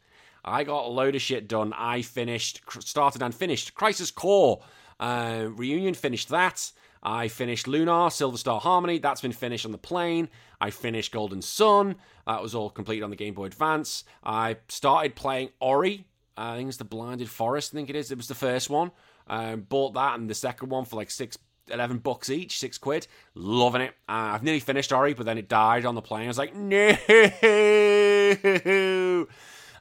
I 0.45 0.63
got 0.63 0.85
a 0.85 0.89
load 0.89 1.15
of 1.15 1.21
shit 1.21 1.47
done. 1.47 1.73
I 1.73 2.03
finished, 2.03 2.61
started 2.79 3.21
and 3.21 3.33
finished 3.35 3.73
Crisis 3.73 4.11
Core. 4.11 4.61
Uh, 4.99 5.47
Reunion 5.49 5.93
finished 5.93 6.29
that. 6.29 6.71
I 7.03 7.27
finished 7.27 7.67
Lunar, 7.67 8.09
Silver 8.09 8.37
Star 8.37 8.59
Harmony. 8.59 8.99
That's 8.99 9.21
been 9.21 9.31
finished 9.31 9.65
on 9.65 9.71
the 9.71 9.77
plane. 9.77 10.29
I 10.59 10.69
finished 10.69 11.11
Golden 11.11 11.41
Sun. 11.41 11.95
That 12.27 12.41
was 12.41 12.53
all 12.53 12.69
completed 12.69 13.03
on 13.03 13.09
the 13.09 13.15
Game 13.15 13.33
Boy 13.33 13.45
Advance. 13.45 14.03
I 14.23 14.57
started 14.67 15.15
playing 15.15 15.49
Ori. 15.59 16.05
I 16.37 16.57
think 16.57 16.69
it's 16.69 16.77
the 16.77 16.83
Blinded 16.83 17.29
Forest. 17.29 17.73
I 17.73 17.75
think 17.75 17.89
it 17.89 17.95
is. 17.95 18.11
It 18.11 18.17
was 18.17 18.27
the 18.27 18.35
first 18.35 18.69
one. 18.69 18.91
Um, 19.27 19.61
bought 19.61 19.93
that 19.93 20.19
and 20.19 20.29
the 20.29 20.35
second 20.35 20.69
one 20.69 20.85
for 20.85 20.95
like 20.95 21.09
six 21.11 21.37
11 21.69 21.99
bucks 21.99 22.29
each, 22.29 22.59
six 22.59 22.77
quid. 22.77 23.07
Loving 23.33 23.81
it. 23.81 23.91
Uh, 24.07 24.33
I've 24.33 24.43
nearly 24.43 24.59
finished 24.59 24.91
Ori, 24.91 25.13
but 25.13 25.25
then 25.25 25.37
it 25.37 25.47
died 25.47 25.85
on 25.85 25.95
the 25.95 26.01
plane. 26.01 26.25
I 26.25 26.27
was 26.27 26.37
like, 26.37 26.55
no. 26.55 26.89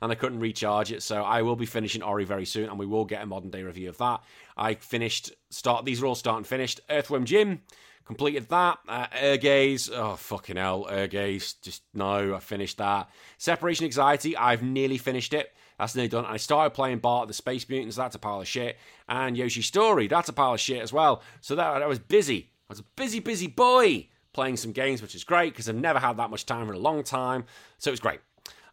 And 0.03 0.11
I 0.11 0.15
couldn't 0.15 0.41
recharge 0.41 0.93
it, 0.93 1.03
so 1.03 1.23
I 1.23 1.43
will 1.43 1.57
be 1.57 1.67
finishing 1.67 2.03
Ori 2.03 2.25
very 2.25 2.47
soon, 2.47 2.71
and 2.71 2.79
we 2.79 2.87
will 2.87 3.05
get 3.05 3.23
a 3.23 3.27
modern 3.27 3.51
day 3.51 3.63
review 3.63 3.91
of 3.91 3.99
that. 3.99 4.23
I 4.57 4.75
finished 4.75 5.33
start. 5.51 5.85
These 5.85 6.03
are 6.03 6.07
all 6.07 6.15
start 6.15 6.39
and 6.39 6.47
finished. 6.47 6.81
Earthworm 6.89 7.27
Jim 7.27 7.61
completed 8.07 8.49
that. 8.49 8.79
Uh, 8.89 9.07
Ergaze, 9.09 9.91
oh 9.95 10.17
fucking 10.17 10.57
hell, 10.57 10.87
Ergaze. 10.91 11.61
Just 11.63 11.83
no, 11.95 12.35
I 12.35 12.41
finished 12.41 12.79
that. 12.79 13.09
Separation 13.39 13.85
Anxiety, 13.85 14.37
I've 14.37 14.63
nearly 14.63 14.99
finished 14.99 15.33
it. 15.35 15.53
That's 15.79 15.95
nearly 15.95 16.09
done. 16.09 16.27
I 16.27 16.37
started 16.37 16.71
playing 16.75 16.99
Bart 16.99 17.29
the 17.29 17.35
Space 17.35 17.69
Mutants. 17.69 17.97
That's 17.97 18.15
a 18.15 18.19
pile 18.19 18.41
of 18.41 18.49
shit. 18.49 18.77
And 19.09 19.37
Yoshi 19.37 19.63
Story. 19.63 20.09
That's 20.09 20.29
a 20.29 20.33
pile 20.33 20.55
of 20.55 20.61
shit 20.61 20.83
as 20.83 20.93
well. 20.93 21.23
So 21.41 21.55
that 21.57 21.83
I 21.83 21.87
was 21.87 21.99
busy. 21.99 22.51
I 22.69 22.73
was 22.73 22.81
a 22.81 22.85
busy, 22.97 23.21
busy 23.21 23.47
boy 23.47 24.09
playing 24.33 24.57
some 24.57 24.73
games, 24.73 25.03
which 25.03 25.15
is 25.15 25.25
great 25.25 25.53
because 25.53 25.69
I've 25.69 25.77
never 25.77 25.99
had 25.99 26.19
that 26.19 26.31
much 26.31 26.47
time 26.47 26.69
in 26.69 26.75
a 26.75 26.79
long 26.79 27.03
time. 27.03 27.45
So 27.79 27.91
it 27.91 27.93
was 27.93 28.01
great. 28.01 28.21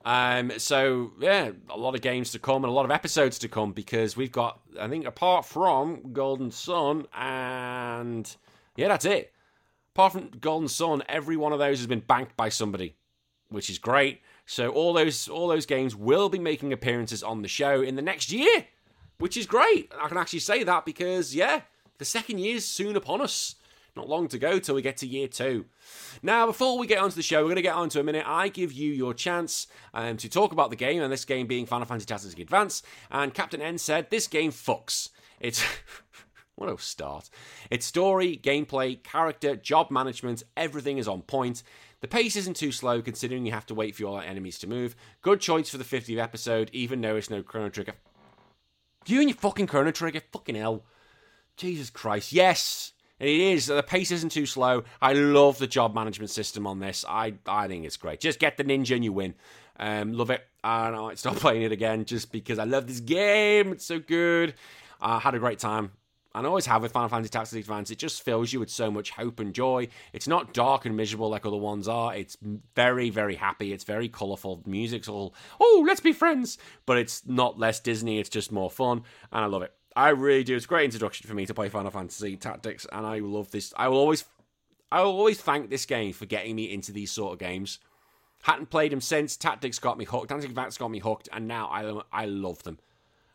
Um, 0.08 0.53
so 0.58 1.12
yeah, 1.20 1.51
a 1.70 1.78
lot 1.78 1.93
of 1.93 1.99
games 1.99 2.32
to 2.32 2.39
come 2.39 2.64
and 2.64 2.72
a 2.72 2.74
lot 2.74 2.86
of 2.86 2.91
episodes 2.91 3.38
to 3.39 3.49
come 3.49 3.74
because 3.74 4.16
we've 4.16 4.32
got, 4.32 4.62
I 4.80 4.88
think, 4.88 5.05
apart 5.05 5.43
from 5.43 6.14
Golden 6.14 6.49
Sun 6.49 7.08
and 7.14 8.34
yeah, 8.78 8.88
that's 8.88 9.03
it. 9.03 9.34
Apart 9.93 10.14
from 10.14 10.30
Golden 10.39 10.70
Sun, 10.70 11.03
every 11.10 11.36
one 11.36 11.51
of 11.51 11.60
those 11.60 11.80
has 11.80 11.88
been 11.88 11.99
banked 11.99 12.38
by 12.38 12.47
somebody, 12.47 12.95
which 13.49 13.70
is 13.70 13.80
great. 13.80 14.22
So 14.45 14.70
all 14.70 14.93
those 14.93 15.28
all 15.28 15.49
those 15.49 15.66
games 15.66 15.93
will 15.93 16.30
be 16.30 16.39
making 16.39 16.72
appearances 16.72 17.22
on 17.22 17.41
the 17.41 17.49
show 17.49 17.82
in 17.82 17.97
the 17.97 18.01
next 18.01 18.32
year, 18.32 18.66
which 19.18 19.36
is 19.36 19.45
great. 19.45 19.91
I 20.01 20.08
can 20.08 20.18
actually 20.18 20.39
say 20.39 20.64
that 20.64 20.86
because 20.86 21.36
yeah, 21.36 21.64
the 21.97 22.05
second 22.05 22.39
year's 22.39 22.64
soon 22.64 22.95
upon 22.95 23.20
us. 23.20 23.55
Not 23.98 24.08
long 24.08 24.28
to 24.28 24.38
go 24.38 24.60
till 24.60 24.76
we 24.76 24.84
get 24.84 24.98
to 24.98 25.08
year 25.08 25.28
two. 25.28 25.66
Now, 26.22 26.45
before 26.45 26.78
we 26.78 26.86
get 26.86 27.00
onto 27.00 27.16
the 27.16 27.24
show, 27.24 27.39
we're 27.39 27.45
going 27.45 27.56
to 27.56 27.62
get 27.64 27.74
on 27.74 27.89
to 27.89 28.00
a 28.00 28.04
minute. 28.04 28.26
I 28.28 28.48
give 28.48 28.72
you 28.72 28.91
your 28.91 29.16
chance 29.16 29.66
um, 29.93 30.18
to 30.18 30.30
talk 30.30 30.52
about 30.52 30.70
the 30.70 30.76
game, 30.76 31.02
and 31.02 31.12
this 31.12 31.26
game 31.26 31.48
being 31.48 31.66
Final 31.66 31.88
Fantasy 31.88 32.06
Tactics 32.06 32.36
Advance. 32.36 32.84
And 33.10 33.34
Captain 33.34 33.60
N 33.60 33.80
said, 33.80 34.12
This 34.12 34.28
game 34.28 34.52
fucks. 34.52 35.10
It's. 35.39 35.64
what 36.56 36.70
a 36.70 36.78
start. 36.78 37.32
Its 37.72 37.88
story, 37.88 38.38
gameplay, 38.38 39.02
character, 39.02 39.56
job 39.56 39.89
management, 39.89 40.43
everything 40.56 41.00
is 41.00 41.08
on 41.08 41.24
point. 41.24 41.64
The 42.02 42.08
pace 42.08 42.36
isn't 42.36 42.56
too 42.56 42.72
slow 42.72 43.02
considering 43.02 43.48
you 43.48 43.52
have 43.52 43.66
to 43.66 43.74
wait 43.74 43.95
for 43.95 44.04
your 44.04 44.22
enemies 44.22 44.60
to 44.60 44.68
move. 44.68 44.95
Good 45.24 45.41
choice 45.41 45.70
for 45.70 45.80
the 45.80 45.84
50th 45.84 46.22
episode, 46.22 46.70
even 46.72 47.02
though 47.02 47.16
it's 47.16 47.32
no 47.32 47.41
Chrono 47.41 47.70
Trigger. 47.70 47.93
You 49.08 49.22
and 49.22 49.30
your 49.30 49.38
fucking 49.38 49.66
Chrono 49.66 49.89
Trigger, 49.89 50.22
fucking 50.32 50.56
hell. 50.56 50.84
Jesus 51.56 51.89
Christ. 51.89 52.32
Yes, 52.32 52.93
it 53.20 53.30
is. 53.30 53.68
The 53.68 53.84
pace 53.84 54.11
isn't 54.11 54.30
too 54.30 54.45
slow. 54.45 54.84
I 55.01 55.13
love 55.13 55.57
the 55.57 55.68
job 55.68 55.95
management 55.95 56.30
system 56.30 56.68
on 56.68 56.80
this. 56.80 57.05
I 57.07 57.34
I 57.45 57.68
think 57.68 57.86
it's 57.86 57.97
great. 57.97 58.20
Just 58.20 58.39
get 58.39 58.57
the 58.57 58.63
ninja 58.63 58.95
and 58.95 59.03
you 59.03 59.13
win. 59.13 59.36
Um, 59.80 60.13
love 60.13 60.30
it. 60.30 60.45
And 60.63 60.95
I 60.95 60.99
might 60.99 61.20
stop 61.20 61.36
playing 61.38 61.63
it 61.63 61.72
again 61.72 62.05
just 62.05 62.32
because 62.32 62.59
I 62.59 62.63
love 62.63 62.88
this 62.88 62.99
game. 62.99 63.72
It's 63.72 63.86
so 63.86 63.99
good. 63.99 64.55
I 64.99 65.20
had 65.20 65.36
a 65.36 65.39
great 65.39 65.59
time 65.59 65.91
and 66.38 66.45
I 66.45 66.49
always 66.49 66.68
have 66.68 66.84
with 66.84 66.91
Final 66.91 67.09
Fantasy 67.09 67.30
Tactics 67.30 67.53
Advance. 67.53 67.89
It 67.89 67.97
just 67.97 68.22
fills 68.22 68.53
you 68.53 68.59
with 68.59 68.70
so 68.70 68.91
much 68.91 69.09
hope 69.09 69.39
and 69.39 69.55
joy. 69.55 69.88
It's 70.13 70.28
not 70.28 70.53
dark 70.53 70.86
and 70.86 70.95
miserable 70.95 71.30
like 71.30 71.47
other 71.47 71.57
ones 71.57 71.88
are. 71.88 72.13
It's 72.15 72.38
very, 72.76 73.09
very 73.09 73.34
happy. 73.34 73.74
It's 73.74 73.84
very 73.84 74.07
colourful. 74.07 74.61
Music's 74.68 75.07
all, 75.07 75.34
oh, 75.59 75.84
let's 75.88 75.99
be 75.99 76.13
friends. 76.13 76.59
But 76.86 76.99
it's 76.99 77.26
not 77.26 77.57
less 77.57 77.80
Disney. 77.80 78.20
It's 78.20 78.30
just 78.30 78.51
more 78.51 78.70
fun, 78.70 79.01
and 79.32 79.43
I 79.43 79.47
love 79.47 79.63
it. 79.63 79.74
I 79.98 80.10
really 80.10 80.43
do. 80.43 80.56
It's 80.56 80.66
a 80.66 80.68
great 80.68 80.86
introduction 80.86 81.28
for 81.28 81.34
me 81.34 81.48
to 81.48 81.56
play 81.56 81.70
Final 81.70 81.89
Fantasy 81.89 82.38
Tactics, 82.38 82.86
and 82.91 83.04
I 83.04 83.18
love 83.18 83.50
this. 83.50 83.74
I 83.76 83.88
will 83.88 83.98
always, 83.98 84.26
I 84.91 85.02
will 85.02 85.18
always 85.18 85.41
thank 85.41 85.72
this 85.72 85.88
game 85.88 86.14
for 86.14 86.28
getting 86.28 86.56
me 86.56 86.72
into 86.72 86.91
these 86.91 87.12
sort 87.12 87.34
of 87.34 87.39
games. 87.39 87.80
Hadn't 88.43 88.70
played 88.70 88.91
them 88.91 89.02
since. 89.02 89.36
Tactics 89.36 89.80
got 89.80 89.98
me 89.98 90.06
hooked. 90.06 90.30
Tactics 90.30 90.78
got 90.78 90.91
me 90.91 91.00
hooked, 91.00 91.30
and 91.34 91.48
now 91.48 91.68
I 91.70 92.22
I 92.22 92.26
love 92.26 92.62
them. 92.62 92.78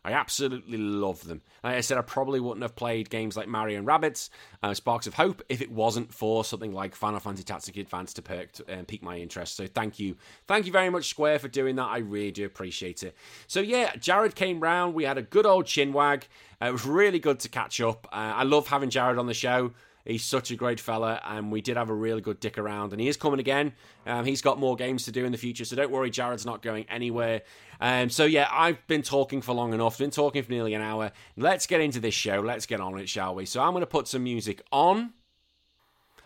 I 0.05 0.11
absolutely 0.11 0.77
love 0.77 1.23
them. 1.23 1.41
Like 1.63 1.75
I 1.75 1.81
said, 1.81 1.97
I 1.97 2.01
probably 2.01 2.41
wouldn't 2.41 2.61
have 2.61 2.75
played 2.75 3.09
games 3.09 3.37
like 3.37 3.47
Mario 3.47 3.77
and 3.77 3.87
Rabbids, 3.87 4.29
uh, 4.61 4.73
Sparks 4.73 5.07
of 5.07 5.13
Hope, 5.13 5.41
if 5.47 5.61
it 5.61 5.71
wasn't 5.71 6.13
for 6.13 6.43
something 6.43 6.73
like 6.73 6.93
Final 6.93 7.21
Fantasy 7.21 7.43
Tactics 7.43 7.77
Advance 7.77 8.13
to 8.15 8.21
perk 8.21 8.49
uh, 8.67 8.83
pique 8.85 9.01
my 9.01 9.17
interest. 9.17 9.55
So 9.55 9.65
thank 9.65 9.99
you, 9.99 10.17
thank 10.47 10.65
you 10.65 10.73
very 10.73 10.89
much, 10.89 11.07
Square, 11.07 11.39
for 11.39 11.47
doing 11.47 11.77
that. 11.77 11.85
I 11.85 11.99
really 11.99 12.31
do 12.31 12.45
appreciate 12.45 13.03
it. 13.03 13.15
So 13.47 13.61
yeah, 13.61 13.93
Jarrod 13.93 14.35
came 14.35 14.59
round. 14.59 14.93
We 14.93 15.05
had 15.05 15.17
a 15.17 15.21
good 15.21 15.45
old 15.45 15.65
chinwag. 15.65 16.23
Uh, 16.61 16.67
it 16.67 16.71
was 16.71 16.85
really 16.85 17.19
good 17.19 17.39
to 17.39 17.49
catch 17.49 17.79
up. 17.79 18.07
Uh, 18.11 18.33
I 18.35 18.43
love 18.43 18.67
having 18.67 18.89
Jarrod 18.89 19.19
on 19.19 19.27
the 19.27 19.33
show. 19.33 19.71
He's 20.05 20.23
such 20.23 20.51
a 20.51 20.55
great 20.55 20.79
fella, 20.79 21.21
and 21.23 21.51
we 21.51 21.61
did 21.61 21.77
have 21.77 21.89
a 21.89 21.93
really 21.93 22.21
good 22.21 22.39
dick 22.39 22.57
around. 22.57 22.91
And 22.91 22.99
he 22.99 23.07
is 23.07 23.15
coming 23.15 23.39
again. 23.39 23.73
Um, 24.05 24.25
he's 24.25 24.41
got 24.41 24.59
more 24.59 24.75
games 24.75 25.05
to 25.05 25.11
do 25.11 25.23
in 25.23 25.31
the 25.31 25.37
future, 25.37 25.63
so 25.63 25.75
don't 25.75 25.91
worry, 25.91 26.11
Jarrod's 26.11 26.45
not 26.45 26.61
going 26.61 26.85
anywhere. 26.89 27.43
Um, 27.79 28.09
so 28.09 28.25
yeah, 28.25 28.47
I've 28.51 28.85
been 28.87 29.01
talking 29.01 29.41
for 29.41 29.53
long 29.53 29.73
enough. 29.73 29.97
Been 29.97 30.11
talking 30.11 30.43
for 30.43 30.51
nearly 30.51 30.73
an 30.73 30.81
hour. 30.81 31.11
Let's 31.37 31.67
get 31.67 31.79
into 31.79 31.99
this 31.99 32.13
show. 32.13 32.41
Let's 32.41 32.65
get 32.65 32.81
on 32.81 32.97
it, 32.97 33.07
shall 33.07 33.35
we? 33.35 33.45
So 33.45 33.61
I'm 33.61 33.71
going 33.71 33.81
to 33.81 33.87
put 33.87 34.07
some 34.07 34.23
music 34.23 34.61
on. 34.71 35.13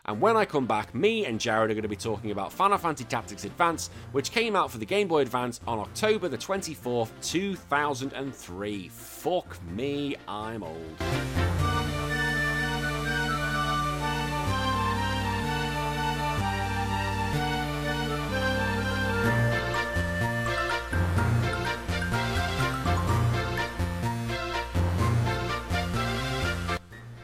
And 0.08 0.22
when 0.22 0.38
I 0.38 0.46
come 0.46 0.66
back, 0.66 0.96
me 0.96 1.26
and 1.26 1.38
Jarrod 1.38 1.66
are 1.66 1.68
going 1.68 1.82
to 1.82 1.90
be 1.90 1.98
talking 1.98 2.32
about 2.32 2.54
Final 2.54 2.78
Fantasy 2.78 3.04
Tactics 3.04 3.44
Advance, 3.44 3.90
which 4.14 4.32
came 4.32 4.56
out 4.56 4.72
for 4.72 4.78
the 4.78 4.86
Game 4.86 5.10
Boy 5.10 5.22
Advance 5.22 5.60
on 5.68 5.80
October 5.80 6.30
the 6.30 6.38
24th, 6.38 7.10
2003. 7.22 8.88
Fuck 8.88 9.62
me, 9.66 10.16
I'm 10.28 10.64
old. 10.64 11.57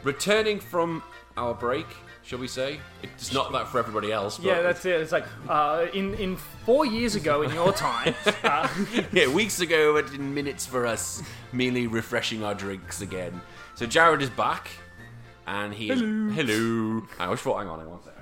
Returning 0.04 0.60
from 0.60 1.02
our 1.36 1.54
break, 1.54 1.86
shall 2.22 2.38
we 2.38 2.46
say? 2.46 2.78
It's 3.02 3.32
not 3.32 3.52
that 3.52 3.68
for 3.68 3.78
everybody 3.78 4.12
else. 4.12 4.36
But 4.36 4.46
Yeah, 4.46 4.62
that's 4.62 4.84
it. 4.84 5.00
It's 5.00 5.12
like 5.12 5.24
uh, 5.48 5.86
in 5.94 6.14
in 6.14 6.36
four 6.36 6.84
years 6.86 7.14
ago 7.14 7.42
in 7.42 7.52
your 7.52 7.72
time. 7.72 8.14
Uh, 8.44 8.68
yeah, 9.12 9.26
weeks 9.26 9.60
ago, 9.60 9.94
but 9.94 10.12
in 10.12 10.34
minutes 10.34 10.66
for 10.66 10.86
us, 10.86 11.22
merely 11.52 11.86
refreshing 11.86 12.44
our 12.44 12.54
drinks 12.54 13.00
again. 13.00 13.40
So 13.74 13.86
Jarrod 13.86 14.20
is 14.20 14.28
back, 14.30 14.68
and 15.46 15.72
he 15.72 15.90
is 15.90 16.00
hello. 16.00 17.02
I 17.18 17.28
was 17.28 17.40
thought, 17.40 17.58
hang 17.58 17.68
on, 17.68 17.78
hang 17.78 17.88
on. 17.88 17.94
one 17.94 18.02
second. 18.02 18.20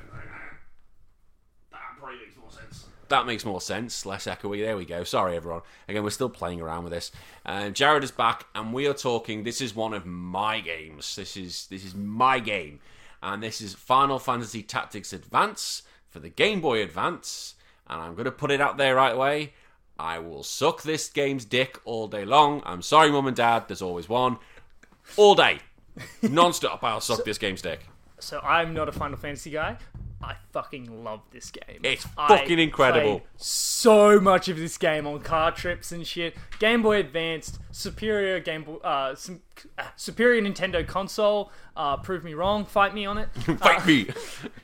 That 1.73 1.81
probably 1.99 2.19
makes 2.19 2.37
more 2.37 2.51
sense. 2.53 2.87
That 3.13 3.27
makes 3.27 3.45
more 3.45 3.61
sense. 3.61 4.07
Less 4.07 4.25
echoey. 4.25 4.65
There 4.65 4.75
we 4.75 4.87
go. 4.87 5.05
Sorry, 5.05 5.37
everyone. 5.37 5.61
Again, 5.87 6.03
we're 6.03 6.09
still 6.09 6.31
playing 6.31 6.63
around 6.63 6.85
with 6.85 6.95
this. 6.95 7.13
Um, 7.45 7.75
Jarrod 7.75 8.03
is 8.03 8.11
back, 8.11 8.47
and 8.55 8.73
we 8.73 8.87
are 8.87 8.95
talking. 8.95 9.45
This 9.45 9.61
is 9.61 9.77
one 9.77 9.93
of 9.93 10.07
my 10.07 10.61
games. 10.61 11.15
This 11.15 11.37
is 11.37 11.67
this 11.67 11.85
is 11.85 11.95
my 11.95 12.39
game, 12.39 12.81
and 13.23 13.43
this 13.43 13.61
is 13.61 13.75
Final 13.75 14.19
Fantasy 14.19 14.63
Tactics 14.63 15.13
Advance 15.13 15.83
for 16.09 16.21
the 16.21 16.31
Game 16.31 16.63
Boy 16.63 16.83
Advance. 16.83 17.55
And 17.87 18.01
I'm 18.01 18.15
going 18.15 18.25
to 18.25 18.31
put 18.31 18.51
it 18.51 18.63
out 18.63 18.79
there 18.79 18.95
right 18.95 19.15
away. 19.15 19.53
I 19.99 20.19
will 20.19 20.43
suck 20.43 20.81
this 20.83 21.11
game's 21.11 21.45
dick 21.45 21.79
all 21.85 22.09
day 22.09 22.25
long. 22.25 22.63
I'm 22.65 22.81
sorry, 22.81 23.13
mum 23.13 23.27
and 23.27 23.37
dad. 23.37 23.65
There's 23.69 23.83
always 23.83 24.09
one. 24.09 24.39
All 25.19 25.35
day, 25.35 25.59
non-stop. 26.23 26.83
I'll 26.83 27.03
suck 27.03 27.27
this 27.27 27.37
game's 27.37 27.61
dick. 27.61 27.81
so 28.21 28.41
I'm 28.41 28.73
not 28.73 28.89
a 28.89 28.93
Final 28.93 29.19
Fantasy 29.19 29.51
guy. 29.51 29.77
I 30.23 30.37
fucking 30.53 31.05
love 31.05 31.21
this 31.33 31.51
game. 31.51 31.81
It's 31.83 32.07
I 32.17 32.29
fucking 32.29 32.59
incredible. 32.59 33.23
So 33.37 34.21
much 34.21 34.49
of 34.49 34.57
this 34.57 34.79
game 34.79 35.07
on 35.07 35.21
car 35.21 35.51
trips 35.51 35.91
and 35.93 36.07
shit. 36.07 36.37
Game 36.59 36.83
Boy 36.83 36.99
Advanced, 36.99 37.59
superior 37.71 38.39
Game 38.41 38.63
Boy, 38.65 38.77
uh, 38.77 39.15
some, 39.15 39.41
uh, 39.79 39.85
superior 39.97 40.41
Nintendo 40.41 40.87
console. 40.87 41.51
Uh, 41.77 41.97
prove 41.97 42.23
me 42.23 42.35
wrong. 42.35 42.65
Fight 42.65 42.95
me 42.95 43.05
on 43.05 43.19
it. 43.19 43.29
Fight 43.59 43.85
me. 43.87 44.09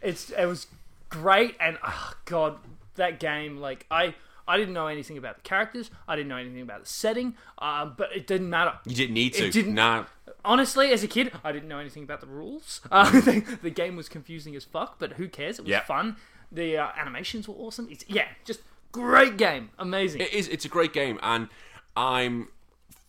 It's 0.03 0.31
it 0.31 0.47
was 0.47 0.69
great 1.09 1.57
and 1.61 1.79
oh 1.83 2.13
god 2.25 2.59
that 2.95 3.19
game, 3.19 3.59
like 3.59 3.87
I. 3.91 4.15
I 4.49 4.57
didn't 4.57 4.75
know 4.75 4.87
anything 4.89 5.17
about 5.19 5.37
the 5.37 5.43
characters. 5.43 5.91
I 6.09 6.17
didn't 6.17 6.29
know 6.29 6.37
anything 6.37 6.63
about 6.63 6.81
the 6.81 6.89
setting, 6.89 7.35
um, 7.59 7.95
but 7.97 8.11
it 8.17 8.27
didn't 8.27 8.51
matter. 8.51 8.79
You 8.87 8.97
didn't 8.97 9.15
need 9.15 9.35
to. 9.35 9.47
It 9.47 9.53
didn't- 9.53 9.75
Nah. 9.75 10.07
Honestly, 10.45 10.91
as 10.93 11.03
a 11.05 11.09
kid, 11.09 11.33
I 11.45 11.53
didn't 11.53 11.69
know 11.69 11.79
anything 11.79 12.03
about 12.05 12.21
the 12.21 12.27
rules. 12.27 12.81
Uh, 12.91 13.11
the, 13.21 13.59
the 13.63 13.71
game 13.71 13.95
was 13.97 14.09
confusing 14.09 14.57
as 14.57 14.65
fuck, 14.65 14.99
but 14.99 15.13
who 15.15 15.29
cares? 15.29 15.59
It 15.59 15.63
was 15.63 15.71
Yeah. 15.71 15.83
fun. 15.85 16.17
The 16.51 16.79
uh, 16.79 16.89
animations 16.97 17.47
were 17.47 17.55
awesome. 17.57 17.89
It's 17.91 18.05
yeah, 18.09 18.29
just 18.45 18.61
great 18.93 19.37
game, 19.37 19.71
amazing. 19.79 20.23
It 20.23 20.33
is. 20.33 20.49
It's 20.49 20.65
a 20.65 20.69
great 20.69 20.93
game, 20.95 21.19
and 21.23 21.49
I'm 21.97 22.49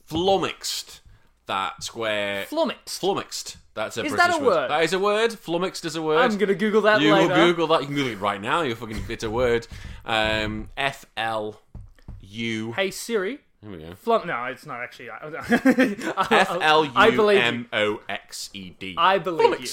flummoxed 0.10 1.02
that 1.46 1.84
Square 1.84 2.46
Flummoxed. 2.46 3.00
flummoxed. 3.00 3.58
That's 3.80 3.98
a 3.98 4.04
Is 4.06 4.12
British 4.14 4.28
that 4.36 4.42
a 4.42 4.44
word? 4.46 4.70
That 4.70 4.84
is 4.84 4.94
a 4.94 5.00
word. 5.00 5.32
Flummoxed 5.34 5.86
is 5.86 5.96
a 5.96 6.02
word. 6.02 6.18
I'm 6.20 6.38
gonna 6.38 6.54
Google 6.56 6.82
that 6.82 7.02
you 7.02 7.14
later. 7.14 7.28
will 7.30 7.36
Google 7.36 7.68
that. 7.68 7.82
You 7.82 7.86
can 7.88 7.96
Google 7.96 8.12
it 8.12 8.20
right 8.20 8.42
now. 8.42 8.62
You're 8.62 8.76
fucking. 8.76 9.04
It's 9.10 9.24
a 9.24 9.30
word. 9.32 9.68
Um, 10.06 10.70
F 10.76 11.06
L 11.16 11.60
U. 12.22 12.74
Hey 12.74 12.92
Siri, 12.92 13.40
Here 13.62 13.72
we 13.72 13.78
go. 13.78 13.94
flum. 14.06 14.26
No, 14.26 14.44
it's 14.46 14.66
not 14.66 14.82
actually. 14.82 15.10
F 15.12 16.52
L 16.62 16.92
I 16.96 17.08
U. 17.08 17.30
M 17.30 17.68
O 17.74 18.02
X 18.10 18.50
E 18.54 18.72
D. 18.80 18.96
I 18.98 19.18
believe 19.18 19.60
you. 19.60 19.68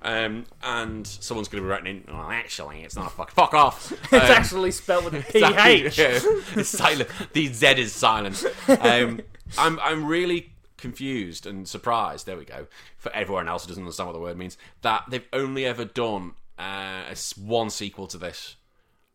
Um, 0.00 0.44
and 0.62 1.04
someone's 1.04 1.48
going 1.48 1.60
to 1.60 1.66
be 1.66 1.70
writing 1.70 2.04
in. 2.06 2.14
Well, 2.16 2.30
actually, 2.30 2.82
it's 2.84 2.94
not 2.94 3.06
a 3.08 3.10
fuck. 3.10 3.32
Fuck 3.32 3.52
off. 3.54 3.90
It's 4.04 4.12
Um, 4.12 4.20
actually 4.20 4.70
spelled 4.70 5.06
with 5.06 5.14
a 5.14 5.18
Exactly, 5.38 5.80
PH. 5.82 5.98
yeah. 5.98 6.20
It's 6.54 6.68
silent. 6.68 7.08
The 7.32 7.52
Z 7.52 7.66
is 7.78 7.92
silent. 7.92 8.44
Um, 8.68 9.20
I'm 9.58 9.80
I'm 9.80 10.04
really 10.06 10.52
confused 10.78 11.44
and 11.46 11.68
surprised. 11.68 12.24
There 12.26 12.36
we 12.38 12.44
go. 12.46 12.66
For 12.96 13.12
everyone 13.14 13.48
else 13.48 13.64
who 13.64 13.68
doesn't 13.68 13.82
understand 13.82 14.06
what 14.08 14.14
the 14.14 14.20
word 14.20 14.38
means, 14.38 14.56
that 14.82 15.04
they've 15.10 15.28
only 15.34 15.66
ever 15.66 15.84
done 15.84 16.32
uh, 16.58 17.14
one 17.36 17.68
sequel 17.70 18.06
to 18.08 18.16
this, 18.18 18.56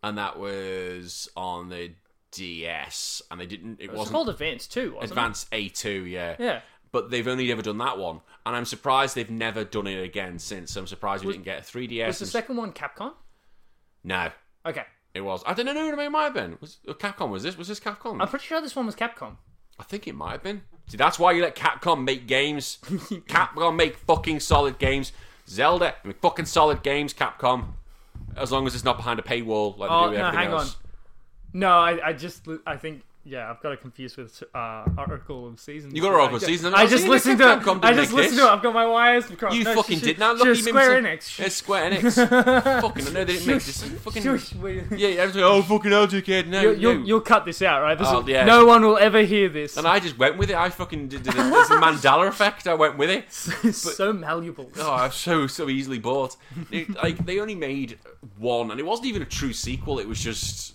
and 0.03 0.17
that 0.17 0.37
was 0.37 1.27
on 1.35 1.69
the 1.69 1.93
DS, 2.31 3.21
and 3.31 3.39
they 3.39 3.45
didn't. 3.45 3.79
It 3.79 3.85
It's 3.85 3.93
wasn't 3.93 4.13
called 4.13 4.29
Advance 4.29 4.67
too, 4.67 4.93
wasn't 4.95 5.11
Advance 5.11 5.45
A2, 5.51 6.09
yeah. 6.09 6.35
Yeah. 6.39 6.61
But 6.91 7.09
they've 7.09 7.27
only 7.27 7.51
ever 7.51 7.61
done 7.63 7.79
that 7.79 7.97
one, 7.97 8.21
and 8.45 8.55
I'm 8.55 8.65
surprised 8.65 9.15
they've 9.15 9.29
never 9.29 9.63
done 9.63 9.87
it 9.87 10.03
again 10.03 10.37
since. 10.37 10.75
I'm 10.75 10.85
surprised 10.87 11.25
we 11.25 11.33
didn't 11.33 11.45
get 11.45 11.59
a 11.59 11.63
3DS. 11.63 12.05
Was 12.07 12.19
the 12.19 12.23
and- 12.25 12.31
second 12.31 12.57
one 12.57 12.71
Capcom? 12.71 13.13
no, 14.03 14.29
Okay. 14.65 14.83
it 15.13 15.21
was. 15.21 15.41
I 15.47 15.53
don't 15.53 15.65
know. 15.65 15.99
It 15.99 16.09
might 16.11 16.23
have 16.25 16.33
been. 16.35 16.57
Was 16.61 16.77
uh, 16.87 16.93
Capcom? 16.93 17.29
Was 17.29 17.43
this? 17.43 17.57
Was 17.57 17.67
this 17.67 17.79
Capcom? 17.79 18.21
I'm 18.21 18.27
pretty 18.27 18.45
sure 18.45 18.61
this 18.61 18.75
one 18.75 18.85
was 18.85 18.95
Capcom. 18.95 19.37
I 19.83 19.85
think 19.85 20.07
it 20.07 20.15
might 20.15 20.31
have 20.31 20.43
been. 20.43 20.61
See, 20.87 20.95
that's 20.95 21.19
why 21.19 21.33
you 21.33 21.41
let 21.41 21.57
Capcom 21.57 22.05
make 22.05 22.25
games. 22.25 22.77
Capcom 23.27 23.75
make 23.75 23.97
fucking 23.97 24.39
solid 24.39 24.79
games. 24.79 25.11
Zelda, 25.45 25.95
make 26.05 26.21
fucking 26.21 26.45
solid 26.45 26.83
games. 26.83 27.13
Capcom, 27.13 27.73
as 28.37 28.49
long 28.49 28.65
as 28.65 28.75
it's 28.75 28.85
not 28.85 28.95
behind 28.95 29.19
a 29.19 29.23
paywall 29.23 29.77
like 29.77 29.89
they 29.89 29.95
Oh, 29.95 30.03
do 30.05 30.09
with 30.11 30.19
no, 30.19 30.25
everything 30.27 30.45
hang 30.45 30.51
else. 30.57 30.77
No, 31.51 31.69
I, 31.69 32.07
I 32.07 32.13
just, 32.13 32.47
I 32.65 32.77
think, 32.77 33.03
yeah, 33.25 33.49
I've 33.49 33.61
got 33.61 33.71
it 33.71 33.79
confused 33.81 34.17
with 34.17 34.43
uh, 34.53 34.85
Oracle 34.97 35.47
of 35.47 35.59
Seasons. 35.59 35.93
You 35.93 36.01
got 36.01 36.11
Oracle 36.13 36.35
of 36.35 36.41
Seasons? 36.43 36.73
I 36.73 36.85
just 36.85 37.07
listened 37.07 37.37
to 37.39 37.53
it. 37.53 37.67
I 37.81 37.93
just 37.93 38.11
listened 38.11 38.37
to 38.39 38.45
it. 38.45 38.49
I've 38.49 38.61
got 38.61 38.73
my 38.73 38.85
wires 38.85 39.25
crossed. 39.27 39.55
You 39.55 39.63
No, 39.63 39.75
fucking 39.75 39.99
she- 39.99 40.05
did 40.05 40.19
not 40.19 40.35
look 40.37 40.47
was 40.47 40.63
Square 40.63 41.01
Enix. 41.01 41.39
It's 41.39 41.55
Square 41.55 41.91
Enix. 41.91 42.81
fucking, 42.81 43.07
I 43.07 43.11
know 43.11 43.23
they 43.23 43.33
didn't 43.33 43.47
make 43.47 43.63
this. 43.63 43.83
Fucking, 43.83 44.23
yeah, 44.97 45.07
everyone's 45.07 45.35
like, 45.35 45.43
oh, 45.45 45.61
fucking 45.61 45.91
hell, 45.91 46.07
dickhead. 46.07 46.47
No, 46.47 46.61
You, 46.61 46.71
you'll, 46.73 46.95
no. 46.99 47.05
you'll 47.05 47.21
cut 47.21 47.45
this 47.45 47.61
out, 47.61 47.81
right? 47.81 47.97
This 47.97 48.07
Oh, 48.09 48.19
will- 48.21 48.29
yeah. 48.29 48.43
No 48.45 48.65
one 48.65 48.83
will 48.83 48.97
ever 48.97 49.21
hear 49.21 49.47
this. 49.47 49.77
And 49.77 49.87
I 49.87 49.99
just 49.99 50.17
went 50.17 50.37
with 50.37 50.49
it. 50.49 50.55
I 50.57 50.69
fucking 50.69 51.07
did, 51.07 51.23
did 51.23 51.33
it. 51.33 51.39
It's 51.39 51.69
the 51.69 51.75
Mandela 51.75 52.27
effect. 52.27 52.67
I 52.67 52.73
went 52.73 52.97
with 52.97 53.09
it. 53.09 53.23
it's 53.63 53.77
so 53.95 54.11
malleable. 54.11 54.69
Oh, 54.77 54.91
I'm 54.93 55.11
so 55.11 55.47
so 55.47 55.69
easily 55.69 55.99
bought. 55.99 56.35
It- 56.71 56.93
like 57.01 57.25
they 57.25 57.39
only 57.39 57.55
made 57.55 57.99
one, 58.37 58.69
and 58.71 58.79
it 58.79 58.85
wasn't 58.85 59.07
even 59.07 59.21
a 59.21 59.25
true 59.25 59.53
sequel. 59.53 59.99
It 59.99 60.07
was 60.07 60.19
just 60.19 60.72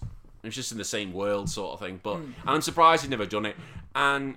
it 0.48 0.50
was 0.50 0.56
just 0.56 0.72
in 0.72 0.78
the 0.78 0.84
same 0.84 1.12
world 1.12 1.50
sort 1.50 1.74
of 1.74 1.80
thing. 1.80 2.00
But 2.02 2.16
and 2.16 2.34
I'm 2.46 2.62
surprised 2.62 3.02
he'd 3.02 3.10
never 3.10 3.26
done 3.26 3.44
it. 3.44 3.56
And 3.94 4.36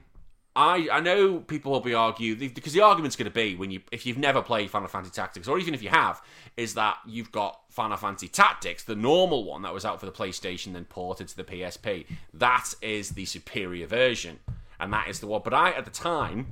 I 0.55 0.89
I 0.91 0.99
know 0.99 1.39
people 1.39 1.71
will 1.71 1.79
be 1.79 1.93
argue 1.93 2.35
because 2.35 2.73
the 2.73 2.81
argument's 2.81 3.15
going 3.15 3.31
to 3.31 3.33
be 3.33 3.55
when 3.55 3.71
you 3.71 3.81
if 3.91 4.05
you've 4.05 4.17
never 4.17 4.41
played 4.41 4.69
Final 4.69 4.89
Fantasy 4.89 5.13
Tactics, 5.13 5.47
or 5.47 5.57
even 5.57 5.73
if 5.73 5.81
you 5.81 5.89
have, 5.89 6.21
is 6.57 6.73
that 6.73 6.97
you've 7.07 7.31
got 7.31 7.61
Final 7.69 7.95
Fantasy 7.95 8.27
Tactics, 8.27 8.83
the 8.83 8.95
normal 8.95 9.45
one 9.45 9.61
that 9.61 9.73
was 9.73 9.85
out 9.85 9.99
for 9.99 10.05
the 10.05 10.11
PlayStation, 10.11 10.73
then 10.73 10.85
ported 10.85 11.29
to 11.29 11.37
the 11.37 11.45
PSP. 11.45 12.05
That 12.33 12.73
is 12.81 13.11
the 13.11 13.25
superior 13.25 13.87
version, 13.87 14.39
and 14.79 14.91
that 14.91 15.07
is 15.07 15.21
the 15.21 15.27
one. 15.27 15.41
But 15.43 15.53
I 15.53 15.71
at 15.71 15.85
the 15.85 15.91
time 15.91 16.47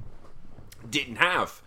didn't 0.90 1.18
have 1.18 1.62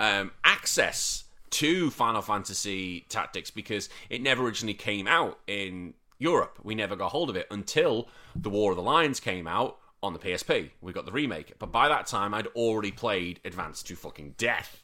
um, 0.00 0.32
access 0.42 1.24
to 1.50 1.90
Final 1.90 2.22
Fantasy 2.22 3.06
Tactics 3.08 3.50
because 3.50 3.88
it 4.10 4.20
never 4.20 4.44
originally 4.44 4.74
came 4.74 5.06
out 5.06 5.38
in 5.46 5.94
Europe. 6.18 6.58
We 6.62 6.74
never 6.74 6.96
got 6.96 7.10
hold 7.12 7.30
of 7.30 7.36
it 7.36 7.46
until 7.50 8.08
the 8.34 8.50
War 8.50 8.72
of 8.72 8.76
the 8.76 8.82
Lions 8.82 9.20
came 9.20 9.46
out 9.46 9.78
on 10.02 10.12
the 10.12 10.18
PSP. 10.18 10.70
We 10.80 10.92
got 10.92 11.06
the 11.06 11.12
remake, 11.12 11.54
but 11.58 11.72
by 11.72 11.88
that 11.88 12.06
time 12.06 12.34
I'd 12.34 12.46
already 12.48 12.92
played 12.92 13.40
Advance 13.44 13.82
to 13.84 13.96
fucking 13.96 14.34
death. 14.38 14.82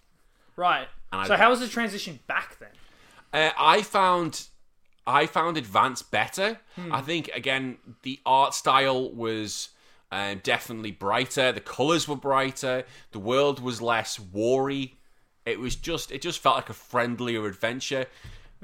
Right. 0.57 0.89
And 1.13 1.27
So 1.27 1.35
I- 1.35 1.37
how 1.37 1.51
was 1.51 1.61
the 1.61 1.69
transition 1.69 2.21
back 2.27 2.59
then? 2.59 2.71
Uh, 3.33 3.51
I 3.59 3.83
found 3.83 4.47
I 5.07 5.27
found 5.27 5.57
Advance 5.57 6.03
better. 6.03 6.61
I 6.91 7.01
think 7.03 7.29
again 7.35 7.79
the 8.03 8.21
art 8.25 8.55
style 8.55 9.11
was 9.13 9.71
um, 10.13 10.41
definitely 10.45 10.93
brighter. 10.93 11.51
The 11.53 11.61
colors 11.61 12.07
were 12.09 12.17
brighter. 12.17 12.85
The 13.11 13.19
world 13.19 13.61
was 13.61 13.83
less 13.83 14.19
wary. 14.21 14.99
It 15.45 15.59
was 15.61 15.75
just 15.77 16.11
it 16.13 16.23
just 16.23 16.39
felt 16.39 16.57
like 16.57 16.71
a 16.71 16.75
friendlier 16.75 17.47
adventure. 17.47 18.07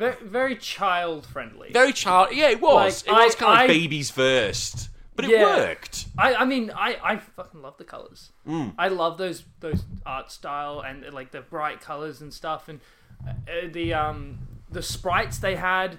Very, 0.00 0.16
very 0.22 0.56
child 0.56 1.26
friendly. 1.26 1.70
Very 1.72 1.92
child. 1.92 2.28
Yeah, 2.32 2.48
it 2.50 2.60
was. 2.60 3.06
Like, 3.06 3.12
it 3.12 3.24
was 3.26 3.34
I- 3.36 3.38
kind 3.38 3.52
of 3.52 3.58
I- 3.64 3.66
babies 3.66 4.10
first, 4.10 4.88
but 5.14 5.26
it 5.26 5.38
worked. 5.40 6.06
I, 6.16 6.34
I 6.36 6.44
mean, 6.46 6.70
I, 6.74 6.96
I 7.02 7.16
fucking 7.18 7.60
love 7.60 7.76
the 7.76 7.84
colors. 7.84 8.32
Mm. 8.48 8.72
I 8.78 8.88
love 8.88 9.18
those 9.18 9.44
those 9.60 9.82
art 10.06 10.32
style 10.32 10.80
and 10.80 11.04
uh, 11.04 11.10
like 11.12 11.30
the 11.32 11.42
bright 11.42 11.80
colors 11.82 12.22
and 12.22 12.32
stuff, 12.32 12.68
and 12.70 12.80
uh, 13.28 13.68
the 13.70 13.92
um 13.92 14.38
the 14.70 14.82
sprites 14.82 15.36
they 15.38 15.56
had, 15.56 15.98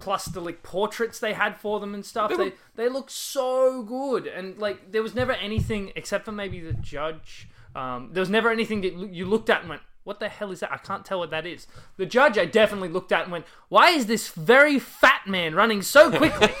plus 0.00 0.24
the 0.26 0.40
like 0.40 0.62
portraits 0.62 1.18
they 1.18 1.34
had 1.34 1.58
for 1.58 1.78
them 1.80 1.92
and 1.94 2.06
stuff. 2.06 2.30
They 2.30 2.36
They 2.36 2.44
were- 2.44 2.52
they, 2.76 2.88
look 2.88 3.10
so 3.10 3.82
good, 3.82 4.26
and 4.26 4.56
like 4.58 4.92
there 4.92 5.02
was 5.02 5.14
never 5.14 5.32
anything 5.32 5.92
except 5.94 6.24
for 6.24 6.32
maybe 6.32 6.58
the 6.60 6.72
judge. 6.72 7.48
Um, 7.76 8.10
there 8.12 8.20
was 8.22 8.30
never 8.30 8.50
anything 8.50 8.80
that 8.82 8.94
you 9.12 9.26
looked 9.26 9.50
at 9.50 9.60
and 9.60 9.68
went. 9.68 9.82
What 10.04 10.18
the 10.20 10.28
hell 10.28 10.50
is 10.50 10.60
that? 10.60 10.72
I 10.72 10.78
can't 10.78 11.04
tell 11.04 11.20
what 11.20 11.30
that 11.30 11.46
is. 11.46 11.66
The 11.96 12.06
judge, 12.06 12.36
I 12.36 12.44
definitely 12.44 12.88
looked 12.88 13.12
at 13.12 13.22
and 13.22 13.32
went, 13.32 13.44
"Why 13.68 13.90
is 13.90 14.06
this 14.06 14.28
very 14.28 14.78
fat 14.78 15.22
man 15.26 15.54
running 15.54 15.82
so 15.82 16.10
quickly?" 16.10 16.48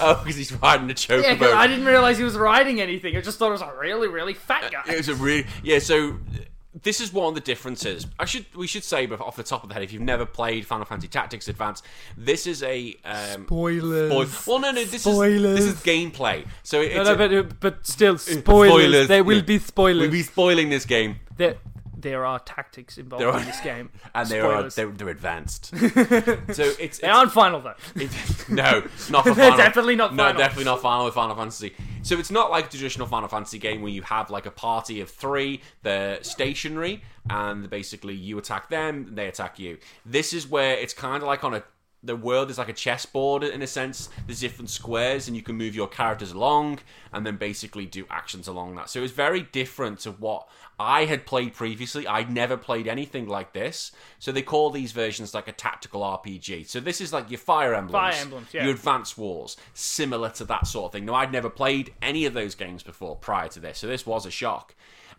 Oh, 0.00 0.20
because 0.22 0.36
he's 0.36 0.52
riding 0.52 0.90
a 0.90 0.94
chocobo. 0.94 1.22
Yeah, 1.22 1.36
'cause 1.36 1.52
I 1.52 1.66
didn't 1.66 1.84
realize 1.86 2.16
he 2.18 2.24
was 2.24 2.36
riding 2.36 2.80
anything. 2.80 3.16
I 3.16 3.20
just 3.20 3.38
thought 3.38 3.48
it 3.48 3.52
was 3.52 3.62
a 3.62 3.72
really, 3.78 4.08
really 4.08 4.32
fat 4.34 4.70
guy. 4.72 4.82
It 4.92 4.96
was 4.96 5.08
a 5.08 5.14
really 5.14 5.46
yeah. 5.62 5.80
So 5.80 6.10
uh, 6.10 6.38
this 6.82 7.00
is 7.00 7.12
one 7.12 7.28
of 7.28 7.34
the 7.34 7.40
differences. 7.40 8.06
I 8.18 8.24
should 8.24 8.46
we 8.54 8.66
should 8.66 8.84
say 8.84 9.06
but 9.06 9.20
off 9.20 9.36
the 9.36 9.42
top 9.42 9.62
of 9.64 9.68
the 9.68 9.74
head, 9.74 9.82
if 9.82 9.92
you've 9.92 10.02
never 10.02 10.24
played 10.24 10.66
Final 10.66 10.86
Fantasy 10.86 11.08
Tactics 11.08 11.48
Advance, 11.48 11.82
this 12.16 12.46
is 12.46 12.62
a 12.62 12.96
um, 13.04 13.44
Spoilers. 13.46 14.10
spoil- 14.10 14.60
Well, 14.60 14.72
no, 14.72 14.80
no, 14.80 14.84
this 14.84 15.02
Spoilers. 15.02 15.58
is 15.60 15.66
this 15.66 15.74
is 15.74 15.82
gameplay. 15.82 16.46
So 16.62 16.80
it- 16.80 16.94
No, 16.94 17.00
it's 17.02 17.08
no, 17.08 17.14
a- 17.14 17.18
but, 17.18 17.34
uh, 17.34 17.42
but 17.60 17.86
still, 17.86 18.18
spoilers. 18.18 18.70
spoilers, 18.72 19.08
There 19.08 19.24
will 19.24 19.36
yeah. 19.38 19.42
be 19.42 19.58
spoilers. 19.58 20.00
we'll 20.00 20.10
be 20.10 20.22
spoiling 20.22 20.70
this 20.70 20.86
game, 20.86 21.16
there, 21.36 21.56
there 21.98 22.26
are 22.26 22.38
tactics 22.38 22.98
involved 22.98 23.22
There 23.22 23.30
are- 23.30 23.38
in 23.40 23.46
this 23.46 23.60
game. 23.60 23.90
and 24.14 24.28
they 24.28 24.38
are 24.40 24.52
Spoilers. 24.52 24.74
they're, 24.74 24.86
they're 24.88 25.08
advanced. 25.08 25.66
so 25.76 25.76
it's, 25.78 26.56
They 26.56 26.84
it's 26.84 27.02
aren't 27.04 27.32
final 27.32 27.60
though. 27.60 27.74
It- 27.96 28.10
no, 28.48 28.82
not 29.10 29.24
for 29.24 29.32
They're 29.34 29.50
Final. 29.50 29.56
definitely 29.56 29.96
not 29.96 30.14
No, 30.14 30.24
final. 30.24 30.38
definitely 30.38 30.64
not 30.66 30.82
final 30.82 31.04
with 31.06 31.14
Final 31.14 31.34
Fantasy. 31.34 31.74
So 32.02 32.18
it's 32.18 32.30
not 32.30 32.50
like 32.50 32.66
a 32.66 32.68
traditional 32.68 33.06
Final 33.08 33.28
Fantasy 33.28 33.58
game 33.58 33.82
where 33.82 33.90
you 33.90 34.02
have 34.02 34.30
like 34.30 34.46
a 34.46 34.50
party 34.50 35.00
of 35.00 35.10
three, 35.10 35.60
they're 35.82 36.22
stationary, 36.22 37.02
and 37.28 37.68
basically 37.68 38.14
you 38.14 38.38
attack 38.38 38.68
them, 38.68 39.10
they 39.14 39.26
attack 39.26 39.58
you. 39.58 39.78
This 40.04 40.32
is 40.32 40.46
where 40.48 40.74
it's 40.76 40.94
kind 40.94 41.22
of 41.22 41.26
like 41.26 41.42
on 41.42 41.54
a 41.54 41.62
the 42.02 42.16
world 42.16 42.50
is 42.50 42.58
like 42.58 42.68
a 42.68 42.72
chessboard 42.72 43.42
in 43.42 43.62
a 43.62 43.66
sense. 43.66 44.08
There's 44.26 44.40
different 44.40 44.70
squares, 44.70 45.26
and 45.26 45.36
you 45.36 45.42
can 45.42 45.56
move 45.56 45.74
your 45.74 45.88
characters 45.88 46.32
along, 46.32 46.80
and 47.12 47.26
then 47.26 47.36
basically 47.36 47.86
do 47.86 48.06
actions 48.10 48.46
along 48.48 48.76
that. 48.76 48.88
So 48.90 49.02
it's 49.02 49.12
very 49.12 49.42
different 49.42 50.00
to 50.00 50.12
what 50.12 50.48
I 50.78 51.06
had 51.06 51.26
played 51.26 51.54
previously. 51.54 52.06
I'd 52.06 52.30
never 52.30 52.56
played 52.56 52.86
anything 52.86 53.26
like 53.26 53.52
this. 53.52 53.92
So 54.18 54.30
they 54.30 54.42
call 54.42 54.70
these 54.70 54.92
versions 54.92 55.34
like 55.34 55.48
a 55.48 55.52
tactical 55.52 56.02
RPG. 56.02 56.68
So 56.68 56.80
this 56.80 57.00
is 57.00 57.12
like 57.12 57.30
your 57.30 57.38
Fire 57.38 57.74
Emblems, 57.74 58.14
Fire 58.14 58.22
Emblems, 58.22 58.48
yeah. 58.52 58.64
your 58.64 58.74
Advance 58.74 59.16
Wars, 59.16 59.56
similar 59.74 60.30
to 60.30 60.44
that 60.44 60.66
sort 60.66 60.86
of 60.86 60.92
thing. 60.92 61.06
Now 61.06 61.14
I'd 61.14 61.32
never 61.32 61.50
played 61.50 61.94
any 62.02 62.26
of 62.26 62.34
those 62.34 62.54
games 62.54 62.82
before 62.82 63.16
prior 63.16 63.48
to 63.48 63.60
this, 63.60 63.78
so 63.78 63.86
this 63.86 64.06
was 64.06 64.26
a 64.26 64.30
shock. 64.30 64.74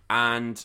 And 0.10 0.64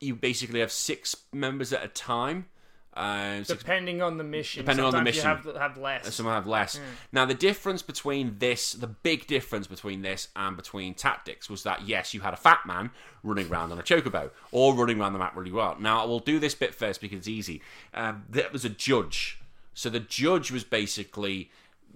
you 0.00 0.16
basically 0.16 0.60
have 0.60 0.72
six 0.72 1.14
members 1.32 1.72
at 1.72 1.84
a 1.84 1.88
time. 1.88 2.46
Six 2.94 3.48
Depending 3.48 4.02
on 4.02 4.18
the 4.18 4.24
mission. 4.24 4.64
Depending 4.64 4.84
on 4.84 4.92
the 4.92 5.02
mission. 5.02 5.22
You 5.22 5.52
have, 5.52 5.56
have 5.56 5.78
less. 5.78 6.14
some 6.14 6.26
have 6.26 6.46
less. 6.46 6.78
Now, 7.10 7.24
the 7.24 7.34
difference 7.34 7.80
between 7.80 8.36
this, 8.38 8.72
the 8.72 8.86
big 8.86 9.26
difference 9.26 9.66
between 9.66 10.02
this 10.02 10.28
and 10.36 10.56
between 10.56 10.94
Tactics 10.94 11.48
was 11.48 11.62
that, 11.62 11.88
yes, 11.88 12.12
you 12.12 12.20
had 12.20 12.34
a 12.34 12.36
fat 12.36 12.60
man 12.66 12.90
running 13.22 13.50
around 13.50 13.72
on 13.72 13.78
a 13.78 13.82
chocobo 13.82 14.30
or 14.50 14.74
running 14.74 15.00
around 15.00 15.14
the 15.14 15.18
map 15.18 15.34
really 15.34 15.52
well. 15.52 15.76
Now, 15.80 16.02
I 16.02 16.04
will 16.04 16.18
do 16.18 16.38
this 16.38 16.54
bit 16.54 16.74
first 16.74 17.00
because 17.00 17.18
it's 17.18 17.28
easy. 17.28 17.62
Um, 17.94 18.24
there 18.28 18.48
was 18.52 18.64
a 18.64 18.70
judge. 18.70 19.38
So 19.74 19.88
the 19.88 20.00
judge 20.00 20.50
was 20.50 20.64
basically 20.64 21.50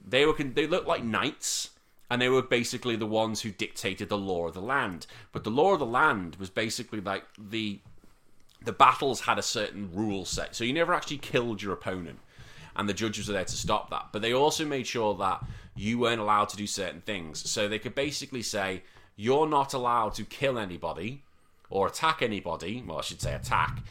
they 0.06 0.24
were 0.24 0.32
they 0.32 0.66
looked 0.66 0.86
like 0.86 1.04
knights, 1.04 1.70
and 2.10 2.22
they 2.22 2.28
were 2.28 2.42
basically 2.42 2.96
the 2.96 3.06
ones 3.06 3.42
who 3.42 3.50
dictated 3.50 4.08
the 4.08 4.18
law 4.18 4.46
of 4.46 4.54
the 4.54 4.62
land. 4.62 5.06
But 5.32 5.44
the 5.44 5.50
law 5.50 5.72
of 5.72 5.80
the 5.80 5.86
land 5.86 6.36
was 6.36 6.48
basically 6.48 7.00
like 7.00 7.24
the 7.36 7.80
the 8.66 8.72
battles 8.72 9.20
had 9.20 9.38
a 9.38 9.42
certain 9.42 9.90
rule 9.94 10.24
set, 10.24 10.54
so 10.54 10.64
you 10.64 10.72
never 10.72 10.92
actually 10.92 11.18
killed 11.18 11.62
your 11.62 11.72
opponent, 11.72 12.18
and 12.74 12.88
the 12.88 12.92
judges 12.92 13.28
were 13.28 13.32
there 13.32 13.44
to 13.44 13.56
stop 13.56 13.88
that. 13.90 14.08
But 14.12 14.20
they 14.20 14.34
also 14.34 14.66
made 14.66 14.86
sure 14.86 15.14
that 15.14 15.42
you 15.74 16.00
weren't 16.00 16.20
allowed 16.20 16.50
to 16.50 16.56
do 16.56 16.66
certain 16.66 17.00
things, 17.00 17.48
so 17.48 17.68
they 17.68 17.78
could 17.78 17.94
basically 17.94 18.42
say 18.42 18.82
you're 19.14 19.48
not 19.48 19.72
allowed 19.72 20.14
to 20.14 20.24
kill 20.24 20.58
anybody 20.58 21.22
or 21.70 21.86
attack 21.86 22.20
anybody. 22.22 22.82
Well, 22.86 22.98
I 22.98 23.02
should 23.02 23.22
say 23.22 23.34
attack 23.34 23.82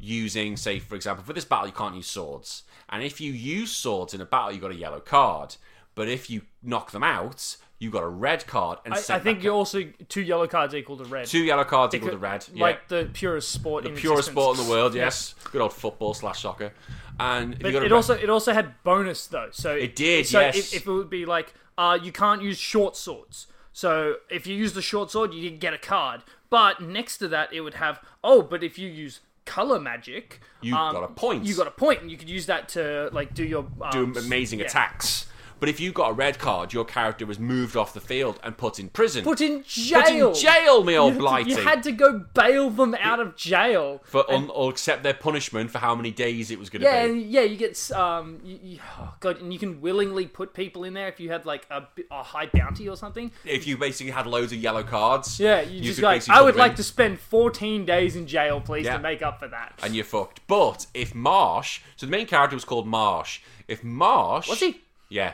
using, 0.00 0.56
say, 0.56 0.80
for 0.80 0.96
example, 0.96 1.24
for 1.24 1.32
this 1.32 1.44
battle 1.44 1.68
you 1.68 1.72
can't 1.72 1.94
use 1.94 2.08
swords, 2.08 2.64
and 2.90 3.02
if 3.02 3.20
you 3.20 3.32
use 3.32 3.70
swords 3.70 4.14
in 4.14 4.20
a 4.20 4.26
battle, 4.26 4.52
you 4.52 4.60
got 4.60 4.72
a 4.72 4.76
yellow 4.76 5.00
card. 5.00 5.56
But 5.94 6.08
if 6.08 6.28
you 6.28 6.42
knock 6.60 6.90
them 6.90 7.04
out, 7.04 7.56
you 7.78 7.90
got 7.90 8.02
a 8.02 8.08
red 8.08 8.46
card. 8.46 8.78
And 8.84 8.94
I, 8.94 8.98
I 8.98 9.18
think 9.18 9.42
you're 9.42 9.54
also 9.54 9.84
two 10.08 10.22
yellow 10.22 10.46
cards 10.46 10.74
equal 10.74 10.96
to 10.96 11.04
red. 11.04 11.26
two 11.26 11.44
yellow 11.44 11.64
cards 11.64 11.94
equal 11.94 12.10
to 12.10 12.18
red. 12.18 12.46
Yeah. 12.52 12.62
Like 12.62 12.88
the 12.88 13.10
purest 13.12 13.50
sport. 13.50 13.84
in 13.84 13.94
purest 13.94 14.28
existence. 14.28 14.34
sport 14.42 14.58
in 14.58 14.64
the 14.64 14.70
world. 14.70 14.94
Yes, 14.94 15.34
good 15.50 15.60
old 15.60 15.72
football 15.72 16.14
slash 16.14 16.42
soccer. 16.42 16.72
And 17.18 17.58
But 17.58 17.72
you 17.72 17.78
it 17.78 17.82
red- 17.82 17.92
also 17.92 18.14
it 18.14 18.30
also 18.30 18.52
had 18.52 18.82
bonus 18.82 19.26
though. 19.26 19.48
So 19.52 19.74
It 19.74 19.94
did, 19.94 20.26
So 20.26 20.40
yes. 20.40 20.56
if, 20.56 20.74
if 20.74 20.86
it 20.86 20.90
would 20.90 21.10
be 21.10 21.26
like, 21.26 21.54
uh, 21.76 21.98
you 22.00 22.12
can't 22.12 22.42
use 22.42 22.58
short 22.58 22.96
swords. 22.96 23.46
So 23.72 24.16
if 24.30 24.46
you 24.46 24.54
use 24.54 24.72
the 24.74 24.82
short 24.82 25.10
sword, 25.10 25.34
you 25.34 25.42
didn't 25.42 25.60
get 25.60 25.74
a 25.74 25.78
card. 25.78 26.22
But 26.50 26.80
next 26.80 27.18
to 27.18 27.28
that, 27.28 27.52
it 27.52 27.60
would 27.60 27.74
have 27.74 28.00
oh, 28.22 28.42
but 28.42 28.62
if 28.62 28.78
you 28.78 28.88
use 28.88 29.20
color 29.44 29.78
magic, 29.78 30.40
You 30.62 30.74
um, 30.74 30.94
got 30.94 31.04
a 31.04 31.08
point. 31.08 31.44
You 31.44 31.54
got 31.54 31.66
a 31.66 31.72
point, 31.72 32.00
and 32.02 32.10
you 32.10 32.16
could 32.16 32.30
use 32.30 32.46
that 32.46 32.68
to 32.70 33.10
like 33.12 33.34
do 33.34 33.44
your 33.44 33.66
um, 33.82 33.90
do 33.90 34.18
amazing 34.18 34.60
yeah. 34.60 34.66
attacks. 34.66 35.26
But 35.64 35.70
if 35.70 35.80
you 35.80 35.92
got 35.92 36.10
a 36.10 36.12
red 36.12 36.38
card, 36.38 36.74
your 36.74 36.84
character 36.84 37.24
was 37.24 37.38
moved 37.38 37.74
off 37.74 37.94
the 37.94 38.00
field 38.02 38.38
and 38.42 38.54
put 38.54 38.78
in 38.78 38.90
prison. 38.90 39.24
Put 39.24 39.40
in 39.40 39.64
jail. 39.66 40.02
Put 40.02 40.10
in 40.10 40.34
jail, 40.42 40.84
me 40.84 40.94
old 40.98 41.14
You 41.14 41.18
blighty. 41.20 41.50
you 41.52 41.56
had 41.56 41.82
to 41.84 41.92
go 41.92 42.18
bail 42.34 42.68
them 42.68 42.94
out 43.00 43.18
of 43.18 43.34
jail. 43.34 44.02
for 44.04 44.30
un- 44.30 44.50
or 44.52 44.68
accept 44.70 45.02
their 45.02 45.14
punishment 45.14 45.70
for 45.70 45.78
how 45.78 45.94
many 45.94 46.10
days 46.10 46.50
it 46.50 46.58
was 46.58 46.68
going 46.68 46.82
to 46.82 46.86
Yeah, 46.86 47.06
be. 47.06 47.10
and 47.12 47.22
yeah, 47.30 47.40
you 47.40 47.56
get 47.56 47.90
um, 47.92 48.40
you, 48.44 48.58
you, 48.62 48.78
oh 49.00 49.14
god, 49.20 49.40
and 49.40 49.54
you 49.54 49.58
can 49.58 49.80
willingly 49.80 50.26
put 50.26 50.52
people 50.52 50.84
in 50.84 50.92
there 50.92 51.08
if 51.08 51.18
you 51.18 51.30
had 51.30 51.46
like 51.46 51.66
a, 51.70 51.84
a 52.10 52.22
high 52.22 52.50
bounty 52.52 52.86
or 52.86 52.94
something. 52.98 53.32
If 53.46 53.66
you 53.66 53.78
basically 53.78 54.12
had 54.12 54.26
loads 54.26 54.52
of 54.52 54.58
yellow 54.58 54.82
cards, 54.82 55.40
Yeah, 55.40 55.62
you, 55.62 55.80
just 55.80 55.96
could 56.00 56.04
like 56.04 56.28
I 56.28 56.42
would 56.42 56.56
like 56.56 56.76
to 56.76 56.82
spend 56.82 57.18
14 57.20 57.86
days 57.86 58.16
in 58.16 58.26
jail, 58.26 58.60
please, 58.60 58.84
Yeah. 58.84 58.98
to 58.98 59.02
make 59.02 59.22
up 59.22 59.38
for 59.38 59.48
that. 59.48 59.80
and 59.82 59.94
you're 59.94 60.04
fucked. 60.04 60.46
But 60.46 60.88
if 60.92 61.14
Marsh, 61.14 61.80
so 61.96 62.04
the 62.04 62.12
main 62.12 62.26
character 62.26 62.54
was 62.54 62.66
called 62.66 62.86
Marsh. 62.86 63.40
If 63.66 63.82
Marsh, 63.82 64.46
Was 64.50 64.60
he? 64.60 64.82
Yeah. 65.08 65.32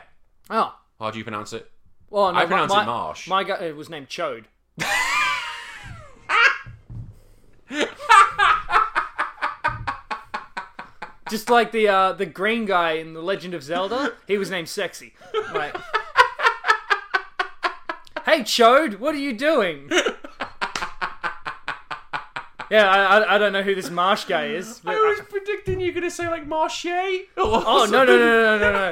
Oh, 0.51 0.75
How 0.99 1.11
do 1.11 1.17
you 1.17 1.23
pronounce 1.23 1.53
it? 1.53 1.69
well, 2.09 2.31
no, 2.31 2.37
I 2.37 2.43
my- 2.43 2.45
pronounce 2.45 2.73
it 2.73 2.85
Marsh. 2.85 3.27
My 3.27 3.43
guy 3.43 3.71
was 3.71 3.89
named 3.89 4.09
Chode. 4.09 4.45
Just 11.29 11.49
like 11.49 11.71
the 11.71 11.87
uh, 11.87 12.11
the 12.13 12.25
green 12.25 12.65
guy 12.65 12.93
in 12.93 13.13
the 13.13 13.21
Legend 13.21 13.53
of 13.53 13.63
Zelda, 13.63 14.13
he 14.27 14.37
was 14.37 14.49
named 14.49 14.67
Sexy. 14.67 15.13
Like, 15.53 15.75
hey 18.25 18.41
Chode, 18.41 18.99
what 18.99 19.15
are 19.15 19.19
you 19.19 19.31
doing? 19.31 19.89
Yeah, 22.71 22.89
I, 22.89 23.19
I, 23.19 23.35
I 23.35 23.37
don't 23.37 23.51
know 23.51 23.63
who 23.63 23.75
this 23.75 23.89
Marsh 23.89 24.25
guy 24.25 24.47
is. 24.47 24.79
But 24.83 24.95
I 24.95 24.97
was 24.97 25.21
predicting 25.29 25.81
you're 25.81 25.91
going 25.91 26.03
to 26.03 26.11
say 26.11 26.27
like 26.29 26.47
Marche. 26.47 26.85
Oh 27.37 27.87
no 27.91 28.05
no 28.05 28.17
no 28.17 28.17
no 28.17 28.57
no 28.57 28.71
no 28.71 28.91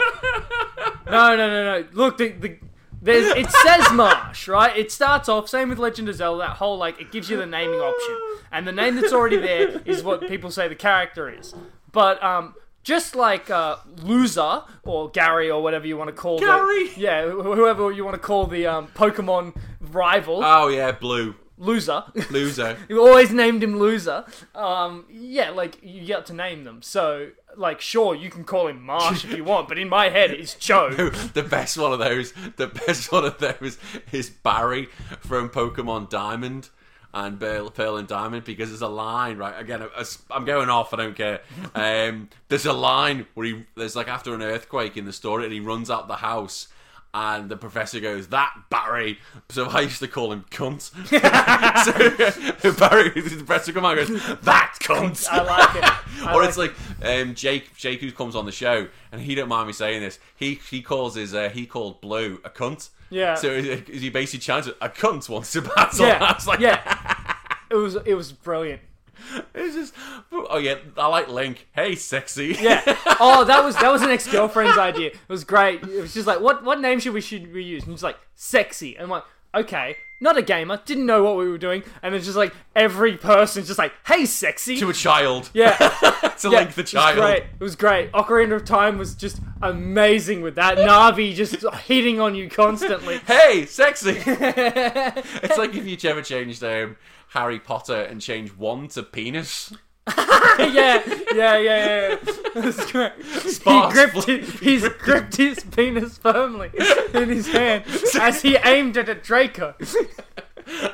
no 1.05 1.35
no 1.35 1.47
no 1.47 1.81
no! 1.81 1.87
Look, 1.93 2.17
the, 2.17 2.29
the 2.29 2.57
there's 3.01 3.27
it 3.35 3.49
says 3.65 3.91
Marsh, 3.93 4.47
right? 4.47 4.75
It 4.75 4.91
starts 4.91 5.29
off 5.29 5.47
same 5.47 5.69
with 5.69 5.79
Legend 5.79 6.09
of 6.09 6.15
Zelda. 6.15 6.43
That 6.43 6.57
whole 6.57 6.77
like 6.77 6.99
it 6.99 7.11
gives 7.11 7.29
you 7.29 7.37
the 7.37 7.45
naming 7.45 7.79
option, 7.79 8.17
and 8.51 8.67
the 8.67 8.71
name 8.71 8.95
that's 8.95 9.13
already 9.13 9.37
there 9.37 9.81
is 9.85 10.03
what 10.03 10.27
people 10.27 10.51
say 10.51 10.67
the 10.67 10.75
character 10.75 11.29
is. 11.29 11.55
But 11.91 12.21
um, 12.21 12.55
just 12.83 13.15
like 13.15 13.49
uh, 13.49 13.77
loser 14.03 14.63
or 14.83 15.09
Gary 15.09 15.49
or 15.49 15.63
whatever 15.63 15.87
you 15.87 15.97
want 15.97 16.09
to 16.09 16.15
call 16.15 16.39
Gary? 16.39 16.89
the 16.89 16.99
yeah 16.99 17.29
wh- 17.29 17.55
whoever 17.55 17.91
you 17.91 18.03
want 18.03 18.15
to 18.15 18.21
call 18.21 18.45
the 18.45 18.67
um, 18.67 18.87
Pokemon 18.87 19.55
rival 19.79 20.41
Oh 20.43 20.67
yeah, 20.67 20.91
blue 20.91 21.35
loser. 21.59 22.03
loser. 22.31 22.77
You 22.89 23.05
always 23.05 23.31
named 23.31 23.63
him 23.63 23.77
loser. 23.77 24.25
Um, 24.55 25.05
yeah, 25.11 25.51
like 25.51 25.77
you 25.83 26.05
get 26.05 26.25
to 26.27 26.33
name 26.33 26.63
them. 26.63 26.81
So, 26.81 27.31
like, 27.55 27.81
sure, 27.81 28.15
you 28.15 28.29
can 28.29 28.43
call 28.43 28.67
him 28.67 28.83
Marsh 28.83 29.23
if 29.25 29.35
you 29.35 29.43
want, 29.43 29.67
but 29.67 29.77
in 29.77 29.89
my 29.89 30.09
head, 30.09 30.31
it's 30.31 30.55
Joe. 30.55 30.89
the 31.33 31.43
best 31.43 31.77
one 31.77 31.93
of 31.93 31.99
those, 31.99 32.33
the 32.57 32.67
best 32.67 33.11
one 33.11 33.25
of 33.25 33.37
those 33.37 33.77
is 34.11 34.29
Barry 34.29 34.87
from 35.19 35.49
Pokemon 35.49 36.09
Diamond 36.09 36.69
and 37.13 37.39
Pearl, 37.39 37.69
Pearl 37.71 37.97
and 37.97 38.07
Diamond 38.07 38.43
because 38.43 38.69
there's 38.69 38.81
a 38.81 38.87
line 38.87 39.37
right 39.37 39.59
again. 39.59 39.83
I'm 40.29 40.45
going 40.45 40.69
off. 40.69 40.93
I 40.93 40.97
don't 40.97 41.15
care. 41.15 41.41
Um, 41.75 42.29
there's 42.49 42.65
a 42.65 42.73
line 42.73 43.25
where 43.35 43.45
he 43.45 43.65
there's 43.75 43.95
like 43.95 44.07
after 44.07 44.33
an 44.33 44.41
earthquake 44.41 44.97
in 44.97 45.05
the 45.05 45.13
story 45.13 45.45
and 45.45 45.53
he 45.53 45.59
runs 45.59 45.89
out 45.89 46.07
the 46.07 46.17
house. 46.17 46.67
And 47.11 47.49
the 47.49 47.57
professor 47.57 47.99
goes, 47.99 48.27
"That 48.27 48.53
Barry." 48.69 49.17
So 49.49 49.65
I 49.65 49.81
used 49.81 49.99
to 49.99 50.07
call 50.07 50.31
him 50.31 50.45
cunt. 50.51 50.91
so 52.61 52.71
Barry, 52.79 53.09
the 53.09 53.43
professor 53.43 53.73
come 53.73 53.85
out 53.85 53.97
and 53.97 54.09
goes, 54.09 54.39
"That 54.41 54.75
cunt." 54.79 55.27
I 55.27 55.41
like 55.41 55.75
it. 55.75 56.23
I 56.23 56.33
or 56.33 56.41
like 56.41 56.49
it's 56.49 56.57
like 56.57 56.73
um, 57.03 57.33
Jake, 57.33 57.75
Jake 57.75 58.01
who 58.01 58.11
comes 58.11 58.35
on 58.35 58.45
the 58.45 58.51
show, 58.51 58.87
and 59.11 59.21
he 59.21 59.33
don't 59.33 59.49
mind 59.49 59.67
me 59.67 59.73
saying 59.73 60.01
this. 60.01 60.19
He 60.35 60.55
he 60.69 60.81
calls 60.83 61.15
his 61.15 61.33
uh, 61.33 61.49
he 61.49 61.65
called 61.65 61.99
Blue 61.99 62.39
a 62.43 62.49
cunt. 62.49 62.89
Yeah. 63.09 63.33
So 63.35 63.59
he 63.59 63.77
he 63.91 64.09
basically 64.09 64.41
chants 64.41 64.67
a 64.67 64.89
cunt 64.89 65.27
wants 65.29 65.51
to 65.53 65.61
battle. 65.63 66.05
Yeah, 66.05 66.23
I 66.23 66.33
was 66.33 66.45
like, 66.45 66.59
yeah. 66.59 67.35
It 67.71 67.75
was 67.75 67.95
it 68.05 68.13
was 68.13 68.31
brilliant. 68.31 68.81
It's 69.55 69.75
just, 69.75 69.93
oh 70.31 70.57
yeah, 70.57 70.75
I 70.97 71.07
like 71.07 71.27
Link. 71.27 71.67
Hey, 71.73 71.95
sexy. 71.95 72.55
Yeah. 72.59 72.81
Oh, 73.21 73.43
that 73.43 73.63
was 73.65 73.75
that 73.75 73.91
was 73.91 74.01
an 74.01 74.09
ex 74.11 74.25
girlfriend's 74.27 74.77
idea. 74.77 75.07
It 75.07 75.17
was 75.27 75.43
great. 75.43 75.83
It 75.83 76.01
was 76.01 76.13
just 76.13 76.25
like, 76.25 76.39
what 76.39 76.63
what 76.63 76.79
name 76.79 76.99
should 76.99 77.13
we 77.13 77.19
should 77.21 77.53
we 77.53 77.63
use? 77.63 77.83
And 77.83 77.91
he's 77.91 78.01
like, 78.03 78.17
sexy. 78.35 78.95
And 78.95 79.03
I'm 79.03 79.09
like, 79.09 79.23
okay. 79.53 79.97
Not 80.21 80.37
a 80.37 80.41
gamer. 80.41 80.81
Didn't 80.85 81.05
know 81.05 81.23
what 81.23 81.37
we 81.37 81.49
were 81.49 81.57
doing. 81.57 81.81
And 82.01 82.13
it's 82.15 82.25
just 82.25 82.37
like 82.37 82.53
every 82.75 83.17
person's 83.17 83.67
just 83.67 83.79
like, 83.79 83.93
hey, 84.05 84.25
sexy. 84.25 84.77
to 84.77 84.89
a 84.89 84.93
child. 84.93 85.49
yeah. 85.53 85.75
to 86.39 86.49
Yeah, 86.49 86.59
Link 86.59 86.73
the 86.73 86.81
It 86.81 86.83
was 86.83 86.91
child. 86.91 87.17
great. 87.17 87.43
It 87.43 87.63
was 87.63 87.75
great. 87.77 88.11
Ocarina 88.13 88.55
of 88.55 88.65
Time 88.65 88.97
was 88.97 89.15
just 89.15 89.39
amazing 89.61 90.41
with 90.41 90.55
that. 90.55 90.77
Navi 90.77 91.33
just 91.35 91.55
hitting 91.83 92.19
on 92.19 92.35
you 92.35 92.49
constantly. 92.49 93.17
Hey, 93.19 93.65
sexy. 93.65 94.21
it's 94.25 95.57
like 95.57 95.73
if 95.75 95.85
you 95.85 96.09
ever 96.09 96.21
changed 96.21 96.63
um, 96.63 96.97
Harry 97.29 97.59
Potter 97.59 98.01
and 98.01 98.21
change 98.21 98.49
one 98.55 98.87
to 98.89 99.03
penis. 99.03 99.73
yeah, 100.17 101.01
yeah, 101.05 101.05
yeah, 101.33 101.57
yeah. 101.57 102.15
It 102.55 102.65
was 102.65 102.91
great. 102.91 103.11
He 103.23 103.91
gripped, 103.91 104.23
his, 104.25 104.59
he's 104.59 104.87
gripped 104.89 105.35
his 105.37 105.59
penis 105.63 106.17
firmly 106.17 106.71
in 107.13 107.29
his 107.29 107.47
hand 107.47 107.83
as 108.19 108.41
he 108.41 108.55
aimed 108.57 108.97
it 108.97 109.09
at 109.09 109.23
Draco. 109.23 109.75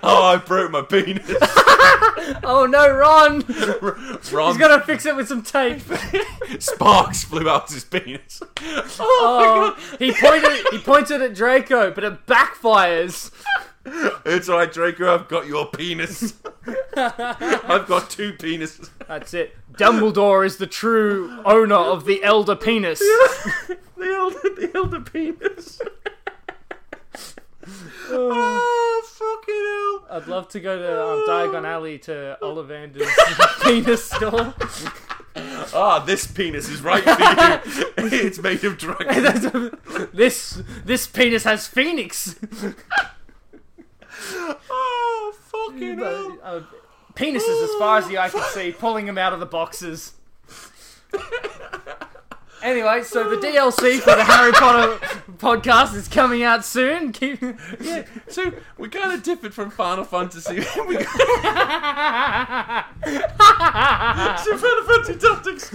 Oh, 0.02 0.24
I 0.24 0.38
broke 0.38 0.72
my 0.72 0.84
penis. 0.84 1.30
Oh 2.44 2.66
no, 2.66 2.90
Ron! 2.90 3.44
Ron, 4.32 4.48
He's 4.54 4.58
gonna 4.58 4.82
fix 4.82 5.06
it 5.06 5.16
with 5.18 5.28
some 5.28 5.44
tape. 5.44 5.82
sparks 6.60 7.26
flew 7.26 7.50
out 7.50 7.66
of 7.68 7.74
his 7.74 7.84
penis. 7.84 8.42
Oh, 8.62 9.76
Oh, 9.78 9.98
he 10.00 10.14
pointed. 10.14 10.66
He 10.72 10.80
pointed 10.80 11.22
at 11.22 11.36
Draco, 11.36 11.92
but 11.92 12.04
it 12.06 12.26
backfires. 12.26 13.32
It's 13.86 14.50
alright, 14.50 14.72
Draco. 14.72 15.14
I've 15.14 15.28
got 15.28 15.46
your 15.46 15.68
penis. 15.68 16.34
I've 16.98 17.88
got 17.88 18.10
two 18.10 18.34
penises. 18.34 18.90
That's 19.08 19.34
it. 19.34 19.56
Dumbledore 19.74 20.46
is 20.46 20.58
the 20.58 20.68
true 20.68 21.42
owner 21.46 21.76
of 21.76 22.06
the 22.06 22.24
elder 22.24 22.56
penis. 22.56 23.00
the 23.00 23.78
elder, 24.00 24.40
the 24.56 24.72
elder 24.74 25.02
penis. 25.02 25.80
oh, 28.10 29.04
fucking 29.06 30.08
hell. 30.10 30.18
I'd 30.18 30.28
love 30.28 30.50
to 30.50 30.60
go 30.60 30.78
to 30.78 31.04
um, 31.04 31.24
Diagon 31.28 31.66
Alley 31.66 32.00
to 32.00 32.38
Ollivander's 32.42 33.08
penis 33.64 34.06
store. 34.06 34.54
Ah, 35.74 36.00
this 36.06 36.26
penis 36.26 36.70
is 36.70 36.82
right 36.82 37.04
for 37.04 37.10
you. 37.12 38.26
it's 38.26 38.40
made 38.40 38.64
of 38.64 38.78
dragon. 38.78 39.78
this 40.14 40.62
this 40.86 41.08
penis 41.08 41.44
has 41.44 41.68
phoenix. 41.68 42.36
Oh, 44.70 45.34
fucking 45.40 45.98
hell. 45.98 46.38
Uh, 46.44 46.62
penises 47.14 47.64
as 47.64 47.74
far 47.80 47.98
as 47.98 48.08
the 48.08 48.18
eye 48.18 48.30
can 48.30 48.44
see, 48.54 48.72
pulling 48.72 49.06
them 49.06 49.18
out 49.18 49.34
of 49.34 49.40
the 49.40 49.46
boxes. 49.46 50.14
Anyway, 52.66 53.04
so 53.04 53.30
the 53.30 53.36
DLC 53.36 54.00
for 54.00 54.16
the 54.16 54.24
Harry 54.24 54.52
Potter 54.52 54.98
podcast 55.38 55.94
is 55.94 56.08
coming 56.08 56.42
out 56.42 56.66
soon. 56.66 57.12
Keep... 57.14 57.40
Yeah, 57.80 58.06
so 58.28 58.52
we 58.80 58.90
kind 58.90 59.12
of 59.12 59.22
differed 59.22 59.54
from 59.54 59.70
Final 59.70 60.04
Fantasy. 60.04 60.56
we 60.56 60.64
so 60.64 60.66
Final 64.58 64.84
Fantasy 64.88 65.16
Tactics. 65.20 65.70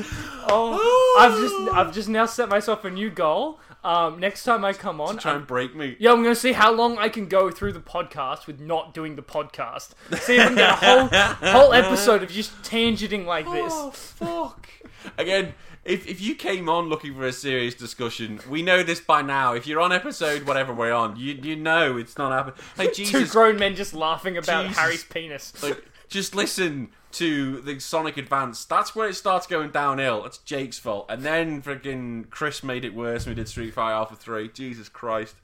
Oh, 0.48 1.16
I've 1.20 1.38
just 1.38 1.54
I've 1.72 1.94
just 1.94 2.08
now 2.08 2.26
set 2.26 2.48
myself 2.48 2.84
a 2.84 2.90
new 2.90 3.08
goal. 3.08 3.60
Um, 3.82 4.20
next 4.20 4.44
time 4.44 4.64
I 4.64 4.72
come 4.72 5.00
on, 5.00 5.16
try 5.18 5.34
and 5.34 5.46
break 5.46 5.74
me. 5.74 5.96
yeah, 5.98 6.12
I'm 6.12 6.22
gonna 6.22 6.34
see 6.34 6.52
how 6.52 6.72
long 6.72 6.98
I 6.98 7.08
can 7.08 7.26
go 7.26 7.50
through 7.50 7.72
the 7.72 7.80
podcast 7.80 8.46
with 8.46 8.60
not 8.60 8.92
doing 8.92 9.16
the 9.16 9.22
podcast. 9.22 9.90
See 10.18 10.36
if 10.36 10.40
I 10.42 10.46
can 10.46 10.54
get 10.54 10.70
a 10.70 10.76
whole 10.76 11.06
whole 11.52 11.72
episode 11.72 12.22
of 12.22 12.30
just 12.30 12.52
tangenting 12.62 13.24
like 13.24 13.46
this. 13.46 13.72
Oh 13.74 13.90
fuck! 13.90 14.68
Again, 15.16 15.54
if 15.84 16.06
if 16.06 16.20
you 16.20 16.34
came 16.34 16.68
on 16.68 16.88
looking 16.90 17.14
for 17.14 17.26
a 17.26 17.32
serious 17.32 17.74
discussion, 17.74 18.40
we 18.48 18.60
know 18.60 18.82
this 18.82 19.00
by 19.00 19.22
now. 19.22 19.54
If 19.54 19.66
you're 19.66 19.80
on 19.80 19.92
episode 19.92 20.42
whatever 20.42 20.74
we're 20.74 20.92
on, 20.92 21.16
you 21.16 21.38
you 21.42 21.56
know 21.56 21.96
it's 21.96 22.18
not 22.18 22.32
happening. 22.32 22.56
Like 22.76 22.92
Two 22.94 23.04
Jesus, 23.06 23.32
grown 23.32 23.58
men 23.58 23.76
just 23.76 23.94
laughing 23.94 24.36
about 24.36 24.66
Jesus. 24.66 24.78
Harry's 24.78 25.04
penis. 25.04 25.62
like 25.62 25.82
just 26.08 26.34
listen 26.34 26.90
to 27.12 27.60
the 27.60 27.78
Sonic 27.80 28.16
Advance. 28.16 28.64
That's 28.64 28.94
where 28.94 29.08
it 29.08 29.14
starts 29.14 29.46
going 29.46 29.70
downhill. 29.70 30.24
It's 30.24 30.38
Jake's 30.38 30.78
fault, 30.78 31.06
and 31.08 31.22
then 31.22 31.62
freaking 31.62 32.28
Chris 32.30 32.62
made 32.62 32.84
it 32.84 32.94
worse 32.94 33.26
when 33.26 33.34
we 33.34 33.42
did 33.42 33.48
Street 33.48 33.74
Fighter 33.74 33.94
Alpha 33.94 34.16
Three. 34.16 34.48
Jesus 34.48 34.88
Christ! 34.88 35.36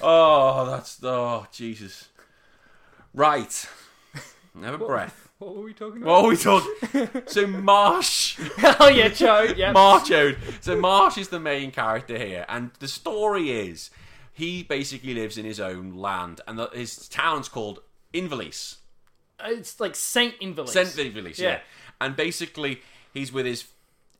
Oh, 0.00 0.66
that's 0.66 0.98
oh 1.02 1.46
Jesus. 1.52 2.08
Right, 3.14 3.66
Never 4.54 4.76
breath. 4.78 5.30
what 5.38 5.56
were 5.56 5.62
we 5.62 5.72
talking 5.72 6.02
about? 6.02 6.10
What 6.10 6.22
were 6.24 6.28
we 6.30 6.36
talking? 6.36 7.22
So 7.26 7.46
Marsh. 7.46 8.38
oh 8.80 8.88
yeah, 8.88 9.08
Joe. 9.08 9.42
Yeah. 9.56 9.72
Marsh 9.72 10.10
Ode. 10.10 10.36
So 10.60 10.76
Marsh 10.76 11.16
is 11.18 11.28
the 11.28 11.40
main 11.40 11.70
character 11.70 12.18
here, 12.18 12.44
and 12.48 12.72
the 12.78 12.88
story 12.88 13.50
is 13.50 13.90
he 14.32 14.62
basically 14.62 15.14
lives 15.14 15.38
in 15.38 15.46
his 15.46 15.58
own 15.60 15.94
land, 15.94 16.42
and 16.46 16.58
the, 16.58 16.66
his 16.74 17.08
town's 17.08 17.48
called 17.48 17.80
Ivalice. 18.12 18.76
It's 19.44 19.80
like 19.80 19.94
Saint 19.94 20.38
Ivalice. 20.40 20.68
Saint 20.68 20.88
Ivalice, 20.88 21.38
yeah. 21.38 21.48
Yeah. 21.48 21.60
And 22.00 22.16
basically, 22.16 22.80
he's 23.12 23.32
with 23.32 23.46
his. 23.46 23.66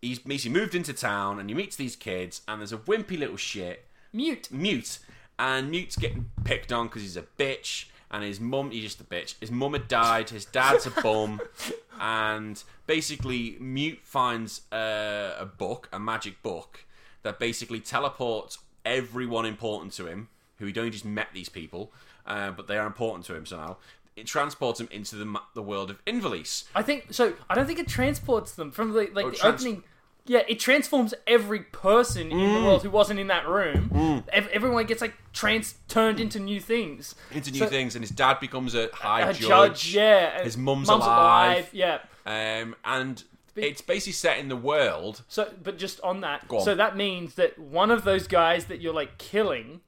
He's 0.03 0.19
basically 0.19 0.59
moved 0.59 0.75
into 0.75 0.93
town, 0.93 1.39
and 1.41 1.49
he 1.49 1.55
meets 1.55 1.77
these 1.77 1.97
kids, 1.97 2.43
and 2.47 2.61
there's 2.61 2.73
a 2.73 2.79
wimpy 2.79 3.19
little 3.19 3.37
shit, 3.37 3.87
Mewt. 4.12 4.51
Mewt, 4.53 4.99
and 5.39 5.71
Mewt's 5.71 5.97
getting 5.97 6.31
picked 6.45 6.71
on 6.71 6.87
because 6.87 7.03
he's 7.03 7.17
a 7.17 7.25
bitch, 7.39 7.87
and 8.11 8.23
his 8.23 8.39
mum, 8.39 8.71
he's 8.71 8.85
just 8.85 9.01
a 9.01 9.05
bitch. 9.05 9.35
His 9.41 9.51
mum 9.51 9.73
had 9.73 9.89
died, 9.89 10.31
his 10.31 10.45
dad's 10.45 10.87
a 10.87 10.91
bum, 10.91 11.41
and 12.01 12.62
basically, 12.87 13.57
Mewt 13.59 14.01
finds 14.05 14.62
a, 14.71 15.33
a 15.41 15.47
book, 15.47 15.89
a 15.93 15.99
magic 15.99 16.43
book, 16.43 16.85
that 17.23 17.39
basically 17.39 17.81
teleports 17.81 18.59
everyone 18.85 19.47
important 19.47 19.93
to 19.95 20.07
him, 20.07 20.29
who 20.59 20.67
he'd 20.67 20.79
only 20.79 20.91
just 20.91 21.05
met 21.05 21.29
these 21.35 21.49
people, 21.49 21.93
uh, 22.27 22.51
but 22.51 22.69
they 22.69 22.79
are 22.79 22.87
important 22.87 23.25
to 23.27 23.35
him 23.35 23.47
somehow. 23.47 23.77
It 24.17 24.27
transports 24.27 24.81
him 24.81 24.89
into 24.91 25.14
the, 25.17 25.41
the 25.55 25.62
world 25.62 25.91
of 25.91 26.03
Ivalice. 26.07 26.64
I 26.75 26.83
think 26.83 27.12
so. 27.12 27.35
I 27.51 27.55
don't 27.55 27.67
think 27.67 27.79
it 27.79 27.87
transports 27.89 28.53
them 28.53 28.71
from 28.73 28.93
the 28.93 29.09
like 29.12 29.25
Oh, 29.27 29.31
the 29.31 29.37
trans- 29.37 29.62
opening. 29.62 29.85
Yeah, 30.29 30.43
it 30.49 30.59
transforms 30.59 31.14
every 31.29 31.61
person 31.61 32.33
in 32.33 32.39
Mm. 32.39 32.59
the 32.61 32.67
world 32.67 32.83
who 32.83 32.91
wasn't 32.91 33.21
in 33.21 33.29
that 33.29 33.47
room. 33.47 34.25
Ev- 34.33 34.49
everyone 34.49 34.85
gets 34.87 35.01
like 35.01 35.14
trans 35.33 35.75
turned 35.87 36.19
into 36.19 36.41
new 36.41 36.59
things. 36.61 37.14
into 37.31 37.53
new 37.53 37.61
So- 37.61 37.67
things, 37.67 37.95
and 37.95 38.03
his 38.03 38.11
dad 38.11 38.41
becomes 38.41 38.75
a 38.75 38.89
high 38.93 39.21
A 39.21 39.33
judge. 39.33 39.47
judge, 39.49 39.95
yeah. 39.95 40.43
His 40.43 40.57
mum's 40.57 40.89
alive. 40.89 41.69
Yeah. 41.73 41.99
Um, 42.27 42.75
and 42.85 43.23
it's 43.55 43.81
basically 43.83 44.14
set 44.14 44.39
in 44.39 44.49
the 44.49 44.57
world. 44.57 45.23
So, 45.29 45.53
but 45.62 45.79
just 45.79 46.01
on 46.01 46.23
that, 46.23 46.45
on. 46.51 46.61
so 46.62 46.75
that 46.75 46.97
means 46.97 47.35
that 47.37 47.57
one 47.59 47.93
of 47.93 48.03
those 48.03 48.27
guys 48.27 48.64
that 48.64 48.81
you're 48.81 48.93
like 48.95 49.19
killing 49.19 49.81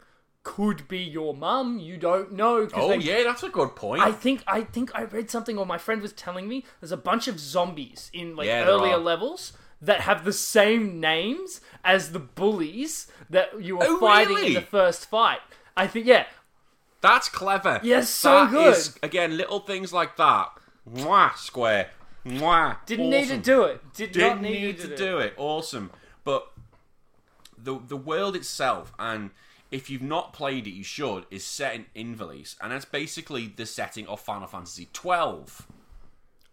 could 0.43 0.89
be 0.89 0.99
your 0.99 1.35
mum. 1.35 1.79
You 1.79 1.97
don't 1.97 2.33
know. 2.33 2.69
Oh 2.75 2.89
they- 2.89 2.97
yeah, 2.99 3.23
that's 3.25 3.43
a 3.43 3.49
good 3.49 3.77
point. 3.77 4.03
I 4.03 4.13
think 4.13 4.43
I 4.47 4.63
think 4.63 4.95
I 4.95 5.03
read 5.03 5.31
something, 5.31 5.59
or 5.59 5.67
my 5.67 5.79
friend 5.79 6.01
was 6.01 6.13
telling 6.13 6.49
me. 6.49 6.65
There's 6.81 6.93
a 6.93 6.97
bunch 6.97 7.29
of 7.29 7.39
zombies 7.39 8.11
in 8.13 8.37
like 8.37 8.47
Yeah, 8.47 8.65
earlier 8.65 8.97
levels 8.97 9.53
that 9.81 10.01
have 10.03 10.25
the 10.25 10.33
same 10.33 10.99
names 11.01 11.61
as 11.85 12.13
the 12.13 12.19
bullies 12.19 13.07
that 13.31 13.63
you 13.63 13.77
were 13.77 13.85
Oh, 13.87 14.01
fighting 14.01 14.35
really? 14.37 14.49
in 14.49 14.55
the 14.55 14.61
first 14.63 15.07
fight. 15.09 15.41
I 15.77 15.87
think 15.87 16.07
yeah, 16.07 16.27
That's 17.01 17.29
clever. 17.29 17.81
Yes, 17.85 18.09
so 18.11 18.31
That 18.47 18.51
good. 18.51 18.75
is- 18.77 18.99
again, 19.05 19.37
little 19.37 19.61
things 19.61 19.93
like 19.93 20.17
that. 20.17 20.51
Mwah, 20.93 21.37
square. 21.37 21.91
Mwah. 22.27 22.79
didn't 22.87 23.11
need 23.11 23.29
to 23.29 23.37
do 23.39 23.63
it. 23.63 23.81
Did 23.95 24.13
Didn't 24.13 24.29
not 24.29 24.41
need, 24.43 24.63
need 24.63 24.79
to 24.81 24.97
do 24.97 25.19
it. 25.19 25.35
Awesome. 25.37 25.91
But 26.25 26.51
the 27.57 27.79
the 27.87 27.97
world 27.97 28.35
itself, 28.35 28.93
and 28.99 29.31
if 29.71 29.91
you've 29.91 30.03
not 30.03 30.33
played 30.33 30.67
it, 30.67 30.71
you 30.71 30.85
should, 30.85 31.27
is 31.31 31.45
set 31.45 31.81
in 31.95 32.17
Ivalice, 32.17 32.57
and 32.61 32.73
that's 32.73 32.85
basically 32.85 33.53
the 33.55 33.67
setting 33.67 34.07
of 34.07 34.21
Final 34.21 34.47
Fantasy 34.47 34.89
twelve. 34.93 35.67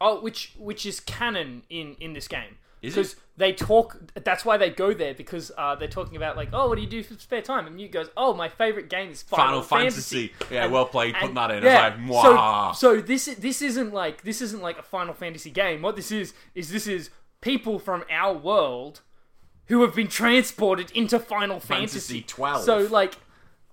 Oh, 0.01 0.19
which 0.21 0.53
which 0.57 0.85
is 0.85 0.99
canon 0.99 1.63
in 1.69 1.95
in 1.99 2.13
this 2.13 2.27
game. 2.27 2.57
Is 2.81 2.93
Because 2.93 3.15
they 3.37 3.53
talk. 3.53 3.97
That's 4.13 4.45
why 4.45 4.57
they 4.57 4.69
go 4.69 4.93
there 4.93 5.13
because 5.13 5.51
uh, 5.57 5.75
they're 5.75 5.87
talking 5.87 6.17
about 6.17 6.35
like, 6.35 6.49
oh, 6.53 6.67
what 6.67 6.75
do 6.75 6.81
you 6.81 6.87
do 6.87 7.01
for 7.03 7.15
spare 7.15 7.41
time? 7.41 7.65
And 7.65 7.79
you 7.79 7.87
goes, 7.87 8.09
oh, 8.15 8.33
my 8.33 8.49
favorite 8.49 8.89
game 8.89 9.09
is 9.11 9.23
Final, 9.23 9.61
Final 9.61 9.81
Fantasy. 9.81 10.33
Yeah, 10.51 10.67
well 10.67 10.85
played, 10.85 11.15
putting 11.15 11.35
that 11.35 11.51
in. 11.51 11.63
It's 11.65 12.09
like, 12.09 12.73
so, 12.75 12.95
so 12.95 13.01
this 13.01 13.25
this 13.25 13.61
isn't 13.61 13.93
like 13.93 14.23
this 14.23 14.41
isn't 14.41 14.61
like 14.61 14.77
a 14.77 14.83
Final 14.83 15.13
Fantasy 15.13 15.49
game. 15.49 15.81
What 15.81 15.95
this 15.95 16.11
is 16.11 16.33
is 16.53 16.69
this 16.69 16.85
is 16.85 17.09
people 17.41 17.79
from 17.79 18.03
our 18.11 18.33
world 18.33 19.01
who 19.67 19.81
have 19.81 19.95
been 19.95 20.07
transported 20.07 20.91
into 20.91 21.19
Final 21.19 21.59
Fantasy 21.59 21.99
Fantasy 21.99 22.21
12. 22.21 22.63
So 22.63 22.77
like, 22.91 23.15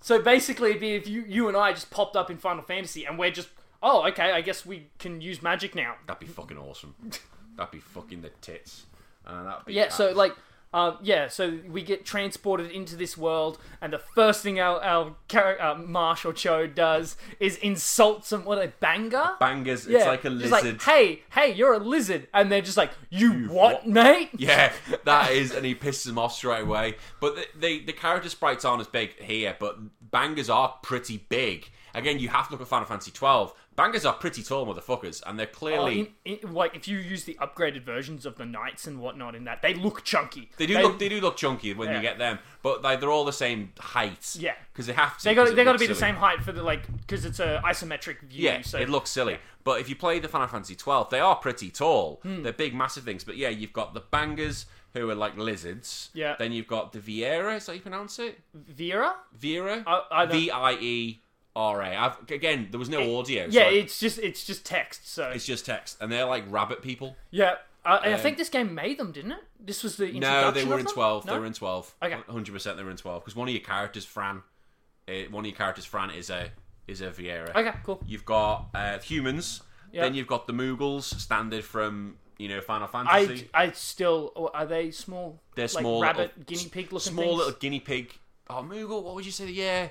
so 0.01 0.21
basically, 0.21 0.71
it'd 0.71 0.81
be 0.81 0.95
if 0.95 1.07
you 1.09 1.25
you 1.27 1.49
and 1.49 1.57
I 1.57 1.73
just 1.73 1.91
popped 1.91 2.17
up 2.17 2.31
in 2.31 2.37
Final 2.39 2.63
Fantasy 2.63 3.05
and 3.05 3.19
we're 3.19 3.31
just. 3.31 3.49
Oh, 3.85 4.07
okay. 4.07 4.31
I 4.31 4.43
guess 4.43 4.65
we 4.65 4.87
can 5.01 5.21
use 5.21 5.43
magic 5.43 5.75
now. 5.75 5.97
That'd 6.07 6.21
be 6.21 6.33
fucking 6.33 6.57
awesome. 6.57 6.95
That'd 7.57 7.73
be 7.73 7.81
fucking 7.81 8.23
the 8.23 8.31
tits. 8.41 8.87
Uh, 9.27 9.43
that'd 9.43 9.67
be 9.67 9.75
Yeah, 9.75 9.89
so 9.89 10.13
like, 10.13 10.35
um, 10.73 10.99
yeah, 11.03 11.29
so 11.29 11.59
we 11.69 11.83
get 11.83 12.05
transported 12.05 12.71
into 12.71 12.97
this 12.97 13.17
world, 13.19 13.59
and 13.81 13.93
the 13.93 13.99
first 13.99 14.43
thing 14.43 14.59
our 14.61 14.81
our 14.83 15.15
char- 15.29 15.61
uh, 15.61 15.75
Marsh 15.77 16.25
or 16.25 16.33
Cho 16.33 16.67
does 16.67 17.17
is 17.41 17.57
insult 17.59 18.25
some 18.25 18.45
what 18.45 18.59
a 18.59 18.69
banger. 18.81 19.33
Bangaas. 19.41 19.89
yeah, 19.89 19.99
It's 19.99 20.07
like 20.07 20.25
a 20.25 20.31
lizard. 20.31 20.51
like, 20.65 20.83
hey, 20.83 21.23
hey, 21.33 21.53
you're 21.53 21.75
a 21.75 21.79
lizard, 21.79 22.29
and 22.33 22.51
they're 22.51 22.63
just 22.63 22.77
like, 22.77 22.91
you, 23.11 23.49
what, 23.49 23.85
what?" 23.85 23.87
mate? 23.87 24.31
Yeah, 24.39 24.73
that 25.05 25.33
is, 25.33 25.53
and 25.55 25.65
he 25.67 25.75
pisses 25.75 26.09
him 26.09 26.19
off 26.19 26.33
straight 26.35 26.63
away. 26.63 26.97
But 27.21 27.37
the, 27.37 27.47
the 27.59 27.85
the 27.87 27.93
character 27.93 28.29
sprites 28.29 28.65
aren't 28.65 28.81
as 28.81 28.87
big 28.89 29.21
here, 29.23 29.57
but 29.61 29.79
Bangaas 30.11 30.53
are 30.53 30.75
pretty 30.83 31.19
big. 31.29 31.71
Again, 31.95 32.19
you 32.19 32.29
have 32.31 32.47
to 32.47 32.53
look 32.53 32.63
at 32.63 32.69
Final 32.69 32.87
Fantasy 32.87 33.11
twelve. 33.11 33.53
Bangaas 33.77 34.05
are 34.07 34.13
pretty 34.15 34.43
tall 34.43 34.67
motherfuckers, 34.67 35.23
and 35.27 35.39
they're 35.39 35.47
Oh, 35.53 35.57
clearly 35.59 36.15
in, 36.25 36.39
in, 36.43 36.53
like 36.53 36.77
if 36.77 36.87
you 36.87 36.99
use 36.99 37.25
the 37.25 37.35
upgraded 37.41 37.83
versions 37.85 38.27
of 38.27 38.37
the 38.37 38.45
knights 38.45 38.87
and 38.87 39.01
whatnot 39.01 39.35
in 39.35 39.45
that, 39.45 39.63
they 39.63 39.73
look 39.75 40.05
chunky. 40.05 40.51
they 40.59 40.67
do 40.67 40.79
look 40.79 40.99
they 40.99 41.09
do 41.09 41.21
look 41.21 41.37
chunky 41.37 41.73
when 41.75 41.89
Yeah. 41.89 41.97
you 41.97 42.03
get 42.03 42.19
them, 42.19 42.39
but 42.63 42.83
like 42.83 43.01
they're 43.01 43.11
all 43.11 43.25
the 43.25 43.33
same 43.33 43.73
height. 43.79 44.37
Yeah. 44.39 44.55
because 44.73 44.87
they 44.87 44.93
have 44.93 45.17
to. 45.19 45.25
They 45.25 45.35
got 45.35 45.55
they 45.57 45.65
got 45.65 45.73
to 45.73 45.79
be 45.79 45.87
the 45.87 45.95
same 45.95 46.17
height 46.17 46.43
for 46.43 46.53
the 46.53 46.63
like 46.63 46.87
because 47.01 47.25
it's 47.25 47.41
a 47.41 47.61
isometric 47.65 48.21
view. 48.21 48.45
Yeah, 48.45 48.63
so 48.63 48.79
it 48.79 48.89
looks 48.89 49.11
silly. 49.11 49.39
But 49.65 49.81
if 49.81 49.89
you 49.89 49.95
play 49.97 50.19
the 50.19 50.27
Final 50.29 50.49
Fantasy 50.49 50.75
12, 50.75 51.11
they 51.11 51.21
are 51.21 51.37
pretty 51.37 51.71
tall. 51.71 52.19
Hmm. 52.25 52.43
They're 52.43 52.53
big, 52.53 52.75
massive 52.75 53.05
things. 53.05 53.23
But 53.23 53.37
yeah, 53.37 53.49
you've 53.49 53.73
got 53.73 53.95
the 53.95 54.01
Bangaas 54.01 54.65
who 54.93 55.09
are 55.09 55.15
like 55.15 55.37
lizards. 55.39 56.11
Yeah. 56.15 56.35
Then 56.39 56.51
you've 56.53 56.67
got 56.67 56.93
the 56.93 56.99
Viera. 56.99 57.57
Is 57.57 57.67
that 57.67 57.73
how 57.73 57.77
you 57.77 57.81
pronounce 57.81 58.19
it? 58.19 58.41
I- 59.87 60.03
I 60.11 60.27
V 60.27 60.51
I 60.51 60.73
E 60.75 61.23
R 61.55 61.83
A. 61.83 61.97
I've 61.97 62.31
Again, 62.31 62.69
there 62.71 62.79
was 62.79 62.89
no 62.89 63.19
audio. 63.19 63.47
Yeah, 63.51 63.65
so 63.65 63.69
it's 63.71 64.01
just 64.01 64.19
it's 64.19 64.45
just 64.45 64.65
text. 64.65 65.09
So 65.13 65.29
it's 65.31 65.45
just 65.47 65.67
text, 65.67 65.99
and 66.01 66.11
they're 66.11 66.25
like 66.25 66.45
rabbit 66.49 66.83
people. 66.83 67.17
yeah, 67.31 67.57
I 67.85 68.13
Um, 68.13 68.21
think 68.21 68.39
this 68.39 68.49
game 68.49 68.75
made 68.75 68.99
them, 68.99 69.13
didn't 69.13 69.33
it? 69.33 69.45
This 69.61 69.83
was 69.83 69.97
the 69.97 70.13
No, 70.19 70.51
they 70.51 70.65
were 70.65 70.79
in? 70.79 70.87
12. 70.87 71.27
No? 71.27 71.33
They 71.35 71.39
were 71.41 71.47
in 71.47 71.53
12. 71.53 71.95
Okay. 72.03 72.17
100% 72.29 72.77
they 72.77 72.83
were 72.85 72.91
in 72.91 72.97
12 72.97 73.23
because 73.25 73.37
one 73.37 73.49
of 73.49 73.55
your 73.55 73.63
characters, 73.63 74.05
Fran, 74.05 74.43
uh, 75.09 75.13
one 75.31 75.45
of 75.45 75.47
your 75.47 75.57
characters, 75.57 75.85
Fran, 75.85 76.11
is 76.11 76.31
a 76.31 76.51
is 76.89 77.01
a 77.01 77.11
Viera. 77.11 77.55
Okay, 77.55 77.73
cool. 77.85 78.03
You've 78.07 78.25
got 78.25 78.69
uh, 78.75 78.99
humans. 78.99 79.63
Yeah. 79.93 80.03
Then 80.03 80.15
you've 80.15 80.27
got 80.27 80.47
the 80.47 80.53
Moogles, 80.53 81.03
standard 81.21 81.65
from 81.65 82.17
you 82.39 82.49
know 82.49 82.61
Final 82.61 82.89
Fantasy. 82.89 83.49
I, 83.53 83.65
I 83.65 83.71
still 83.73 84.33
oh, 84.37 84.49
are 84.55 84.65
they 84.67 84.91
small? 84.91 85.41
They're 85.55 85.65
like 85.67 85.71
small, 85.71 86.01
rabbit, 86.03 86.33
little- 86.39 86.45
guinea 86.45 86.69
pig 86.71 86.93
looking 86.93 87.13
small 87.13 87.25
things? 87.27 87.37
little 87.39 87.53
guinea 87.61 87.81
pig. 87.81 88.13
Oh, 88.49 88.63
Moogle. 88.69 89.03
What 89.03 89.15
would 89.17 89.27
you 89.27 89.33
say? 89.33 89.47
Yeah, 89.51 89.89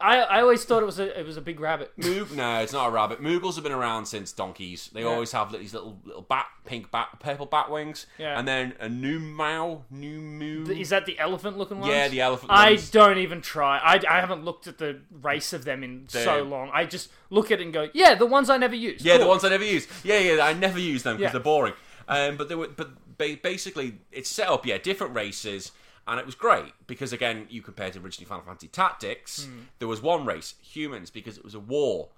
I, 0.00 0.18
I 0.18 0.40
always 0.42 0.64
thought 0.64 0.82
it 0.82 0.86
was 0.86 0.98
a 0.98 1.18
it 1.18 1.24
was 1.24 1.36
a 1.36 1.40
big 1.40 1.60
rabbit. 1.60 1.92
Moog. 1.98 2.32
no, 2.32 2.60
it's 2.60 2.72
not 2.72 2.88
a 2.88 2.90
rabbit. 2.90 3.22
Moogles 3.22 3.54
have 3.54 3.62
been 3.64 3.72
around 3.72 4.06
since 4.06 4.32
donkeys. 4.32 4.90
They 4.92 5.00
Yeah. 5.02 5.06
always 5.06 5.32
have 5.32 5.52
these 5.52 5.72
little 5.72 5.98
little 6.04 6.22
bat, 6.22 6.46
pink 6.66 6.90
bat, 6.90 7.08
purple 7.20 7.46
bat 7.46 7.70
wings. 7.70 8.06
Yeah. 8.18 8.38
And 8.38 8.46
then 8.46 8.74
a 8.80 8.88
Nu 8.88 9.18
Mou, 9.20 9.82
Nu 9.90 10.20
Mou. 10.20 10.64
Is 10.72 10.88
that 10.90 11.06
the 11.06 11.18
elephant 11.18 11.56
looking 11.56 11.78
ones? 11.80 11.92
Yeah, 11.92 12.08
the 12.08 12.20
elephant 12.20 12.50
I 12.52 12.70
ones. 12.70 12.90
don't 12.90 13.18
even 13.18 13.40
try. 13.40 13.78
I, 13.78 14.00
I 14.08 14.20
haven't 14.20 14.44
looked 14.44 14.66
at 14.66 14.78
the 14.78 15.00
race 15.22 15.52
of 15.52 15.64
them 15.64 15.82
in 15.84 16.06
so 16.08 16.24
They're- 16.24 16.42
long. 16.42 16.70
I 16.74 16.84
just 16.86 17.10
look 17.30 17.50
at 17.50 17.60
it 17.60 17.64
and 17.64 17.72
go, 17.72 17.88
yeah, 17.94 18.14
the 18.14 18.26
ones 18.26 18.50
I 18.50 18.56
never 18.58 18.74
use. 18.74 19.02
Yeah, 19.04 19.14
the 19.14 19.20
Cool. 19.20 19.28
ones 19.28 19.44
I 19.44 19.48
never 19.48 19.64
use. 19.64 19.86
Yeah, 20.02 20.18
yeah, 20.18 20.44
I 20.44 20.52
never 20.54 20.78
use 20.78 21.02
them 21.04 21.16
because 21.16 21.28
Yeah. 21.28 21.32
they're 21.32 21.40
boring. 21.40 21.74
Um, 22.08 22.36
but 22.36 22.48
they 22.48 22.54
were, 22.54 22.68
but 22.68 22.90
ba- 23.16 23.38
basically 23.42 23.98
it's 24.12 24.28
set 24.28 24.48
up, 24.48 24.66
yeah, 24.66 24.76
different 24.76 25.14
races, 25.14 25.72
and 26.06 26.20
it 26.20 26.26
was 26.26 26.34
great 26.34 26.72
because 26.86 27.12
again, 27.12 27.46
you 27.50 27.62
compared 27.62 27.92
to 27.94 28.00
originally 28.00 28.26
Final 28.26 28.44
Fantasy 28.44 28.68
Tactics, 28.68 29.44
hmm. 29.44 29.60
there 29.78 29.88
was 29.88 30.02
one 30.02 30.24
race, 30.24 30.54
humans, 30.62 31.10
because 31.10 31.38
it 31.38 31.44
was 31.44 31.54
a 31.54 31.60
war 31.60 32.08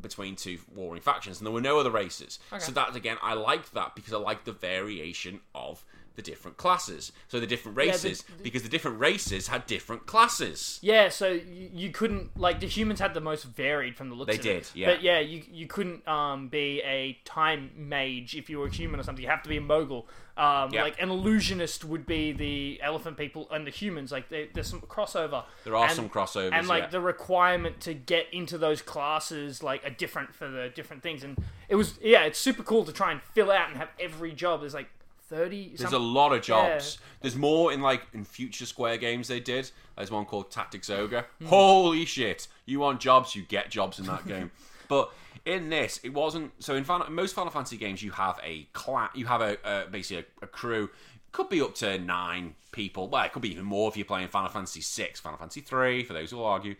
between 0.00 0.36
two 0.36 0.58
warring 0.74 1.02
factions, 1.02 1.38
and 1.38 1.46
there 1.46 1.52
were 1.52 1.60
no 1.60 1.78
other 1.78 1.90
races. 1.90 2.38
So 2.58 2.72
that 2.72 2.96
again, 2.96 3.18
I 3.22 3.34
liked 3.34 3.74
that 3.74 3.94
because 3.94 4.12
I 4.12 4.18
liked 4.18 4.44
the 4.44 4.52
variation 4.52 5.40
of 5.54 5.84
the 6.14 6.22
different 6.22 6.56
classes. 6.56 7.12
So 7.28 7.40
the 7.40 7.46
different 7.46 7.76
the- 7.76 7.80
races, 7.86 8.24
because 8.42 8.62
the 8.62 8.68
different 8.68 9.00
races 9.00 9.48
had 9.48 9.66
different 9.66 10.06
classes. 10.06 10.78
Yeah, 10.82 11.08
so 11.08 11.28
you, 11.32 11.70
you 11.72 11.90
couldn't 11.90 12.38
like 12.38 12.60
the 12.60 12.66
humans 12.66 13.00
had 13.00 13.14
the 13.14 13.20
most 13.20 13.44
varied 13.44 13.96
from 13.96 14.08
the 14.08 14.14
looks. 14.14 14.30
They 14.32 14.36
of 14.38 14.42
did, 14.42 14.56
it. 14.56 14.72
yeah. 14.74 14.86
But 14.90 15.02
yeah, 15.02 15.20
you 15.20 15.42
you 15.50 15.66
couldn't 15.66 16.06
um 16.08 16.48
be 16.48 16.80
a 16.82 17.18
time 17.24 17.70
mage 17.76 18.34
if 18.34 18.48
you 18.50 18.58
were 18.58 18.66
a 18.66 18.70
human 18.70 19.00
or 19.00 19.02
something. 19.02 19.22
You 19.22 19.30
have 19.30 19.42
to 19.42 19.48
be 19.48 19.56
a 19.56 19.60
Moogle. 19.60 20.04
Um, 20.34 20.70
Yeah. 20.72 20.82
like 20.84 21.00
an 21.00 21.10
illusionist 21.10 21.84
would 21.84 22.06
be 22.06 22.32
the 22.32 22.80
elephant 22.82 23.18
people 23.18 23.46
and 23.50 23.66
the 23.66 23.70
humans. 23.70 24.10
Like 24.10 24.30
they, 24.30 24.48
there's 24.54 24.66
some 24.66 24.80
crossover. 24.80 25.44
There 25.64 25.76
are 25.76 25.86
And- 25.86 25.94
some 25.94 26.08
crossovers, 26.08 26.52
and 26.52 26.66
like 26.66 26.84
yeah. 26.84 26.88
the 26.88 27.00
requirement 27.02 27.80
to 27.82 27.92
get 27.92 28.26
into 28.32 28.56
those 28.56 28.80
classes 28.80 29.62
like 29.62 29.84
are 29.84 29.90
different 29.90 30.34
for 30.34 30.48
the 30.48 30.70
different 30.74 31.02
things. 31.02 31.22
And 31.22 31.36
it 31.68 31.76
was 31.76 31.98
yeah, 32.02 32.22
it's 32.24 32.38
super 32.38 32.62
cool 32.62 32.84
to 32.84 32.92
try 32.92 33.12
and 33.12 33.20
fill 33.34 33.50
out 33.50 33.68
and 33.68 33.76
have 33.76 33.90
every 34.00 34.32
job. 34.32 34.60
There's 34.60 34.74
like 34.74 34.88
thirty. 35.36 35.68
There's 35.76 35.90
some- 35.90 35.94
a 35.94 36.04
lot 36.04 36.32
of 36.32 36.42
jobs. 36.42 36.98
There's 37.20 37.36
more 37.36 37.72
in 37.72 37.80
like 37.80 38.02
in 38.12 38.24
future 38.24 38.66
Square 38.66 38.98
games 38.98 39.28
they 39.28 39.40
did. 39.40 39.70
There's 39.96 40.10
one 40.10 40.24
called 40.24 40.50
Tactics 40.50 40.90
Ogre. 40.90 41.26
Hmm. 41.40 41.46
Holy 41.46 42.04
shit! 42.04 42.48
You 42.66 42.80
want 42.80 43.00
jobs, 43.00 43.34
you 43.36 43.42
get 43.42 43.70
jobs 43.70 43.98
in 43.98 44.06
that 44.06 44.26
game. 44.26 44.50
But 44.88 45.10
in 45.46 45.70
this, 45.70 46.00
it 46.02 46.12
wasn't. 46.12 46.52
So 46.62 46.74
in 46.74 46.84
Final, 46.84 47.08
most 47.10 47.34
Final 47.34 47.50
Fantasy 47.50 47.78
games, 47.78 48.02
you 48.02 48.10
have 48.10 48.38
a 48.44 48.68
clan. 48.74 49.08
You 49.14 49.24
have 49.24 49.40
a, 49.40 49.86
basically 49.90 50.26
a, 50.42 50.44
a 50.44 50.46
crew. 50.46 50.90
Could 51.30 51.48
be 51.48 51.62
up 51.62 51.74
to 51.76 51.98
nine 51.98 52.56
people. 52.72 53.08
Well, 53.08 53.24
it 53.24 53.32
could 53.32 53.40
be 53.40 53.50
even 53.50 53.64
more 53.64 53.88
if 53.88 53.96
you're 53.96 54.04
playing 54.04 54.28
Final 54.28 54.50
Fantasy 54.50 54.82
six, 54.82 55.18
Final 55.18 55.38
Fantasy 55.38 55.62
three. 55.62 56.04
For 56.04 56.12
those 56.12 56.30
who 56.30 56.36
will 56.36 56.44
argue, 56.44 56.74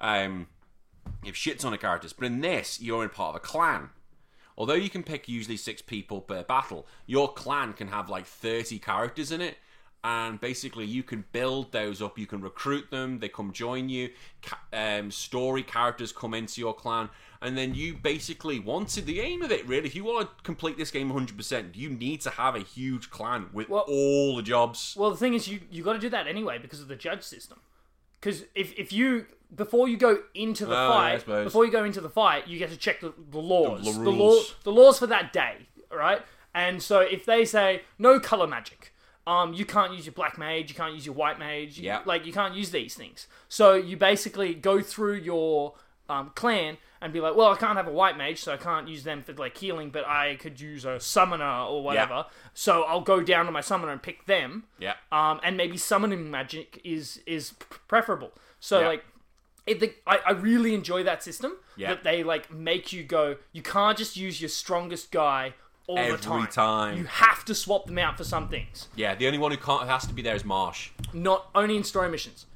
um, 0.00 0.46
you 1.22 1.26
have 1.26 1.36
shit 1.36 1.58
ton 1.58 1.74
of 1.74 1.80
characters. 1.80 2.14
But 2.14 2.24
in 2.24 2.40
this, 2.40 2.80
you're 2.80 3.02
in 3.02 3.10
part 3.10 3.30
of 3.30 3.42
a 3.42 3.44
clan. 3.44 3.90
Although 4.58 4.74
you 4.74 4.90
can 4.90 5.04
pick 5.04 5.28
usually 5.28 5.56
six 5.56 5.80
people 5.80 6.20
per 6.20 6.42
battle, 6.42 6.84
your 7.06 7.32
clan 7.32 7.72
can 7.72 7.88
have 7.88 8.10
like 8.10 8.26
30 8.26 8.80
characters 8.80 9.30
in 9.30 9.40
it. 9.40 9.56
And 10.04 10.40
basically, 10.40 10.84
you 10.84 11.02
can 11.02 11.24
build 11.32 11.72
those 11.72 12.02
up. 12.02 12.18
You 12.18 12.26
can 12.26 12.40
recruit 12.40 12.90
them. 12.90 13.18
They 13.20 13.28
come 13.28 13.52
join 13.52 13.88
you. 13.88 14.10
Um, 14.72 15.10
story 15.10 15.62
characters 15.62 16.12
come 16.12 16.34
into 16.34 16.60
your 16.60 16.74
clan. 16.74 17.08
And 17.40 17.56
then 17.56 17.74
you 17.74 17.94
basically 17.94 18.58
wanted 18.58 19.06
the 19.06 19.20
aim 19.20 19.42
of 19.42 19.52
it, 19.52 19.66
really. 19.66 19.86
If 19.86 19.94
you 19.94 20.04
want 20.04 20.28
to 20.28 20.42
complete 20.44 20.76
this 20.76 20.90
game 20.90 21.10
100%, 21.10 21.76
you 21.76 21.90
need 21.90 22.20
to 22.22 22.30
have 22.30 22.54
a 22.56 22.60
huge 22.60 23.10
clan 23.10 23.50
with 23.52 23.68
Well- 23.68 23.84
all 23.88 24.36
the 24.36 24.42
jobs. 24.42 24.94
Well, 24.96 25.10
the 25.10 25.16
thing 25.16 25.34
is, 25.34 25.46
you 25.48 25.60
you 25.70 25.84
got 25.84 25.92
to 25.94 25.98
do 26.00 26.08
that 26.10 26.26
anyway 26.26 26.58
because 26.58 26.80
of 26.80 26.88
the 26.88 26.96
judge 26.96 27.22
system. 27.22 27.60
Because 28.20 28.44
if, 28.54 28.72
if 28.76 28.92
you 28.92 29.26
before 29.54 29.88
you 29.88 29.96
go 29.96 30.18
into 30.34 30.66
the 30.66 30.72
Oh, 30.76 30.88
yeah, 30.88 30.94
I 30.94 31.10
fight, 31.12 31.20
suppose. 31.20 31.44
before 31.44 31.64
you 31.64 31.72
go 31.72 31.84
into 31.84 32.00
the 32.00 32.10
fight, 32.10 32.46
you 32.48 32.58
get 32.58 32.70
to 32.70 32.76
check 32.76 33.00
the, 33.00 33.12
the 33.30 33.38
laws, 33.38 33.84
the 33.84 34.10
law, 34.10 34.28
rules. 34.30 34.54
the 34.64 34.72
laws 34.72 34.98
for 34.98 35.06
that 35.06 35.32
day, 35.32 35.66
right? 35.90 36.22
And 36.54 36.82
so 36.82 37.00
if 37.00 37.24
they 37.24 37.44
say 37.44 37.82
no 37.98 38.18
color 38.20 38.46
magic, 38.46 38.92
um, 39.26 39.52
you 39.52 39.64
can't 39.64 39.92
use 39.92 40.06
your 40.06 40.14
black 40.14 40.38
mage, 40.38 40.68
you 40.70 40.74
can't 40.74 40.94
use 40.94 41.04
your 41.06 41.14
white 41.14 41.38
mage, 41.38 41.78
you- 41.78 41.84
Yeah. 41.84 42.00
like 42.04 42.24
you 42.26 42.32
can't 42.32 42.54
use 42.54 42.70
these 42.70 42.94
things. 42.94 43.26
So 43.48 43.74
you 43.74 43.96
basically 43.96 44.54
go 44.54 44.80
through 44.80 45.14
your 45.16 45.74
um, 46.10 46.32
clan 46.34 46.78
and 47.02 47.12
be 47.12 47.20
like, 47.20 47.36
well, 47.36 47.48
I 47.52 47.56
can't 47.56 47.76
have 47.76 47.86
a 47.86 47.92
white 47.92 48.16
mage, 48.16 48.40
so 48.40 48.50
I 48.54 48.56
can't 48.56 48.88
use 48.88 49.04
them 49.04 49.22
for 49.22 49.34
like 49.34 49.56
healing, 49.58 49.90
but 49.90 50.06
I 50.06 50.36
could 50.36 50.58
use 50.58 50.86
a 50.86 50.98
summoner 50.98 51.44
or 51.64 51.82
whatever. 51.84 52.24
So 52.54 52.84
I'll 52.84 53.02
go 53.02 53.22
down 53.22 53.44
to 53.44 53.52
my 53.52 53.60
summoner 53.60 53.92
and 53.92 54.02
pick 54.02 54.24
them 54.24 54.64
Yeah. 54.78 54.94
um, 55.12 55.38
and 55.42 55.56
maybe 55.58 55.76
summoning 55.76 56.30
magic 56.30 56.80
is 56.82 57.20
is 57.26 57.52
p- 57.52 57.76
preferable. 57.88 58.32
So 58.58 58.80
Yeah. 58.80 58.88
like, 58.88 59.04
it, 59.68 59.80
the, 59.80 59.92
I 60.06 60.18
I 60.26 60.30
really 60.32 60.74
enjoy 60.74 61.02
that 61.04 61.22
system 61.22 61.52
Yeah. 61.76 61.88
that 61.90 62.04
they 62.04 62.22
like 62.22 62.52
make 62.52 62.92
you 62.92 63.02
go. 63.04 63.36
You 63.52 63.62
can't 63.62 63.96
just 63.98 64.16
use 64.16 64.40
your 64.40 64.48
strongest 64.48 65.10
guy 65.12 65.54
all 65.86 65.98
Every 65.98 66.12
the 66.16 66.22
time. 66.22 66.38
Every 66.40 66.52
time. 66.52 66.98
You 66.98 67.04
have 67.04 67.44
to 67.46 67.54
swap 67.54 67.86
them 67.86 67.98
out 67.98 68.16
for 68.16 68.24
some 68.24 68.48
things. 68.48 68.88
Yeah, 68.96 69.14
the 69.14 69.26
only 69.26 69.38
one 69.38 69.50
who 69.52 69.56
can't 69.58 69.88
has 69.88 70.06
to 70.06 70.12
be 70.14 70.22
there 70.22 70.36
is 70.36 70.44
Marsh. 70.44 70.90
Not 71.12 71.48
only 71.54 71.76
in 71.76 71.84
story 71.84 72.10
missions. 72.10 72.46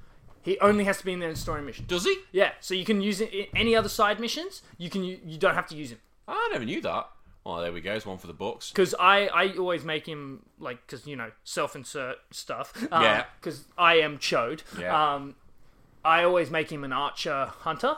He 0.42 0.58
only 0.58 0.84
has 0.84 0.98
to 0.98 1.04
be 1.04 1.12
in 1.12 1.20
there 1.20 1.30
in 1.30 1.36
story 1.36 1.62
missions. 1.62 1.86
Does 1.88 2.04
he? 2.04 2.16
Yeah, 2.32 2.52
so 2.60 2.74
you 2.74 2.84
can 2.84 3.00
use 3.00 3.20
it 3.20 3.32
in 3.32 3.46
any 3.54 3.76
other 3.76 3.88
side 3.88 4.18
missions. 4.20 4.62
You 4.76 4.90
can 4.90 5.04
you 5.04 5.38
don't 5.38 5.54
have 5.54 5.68
to 5.68 5.76
use 5.76 5.90
him. 5.92 5.98
I 6.28 6.48
never 6.52 6.64
knew 6.64 6.80
that. 6.80 7.08
Well, 7.44 7.60
there 7.60 7.72
we 7.72 7.80
go. 7.80 7.92
It's 7.94 8.06
one 8.06 8.18
for 8.18 8.28
the 8.28 8.32
books. 8.32 8.70
because 8.70 8.94
I, 9.00 9.26
I 9.26 9.56
always 9.56 9.84
make 9.84 10.06
him 10.06 10.42
like 10.60 10.78
because 10.86 11.06
you 11.06 11.16
know 11.16 11.30
self-insert 11.44 12.16
stuff 12.30 12.72
Yeah. 12.90 13.24
because 13.40 13.64
I 13.78 13.94
am 13.96 14.18
chode 14.18 14.62
Yeah. 14.78 15.14
um 15.14 15.34
I 16.04 16.24
always 16.24 16.50
make 16.50 16.70
him 16.70 16.84
an 16.84 16.92
archer 16.92 17.46
hunter 17.60 17.96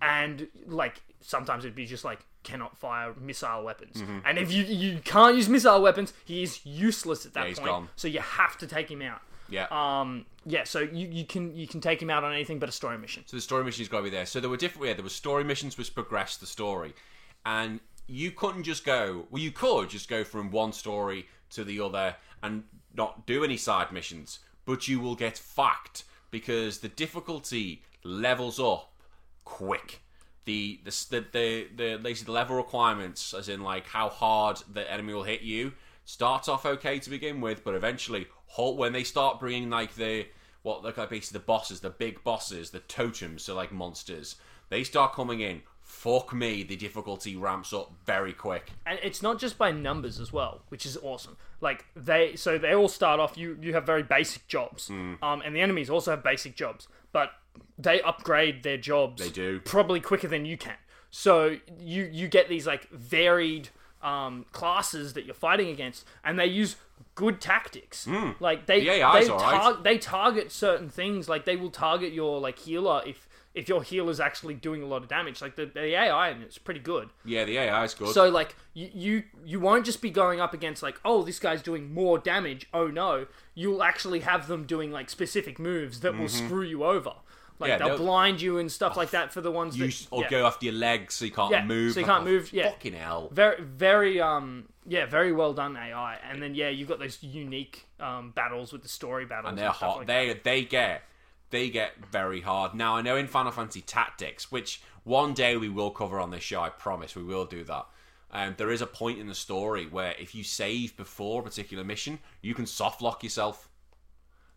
and 0.00 0.48
like 0.66 1.02
sometimes 1.20 1.64
it'd 1.64 1.74
be 1.74 1.86
just 1.86 2.04
like 2.04 2.20
cannot 2.42 2.76
fire 2.76 3.12
missile 3.20 3.64
weapons 3.64 3.96
Mm-hmm. 4.00 4.18
and 4.24 4.38
if 4.38 4.52
you 4.52 4.62
you 4.64 5.00
can't 5.04 5.34
use 5.36 5.48
missile 5.48 5.82
weapons 5.82 6.12
he 6.24 6.42
is 6.42 6.64
useless 6.64 7.26
at 7.26 7.34
that 7.34 7.48
Yeah, 7.48 7.54
point 7.54 7.66
gone. 7.66 7.88
so 7.96 8.06
you 8.08 8.20
have 8.20 8.56
to 8.58 8.66
take 8.68 8.88
him 8.90 9.02
out 9.02 9.20
Yeah. 9.48 9.66
um 9.70 10.26
yeah 10.44 10.62
so 10.64 10.78
you, 10.80 11.08
you 11.08 11.24
can 11.24 11.56
you 11.56 11.66
can 11.66 11.80
take 11.80 12.00
him 12.00 12.08
out 12.10 12.22
on 12.22 12.32
anything 12.32 12.58
but 12.60 12.68
a 12.68 12.72
story 12.72 12.98
mission 12.98 13.24
So 13.26 13.36
the 13.36 13.40
story 13.40 13.64
mission's 13.64 13.88
got 13.88 13.98
to 13.98 14.04
be 14.04 14.10
there. 14.10 14.26
So 14.26 14.38
there 14.40 14.50
were 14.50 14.56
different. 14.56 14.86
Yeah, 14.86 14.94
there 14.94 15.02
were 15.02 15.08
story 15.10 15.42
missions 15.44 15.76
which 15.76 15.92
progressed 15.94 16.40
the 16.40 16.46
story, 16.46 16.94
and 17.44 17.80
you 18.06 18.30
couldn't 18.30 18.62
just 18.62 18.84
go. 18.84 19.26
Well, 19.30 19.42
you 19.42 19.50
could 19.50 19.90
just 19.90 20.08
go 20.08 20.22
from 20.22 20.50
one 20.52 20.72
story 20.72 21.26
to 21.50 21.64
the 21.64 21.80
other 21.80 22.14
and 22.42 22.62
not 22.94 23.26
do 23.26 23.42
any 23.42 23.56
side 23.56 23.90
missions, 23.90 24.38
but 24.64 24.86
you 24.86 25.00
will 25.00 25.16
get 25.16 25.36
fucked 25.36 26.04
because 26.36 26.80
the 26.80 26.88
difficulty 26.88 27.82
levels 28.04 28.60
up 28.60 28.92
quick. 29.46 30.02
The 30.44 30.78
the 30.84 30.90
the 31.08 31.24
the, 31.32 31.68
the, 31.74 32.00
basically 32.02 32.32
the 32.32 32.38
level 32.40 32.56
requirements, 32.56 33.32
as 33.32 33.48
in 33.48 33.62
like 33.62 33.86
how 33.86 34.10
hard 34.10 34.58
the 34.70 34.90
enemy 34.92 35.14
will 35.14 35.22
hit 35.22 35.40
you, 35.40 35.72
starts 36.04 36.46
off 36.46 36.66
okay 36.66 36.98
to 36.98 37.08
begin 37.08 37.40
with, 37.40 37.64
but 37.64 37.74
eventually, 37.74 38.26
when 38.58 38.92
they 38.92 39.02
start 39.02 39.40
bringing 39.40 39.70
like 39.70 39.94
the 39.94 40.26
what 40.60 40.84
like 40.84 40.96
basically 41.08 41.38
the 41.38 41.46
bosses, 41.46 41.80
the 41.80 41.88
big 41.88 42.22
bosses, 42.22 42.70
the 42.70 42.80
totems, 42.80 43.44
so 43.44 43.54
like 43.54 43.72
monsters, 43.72 44.36
they 44.68 44.84
start 44.84 45.14
coming 45.14 45.40
in. 45.40 45.62
Fuck 45.88 46.34
me, 46.34 46.64
the 46.64 46.74
difficulty 46.74 47.36
ramps 47.36 47.72
up 47.72 47.92
very 48.04 48.32
quick. 48.32 48.70
and 48.84 48.98
it's 49.04 49.22
not 49.22 49.38
just 49.38 49.56
by 49.56 49.70
numbers 49.70 50.18
as 50.18 50.32
well, 50.32 50.62
which 50.68 50.84
is 50.84 50.98
awesome. 51.00 51.36
Like 51.60 51.84
they, 51.94 52.34
so 52.34 52.58
they 52.58 52.74
all 52.74 52.88
start 52.88 53.20
off. 53.20 53.38
You 53.38 53.56
you 53.62 53.72
have 53.74 53.86
very 53.86 54.02
basic 54.02 54.48
jobs, 54.48 54.88
Hmm. 54.88 55.14
um, 55.22 55.42
and 55.44 55.54
the 55.54 55.60
enemies 55.60 55.88
also 55.88 56.10
have 56.10 56.24
basic 56.24 56.56
jobs, 56.56 56.88
but 57.12 57.30
they 57.78 58.02
upgrade 58.02 58.64
their 58.64 58.76
jobs. 58.76 59.22
They 59.22 59.30
do. 59.30 59.60
probably 59.60 60.00
quicker 60.00 60.26
than 60.26 60.44
you 60.44 60.56
can. 60.56 60.74
So 61.10 61.56
you 61.78 62.10
you 62.12 62.26
get 62.26 62.48
these 62.48 62.66
like 62.66 62.90
varied 62.90 63.68
um, 64.02 64.44
classes 64.50 65.12
that 65.14 65.24
you're 65.24 65.34
fighting 65.34 65.68
against, 65.68 66.04
and 66.24 66.36
they 66.38 66.46
use 66.46 66.74
good 67.14 67.40
tactics. 67.40 68.08
Like 68.40 68.66
they. 68.66 68.80
The 68.80 68.86
they, 68.86 69.26
tar- 69.28 69.82
they 69.82 69.98
target 69.98 70.50
certain 70.50 70.88
things. 70.88 71.28
Like 71.28 71.44
they 71.44 71.56
will 71.56 71.70
target 71.70 72.12
your 72.12 72.40
like 72.40 72.58
healer 72.58 73.02
if 73.06 73.28
if 73.56 73.68
your 73.68 73.82
healer's 73.82 74.20
actually 74.20 74.54
doing 74.54 74.82
a 74.82 74.86
lot 74.86 75.02
of 75.02 75.08
damage. 75.08 75.40
Like 75.42 75.56
the, 75.56 75.66
the 75.66 75.80
AI 75.96 76.28
and 76.28 76.42
it's 76.42 76.58
pretty 76.58 76.78
good. 76.80 77.08
Yeah, 77.24 77.44
the 77.44 77.56
AI 77.58 77.82
is 77.84 77.94
good. 77.94 78.12
So 78.14 78.28
like 78.28 78.54
you, 78.74 78.90
you 78.94 79.22
you 79.44 79.58
won't 79.58 79.84
just 79.84 80.00
be 80.00 80.10
going 80.10 80.40
up 80.40 80.54
against 80.54 80.82
like 80.82 81.00
oh 81.04 81.22
this 81.24 81.38
guy's 81.40 81.62
doing 81.62 81.92
more 81.94 82.18
damage 82.18 82.68
oh 82.74 82.86
no 82.88 83.26
you'll 83.54 83.82
actually 83.82 84.20
have 84.20 84.46
them 84.46 84.64
doing 84.66 84.92
like 84.92 85.08
specific 85.08 85.58
moves 85.58 86.00
that 86.00 86.16
will 86.16 86.28
screw 86.28 86.62
you 86.62 86.84
over 86.84 87.10
like 87.58 87.70
Mm-hmm. 87.70 87.70
Yeah, 87.70 87.78
they'll, 87.78 87.88
they'll- 87.96 87.96
blind 88.06 88.42
you 88.42 88.58
and 88.58 88.70
stuff 88.70 88.98
like 88.98 89.10
that 89.12 89.32
for 89.32 89.40
the 89.40 89.50
ones 89.50 89.78
you 89.78 89.84
that 89.86 89.92
s- 89.94 90.08
or 90.10 90.22
yeah. 90.24 90.28
go 90.28 90.46
after 90.46 90.66
your 90.66 90.74
legs 90.74 91.14
so 91.14 91.24
you 91.24 91.30
can't 91.30 91.50
Yeah, 91.50 91.64
move. 91.64 91.94
so 91.94 92.00
you 92.00 92.06
can't 92.06 92.24
move, 92.24 92.52
yeah. 92.52 92.68
Fucking 92.68 92.92
hell. 92.92 93.30
very 93.32 93.62
very 93.62 94.20
um 94.20 94.68
yeah 94.86 95.06
very 95.06 95.32
well 95.32 95.54
done 95.54 95.74
AI 95.74 96.18
and 96.28 96.42
then 96.42 96.54
yeah 96.54 96.68
you've 96.68 96.88
got 96.88 96.98
those 96.98 97.22
unique 97.22 97.86
um 97.98 98.32
battles 98.32 98.74
with 98.74 98.82
the 98.82 98.88
story 98.90 99.24
battles 99.24 99.48
and 99.50 99.58
they're 99.58 99.72
stuff 99.72 99.78
hot. 99.92 99.98
like 99.98 100.06
they 100.06 100.38
they 100.44 100.64
get 100.64 101.02
they 101.56 101.70
get 101.70 101.92
very 102.12 102.42
hard. 102.42 102.74
Now 102.74 102.96
I 102.96 103.00
know 103.02 103.16
in 103.16 103.26
Final 103.26 103.50
Fantasy 103.50 103.80
Tactics, 103.80 104.52
which 104.52 104.82
one 105.04 105.32
day 105.32 105.56
we 105.56 105.70
will 105.70 105.90
cover 105.90 106.20
on 106.20 106.30
this 106.30 106.42
show. 106.42 106.60
I 106.60 106.68
promise 106.68 107.16
we 107.16 107.22
will 107.22 107.46
do 107.46 107.64
that. 107.64 107.86
Um, 108.30 108.54
there 108.58 108.70
is 108.70 108.82
a 108.82 108.86
point 108.86 109.18
in 109.18 109.26
the 109.26 109.34
story 109.34 109.86
where 109.86 110.14
if 110.18 110.34
you 110.34 110.44
save 110.44 110.96
before 110.98 111.40
a 111.40 111.44
particular 111.44 111.82
mission, 111.82 112.18
you 112.42 112.54
can 112.54 112.66
soft 112.66 113.00
lock 113.00 113.22
yourself 113.24 113.70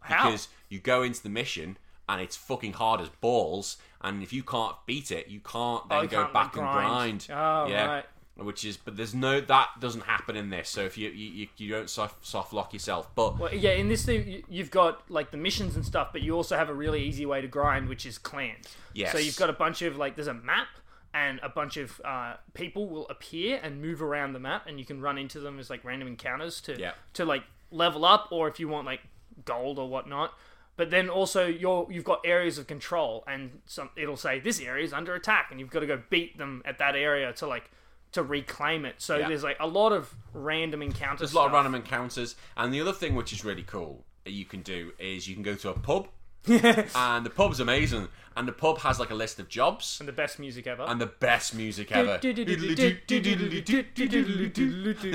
How? 0.01 0.25
because 0.31 0.49
you 0.67 0.79
go 0.79 1.03
into 1.03 1.23
the 1.23 1.29
mission 1.29 1.77
and 2.09 2.21
it's 2.21 2.35
fucking 2.35 2.73
hard 2.73 2.99
as 2.99 3.07
balls. 3.21 3.77
And 4.01 4.21
if 4.21 4.33
you 4.33 4.43
can't 4.43 4.75
beat 4.85 5.09
it, 5.11 5.29
you 5.29 5.39
can't 5.39 5.87
then 5.87 5.99
Oh, 5.99 6.01
you 6.01 6.07
go 6.09 6.21
can't, 6.23 6.33
back 6.33 6.55
like, 6.57 6.65
and 6.65 6.73
grind. 6.73 7.25
grind. 7.27 7.27
Oh, 7.31 7.67
yeah. 7.71 7.85
right. 7.85 8.05
Which 8.45 8.63
is, 8.65 8.77
but 8.77 8.95
there's 8.97 9.13
no 9.13 9.39
that 9.41 9.69
doesn't 9.79 10.03
happen 10.03 10.35
in 10.35 10.49
this. 10.49 10.69
So 10.69 10.81
if 10.81 10.97
you 10.97 11.09
you, 11.09 11.47
you, 11.57 11.69
don't 11.71 11.89
soft, 11.89 12.25
soft 12.25 12.53
lock 12.53 12.73
yourself, 12.73 13.13
but 13.15 13.37
Well, 13.37 13.53
yeah, 13.53 13.71
in 13.71 13.89
this 13.89 14.05
thing, 14.05 14.27
you- 14.27 14.43
you've 14.49 14.71
got 14.71 15.09
like 15.11 15.31
the 15.31 15.37
missions 15.37 15.75
and 15.75 15.85
stuff, 15.85 16.09
but 16.11 16.21
you 16.21 16.35
also 16.35 16.55
have 16.57 16.69
a 16.69 16.73
really 16.73 17.03
easy 17.03 17.25
way 17.25 17.41
to 17.41 17.47
grind, 17.47 17.89
which 17.89 18.05
is 18.05 18.17
clans. 18.17 18.67
Yes. 18.93 19.11
So 19.11 19.17
you've 19.17 19.37
got 19.37 19.49
a 19.49 19.53
bunch 19.53 19.81
of 19.81 19.97
like, 19.97 20.15
there's 20.15 20.27
a 20.27 20.33
map, 20.33 20.67
and 21.13 21.39
a 21.41 21.49
bunch 21.49 21.75
of 21.77 21.99
uh, 22.05 22.35
people 22.53 22.87
will 22.87 23.07
appear 23.09 23.59
and 23.63 23.81
move 23.81 24.01
around 24.01 24.33
the 24.33 24.39
map, 24.39 24.65
and 24.67 24.79
you 24.79 24.85
can 24.85 25.01
run 25.01 25.17
into 25.17 25.39
them 25.39 25.57
as 25.59 25.69
like 25.69 25.83
random 25.83 26.07
encounters 26.07 26.61
to 26.61 26.79
Yeah. 26.79 26.93
to 27.13 27.25
like 27.25 27.43
level 27.71 28.05
up, 28.05 28.27
or 28.31 28.47
if 28.47 28.59
you 28.59 28.67
want 28.67 28.85
like 28.85 29.01
gold 29.45 29.79
or 29.79 29.89
whatnot. 29.89 30.33
But 30.77 30.91
then 30.91 31.09
also 31.09 31.45
you're 31.45 31.87
you've 31.91 32.05
got 32.05 32.21
areas 32.23 32.57
of 32.57 32.67
control, 32.67 33.23
and 33.27 33.61
some 33.65 33.89
it'll 33.97 34.15
say 34.17 34.39
this 34.39 34.61
area 34.61 34.85
is 34.85 34.93
under 34.93 35.13
attack, 35.15 35.47
and 35.51 35.59
you've 35.59 35.71
got 35.71 35.81
to 35.81 35.87
go 35.87 36.01
beat 36.09 36.37
them 36.37 36.61
at 36.63 36.77
that 36.77 36.95
area 36.95 37.33
to 37.33 37.47
like 37.47 37.69
to 38.13 38.23
reclaim 38.23 38.85
it. 38.85 38.95
So 38.97 39.17
Yeah. 39.17 39.27
there's 39.27 39.43
like 39.43 39.57
a 39.59 39.67
lot 39.67 39.91
of 39.91 40.13
random 40.33 40.81
encounters. 40.81 41.19
There's 41.19 41.33
a 41.33 41.37
lot 41.37 41.47
of 41.47 41.53
random 41.53 41.75
encounters, 41.75 42.35
and 42.57 42.73
the 42.73 42.81
other 42.81 42.93
thing 42.93 43.15
which 43.15 43.31
is 43.33 43.45
really 43.45 43.63
cool 43.63 44.03
that 44.25 44.31
you 44.31 44.45
can 44.45 44.61
do 44.61 44.91
is 44.99 45.27
you 45.27 45.33
can 45.35 45.43
go 45.43 45.55
to 45.55 45.69
a 45.69 45.73
pub, 45.73 46.07
and 46.47 47.25
the 47.25 47.29
pub's 47.33 47.59
amazing, 47.59 48.07
and 48.35 48.47
the 48.47 48.51
pub 48.51 48.79
has 48.79 48.99
like 48.99 49.09
a 49.11 49.15
list 49.15 49.39
of 49.39 49.47
jobs 49.49 49.97
and 49.99 50.07
the 50.07 50.11
best 50.13 50.39
music 50.39 50.65
ever. 50.67 50.83
and 50.87 50.99
the 50.99 51.05
best 51.05 51.53
music 51.53 51.91
ever. 51.91 52.19
no, 52.23 52.31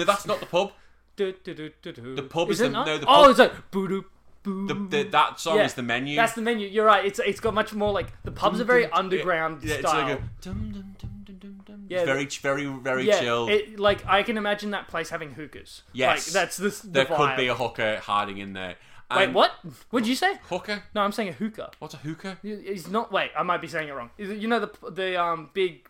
that's 0.04 0.26
not 0.26 0.40
the 0.40 0.46
pub. 0.50 0.72
The 1.16 2.26
pub 2.28 2.50
is 2.50 2.60
it 2.60 2.64
the- 2.64 2.70
not? 2.70 2.86
no, 2.86 2.98
the 2.98 3.06
oh, 3.06 3.22
pub- 3.22 3.30
it's 3.30 3.38
like 3.38 3.70
boo 3.70 3.88
boo. 3.88 4.04
The, 4.66 4.74
the, 4.74 5.02
that 5.10 5.40
song 5.40 5.56
Yeah, 5.56 5.64
is 5.64 5.74
the 5.74 5.82
menu. 5.82 6.16
That's 6.16 6.34
the 6.34 6.42
menu. 6.42 6.68
You're 6.68 6.84
right. 6.84 7.02
It's 7.04 7.18
it's 7.18 7.40
got 7.40 7.54
much 7.54 7.72
more 7.72 7.92
like 7.92 8.12
the 8.24 8.30
pubs 8.32 8.60
are 8.60 8.64
very 8.64 8.90
underground 8.90 9.62
Yeah, 9.62 9.76
it's 9.76 9.88
style. 9.88 10.02
like 10.08 10.18
a 10.18 10.22
dum, 10.42 10.70
dum, 10.72 10.96
dum, 11.00 11.13
dum, 11.24 11.36
dum, 11.38 11.60
dum. 11.66 11.86
Yeah, 11.88 12.00
It's 12.00 12.36
very, 12.36 12.64
very, 12.64 12.66
very 12.66 13.06
yeah, 13.06 13.20
chill. 13.20 13.48
it, 13.48 13.78
like 13.80 14.06
I 14.06 14.22
can 14.22 14.36
imagine 14.36 14.70
that 14.72 14.88
place 14.88 15.10
having 15.10 15.32
hookers. 15.32 15.82
Yes. 15.92 16.26
like, 16.28 16.32
that's 16.32 16.56
this. 16.56 16.80
the 16.80 16.88
there 16.90 17.04
could 17.06 17.36
be 17.36 17.48
a 17.48 17.54
hooker 17.54 17.98
hiding 17.98 18.38
in 18.38 18.52
there. 18.52 18.76
Wait, 19.14 19.32
what? 19.32 19.52
What'd 19.90 20.08
you 20.08 20.14
say? 20.16 20.38
Hooker? 20.48 20.82
No, 20.94 21.02
I'm 21.02 21.12
saying 21.12 21.28
a 21.28 21.32
hookah. 21.32 21.70
What's 21.78 21.94
a 21.94 21.98
hooker? 21.98 22.38
It's 22.42 22.88
not. 22.88 23.12
Wait, 23.12 23.30
I 23.36 23.42
might 23.44 23.60
be 23.60 23.68
saying 23.68 23.88
it 23.88 23.92
wrong. 23.92 24.10
Is 24.18 24.30
it- 24.30 24.38
You 24.38 24.48
know 24.48 24.58
the 24.60 24.90
the 24.90 25.20
um 25.22 25.50
big 25.52 25.88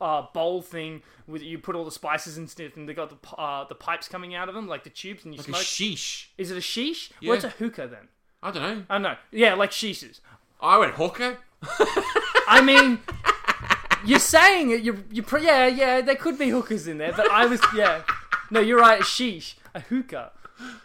uh, 0.00 0.22
bowl 0.34 0.62
thing 0.62 1.02
with 1.26 1.42
you 1.42 1.58
put 1.58 1.76
all 1.76 1.84
the 1.84 1.90
spices 1.92 2.36
and 2.38 2.50
stuff, 2.50 2.76
and 2.76 2.88
they 2.88 2.94
got 2.94 3.10
the 3.10 3.36
uh, 3.36 3.64
the 3.68 3.74
pipes 3.74 4.08
coming 4.08 4.34
out 4.34 4.48
of 4.48 4.54
them 4.54 4.66
like 4.66 4.82
the 4.84 4.90
tubes, 4.90 5.24
and 5.24 5.32
you 5.34 5.38
Like 5.38 5.48
a 5.48 5.50
smoke. 5.50 5.62
sheesh. 5.62 6.26
Is 6.38 6.50
it 6.50 6.56
a 6.56 6.60
sheesh? 6.60 7.10
Yeah. 7.20 7.30
What's 7.30 7.44
a 7.44 7.50
hookah 7.50 7.86
then? 7.88 8.08
I 8.42 8.50
don't 8.50 8.62
know. 8.62 8.84
I 8.90 8.94
don't 8.94 9.02
know. 9.02 9.16
Yeah, 9.30 9.54
like 9.54 9.70
sheeshes. 9.70 10.20
I 10.60 10.78
went 10.78 10.94
hooker. 10.94 11.38
I 12.48 12.60
mean, 12.62 13.00
you're 14.06 14.18
saying 14.18 14.70
it. 14.70 14.82
You 14.82 15.04
you 15.10 15.22
pr- 15.22 15.38
yeah 15.38 15.66
yeah. 15.66 16.00
There 16.00 16.16
could 16.16 16.38
be 16.38 16.48
hookers 16.50 16.86
in 16.86 16.98
there, 16.98 17.12
but 17.12 17.30
I 17.30 17.46
was 17.46 17.60
yeah. 17.74 18.02
No, 18.50 18.60
you're 18.60 18.78
right. 18.80 19.00
Sheesh, 19.02 19.54
a 19.74 19.80
hookah. 19.80 20.32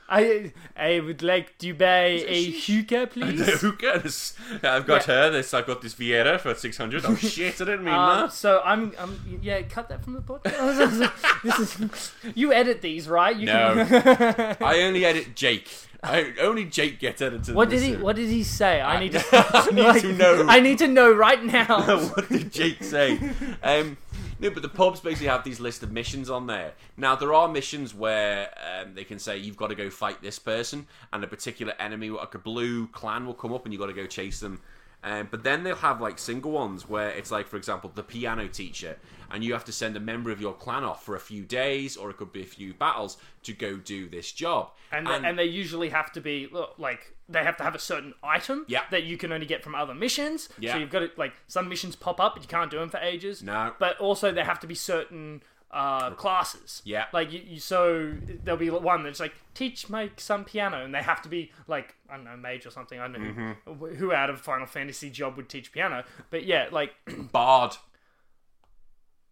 I 0.09 0.51
I 0.75 0.99
would 0.99 1.23
like 1.23 1.57
to 1.59 1.73
buy 1.73 2.21
a 2.27 2.51
hookah, 2.51 2.99
The 2.99 3.07
please. 3.07 3.61
hookah. 3.61 4.01
This, 4.03 4.33
I've 4.63 4.85
got 4.85 5.07
Yeah. 5.07 5.13
her. 5.13 5.29
This 5.29 5.53
I've 5.53 5.65
got 5.65 5.81
this 5.81 5.93
Viera 5.95 6.39
for 6.41 6.53
six 6.55 6.75
hundred. 6.77 7.05
Oh 7.05 7.15
shit! 7.35 7.55
I 7.61 7.65
didn't 7.65 7.85
mean 7.85 7.93
Um, 7.93 8.23
that. 8.23 8.33
so 8.33 8.61
I'm, 8.65 8.91
I'm, 8.99 9.39
yeah, 9.41 9.61
cut 9.61 9.87
that 9.87 10.03
from 10.03 10.13
the 10.13 10.21
podcast. 10.21 11.41
this 11.43 11.79
is, 11.79 12.11
you 12.35 12.51
edit 12.51 12.81
these, 12.81 13.07
right? 13.07 13.33
You 13.37 13.45
No. 13.45 13.85
Can, 13.87 14.57
I 14.59 14.81
only 14.81 15.05
edit 15.05 15.35
Jake. 15.35 15.69
I, 16.03 16.33
only 16.41 16.65
Jake 16.65 16.99
gets 16.99 17.21
edited. 17.21 17.53
what 17.53 17.69
did 17.69 17.81
he? 17.81 17.95
What 17.95 18.15
did 18.15 18.29
he 18.29 18.43
say? 18.43 18.81
I 18.81 18.99
need 18.99 19.11
to. 19.11 19.23
I 19.31 19.69
need 19.71 20.01
to 20.01 20.13
know. 20.13 20.45
I 20.47 20.59
need 20.59 20.77
to 20.79 20.87
know 20.87 21.11
right 21.11 21.43
now. 21.43 21.99
what 22.09 22.27
did 22.27 22.51
Jake 22.51 22.83
say? 22.83 23.19
Um, 23.61 23.97
no, 24.39 24.49
but 24.49 24.63
the 24.63 24.69
pubs 24.69 24.99
basically 24.99 25.27
have 25.27 25.43
these 25.43 25.59
list 25.59 25.83
of 25.83 25.91
missions 25.91 26.27
on 26.27 26.47
there. 26.47 26.73
Now 26.97 27.15
there 27.15 27.33
are 27.33 27.47
missions 27.47 27.93
where 27.93 28.49
um, 28.79 28.95
they 28.95 29.03
can 29.03 29.19
say 29.19 29.37
you've 29.37 29.57
got 29.57 29.67
to 29.67 29.75
go 29.75 29.91
fight 29.91 30.21
this 30.23 30.39
person, 30.39 30.87
and 31.13 31.23
a 31.23 31.27
particular 31.27 31.73
enemy, 31.79 32.09
like 32.09 32.33
a 32.33 32.39
blue 32.39 32.87
clan, 32.87 33.27
will 33.27 33.35
come 33.35 33.53
up, 33.53 33.65
and 33.65 33.73
you've 33.73 33.79
got 33.79 33.87
to 33.87 33.93
go 33.93 34.07
chase 34.07 34.39
them. 34.39 34.59
Um, 35.03 35.27
but 35.31 35.43
then 35.43 35.63
they'll 35.63 35.75
have 35.77 35.99
like 35.99 36.19
single 36.19 36.51
ones 36.51 36.87
where 36.87 37.09
it's 37.09 37.31
like, 37.31 37.47
for 37.47 37.57
example, 37.57 37.91
the 37.93 38.03
piano 38.03 38.47
teacher, 38.47 38.97
and 39.31 39.43
you 39.43 39.53
have 39.53 39.65
to 39.65 39.71
send 39.71 39.97
a 39.97 39.99
member 39.99 40.29
of 40.29 40.39
your 40.39 40.53
clan 40.53 40.83
off 40.83 41.03
for 41.03 41.15
a 41.15 41.19
few 41.19 41.43
days, 41.43 41.97
or 41.97 42.11
it 42.11 42.17
could 42.17 42.31
be 42.31 42.41
a 42.43 42.45
few 42.45 42.73
battles 42.75 43.17
to 43.43 43.53
go 43.53 43.77
do 43.77 44.07
this 44.07 44.31
job. 44.31 44.69
and 44.91 45.07
they, 45.07 45.15
and 45.15 45.39
they 45.39 45.45
usually 45.45 45.89
have 45.89 46.11
to 46.11 46.21
be 46.21 46.47
look, 46.51 46.75
like 46.77 47.15
they 47.27 47.43
have 47.43 47.57
to 47.57 47.63
have 47.63 47.73
a 47.73 47.79
certain 47.79 48.13
item 48.21 48.65
Yeah. 48.67 48.81
that 48.91 49.03
you 49.03 49.17
can 49.17 49.31
only 49.31 49.45
get 49.47 49.63
from 49.63 49.73
other 49.73 49.93
missions. 49.95 50.49
Yeah. 50.59 50.73
So 50.73 50.79
you've 50.79 50.89
got 50.91 50.99
to 50.99 51.09
like 51.17 51.33
some 51.47 51.67
missions 51.69 51.95
pop 51.95 52.19
up, 52.19 52.33
but 52.35 52.43
you 52.43 52.49
can't 52.49 52.69
do 52.69 52.77
them 52.77 52.89
for 52.89 52.97
ages. 52.99 53.41
No. 53.41 53.73
But 53.79 53.97
also 53.99 54.31
there 54.31 54.43
have 54.45 54.59
to 54.59 54.67
be 54.67 54.75
certain 54.75 55.41
uh, 55.71 56.11
classes. 56.11 56.81
Yeah. 56.85 57.05
Like 57.13 57.31
you, 57.31 57.41
you, 57.45 57.59
so 57.59 58.13
there'll 58.43 58.59
be 58.59 58.69
one 58.69 59.03
that's 59.03 59.19
like 59.19 59.33
teach 59.53 59.89
my 59.89 60.11
some 60.17 60.43
piano, 60.45 60.83
and 60.83 60.93
they 60.93 61.01
have 61.01 61.21
to 61.21 61.29
be 61.29 61.51
like 61.67 61.95
I 62.09 62.15
don't 62.17 62.25
know 62.25 62.35
mage 62.37 62.65
or 62.65 62.71
something. 62.71 62.99
I 62.99 63.03
don't 63.07 63.13
know 63.13 63.19
Mm-hmm. 63.19 63.73
who, 63.79 63.87
who 63.95 64.13
out 64.13 64.29
of 64.29 64.41
Final 64.41 64.67
Fantasy 64.67 65.09
job 65.09 65.37
would 65.37 65.47
teach 65.49 65.71
piano. 65.71 66.03
But 66.29 66.45
yeah, 66.45 66.67
like 66.71 66.91
Bard. 67.31 67.77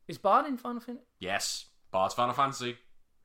is 0.08 0.18
Bard 0.18 0.46
in 0.46 0.58
Final 0.58 0.82
Fantasy? 0.82 1.06
Yes, 1.20 1.66
Bard's 1.92 2.14
Final 2.14 2.34
Fantasy. 2.34 2.78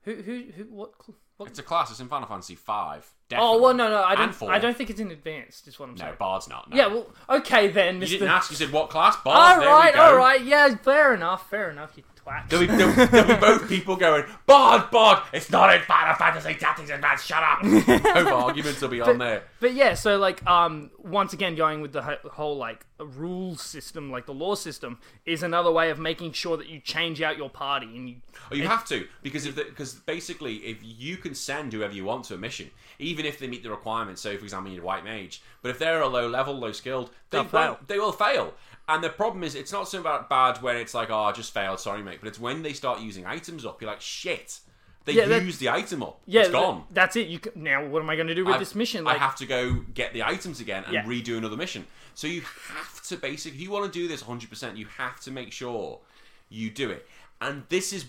Who 0.03 0.15
who 0.17 0.45
who 0.57 0.65
what? 0.65 0.93
cl- 1.05 1.17
what? 1.37 1.49
It's 1.51 1.59
a 1.59 1.63
class. 1.63 1.91
It's 1.91 1.99
in 2.01 2.09
Final 2.09 2.29
Fantasy 2.29 2.55
Five. 2.55 3.09
Oh 3.35 3.61
well, 3.61 3.75
no, 3.75 3.89
no, 3.89 4.03
I 4.05 4.15
don't. 4.15 4.43
I 4.45 4.59
don't 4.59 4.77
think 4.77 4.91
it's 4.91 5.01
in 5.01 5.11
advanced. 5.11 5.67
Is 5.67 5.79
what 5.81 5.89
I'm 5.89 5.97
saying. 5.97 6.13
No. 6.13 6.17
Bard's 6.17 6.49
not. 6.49 6.71
No. 6.71 6.77
Yeah, 6.77 6.87
well, 6.89 7.07
okay 7.29 7.69
then, 7.69 8.01
You 8.01 8.07
didn't 8.07 8.29
ask. 8.29 8.51
You 8.51 8.57
said 8.57 8.71
what 8.71 8.91
class? 8.91 9.17
Bard. 9.25 9.37
All 9.57 9.61
there 9.61 9.69
right, 9.71 9.93
we 9.95 9.99
go. 9.99 10.05
all 10.05 10.17
right, 10.17 10.45
yeah, 10.45 10.75
fair 10.77 11.15
enough, 11.15 11.49
fair 11.51 11.71
enough. 11.71 11.93
You 11.97 12.05
twat. 12.25 12.49
There'll 12.49 12.67
be, 12.67 12.75
there'll, 12.75 13.07
there'll 13.07 13.35
be 13.35 13.41
both 13.41 13.69
people 13.69 13.97
going, 13.97 14.25
Bard, 14.47 14.91
Bard, 14.91 15.23
it's 15.33 15.51
not 15.51 15.75
in 15.75 15.83
Final 15.83 16.15
Fantasy 16.15 16.55
Tactics 16.55 16.91
Advanced, 16.91 17.27
shut 17.27 17.43
up. 17.43 17.63
both 17.63 18.27
arguments 18.29 18.81
will 18.81 18.89
be 18.89 19.01
on 19.01 19.19
there. 19.19 19.45
But 19.61 19.75
yeah, 19.75 19.95
so 19.95 20.17
like, 20.19 20.45
um, 20.47 20.91
once 20.99 21.33
again, 21.33 21.55
going 21.55 21.81
with 21.81 21.93
the 21.93 22.03
ho- 22.03 22.29
whole 22.31 22.57
like 22.57 22.85
rules 22.99 23.61
system, 23.63 24.11
like 24.11 24.27
the 24.27 24.35
law 24.35 24.55
system, 24.55 24.99
is 25.27 25.43
another 25.43 25.71
way 25.71 25.91
of 25.91 25.99
making 25.99 26.33
sure 26.33 26.57
that 26.57 26.69
you 26.69 26.81
change 26.81 27.21
out 27.23 27.37
your 27.37 27.51
party 27.51 27.87
and 27.87 28.09
you. 28.09 28.17
Oh, 28.51 28.55
you 28.55 28.67
have 28.69 28.85
to 28.87 29.07
because 29.23 29.47
if 29.47 29.57
because 29.57 29.95
basically 29.95 30.57
if 30.57 30.79
you 30.83 31.17
can 31.17 31.35
send 31.35 31.73
whoever 31.73 31.93
you 31.93 32.05
want 32.05 32.25
to 32.27 32.35
a 32.35 32.39
mission, 32.39 32.71
even 32.99 33.27
if 33.27 33.39
they 33.39 33.47
meet 33.47 33.63
the 33.63 33.71
requirements. 33.71 34.21
So, 34.21 34.37
for 34.37 34.45
example, 34.45 34.73
you're 34.73 34.83
a 34.83 34.87
white 34.87 35.05
mage, 35.05 35.43
but 35.63 35.71
if 35.71 35.79
they're 35.79 36.01
a 36.01 36.09
low 36.09 36.29
level, 36.29 36.55
low 36.59 36.73
skilled, 36.73 37.11
they 37.31 37.39
They'll 37.39 37.45
fail. 37.45 37.79
They 37.87 37.99
will 37.99 38.13
fail. 38.13 38.55
And 38.89 39.03
the 39.03 39.09
problem 39.11 39.43
is, 39.45 39.55
it's 39.55 39.73
not 39.73 39.89
so 39.89 40.03
bad 40.03 40.61
when 40.63 40.77
it's 40.77 40.93
like, 40.93 41.11
oh, 41.11 41.21
I 41.23 41.33
just 41.33 41.55
failed, 41.55 41.81
sorry, 41.81 42.03
mate. 42.03 42.19
But 42.21 42.29
it's 42.29 42.39
when 42.39 42.63
they 42.63 42.73
start 42.75 43.01
using 43.01 43.25
items 43.25 43.65
up, 43.65 43.81
you're 43.81 43.91
like, 43.91 44.01
shit. 44.03 44.61
They 45.07 45.13
Yeah, 45.13 45.27
used 45.39 45.61
the 45.61 45.69
item 45.69 46.03
up. 46.03 46.21
Yeah, 46.27 46.43
it's 46.43 46.51
gone. 46.51 46.77
th- 46.77 46.87
that's 46.93 47.17
it. 47.17 47.29
You 47.29 47.39
can, 47.39 47.63
now, 47.63 47.85
what 47.87 48.01
am 48.03 48.09
I 48.09 48.17
going 48.17 48.27
to 48.29 48.35
do 48.35 48.45
with 48.45 48.55
I- 48.55 48.59
this 48.59 48.75
mission? 48.75 49.07
I 49.07 49.15
have 49.19 49.37
to 49.37 49.47
go 49.47 49.75
get 49.95 50.13
the 50.15 50.23
items 50.23 50.61
again 50.61 50.85
and 50.85 50.95
Yeah. 50.95 51.05
redo 51.05 51.37
another 51.37 51.57
mission. 51.57 51.87
So 52.15 52.27
you 52.27 52.41
have 52.43 53.03
to 53.05 53.17
basically, 53.17 53.57
if 53.59 53.63
you 53.63 53.71
want 53.71 53.91
to 53.91 53.99
do 53.99 54.07
this 54.09 54.23
100%, 54.23 54.77
you 54.79 54.87
have 54.99 55.21
to 55.21 55.31
make 55.31 55.53
sure 55.53 56.01
you 56.49 56.71
do 56.71 56.91
it. 56.91 57.07
And 57.41 57.65
this 57.69 57.93
is 57.93 58.07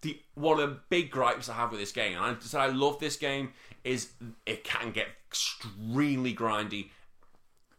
the 0.00 0.20
one 0.34 0.58
of 0.58 0.68
the 0.70 0.76
big 0.88 1.10
gripes 1.12 1.48
I 1.48 1.54
have 1.54 1.70
with 1.70 1.78
this 1.78 1.92
game. 1.92 2.16
And 2.16 2.36
I 2.36 2.40
said 2.40 2.60
I 2.60 2.66
love 2.66 2.98
this 2.98 3.14
game 3.16 3.52
is 3.84 4.10
it 4.46 4.64
can 4.64 4.90
get 4.90 5.06
extremely 5.28 6.34
grindy 6.34 6.90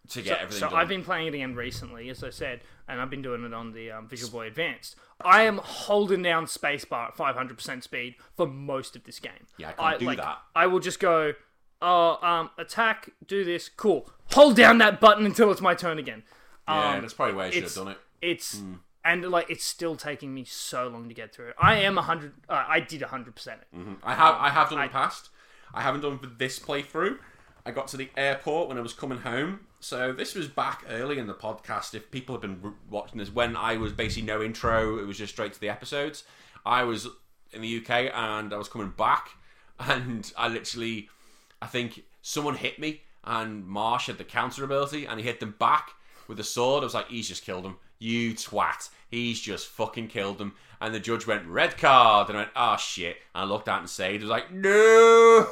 to 0.10 0.22
get 0.22 0.40
everything 0.42 0.60
so 0.60 0.70
done. 0.70 0.80
I've 0.80 0.88
been 0.90 1.04
playing 1.04 1.28
it 1.28 1.34
again 1.36 1.56
recently, 1.56 2.10
as 2.10 2.24
I 2.24 2.30
said, 2.30 2.62
and 2.88 3.00
I've 3.00 3.10
been 3.10 3.22
doing 3.22 3.44
it 3.46 3.54
on 3.54 3.72
the 3.72 3.92
um, 3.92 4.08
Visual 4.08 4.32
Boy 4.32 4.48
Advanced. 4.48 4.96
I 5.24 5.44
am 5.44 5.58
holding 5.60 6.22
down 6.22 6.46
spacebar 6.46 7.08
at 7.10 7.16
500% 7.18 7.84
speed 7.84 8.16
for 8.36 8.46
most 8.46 8.96
of 8.96 9.04
this 9.06 9.20
game. 9.20 9.48
Yeah, 9.58 9.70
I 9.80 9.92
can't 9.92 10.00
do 10.00 10.06
like, 10.08 10.18
that. 10.18 10.40
I 10.56 10.68
will 10.68 10.80
just 10.82 11.00
go, 11.00 11.34
oh, 11.82 12.18
um, 12.26 12.50
attack, 12.58 13.12
do 13.26 13.44
this, 13.46 13.70
cool. 13.70 14.10
Hold 14.32 14.56
down 14.58 14.78
that 14.80 15.00
button 15.00 15.26
until 15.26 15.52
it's 15.52 15.62
my 15.62 15.74
turn 15.76 15.98
again. 16.00 16.24
yeah, 16.68 16.96
Um, 16.96 17.02
that's 17.02 17.14
probably 17.14 17.36
where 17.36 17.46
I 17.48 17.52
should 17.52 17.64
have 17.64 17.74
done 17.74 17.88
it. 17.90 17.98
it's 18.22 18.60
Hmm. 18.60 18.74
and 19.06 19.30
like 19.32 19.50
it's 19.50 19.64
still 19.66 19.96
taking 19.96 20.34
me 20.34 20.44
so 20.46 20.88
long 20.88 21.08
to 21.08 21.14
get 21.14 21.34
through 21.34 21.50
it. 21.50 21.56
I 21.58 21.76
am 21.76 21.96
100. 21.96 22.34
Uh, 22.50 22.64
I 22.68 22.80
did 22.82 23.02
100% 23.02 23.48
it. 23.62 23.68
I 24.04 24.14
have 24.16 24.36
I 24.36 24.50
have 24.50 24.70
done 24.70 24.80
I- 24.80 24.88
the 24.88 24.92
past. 24.94 25.30
I 25.74 25.82
haven't 25.82 26.02
done 26.02 26.20
for 26.20 26.28
this 26.28 26.60
playthrough. 26.60 27.18
I 27.66 27.72
got 27.72 27.88
to 27.90 27.98
the 27.98 28.10
airport 28.18 28.68
when 28.68 28.78
I 28.78 28.82
was 28.82 28.94
coming 28.94 29.20
home. 29.20 29.62
So 29.80 30.12
this 30.12 30.36
was 30.36 30.48
back 30.48 30.84
early 30.90 31.18
in 31.18 31.28
the 31.28 31.34
podcast. 31.34 31.94
If 31.94 32.12
people 32.12 32.36
have 32.36 32.42
been 32.42 32.74
watching 32.90 33.20
this, 33.20 33.34
when 33.34 33.56
I 33.56 33.78
was 33.78 33.94
basically 33.94 34.28
no 34.28 34.42
intro, 34.42 34.98
it 35.00 35.08
was 35.08 35.18
just 35.18 35.34
straight 35.34 35.54
to 35.54 35.60
the 35.60 35.70
episodes. 35.70 36.24
I 36.66 36.84
was 36.84 37.08
in 37.52 37.62
the 37.62 37.78
UK 37.78 38.12
and 38.14 38.54
I 38.54 38.58
was 38.58 38.68
coming 38.68 38.94
back, 38.98 39.30
and 39.80 40.32
I 40.38 40.48
literally, 40.48 41.10
I 41.62 41.68
think 41.68 42.04
someone 42.22 42.56
hit 42.56 42.80
me, 42.80 43.02
and 43.24 43.66
Marsh 43.66 44.08
had 44.08 44.18
the 44.18 44.24
counter 44.24 44.64
ability, 44.64 45.06
and 45.06 45.20
he 45.20 45.26
hit 45.26 45.40
them 45.40 45.56
back 45.58 45.92
with 46.28 46.40
a 46.40 46.44
sword. 46.44 46.84
I 46.84 46.86
was 46.86 46.94
like, 46.94 47.08
he's 47.08 47.28
just 47.28 47.46
killed 47.46 47.66
him. 47.66 47.78
You 48.00 48.34
twat. 48.34 48.90
He's 49.10 49.40
just 49.40 49.68
fucking 49.68 50.10
killed 50.10 50.42
him. 50.42 50.54
And 50.84 50.94
the 50.94 51.00
judge 51.00 51.26
went, 51.26 51.46
red 51.48 51.78
card. 51.78 52.28
And 52.28 52.38
I 52.38 52.42
went, 52.42 52.52
oh 52.58 52.76
shit. 52.76 53.16
And 53.34 53.44
I 53.44 53.46
looked 53.46 53.70
out 53.70 53.80
and 53.80 53.90
Said 53.90 54.16
It 54.16 54.22
was 54.22 54.30
like, 54.30 54.52
no. 54.52 55.48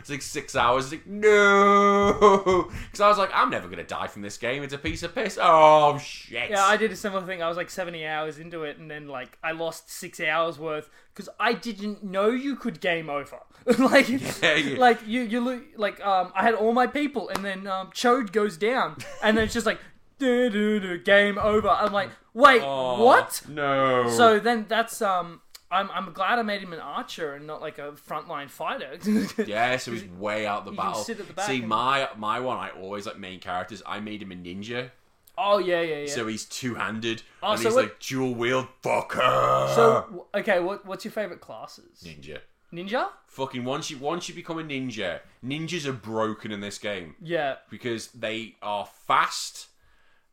It's 0.00 0.10
like 0.10 0.22
six 0.22 0.56
hours. 0.56 0.86
It's 0.86 0.92
like, 0.92 1.06
no. 1.06 2.68
Because 2.84 3.00
I 3.00 3.08
was 3.08 3.18
like, 3.18 3.30
I'm 3.32 3.48
never 3.48 3.68
going 3.68 3.78
to 3.78 3.84
die 3.84 4.08
from 4.08 4.22
this 4.22 4.36
game. 4.38 4.64
It's 4.64 4.74
a 4.74 4.78
piece 4.78 5.04
of 5.04 5.14
piss. 5.14 5.38
Oh 5.40 5.98
shit. 5.98 6.50
Yeah, 6.50 6.64
I 6.64 6.76
did 6.76 6.90
a 6.90 6.96
similar 6.96 7.24
thing. 7.24 7.44
I 7.44 7.48
was 7.48 7.56
like 7.56 7.70
70 7.70 8.04
hours 8.04 8.38
into 8.38 8.64
it, 8.64 8.78
and 8.78 8.90
then 8.90 9.06
like 9.06 9.38
I 9.40 9.52
lost 9.52 9.88
six 9.88 10.18
hours 10.18 10.58
worth 10.58 10.90
because 11.14 11.28
I 11.38 11.52
didn't 11.52 12.02
know 12.02 12.30
you 12.30 12.56
could 12.56 12.80
game 12.80 13.08
over. 13.08 13.38
like, 13.78 14.08
yeah. 14.42 14.74
like 14.78 15.06
you, 15.06 15.22
you 15.22 15.40
look 15.40 15.62
like 15.76 16.04
um, 16.04 16.32
I 16.34 16.42
had 16.42 16.54
all 16.54 16.72
my 16.72 16.88
people, 16.88 17.28
and 17.28 17.44
then 17.44 17.68
um, 17.68 17.90
Chode 17.92 18.32
goes 18.32 18.56
down, 18.56 18.96
and 19.22 19.36
then 19.36 19.44
it's 19.44 19.54
just 19.54 19.66
like. 19.66 19.78
"Du, 20.22 20.50
du, 20.50 20.80
du, 20.80 20.98
game 20.98 21.38
over. 21.38 21.68
I'm 21.68 21.92
like, 21.92 22.10
wait, 22.34 22.62
Oh, 22.64 23.02
what? 23.04 23.42
No. 23.48 24.08
So 24.08 24.38
then 24.38 24.66
that's 24.68 25.02
um. 25.02 25.40
I'm, 25.70 25.90
I'm 25.90 26.12
glad 26.12 26.38
I 26.38 26.42
made 26.42 26.60
him 26.60 26.74
an 26.74 26.80
archer 26.80 27.32
and 27.34 27.46
not 27.46 27.62
like 27.62 27.78
a 27.78 27.92
frontline 27.92 28.50
fighter. 28.50 28.98
Yeah, 29.46 29.78
so 29.78 29.92
he's 29.92 30.04
way 30.04 30.46
out 30.46 30.66
the 30.66 30.70
battle. 30.72 31.02
the 31.02 31.42
See, 31.44 31.60
and- 31.60 31.68
my 31.68 32.08
my 32.16 32.40
one, 32.40 32.58
I 32.58 32.68
always 32.70 33.06
like 33.06 33.18
main 33.18 33.40
characters. 33.40 33.82
I 33.86 33.98
made 34.00 34.20
him 34.20 34.32
a 34.32 34.34
ninja, 34.34 34.90
oh 35.38 35.56
yeah, 35.58 35.80
yeah, 35.80 35.96
yeah. 36.00 36.12
so 36.12 36.26
he's 36.26 36.44
two 36.44 36.74
handed, 36.74 37.22
Oh, 37.42 37.52
and 37.52 37.60
so 37.60 37.68
he's 37.68 37.74
what- 37.74 37.84
like 37.84 38.00
dual 38.00 38.34
wield. 38.34 38.66
Fucker. 38.84 39.74
so 39.74 40.26
okay, 40.34 40.60
what 40.60 40.84
what's 40.84 41.04
your 41.06 41.12
favorite 41.12 41.40
classes? 41.40 42.02
ninja. 42.04 42.38
Ninja? 42.70 43.08
Fucking 43.28 43.64
once 43.64 43.90
you 43.90 43.96
once 43.98 44.28
you 44.28 44.34
become 44.34 44.58
a 44.58 44.62
ninja, 44.62 45.20
ninjas 45.42 45.86
are 45.86 45.92
broken 45.94 46.52
in 46.52 46.60
this 46.60 46.76
game 46.78 47.14
Yeah. 47.22 47.56
because 47.70 48.08
they 48.08 48.56
are 48.62 48.86
fast. 49.06 49.68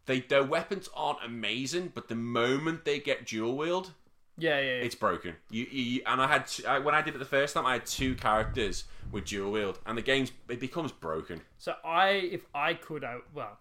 They 0.06 0.22
their 0.22 0.44
weapons 0.44 0.90
aren't 0.96 1.20
amazing, 1.24 1.92
but 1.94 2.08
the 2.08 2.16
moment 2.16 2.86
they 2.86 3.00
get 3.00 3.26
dual 3.28 3.56
wield, 3.58 3.92
Yeah, 4.38 4.58
yeah, 4.60 4.62
yeah. 4.62 4.72
it's 4.84 4.96
broken. 4.96 5.36
You, 5.52 5.66
you 5.66 6.02
and 6.06 6.22
I 6.22 6.28
had 6.28 6.48
t- 6.48 6.66
I, 6.66 6.80
when 6.80 6.96
I 6.96 7.02
did 7.02 7.16
it 7.16 7.20
the 7.20 7.26
first 7.26 7.54
time, 7.54 7.66
I 7.66 7.74
had 7.74 7.86
two 7.86 8.16
characters 8.16 8.86
with 9.12 9.26
dual 9.26 9.52
wield, 9.52 9.80
and 9.86 9.98
the 9.98 10.02
game's 10.02 10.32
it 10.50 10.60
becomes 10.60 10.92
broken. 10.92 11.42
So 11.58 11.76
I, 11.86 12.10
if 12.10 12.46
I 12.56 12.74
could, 12.74 13.04
I 13.04 13.18
well, 13.34 13.60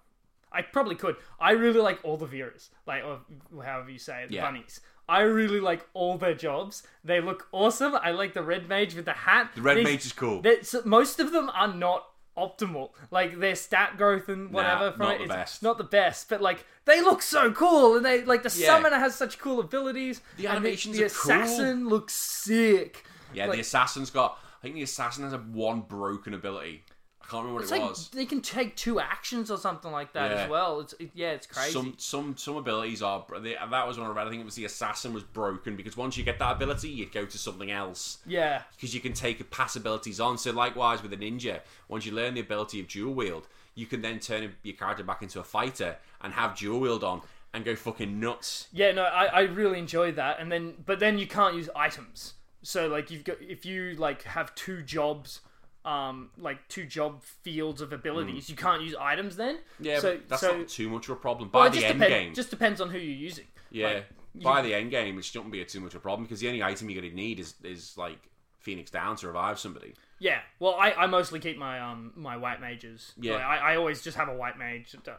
I 0.50 0.62
probably 0.62 0.94
could. 0.94 1.16
I 1.38 1.50
really 1.52 1.80
like 1.80 1.98
all 2.02 2.16
the 2.16 2.26
Vieras, 2.26 2.68
like 2.86 3.04
or 3.04 3.20
however 3.62 3.90
you 3.90 3.98
say 3.98 4.22
it, 4.22 4.28
the 4.30 4.36
Yeah. 4.36 4.46
bunnies. 4.46 4.80
I 5.10 5.20
really 5.22 5.60
like 5.60 5.86
all 5.94 6.18
their 6.18 6.34
jobs. 6.34 6.82
They 7.02 7.20
look 7.20 7.48
awesome. 7.50 7.94
I 7.94 8.10
like 8.10 8.34
the 8.34 8.42
red 8.42 8.68
mage 8.68 8.94
with 8.94 9.06
the 9.06 9.14
hat. 9.14 9.52
The 9.54 9.62
red 9.62 9.78
These- 9.78 9.84
mage 9.84 10.06
is 10.06 10.12
cool. 10.12 10.42
most 10.84 11.18
of 11.18 11.32
them 11.32 11.50
are 11.54 11.72
not 11.72 12.06
optimal. 12.38 12.90
Like 13.10 13.38
their 13.40 13.54
stat 13.54 13.96
growth 13.96 14.28
and 14.28 14.50
whatever 14.52 14.86
Nah, 14.86 14.90
from 14.92 14.98
not 15.06 15.14
it 15.14 15.18
the 15.18 15.24
is 15.24 15.28
best. 15.30 15.62
not 15.62 15.78
the 15.78 15.84
best. 15.84 16.28
But 16.28 16.40
like 16.40 16.64
they 16.84 17.00
look 17.00 17.20
so 17.22 17.52
cool, 17.52 17.96
and 17.96 18.04
they 18.06 18.24
like 18.24 18.42
the 18.42 18.54
Yeah. 18.56 18.66
summoner 18.68 18.98
has 18.98 19.14
such 19.14 19.38
cool 19.38 19.60
abilities. 19.60 20.20
The 20.36 20.46
animations 20.46 20.96
the, 20.96 21.04
are 21.04 21.08
cool. 21.08 21.32
assassin 21.32 21.88
looks 21.88 22.14
sick. 22.14 23.04
Yeah, 23.34 23.46
Like- 23.46 23.56
the 23.56 23.60
assassin's 23.60 24.10
got. 24.10 24.38
I 24.58 24.62
think 24.62 24.74
the 24.74 24.82
assassin 24.82 25.24
has 25.24 25.32
a 25.32 25.38
one 25.38 25.82
broken 25.82 26.34
ability. 26.34 26.84
I 27.28 27.30
can't 27.30 27.42
remember 27.44 27.54
what 27.56 27.62
It's 27.64 27.72
it 27.72 27.78
like 27.80 27.90
was. 27.90 28.08
they 28.08 28.24
can 28.24 28.40
take 28.40 28.74
two 28.74 29.00
actions 29.00 29.50
or 29.50 29.58
something 29.58 29.92
like 29.92 30.14
that 30.14 30.30
Yeah. 30.30 30.36
as 30.44 30.50
well. 30.50 30.80
It's 30.80 30.94
it, 30.98 31.10
yeah, 31.14 31.32
it's 31.32 31.46
crazy. 31.46 31.72
Some 31.72 31.94
some 31.98 32.36
some 32.38 32.56
abilities 32.56 33.02
are. 33.02 33.24
They, 33.40 33.54
that 33.54 33.86
was 33.86 33.98
one 33.98 34.08
I 34.10 34.12
read. 34.14 34.26
I 34.26 34.30
think 34.30 34.40
it 34.40 34.46
was 34.46 34.54
the 34.54 34.64
assassin 34.64 35.12
was 35.12 35.24
broken 35.24 35.76
because 35.76 35.94
once 35.96 36.16
you 36.16 36.24
get 36.24 36.38
that 36.38 36.56
ability, 36.56 36.88
you 36.88 37.06
go 37.06 37.26
to 37.26 37.38
something 37.38 37.70
else 37.70 38.18
yeah, 38.26 38.62
because 38.74 38.94
you 38.94 39.00
can 39.00 39.12
take 39.12 39.50
pass 39.50 39.76
abilities 39.76 40.20
on. 40.20 40.38
So 40.38 40.52
likewise 40.52 41.02
with 41.02 41.12
a 41.12 41.18
ninja, 41.18 41.60
once 41.88 42.06
you 42.06 42.12
learn 42.12 42.32
the 42.32 42.40
ability 42.40 42.80
of 42.80 42.88
dual 42.88 43.12
wield, 43.12 43.46
you 43.74 43.84
can 43.84 44.00
then 44.00 44.20
turn 44.20 44.50
your 44.62 44.76
character 44.76 45.04
back 45.04 45.20
into 45.22 45.38
a 45.38 45.44
fighter 45.44 45.96
and 46.22 46.32
have 46.32 46.56
dual 46.56 46.80
wield 46.80 47.04
on 47.04 47.20
and 47.52 47.62
go 47.64 47.76
fucking 47.76 48.18
nuts. 48.18 48.68
yeah. 48.72 48.92
No, 48.92 49.02
I, 49.02 49.24
I 49.26 49.40
really 49.42 49.78
enjoyed 49.78 50.16
that. 50.16 50.40
And 50.40 50.50
then 50.50 50.74
but 50.86 50.98
then 50.98 51.18
you 51.18 51.26
can't 51.26 51.54
use 51.54 51.68
items. 51.76 52.34
So 52.62 52.88
like 52.88 53.10
you've 53.10 53.24
got 53.24 53.36
if 53.42 53.66
you 53.66 53.96
like 53.98 54.22
have 54.22 54.54
two 54.54 54.82
jobs. 54.82 55.40
Um, 55.88 56.30
like 56.36 56.58
two 56.68 56.84
job 56.84 57.22
fields 57.22 57.80
of 57.80 57.92
abilities, 57.92 58.50
you 58.50 58.56
can't 58.56 58.82
use 58.82 58.94
items 59.00 59.36
then. 59.36 59.56
Mm. 59.56 59.60
Yeah, 59.80 59.98
so 60.00 60.18
that's 60.28 60.42
so 60.42 60.58
not 60.58 60.68
too 60.68 60.88
much 60.90 61.04
of 61.08 61.12
a 61.12 61.16
problem. 61.16 61.48
By 61.48 61.68
it 61.68 61.72
the 61.72 61.84
end 61.84 62.00
depends. 62.00 62.14
game, 62.14 62.34
Just 62.34 62.50
depends 62.50 62.80
on 62.80 62.90
who 62.90 62.98
you're 62.98 63.22
using. 63.30 63.46
Yeah. 63.70 63.86
Like, 63.86 64.04
By 64.42 64.62
the 64.62 64.74
end 64.74 64.90
game, 64.90 65.18
it 65.18 65.24
shouldn't 65.24 65.50
be 65.50 65.64
too 65.64 65.80
much 65.80 65.94
of 65.94 66.00
a 66.00 66.02
problem 66.02 66.24
because 66.24 66.40
the 66.40 66.48
only 66.48 66.62
item 66.62 66.90
you're 66.90 67.00
going 67.00 67.10
to 67.10 67.16
need 67.16 67.40
is, 67.40 67.54
is 67.64 67.96
like 67.96 68.18
Phoenix 68.58 68.90
Down 68.90 69.16
to 69.16 69.28
revive 69.28 69.58
somebody. 69.58 69.94
Yeah, 70.18 70.40
well, 70.58 70.74
I, 70.74 70.92
I 70.92 71.06
mostly 71.06 71.40
keep 71.40 71.56
my 71.56 71.80
um 71.80 72.12
my 72.16 72.36
white 72.36 72.60
mages. 72.60 73.12
Yeah. 73.18 73.34
Like, 73.34 73.44
I, 73.44 73.56
I 73.72 73.76
always 73.76 74.02
just 74.02 74.16
have 74.16 74.28
a 74.28 74.34
white 74.34 74.58
mage. 74.58 74.94
uh, 75.06 75.12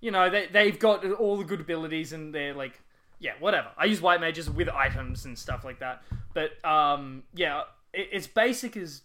You 0.00 0.10
know, 0.12 0.30
they 0.30 0.46
they've 0.46 0.78
got 0.78 1.04
all 1.04 1.36
the 1.36 1.44
good 1.44 1.60
abilities 1.60 2.12
and 2.12 2.34
they're 2.34 2.54
like, 2.54 2.80
yeah, 3.18 3.32
whatever. 3.40 3.68
I 3.76 3.84
use 3.84 4.00
white 4.00 4.20
mages 4.20 4.48
with 4.48 4.68
items 4.68 5.24
and 5.26 5.36
stuff 5.38 5.64
like 5.64 5.80
that. 5.80 6.02
But 6.32 6.64
um, 6.64 7.24
yeah, 7.34 7.62
it, 7.92 8.08
it's 8.12 8.26
basic 8.26 8.76
as 8.76 9.02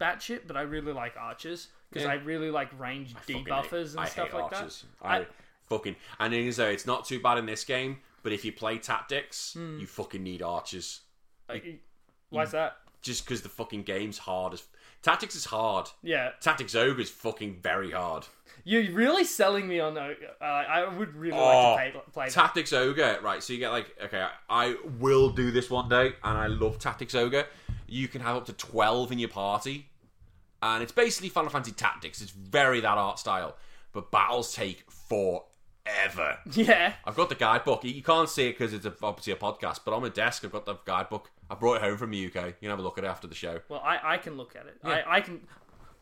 batshit, 0.00 0.46
but 0.46 0.56
I 0.56 0.62
really 0.62 0.92
like 0.92 1.14
archers 1.18 1.68
because 1.90 2.04
Yeah. 2.06 2.12
I 2.12 2.14
really 2.14 2.50
like 2.50 2.68
range 2.78 3.12
Fucking 3.14 3.44
debuffers 3.44 3.90
and 3.92 4.00
I 4.00 4.06
stuff 4.06 4.32
like 4.32 4.44
archers. 4.44 4.84
that. 5.02 5.08
I, 5.08 5.16
I- 5.20 5.26
fucking 5.66 5.96
and 6.18 6.32
then 6.32 6.52
so 6.52 6.68
it's 6.68 6.86
not 6.86 7.04
too 7.06 7.20
bad 7.20 7.38
in 7.38 7.46
this 7.46 7.64
game, 7.64 7.98
but 8.22 8.32
if 8.32 8.44
you 8.44 8.52
play 8.52 8.78
tactics, 8.78 9.54
Hmm. 9.54 9.78
you 9.78 9.86
fucking 9.86 10.22
need 10.22 10.42
archers 10.42 11.00
I- 11.48 11.78
why's 12.30 12.50
that? 12.52 12.76
just 13.00 13.24
because 13.24 13.42
the 13.42 13.48
fucking 13.48 13.82
game's 13.82 14.18
hard 14.18 14.54
as 14.54 14.62
tactics 15.02 15.34
is 15.34 15.46
hard. 15.46 15.88
Yeah, 16.02 16.30
Tactics 16.40 16.74
ogre 16.76 17.00
is 17.00 17.10
fucking 17.10 17.60
very 17.60 17.90
hard. 17.90 18.26
you're 18.64 18.92
really 18.92 19.24
selling 19.24 19.66
me 19.66 19.80
on. 19.80 19.98
Uh, 19.98 20.14
I 20.44 20.86
would 20.86 21.16
really 21.16 21.36
Oh, 21.36 21.72
like 21.74 21.92
to 21.94 21.98
play, 21.98 22.02
play 22.12 22.24
that. 22.26 22.32
Tactics 22.32 22.72
ogre, 22.72 23.18
right? 23.20 23.42
So 23.42 23.52
you 23.54 23.58
get 23.58 23.70
like, 23.70 23.96
okay, 24.04 24.28
I 24.48 24.76
will 25.00 25.30
do 25.30 25.50
this 25.50 25.68
one 25.70 25.88
day, 25.88 26.14
and 26.22 26.38
I 26.38 26.46
love 26.46 26.78
Tactics 26.78 27.14
ogre. 27.16 27.46
You 27.92 28.08
can 28.08 28.22
have 28.22 28.36
up 28.36 28.46
to 28.46 28.52
twelve 28.52 29.12
in 29.12 29.18
your 29.18 29.28
party, 29.28 29.88
and 30.62 30.82
it's 30.82 30.92
basically 30.92 31.28
Final 31.28 31.50
Fantasy 31.50 31.72
Tactics. 31.72 32.20
It's 32.22 32.30
very 32.30 32.80
that 32.80 32.96
art 32.98 33.18
style, 33.18 33.56
but 33.92 34.10
battles 34.10 34.54
take 34.54 34.90
forever. 34.90 36.38
Yeah, 36.52 36.94
I've 37.04 37.16
got 37.16 37.28
the 37.28 37.34
guidebook. 37.34 37.84
You 37.84 38.02
can't 38.02 38.28
see 38.28 38.48
it 38.48 38.52
because 38.58 38.72
it's 38.72 38.86
a, 38.86 38.94
obviously 39.02 39.32
a 39.32 39.36
podcast, 39.36 39.80
but 39.84 39.92
on 39.92 40.02
my 40.02 40.08
desk 40.08 40.44
I've 40.44 40.52
got 40.52 40.64
the 40.66 40.76
guidebook. 40.84 41.30
I 41.50 41.54
brought 41.54 41.76
it 41.76 41.82
home 41.82 41.96
from 41.98 42.10
the 42.12 42.26
UK. 42.26 42.34
You 42.46 42.52
can 42.60 42.70
have 42.70 42.78
a 42.78 42.82
look 42.82 42.98
at 42.98 43.04
it 43.04 43.08
after 43.08 43.26
the 43.26 43.34
show. 43.34 43.60
Well, 43.68 43.82
I, 43.84 44.14
I 44.14 44.16
can 44.18 44.36
look 44.36 44.54
at 44.56 44.66
it. 44.66 44.76
I, 44.84 45.02
I 45.16 45.20
can. 45.20 45.40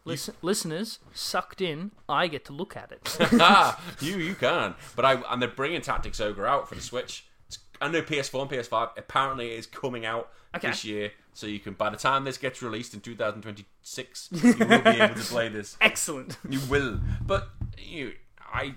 Listen, 0.05 0.35
listeners, 0.43 0.99
sucked 1.13 1.61
in. 1.61 1.91
I 2.09 2.27
get 2.27 2.45
to 2.47 2.53
look 2.53 2.77
at 2.77 2.93
it. 2.93 3.17
ah, 3.41 3.81
you 4.01 4.17
you 4.19 4.35
can. 4.35 4.75
But 4.97 5.05
I 5.05 5.15
and 5.31 5.41
they're 5.43 5.49
bringing 5.49 5.81
Tactics 5.81 6.21
Ogre 6.21 6.47
out 6.47 6.69
for 6.69 6.75
the 6.75 6.81
Switch. 6.83 7.27
It's, 7.49 7.59
I 7.81 7.89
know 7.89 8.03
PS4 8.03 8.43
and 8.43 8.51
PS5. 8.51 8.91
Apparently, 8.97 9.53
it 9.53 9.59
is 9.59 9.67
coming 9.67 10.05
out 10.07 10.31
Okay. 10.55 10.69
this 10.69 10.85
year, 10.85 11.13
so 11.33 11.47
you 11.47 11.59
can. 11.61 11.75
By 11.75 11.91
the 11.91 11.97
time 11.97 12.25
this 12.25 12.39
gets 12.39 12.63
released 12.63 12.95
in 12.95 13.01
2026, 13.01 14.29
you 14.33 14.55
will 14.59 14.81
be 14.83 14.91
able 14.91 15.15
to 15.15 15.21
play 15.21 15.49
this. 15.51 15.77
Excellent. 15.81 16.37
You 16.49 16.61
will. 16.69 17.01
But 17.27 17.49
you, 17.79 18.13
I, 18.53 18.75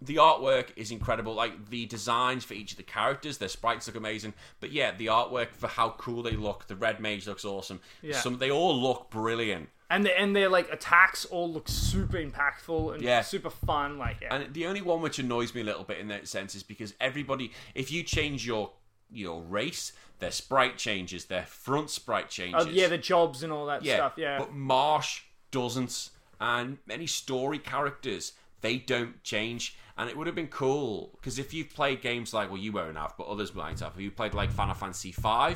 the 0.00 0.16
artwork 0.16 0.66
is 0.76 0.90
incredible. 0.90 1.34
Like 1.34 1.70
the 1.70 1.86
designs 1.86 2.44
for 2.44 2.54
each 2.54 2.72
of 2.72 2.76
the 2.76 2.82
characters, 2.82 3.38
their 3.38 3.48
sprites 3.48 3.86
look 3.86 3.96
amazing. 3.96 4.34
But 4.60 4.72
yeah, 4.72 4.92
the 4.96 5.06
artwork 5.06 5.48
for 5.52 5.66
how 5.68 5.90
cool 5.98 6.22
they 6.22 6.32
look. 6.36 6.66
The 6.66 6.76
red 6.76 7.00
mage 7.00 7.26
looks 7.26 7.44
awesome. 7.44 7.80
Yeah. 8.02 8.20
Some 8.20 8.38
they 8.38 8.50
all 8.50 8.80
look 8.80 9.10
brilliant. 9.10 9.68
And 9.88 10.04
the, 10.04 10.18
and 10.18 10.34
their 10.34 10.48
like 10.48 10.68
attacks 10.72 11.24
all 11.26 11.48
look 11.52 11.68
super 11.68 12.16
impactful 12.18 12.94
and 12.94 13.02
Yeah. 13.02 13.20
super 13.22 13.50
fun. 13.50 13.98
Like 13.98 14.16
yeah. 14.20 14.34
And 14.34 14.52
the 14.52 14.66
only 14.66 14.82
one 14.82 15.00
which 15.00 15.18
annoys 15.20 15.54
me 15.54 15.60
a 15.60 15.64
little 15.64 15.84
bit 15.84 15.98
in 15.98 16.08
that 16.08 16.26
sense 16.28 16.54
is 16.56 16.62
because 16.64 16.94
everybody, 17.00 17.52
if 17.74 17.90
you 17.92 18.02
change 18.02 18.44
your 18.46 18.72
your 19.08 19.40
race, 19.42 19.92
their 20.18 20.30
sprite 20.30 20.78
changes, 20.78 21.26
their 21.26 21.44
front 21.44 21.90
sprite 21.90 22.30
changes. 22.30 22.66
Oh, 22.66 22.70
yeah, 22.70 22.88
the 22.88 22.98
jobs 22.98 23.42
and 23.42 23.52
all 23.52 23.66
that 23.66 23.82
Yeah, 23.84 23.96
stuff. 23.96 24.14
Yeah. 24.16 24.38
But 24.38 24.54
Marsh 24.54 25.22
doesn't, 25.50 26.10
and 26.40 26.78
many 26.86 27.06
story 27.06 27.58
characters 27.58 28.32
they 28.60 28.78
don't 28.78 29.22
change. 29.22 29.76
And 29.98 30.10
it 30.10 30.16
would 30.16 30.26
have 30.26 30.36
been 30.36 30.48
cool 30.48 31.12
because 31.16 31.38
if 31.38 31.54
you've 31.54 31.70
played 31.70 32.02
games 32.02 32.34
like 32.34 32.50
well, 32.50 32.60
you 32.60 32.72
won't 32.72 32.96
have, 32.96 33.14
but 33.16 33.26
others 33.26 33.54
might 33.54 33.80
have. 33.80 33.94
If 33.94 34.00
you 34.00 34.10
played 34.10 34.34
like 34.34 34.50
Final 34.50 34.74
Fantasy 34.74 35.12
V, 35.12 35.54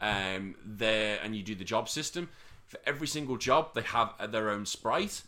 um, 0.00 0.54
there 0.64 1.18
and 1.22 1.36
you 1.36 1.42
do 1.42 1.54
the 1.54 1.64
job 1.64 1.88
system 1.88 2.28
for 2.66 2.78
every 2.86 3.06
single 3.06 3.36
job, 3.36 3.74
they 3.74 3.82
have 3.82 4.14
their 4.32 4.50
own 4.50 4.64
sprite, 4.66 5.22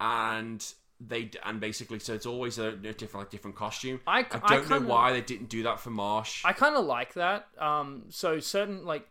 and 0.00 0.72
they 1.00 1.30
and 1.44 1.60
basically 1.60 1.98
so 1.98 2.12
it's 2.14 2.26
always 2.26 2.58
a, 2.58 2.68
a 2.68 2.72
different 2.72 3.14
like 3.24 3.30
different 3.30 3.56
costume. 3.56 4.00
I- 4.06 4.20
I 4.20 4.40
I 4.42 4.48
don't 4.56 4.68
know 4.68 4.76
kinda- 4.78 4.88
why 4.88 5.12
they 5.12 5.20
didn't 5.22 5.48
do 5.48 5.62
that 5.64 5.80
for 5.80 5.90
Marsh. 5.90 6.42
I 6.44 6.52
kind 6.52 6.76
of 6.76 6.84
like 6.84 7.14
that. 7.14 7.48
Um, 7.58 8.04
so 8.10 8.38
certain 8.40 8.84
like, 8.84 9.08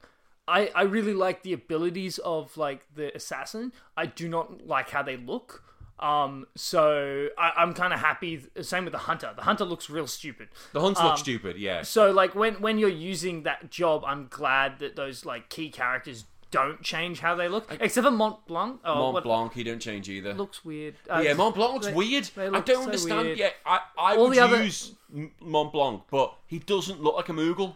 I 0.47 0.67
I 0.75 0.83
really 0.83 1.13
like 1.13 1.43
the 1.43 1.53
abilities 1.53 2.17
of 2.19 2.55
like 2.57 2.85
the 2.95 3.15
assassin. 3.15 3.73
I 3.97 4.05
do 4.05 4.29
not 4.29 4.65
like 4.67 4.89
how 4.91 5.01
they 5.03 5.17
look. 5.17 5.63
Um, 5.99 6.45
so 6.55 7.27
I, 7.37 7.51
I'm 7.57 7.73
kind 7.73 7.91
of 7.91 7.99
happy. 7.99 8.45
Same 8.61 8.85
with 8.85 8.93
the 8.93 8.99
hunter. 8.99 9.33
The 9.35 9.41
hunter 9.41 9.65
looks 9.65 9.89
real 9.89 10.07
stupid. 10.07 10.47
the 10.71 10.79
hunts 10.79 11.01
look 11.01 11.11
um, 11.11 11.17
stupid, 11.17 11.57
yeah. 11.57 11.81
So 11.81 12.11
like 12.11 12.35
when 12.35 12.61
when 12.61 12.77
you're 12.77 12.87
using 12.89 13.43
that 13.43 13.69
job, 13.69 14.03
I'm 14.05 14.27
glad 14.29 14.79
that 14.79 14.95
those 14.95 15.25
like 15.25 15.49
key 15.49 15.69
characters 15.69 16.23
don't 16.51 16.81
change 16.81 17.19
how 17.19 17.35
they 17.35 17.47
look, 17.47 17.67
except 17.79 18.05
for 18.05 18.11
Mont 18.11 18.45
Blanc. 18.47 18.79
Oh, 18.83 18.95
Mont 18.95 19.13
what 19.13 19.23
Blanc, 19.23 19.53
he 19.53 19.63
don't 19.63 19.79
change 19.79 20.09
either. 20.09 20.33
looks 20.33 20.65
weird. 20.65 20.95
Uh, 21.09 21.21
Yeah, 21.23 21.33
Mont 21.33 21.55
Blanc 21.55 21.73
looks 21.73 21.87
they- 21.87 21.93
weird. 21.93 22.23
they 22.35 22.45
I 22.45 22.49
look 22.49 22.65
don't 22.65 22.77
so 22.77 22.83
understand. 22.85 23.25
weird. 23.27 23.37
Yeah, 23.37 23.49
I, 23.65 23.79
I 23.97 24.15
All 24.15 24.23
would 24.29 24.33
the 24.37 24.39
other- 24.41 24.63
use 24.63 24.93
M- 25.13 25.31
Mont 25.41 25.71
Blanc, 25.73 26.03
but 26.09 26.33
he 26.47 26.59
doesn't 26.59 27.01
look 27.01 27.15
like 27.15 27.29
a 27.29 27.33
Moogle. 27.33 27.75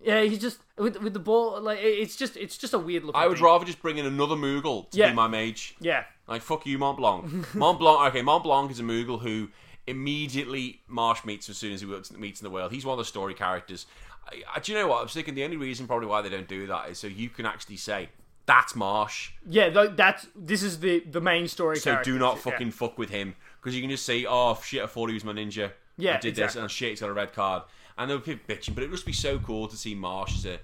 Yeah, 0.00 0.20
he's 0.22 0.38
just 0.38 0.58
with 0.76 1.00
with 1.00 1.14
the 1.14 1.18
ball 1.18 1.60
like 1.60 1.78
it- 1.78 1.98
it's 1.98 2.16
just 2.16 2.36
it's 2.36 2.58
just 2.58 2.74
a 2.74 2.78
weird 2.78 3.02
look. 3.04 3.16
I 3.16 3.26
would 3.26 3.40
rather 3.40 3.64
just 3.64 3.80
bring 3.80 3.96
in 3.98 4.06
another 4.06 4.34
Moogle 4.36 4.88
to 4.90 4.98
Yeah. 4.98 5.08
be 5.08 5.14
my 5.14 5.26
mage. 5.26 5.74
Yeah, 5.80 6.04
Like 6.28 6.42
fuck 6.42 6.66
you, 6.66 6.78
Mont 6.78 6.98
Blanc. 6.98 7.54
Mont 7.54 7.78
Blanc. 7.78 8.08
Okay, 8.08 8.22
Mont 8.22 8.44
Blanc 8.44 8.70
is 8.70 8.78
a 8.78 8.82
Moogle 8.82 9.20
who 9.22 9.48
immediately 9.86 10.82
Marsh 10.86 11.24
meets 11.24 11.48
as 11.48 11.56
soon 11.56 11.72
as 11.72 11.80
he 11.80 11.86
works- 11.86 12.12
meets 12.12 12.40
in 12.40 12.44
the 12.44 12.50
world. 12.50 12.72
He's 12.72 12.84
one 12.84 12.92
of 12.94 12.98
the 12.98 13.04
story 13.04 13.34
characters. 13.34 13.86
I, 14.28 14.42
I, 14.56 14.60
do 14.60 14.72
you 14.72 14.78
know 14.78 14.88
what? 14.88 15.02
I'm 15.02 15.08
thinking 15.08 15.34
the 15.34 15.44
only 15.44 15.56
reason 15.56 15.86
probably 15.86 16.08
why 16.08 16.22
they 16.22 16.28
don't 16.28 16.48
do 16.48 16.66
that 16.66 16.90
is 16.90 16.98
so 16.98 17.06
you 17.06 17.28
can 17.28 17.46
actually 17.46 17.76
say 17.76 18.08
that's 18.46 18.74
Marsh. 18.76 19.30
yeah. 19.48 19.70
Th- 19.70 19.90
that's 19.96 20.26
this 20.36 20.62
is 20.62 20.80
the 20.80 21.00
the 21.00 21.20
main 21.20 21.48
story. 21.48 21.76
So 21.78 22.00
do 22.02 22.18
not 22.18 22.36
Yeah. 22.36 22.40
fucking 22.42 22.70
fuck 22.72 22.96
with 22.98 23.10
him 23.10 23.34
because 23.60 23.74
you 23.74 23.80
can 23.82 23.90
just 23.90 24.06
say, 24.06 24.24
"Oh 24.28 24.58
shit, 24.62 24.82
I 24.82 24.86
thought 24.86 25.08
he 25.08 25.14
was 25.14 25.24
my 25.24 25.32
ninja." 25.32 25.72
Yeah, 25.98 26.16
I 26.16 26.18
did 26.18 26.34
this, 26.34 26.42
exactly. 26.44 26.60
and 26.62 26.70
shit, 26.70 26.90
he's 26.90 27.00
got 27.00 27.08
a 27.08 27.12
red 27.14 27.32
card, 27.32 27.62
and 27.96 28.10
there 28.10 28.16
were 28.18 28.22
people 28.22 28.44
bitching, 28.54 28.74
but 28.74 28.84
it 28.84 28.88
would 28.90 28.96
just 28.96 29.06
be 29.06 29.12
so 29.12 29.38
cool 29.38 29.66
to 29.66 29.76
see 29.76 29.94
Marsh 29.94 30.36
as 30.36 30.44
a, 30.44 30.58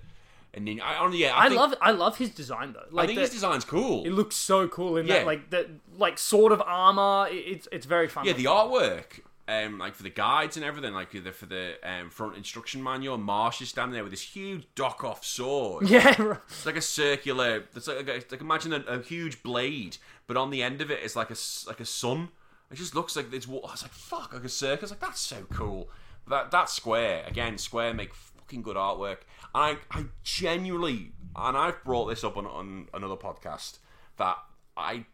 ninja. 0.60 0.82
I, 0.82 1.08
yeah, 1.14 1.34
I, 1.34 1.46
I 1.46 1.48
think, 1.48 1.58
love 1.60 1.74
I 1.80 1.90
love 1.92 2.18
his 2.18 2.30
design 2.30 2.74
though. 2.74 2.84
Like 2.90 3.04
I 3.04 3.06
think 3.06 3.16
the- 3.16 3.22
his 3.22 3.30
design's 3.30 3.64
cool. 3.64 4.04
it 4.04 4.10
looks 4.10 4.36
so 4.36 4.68
cool 4.68 4.96
in 4.98 5.06
Yeah. 5.06 5.18
that 5.18 5.26
like 5.26 5.50
the 5.50 5.70
like 5.96 6.18
sort 6.18 6.52
of 6.52 6.60
armor. 6.60 7.28
It- 7.30 7.36
It's 7.46 7.68
it's 7.72 7.86
very 7.86 8.08
fun. 8.08 8.26
Yeah, 8.26 8.34
the 8.34 8.44
artwork, 8.44 9.20
um, 9.48 9.78
like 9.78 9.94
for 9.94 10.02
the 10.02 10.10
guides 10.10 10.56
and 10.56 10.64
everything, 10.64 10.94
like 10.94 11.14
either 11.14 11.32
for 11.32 11.46
the 11.46 11.74
um, 11.82 12.10
front 12.10 12.36
instruction 12.36 12.82
manual, 12.82 13.18
Marsh 13.18 13.60
is 13.60 13.70
standing 13.70 13.94
there 13.94 14.04
with 14.04 14.12
this 14.12 14.22
huge 14.22 14.66
dock 14.74 15.02
off 15.02 15.24
sword. 15.24 15.88
yeah. 15.88 16.20
right. 16.22 16.38
It's 16.48 16.66
like 16.66 16.76
a 16.76 16.82
circular. 16.82 17.64
It's 17.74 17.88
like, 17.88 18.06
like, 18.06 18.30
like 18.30 18.40
imagine 18.40 18.72
a, 18.72 18.80
a 18.86 19.02
huge 19.02 19.42
blade, 19.42 19.98
but 20.26 20.36
on 20.36 20.50
the 20.50 20.62
end 20.62 20.80
of 20.80 20.90
it 20.90 21.02
is 21.02 21.16
like 21.16 21.30
a 21.30 21.36
like 21.66 21.80
a 21.80 21.84
sun. 21.84 22.28
It 22.70 22.76
just 22.76 22.94
looks 22.94 23.16
like 23.16 23.32
it's. 23.32 23.48
I 23.48 23.50
was 23.50 23.82
like, 23.82 23.92
fuck, 23.92 24.32
like 24.32 24.44
a 24.44 24.48
circus. 24.48 24.90
Like 24.90 25.00
that's 25.00 25.20
so 25.20 25.46
cool. 25.52 25.90
That 26.28 26.50
that 26.52 26.70
Square 26.70 27.24
again. 27.26 27.58
Square 27.58 27.94
make 27.94 28.14
fucking 28.14 28.62
good 28.62 28.76
artwork. 28.76 29.18
And 29.54 29.78
I 29.92 29.98
I 29.98 30.04
genuinely, 30.22 31.12
and 31.34 31.56
I've 31.56 31.82
brought 31.84 32.06
this 32.06 32.22
up 32.22 32.36
on 32.36 32.46
on 32.46 32.88
another 32.94 33.16
podcast 33.16 33.78
that 34.18 34.38
I 34.76 35.06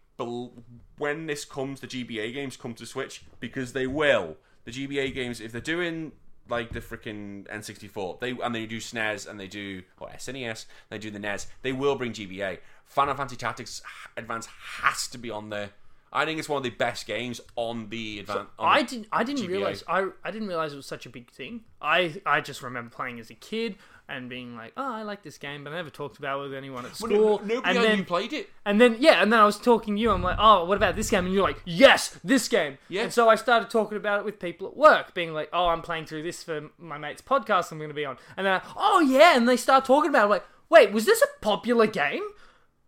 when 0.98 1.26
this 1.26 1.44
comes, 1.44 1.80
the 1.80 1.86
GBA 1.86 2.34
games 2.34 2.56
come 2.56 2.74
to 2.74 2.86
Switch 2.86 3.22
because 3.40 3.72
they 3.72 3.86
will. 3.86 4.36
The 4.64 4.72
GBA 4.72 5.14
games, 5.14 5.40
if 5.40 5.52
they're 5.52 5.60
doing 5.60 6.12
like 6.48 6.72
the 6.72 6.80
freaking 6.80 7.46
N64, 7.48 8.20
they 8.20 8.30
and 8.30 8.54
they 8.54 8.66
do 8.66 8.78
SNES 8.78 9.28
and 9.28 9.38
they 9.38 9.46
do 9.46 9.82
or 9.98 10.08
SNES, 10.08 10.66
they 10.90 10.98
do 10.98 11.10
the 11.10 11.18
NES. 11.18 11.46
They 11.62 11.72
will 11.72 11.96
bring 11.96 12.12
GBA. 12.12 12.58
Final 12.84 13.14
Fantasy 13.14 13.36
Tactics 13.36 13.82
Advance 14.16 14.46
has 14.80 15.06
to 15.08 15.18
be 15.18 15.30
on 15.30 15.50
there. 15.50 15.70
I 16.12 16.24
think 16.24 16.38
it's 16.38 16.48
one 16.48 16.56
of 16.56 16.62
the 16.62 16.70
best 16.70 17.06
games 17.06 17.40
on 17.54 17.90
the 17.90 18.20
advance. 18.20 18.48
I 18.58 18.82
didn't. 18.82 19.08
I 19.12 19.24
didn't 19.24 19.44
GBA. 19.44 19.48
realize. 19.48 19.84
I 19.86 20.08
I 20.24 20.30
didn't 20.30 20.48
realize 20.48 20.72
it 20.72 20.76
was 20.76 20.86
such 20.86 21.04
a 21.06 21.10
big 21.10 21.30
thing. 21.30 21.64
I 21.82 22.20
I 22.24 22.40
just 22.40 22.62
remember 22.62 22.90
playing 22.90 23.20
as 23.20 23.30
a 23.30 23.34
kid 23.34 23.76
and 24.08 24.28
being 24.30 24.56
like, 24.56 24.72
oh, 24.76 24.92
I 24.92 25.02
like 25.02 25.22
this 25.22 25.36
game, 25.38 25.64
but 25.64 25.72
I 25.72 25.76
never 25.76 25.90
talked 25.90 26.18
about 26.18 26.38
it 26.40 26.42
with 26.44 26.54
anyone 26.54 26.84
at 26.86 26.92
Well, 27.00 27.10
school. 27.10 27.38
no- 27.44 27.54
nobody 27.56 27.76
and 27.76 27.84
then 27.84 28.04
played 28.04 28.32
it. 28.32 28.48
and 28.64 28.80
then 28.80 28.96
yeah, 28.98 29.22
and 29.22 29.32
then 29.32 29.38
I 29.40 29.44
was 29.44 29.58
talking 29.58 29.96
to 29.96 30.00
you. 30.00 30.10
I'm 30.10 30.22
like, 30.22 30.36
oh, 30.38 30.64
what 30.64 30.76
about 30.76 30.96
this 30.96 31.10
game? 31.10 31.26
And 31.26 31.34
you're 31.34 31.42
like, 31.42 31.60
yes, 31.64 32.18
this 32.24 32.48
game. 32.48 32.78
Yeah. 32.88 33.02
And 33.02 33.12
so 33.12 33.28
I 33.28 33.34
started 33.34 33.68
talking 33.70 33.96
about 33.98 34.20
it 34.20 34.24
with 34.24 34.40
people 34.40 34.66
at 34.68 34.76
work, 34.76 35.12
being 35.14 35.34
like, 35.34 35.50
oh, 35.52 35.66
I'm 35.66 35.82
playing 35.82 36.06
through 36.06 36.22
this 36.22 36.42
for 36.42 36.70
my 36.78 36.96
mate's 36.98 37.20
podcast. 37.22 37.70
I'm 37.70 37.78
going 37.78 37.90
to 37.90 37.94
be 37.94 38.04
on. 38.06 38.16
And 38.36 38.46
then, 38.46 38.54
I, 38.54 38.62
oh 38.76 39.00
yeah, 39.00 39.36
and 39.36 39.48
they 39.48 39.56
start 39.56 39.84
talking 39.84 40.08
about. 40.10 40.20
it. 40.20 40.24
I'm 40.24 40.30
like, 40.30 40.44
wait, 40.70 40.92
was 40.92 41.04
this 41.04 41.20
a 41.22 41.26
popular 41.44 41.86
game? 41.86 42.22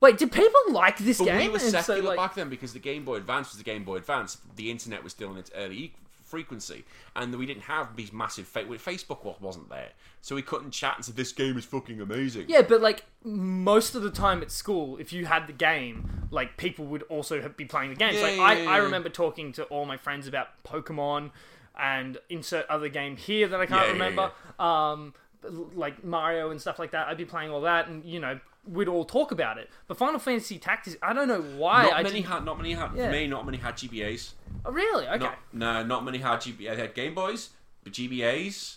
Wait, 0.00 0.16
did 0.16 0.32
people 0.32 0.60
like 0.70 0.96
this 0.96 1.18
But 1.18 1.26
game? 1.26 1.36
we 1.38 1.48
were 1.48 1.54
And 1.54 1.62
so, 1.62 1.80
secular 1.82 2.02
like- 2.02 2.16
back 2.16 2.34
then 2.34 2.48
because 2.48 2.72
the 2.72 2.78
Game 2.78 3.04
Boy 3.04 3.16
Advance 3.16 3.50
was 3.50 3.58
the 3.58 3.64
Game 3.64 3.84
Boy 3.84 3.96
Advance. 3.96 4.38
The 4.56 4.70
internet 4.70 5.04
was 5.04 5.12
still 5.12 5.30
in 5.32 5.36
its 5.36 5.50
early 5.54 5.92
frequency, 6.30 6.84
and 7.16 7.34
we 7.36 7.44
didn't 7.46 7.64
have 7.64 7.96
these 7.96 8.12
massive. 8.12 8.46
Fa- 8.46 8.64
Facebook 8.64 9.24
wa- 9.24 9.34
wasn't 9.40 9.68
there, 9.68 9.90
so 10.20 10.34
we 10.34 10.42
couldn't 10.42 10.70
chat 10.70 10.96
and 10.96 11.04
say 11.04 11.12
this 11.12 11.32
game 11.32 11.58
is 11.58 11.64
fucking 11.64 12.00
amazing. 12.00 12.46
Yeah, 12.48 12.62
but 12.62 12.80
like 12.80 13.04
most 13.24 13.94
of 13.94 14.02
the 14.02 14.10
time 14.10 14.40
at 14.42 14.50
school, 14.50 14.96
if 14.98 15.12
you 15.12 15.26
had 15.26 15.46
the 15.46 15.52
game, 15.52 16.28
like 16.30 16.56
people 16.56 16.86
would 16.86 17.02
also 17.04 17.46
be 17.56 17.64
playing 17.64 17.90
the 17.90 17.96
games. 17.96 18.16
Yeah, 18.16 18.22
like 18.22 18.36
yeah, 18.36 18.42
I, 18.42 18.52
yeah, 18.62 18.70
I 18.70 18.76
remember 18.78 19.08
talking 19.08 19.52
to 19.52 19.64
all 19.64 19.84
my 19.84 19.96
friends 19.96 20.26
about 20.26 20.48
Pokemon 20.64 21.30
and 21.78 22.18
insert 22.28 22.66
other 22.68 22.88
game 22.88 23.16
here 23.16 23.48
that 23.48 23.60
I 23.60 23.66
can't 23.66 23.88
remember. 23.92 24.32
Um, 24.58 25.14
like 25.74 26.04
Mario 26.04 26.50
and 26.50 26.60
stuff 26.60 26.78
like 26.78 26.90
that. 26.90 27.08
I'd 27.08 27.16
be 27.16 27.24
playing 27.24 27.50
all 27.50 27.62
that, 27.62 27.88
and 27.88 28.04
you 28.04 28.20
know, 28.20 28.38
we'd 28.70 28.88
all 28.88 29.06
talk 29.06 29.32
about 29.32 29.56
it. 29.56 29.70
But 29.88 29.96
Final 29.96 30.18
Fantasy 30.20 30.58
Tactics, 30.58 30.96
I 31.02 31.14
don't 31.14 31.28
know 31.28 31.40
why. 31.40 31.84
Not 31.84 31.92
I 31.94 32.02
many 32.02 32.16
didn't- 32.16 32.26
had. 32.32 32.44
Not 32.44 32.58
many 32.58 32.72
had. 32.74 32.90
Yeah. 32.94 33.06
For 33.06 33.12
me, 33.12 33.26
not 33.26 33.46
many 33.46 33.56
had 33.58 33.76
GBAs. 33.76 34.32
Oh, 34.64 34.72
really? 34.72 35.06
Okay. 35.08 35.18
Not, 35.18 35.38
no, 35.52 35.84
not 35.84 36.04
many 36.04 36.18
had 36.18 36.40
GBA. 36.40 36.58
They 36.58 36.76
had 36.76 36.94
Game 36.94 37.14
Boys, 37.14 37.50
but 37.82 37.92
GBAs, 37.92 38.76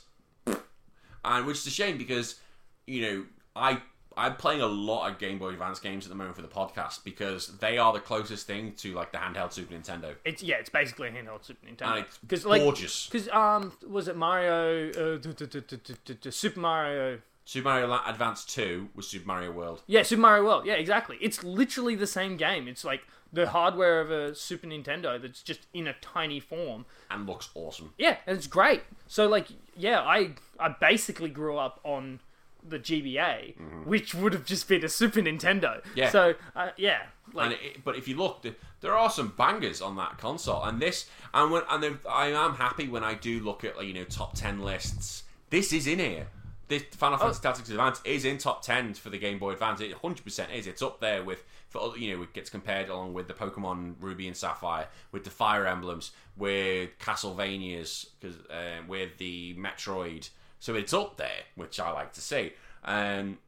and 1.26 1.45
which 1.45 1.57
is 1.57 1.68
a 1.68 1.72
shame 1.72 1.97
because 1.97 2.39
you 2.88 3.01
know 3.01 3.26
I 3.55 3.81
I'm 4.15 4.35
playing 4.35 4.61
a 4.61 4.68
lot 4.68 5.10
of 5.10 5.18
Game 5.18 5.39
Boy 5.39 5.49
Advance 5.49 5.80
games 5.80 6.05
at 6.05 6.10
the 6.10 6.15
moment 6.15 6.35
for 6.35 6.41
the 6.41 6.47
podcast 6.47 7.03
because 7.03 7.57
they 7.57 7.77
are 7.77 7.91
the 7.93 7.99
closest 7.99 8.45
thing 8.47 8.73
to 8.77 8.93
like 8.93 9.11
the 9.11 9.18
handheld 9.18 9.53
Super 9.53 9.73
Nintendo. 9.73 10.15
It's 10.26 10.43
yeah, 10.43 10.55
it's 10.55 10.69
basically 10.69 11.07
a 11.07 11.11
handheld 11.11 11.43
Super 11.43 11.65
Nintendo. 11.65 12.01
it's 12.01 12.18
Because 12.19 12.45
like, 12.45 12.61
gorgeous. 12.61 13.07
because 13.07 13.27
um, 13.30 13.73
was 13.88 14.07
it 14.07 14.15
Mario? 14.15 14.89
Uh, 14.91 16.30
Super 16.30 16.60
Mario. 16.60 17.19
Super 17.45 17.68
Mario 17.69 17.99
Advance 18.07 18.45
2 18.45 18.89
was 18.95 19.07
Super 19.07 19.27
Mario 19.27 19.51
World. 19.51 19.81
Yeah, 19.85 20.03
Super 20.03 20.22
Mario 20.22 20.45
World. 20.45 20.65
Yeah, 20.65 20.76
exactly. 20.76 21.18
It's 21.19 21.43
literally 21.43 21.95
the 21.95 22.07
same 22.07 22.38
game. 22.38 22.69
It's 22.69 22.85
like 22.85 23.01
the 23.34 23.49
hardware 23.49 23.99
of 23.99 24.11
a 24.11 24.34
Super 24.35 24.68
Nintendo 24.68 25.19
that's 25.22 25.41
just 25.41 25.65
in 25.73 25.88
a 25.88 25.93
tiny 26.01 26.39
form. 26.39 26.85
and 27.10 27.27
looks 27.27 27.49
awesome. 27.55 27.93
Yeah, 27.97 28.18
and 28.27 28.38
it's 28.38 28.47
great. 28.47 28.84
So 29.07 29.27
like, 29.27 29.47
yeah, 29.76 30.01
I 30.01 30.31
I 30.60 30.69
basically 30.69 31.30
grew 31.30 31.57
up 31.57 31.80
on 31.84 32.19
the 32.65 32.80
GBA, 32.80 33.85
which 33.85 34.14
would 34.15 34.31
have 34.31 34.45
just 34.45 34.69
been 34.69 34.85
a 34.85 34.89
Super 34.89 35.19
Nintendo. 35.19 35.81
Mm-hmm. 35.81 35.97
Yeah. 35.97 36.10
So 36.11 36.35
uh, 36.55 36.69
yeah, 36.77 37.01
like 37.34 37.45
And 37.47 37.53
it, 37.61 37.84
but 37.84 37.97
if 37.97 38.07
you 38.07 38.15
look, 38.15 38.43
th- 38.43 38.55
there 38.81 38.95
are 38.95 39.10
some 39.10 39.34
bangers 39.38 39.81
on 39.81 39.95
that 39.97 40.18
console, 40.18 40.64
and 40.64 40.80
this, 40.81 41.10
and 41.34 41.51
when, 41.51 41.64
and 41.69 41.97
I 42.10 42.27
am 42.27 42.53
happy 42.55 42.88
when 42.88 43.03
I 43.03 43.15
do 43.15 43.39
look 43.41 43.64
at 43.65 43.76
like, 43.77 43.88
you 43.88 43.93
know 43.93 44.05
top 44.05 44.35
ten 44.35 44.61
lists. 44.61 45.23
This 45.49 45.73
is 45.73 45.88
in 45.88 45.99
here. 45.99 46.27
This 46.69 46.84
Final 46.91 47.18
Fantasy 47.18 47.41
Tactics 47.41 47.69
Advance 47.69 47.99
is 48.05 48.23
in 48.23 48.38
top 48.38 48.61
ten 48.61 48.93
for 48.93 49.10
the 49.10 49.18
Game 49.18 49.39
Boy 49.39 49.51
Advance. 49.51 49.81
It 49.81 49.91
100 49.91 50.23
percent 50.23 50.51
is. 50.53 50.65
It's 50.68 50.81
up 50.81 51.01
there 51.01 51.22
with 51.23 51.43
for 51.73 51.97
you 51.97 52.15
know 52.15 52.23
it 52.23 52.33
gets 52.33 52.49
compared 52.49 52.87
along 52.87 53.13
with 53.13 53.27
the 53.27 53.33
Pokemon 53.33 53.95
Ruby 53.99 54.27
and 54.27 54.37
Sapphire, 54.37 54.87
with 55.11 55.23
the 55.23 55.31
Fire 55.31 55.65
Emblems, 55.65 56.11
with 56.37 56.91
Castlevanias, 56.99 58.05
because 58.19 58.37
uh, 58.49 58.83
with 58.87 59.17
the 59.17 59.55
Metroid. 59.55 60.29
So 60.59 60.75
it's 60.75 60.93
up 60.93 61.17
there, 61.17 61.41
which 61.55 61.79
I 61.79 61.91
like 61.91 62.13
to 62.13 62.21
see. 62.21 62.53
Um, 62.85 63.39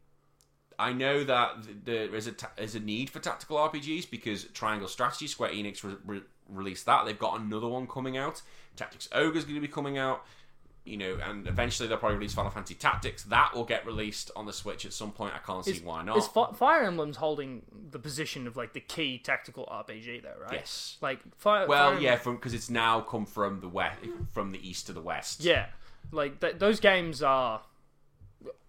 I 0.78 0.92
know 0.92 1.24
that 1.24 1.86
there 1.86 2.14
is 2.14 2.28
a 2.28 2.34
ta- 2.34 2.52
is 2.58 2.76
a 2.76 2.80
need 2.80 3.10
for 3.10 3.20
tactical 3.20 3.58
RPGs 3.58 4.10
because 4.10 4.46
Triangle 4.46 4.90
Strategy, 4.90 5.28
Square 5.28 5.52
Enix 5.52 5.84
re- 5.84 5.96
re- 6.06 6.24
released 6.50 6.88
that. 6.88 7.06
They've 7.06 7.18
got 7.18 7.40
another 7.40 7.68
one 7.68 7.88
coming 7.88 8.18
out. 8.18 8.42
Tactics 8.76 9.08
Ogre 9.14 9.38
is 9.38 9.46
going 9.46 9.56
to 9.56 9.62
be 9.62 9.68
coming 9.68 9.98
out. 9.98 10.26
You 10.86 10.98
know, 10.98 11.18
and 11.24 11.48
eventually 11.48 11.90
they'll 11.90 11.98
probably 11.98 12.18
release 12.18 12.36
Final 12.36 12.52
Fantasy 12.52 12.76
Tactics. 12.76 13.24
That 13.24 13.56
will 13.56 13.64
get 13.64 13.88
released 13.88 14.30
on 14.36 14.46
the 14.46 14.54
Switch 14.54 14.86
at 14.86 14.94
some 14.94 15.12
point. 15.12 15.34
I 15.34 15.40
can't 15.40 15.66
see 15.66 15.80
why 15.84 16.04
not. 16.04 16.18
Is 16.18 16.28
Fi- 16.28 16.52
Fire 16.54 16.84
Emblem's 16.84 17.18
holding 17.18 17.64
the 17.90 17.98
position 17.98 18.46
of 18.46 18.56
like 18.56 18.74
the 18.74 18.80
key 18.82 19.18
tactical 19.18 19.66
RPG 19.72 20.22
though, 20.22 20.40
right? 20.40 20.54
Yes. 20.54 20.98
Like 21.02 21.20
Fire. 21.38 21.68
well, 21.68 21.94
Fire 21.94 22.00
yeah, 22.00 22.16
from 22.18 22.36
because 22.36 22.54
it's 22.54 22.70
now 22.70 23.02
come 23.02 23.26
from 23.26 23.62
the 23.62 23.68
west, 23.68 23.98
from 24.32 24.52
the 24.52 24.60
east 24.70 24.86
to 24.86 24.94
the 24.94 25.02
west. 25.02 25.44
Yeah. 25.44 25.66
Like 26.12 26.40
th- 26.40 26.60
those 26.60 26.80
games 26.80 27.24
are 27.24 27.62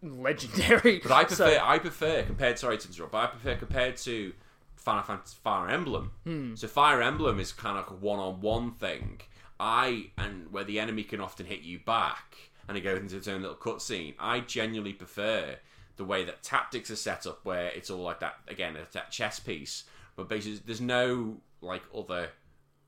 legendary. 0.02 1.00
But 1.00 1.12
I 1.12 1.24
So- 1.28 1.44
prefer, 1.44 1.60
I 1.62 1.78
prefer 1.78 2.22
compared. 2.22 2.58
Sorry 2.58 2.78
to 2.78 2.88
interrupt, 2.88 3.12
but 3.12 3.18
I 3.18 3.26
prefer 3.26 3.56
compared 3.56 3.96
to 3.98 4.32
Final 4.76 5.02
Fantasy 5.02 5.36
Fire 5.42 5.68
Emblem. 5.68 6.12
Hmm. 6.24 6.54
So 6.54 6.68
Fire 6.68 7.02
Emblem 7.02 7.38
is 7.40 7.52
kind 7.52 7.76
of 7.78 7.84
like 7.84 7.90
a 7.90 7.94
one-on-one 7.94 8.72
thing. 8.72 9.20
I 9.58 10.10
and 10.18 10.52
where 10.52 10.64
the 10.64 10.78
enemy 10.80 11.02
can 11.04 11.20
often 11.20 11.46
hit 11.46 11.60
you 11.60 11.78
back, 11.78 12.36
and 12.68 12.76
it 12.76 12.82
goes 12.82 13.00
into 13.00 13.16
its 13.16 13.28
own 13.28 13.42
little 13.42 13.56
cutscene. 13.56 14.14
I 14.18 14.40
genuinely 14.40 14.92
prefer 14.92 15.56
the 15.96 16.04
way 16.04 16.24
that 16.24 16.42
tactics 16.42 16.90
are 16.90 16.96
set 16.96 17.26
up, 17.26 17.40
where 17.44 17.68
it's 17.68 17.90
all 17.90 18.02
like 18.02 18.20
that 18.20 18.36
again, 18.48 18.76
it's 18.76 18.94
that 18.94 19.10
chess 19.10 19.38
piece, 19.40 19.84
but 20.14 20.28
basically 20.28 20.60
there's 20.66 20.80
no 20.80 21.36
like 21.62 21.82
other 21.96 22.28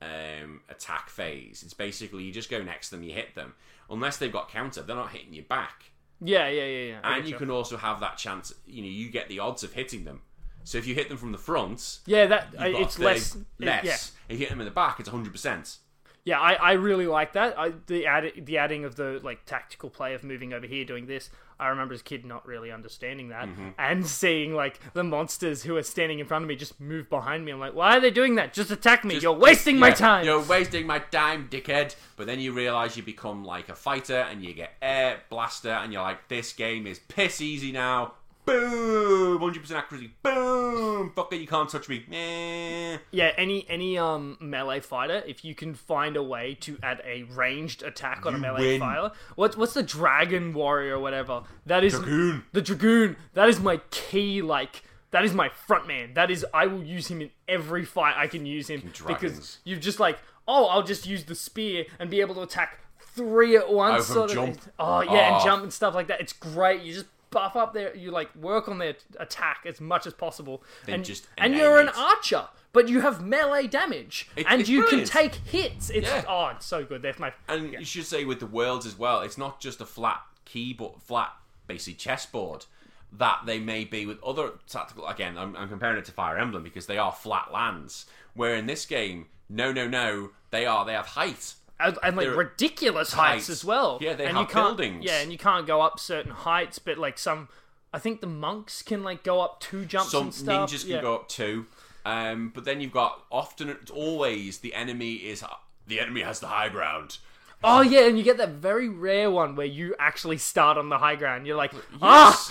um, 0.01 0.61
attack 0.69 1.09
phase. 1.09 1.63
It's 1.63 1.73
basically 1.73 2.23
you 2.23 2.31
just 2.31 2.49
go 2.49 2.61
next 2.63 2.89
to 2.89 2.95
them, 2.95 3.03
you 3.03 3.13
hit 3.13 3.35
them. 3.35 3.53
Unless 3.89 4.17
they've 4.17 4.31
got 4.31 4.49
counter, 4.49 4.81
they're 4.83 4.95
not 4.95 5.11
hitting 5.11 5.33
you 5.33 5.41
back 5.41 5.85
Yeah, 6.21 6.47
yeah, 6.47 6.65
yeah, 6.65 6.83
yeah. 6.91 6.99
And 7.03 7.27
you 7.27 7.35
can 7.35 7.49
also 7.49 7.75
have 7.77 7.99
that 8.01 8.17
chance. 8.17 8.53
You 8.67 8.83
know, 8.83 8.87
you 8.89 9.09
get 9.09 9.27
the 9.29 9.39
odds 9.39 9.63
of 9.63 9.73
hitting 9.73 10.03
them. 10.03 10.21
So 10.63 10.77
if 10.77 10.85
you 10.85 10.93
hit 10.93 11.09
them 11.09 11.17
from 11.17 11.31
the 11.31 11.37
front, 11.39 11.99
Yeah, 12.05 12.27
that 12.27 12.49
it's 12.59 12.97
30 12.97 13.03
less. 13.05 13.37
less. 13.57 13.83
Yeah, 13.83 13.93
If 14.27 14.33
you 14.33 14.37
hit 14.37 14.49
them 14.49 14.59
in 14.61 14.65
the 14.65 14.71
back, 14.71 14.99
it's 14.99 15.09
hundred 15.09 15.31
percent. 15.31 15.77
Yeah. 16.25 16.39
I, 16.39 16.53
I 16.53 16.71
really 16.73 17.07
like 17.07 17.33
that. 17.33 17.57
I, 17.57 17.73
the 17.87 18.05
add, 18.05 18.31
the 18.45 18.57
adding 18.57 18.85
of 18.85 18.95
the 18.95 19.19
like 19.23 19.45
tactical 19.45 19.89
play 19.89 20.13
of 20.13 20.23
moving 20.23 20.53
over 20.53 20.65
here, 20.65 20.85
doing 20.85 21.07
this. 21.07 21.29
I 21.61 21.67
remember 21.67 21.93
as 21.93 21.99
a 21.99 22.03
kid 22.05 22.25
not 22.25 22.47
really 22.47 22.71
understanding 22.71 23.29
that 23.29 23.49
Mm-hmm. 23.49 23.69
and 23.77 24.07
seeing 24.07 24.53
like 24.53 24.79
the 24.93 25.03
monsters 25.03 25.63
who 25.63 25.75
are 25.75 25.83
standing 25.83 26.19
in 26.19 26.25
front 26.25 26.43
of 26.43 26.47
me 26.47 26.55
just 26.55 26.79
move 26.79 27.09
behind 27.09 27.43
me. 27.43 27.51
I'm 27.51 27.59
like, 27.59 27.75
why 27.75 27.97
are 27.97 27.99
they 27.99 28.11
doing 28.11 28.35
that? 28.35 28.53
Just 28.53 28.71
attack 28.71 29.03
me. 29.03 29.17
You're 29.19 29.33
wasting 29.33 29.77
my 29.77 29.91
time. 29.91 30.23
You're 30.23 30.41
wasting 30.41 30.87
my 30.87 30.99
time, 30.99 31.49
dickhead. 31.51 31.95
But 32.15 32.27
then 32.27 32.39
you 32.39 32.53
realise 32.53 32.95
you 32.95 33.03
become 33.03 33.43
like 33.43 33.67
a 33.67 33.75
fighter, 33.75 34.25
and 34.31 34.41
you 34.41 34.53
get 34.53 34.71
air 34.81 35.19
blaster, 35.29 35.71
and 35.71 35.91
you're 35.91 36.01
like, 36.01 36.29
this 36.29 36.53
game 36.53 36.87
is 36.87 36.99
piss 36.99 37.41
easy 37.41 37.73
now. 37.73 38.13
Boom, 38.49 39.39
hundred 39.39 39.61
percent 39.61 39.79
accuracy. 39.79 40.11
Boom, 40.23 41.11
fucker, 41.15 41.39
you 41.39 41.47
can't 41.47 41.69
touch 41.69 41.87
me. 41.89 42.03
Eh. 42.11 42.97
Yeah, 43.11 43.31
any 43.37 43.65
any 43.69 43.97
um 43.97 44.37
melee 44.39 44.79
fighter, 44.79 45.23
if 45.27 45.45
you 45.45 45.53
can 45.55 45.73
find 45.75 46.15
a 46.17 46.23
way 46.23 46.55
to 46.61 46.77
add 46.81 47.01
a 47.05 47.23
ranged 47.23 47.83
attack 47.83 48.25
on 48.25 48.35
a 48.35 48.37
melee 48.37 48.71
win. 48.73 48.79
fighter, 48.79 49.11
what's 49.35 49.55
what's 49.55 49.73
the 49.73 49.83
dragon 49.83 50.53
warrior 50.53 50.95
or 50.95 50.99
whatever? 50.99 51.43
That 51.65 51.83
is 51.83 51.93
Dragoon. 51.93 52.43
the 52.53 52.61
dragoon. 52.61 53.15
That 53.33 53.49
is 53.49 53.59
my 53.59 53.77
key. 53.91 54.41
Like 54.41 54.83
that 55.11 55.23
is 55.25 55.33
my 55.33 55.49
front 55.49 55.87
man. 55.87 56.13
That 56.15 56.31
is 56.31 56.45
I 56.53 56.65
will 56.67 56.83
use 56.83 57.07
him 57.07 57.21
in 57.21 57.29
every 57.47 57.85
fight 57.85 58.15
I 58.17 58.27
can 58.27 58.45
use 58.45 58.69
him 58.69 58.91
because 59.07 59.59
you've 59.63 59.79
just 59.81 59.99
like 59.99 60.17
oh, 60.47 60.65
I'll 60.65 60.81
just 60.83 61.05
use 61.05 61.25
the 61.25 61.35
spear 61.35 61.85
and 61.99 62.09
be 62.09 62.21
able 62.21 62.33
to 62.35 62.41
attack 62.41 62.79
three 63.13 63.55
at 63.55 63.71
once. 63.71 64.07
sort 64.07 64.31
of. 64.31 64.35
jump. 64.35 64.59
Oh 64.79 65.01
yeah, 65.01 65.11
Oh. 65.31 65.35
and 65.35 65.43
jump 65.43 65.63
and 65.63 65.71
stuff 65.73 65.93
like 65.93 66.07
that. 66.07 66.19
It's 66.21 66.33
great. 66.33 66.81
You 66.81 66.93
just 66.93 67.05
buff 67.31 67.55
up 67.55 67.73
their, 67.73 67.95
you 67.95 68.11
like 68.11 68.33
work 68.35 68.67
on 68.67 68.77
their 68.77 68.95
attack 69.19 69.61
as 69.65 69.79
much 69.79 70.07
as 70.07 70.13
possible, 70.13 70.63
Then 70.85 70.95
and 70.95 71.05
just 71.05 71.27
and 71.37 71.55
you're 71.55 71.79
an 71.79 71.89
archer. 71.89 72.47
But 72.71 72.87
you 72.87 73.01
have 73.01 73.23
melee 73.23 73.67
damage, 73.67 74.29
It- 74.35 74.45
and 74.47 74.61
it's 74.61 74.69
you 74.69 74.81
brilliant. 74.83 75.09
can 75.11 75.21
take 75.23 75.35
hits. 75.35 75.89
It's 75.89 76.07
Yeah. 76.07 76.23
oh, 76.27 76.47
it's 76.55 76.65
so 76.65 76.83
good. 76.85 77.01
That's 77.01 77.19
my 77.19 77.33
And 77.47 77.73
you 77.73 77.85
should 77.85 78.05
say 78.05 78.25
with 78.25 78.39
the 78.39 78.45
worlds 78.45 78.85
as 78.85 78.97
well, 78.97 79.21
it's 79.21 79.37
not 79.37 79.59
just 79.59 79.81
a 79.81 79.85
flat 79.85 80.21
keyboard, 80.45 81.01
flat 81.01 81.33
basically 81.67 81.95
chessboard 81.95 82.65
that 83.11 83.41
they 83.45 83.59
may 83.59 83.85
be 83.85 84.05
with 84.05 84.21
other 84.23 84.51
tactical. 84.67 85.07
Again, 85.07 85.35
I'm, 85.37 85.55
I'm 85.55 85.67
comparing 85.69 85.97
it 85.97 86.05
to 86.05 86.11
Fire 86.11 86.37
Emblem 86.37 86.61
because 86.63 86.85
they 86.85 86.97
are 86.99 87.11
flat 87.11 87.51
lands. 87.51 88.05
Where 88.35 88.53
in 88.55 88.67
this 88.67 88.85
game, 88.85 89.27
no, 89.49 89.71
no, 89.71 89.87
no, 89.87 90.29
they 90.51 90.65
are 90.67 90.85
they 90.85 90.93
have 90.93 91.07
height. 91.07 91.55
And, 91.79 91.97
and 92.03 92.17
like 92.17 92.27
They're 92.27 92.35
ridiculous 92.35 93.13
heights, 93.13 93.47
heights. 93.47 93.49
as 93.49 93.65
well. 93.65 93.97
Yeah, 94.01 94.13
they 94.13 94.25
and 94.25 94.37
have 94.37 94.47
you 94.47 94.53
can't, 94.53 94.77
buildings. 94.77 95.05
Yeah, 95.05 95.21
and 95.21 95.31
you 95.31 95.37
can't 95.37 95.65
go 95.65 95.81
up 95.81 95.99
certain 95.99 96.31
heights, 96.31 96.79
but 96.79 96.97
like 96.97 97.17
some, 97.17 97.47
I 97.93 97.99
think 97.99 98.21
the 98.21 98.27
monks 98.27 98.81
can 98.81 99.03
like 99.03 99.23
go 99.23 99.41
up 99.41 99.59
two 99.59 99.85
jumps 99.85 100.11
Some 100.11 100.23
and 100.25 100.33
stuff. 100.33 100.69
ninjas 100.69 100.81
can 100.81 100.95
yeah. 100.95 101.01
go 101.01 101.15
up 101.15 101.29
two, 101.29 101.65
um, 102.05 102.51
but 102.53 102.65
then 102.65 102.81
you've 102.81 102.91
got 102.91 103.23
often, 103.31 103.69
it's 103.69 103.91
always 103.91 104.59
the 104.59 104.73
enemy 104.73 105.13
is 105.15 105.43
the 105.87 105.99
enemy 105.99 106.21
has 106.21 106.39
the 106.39 106.47
high 106.47 106.69
ground. 106.69 107.17
Oh 107.61 107.81
yeah, 107.81 108.07
and 108.07 108.17
you 108.17 108.23
get 108.23 108.37
that 108.37 108.51
very 108.51 108.87
rare 108.87 109.29
one 109.29 109.55
where 109.57 109.65
you 109.65 109.93
actually 109.99 110.37
start 110.37 110.77
on 110.77 110.87
the 110.87 110.97
high 110.97 111.15
ground. 111.15 111.45
You're 111.45 111.57
like, 111.57 111.73
ah, 112.01 112.49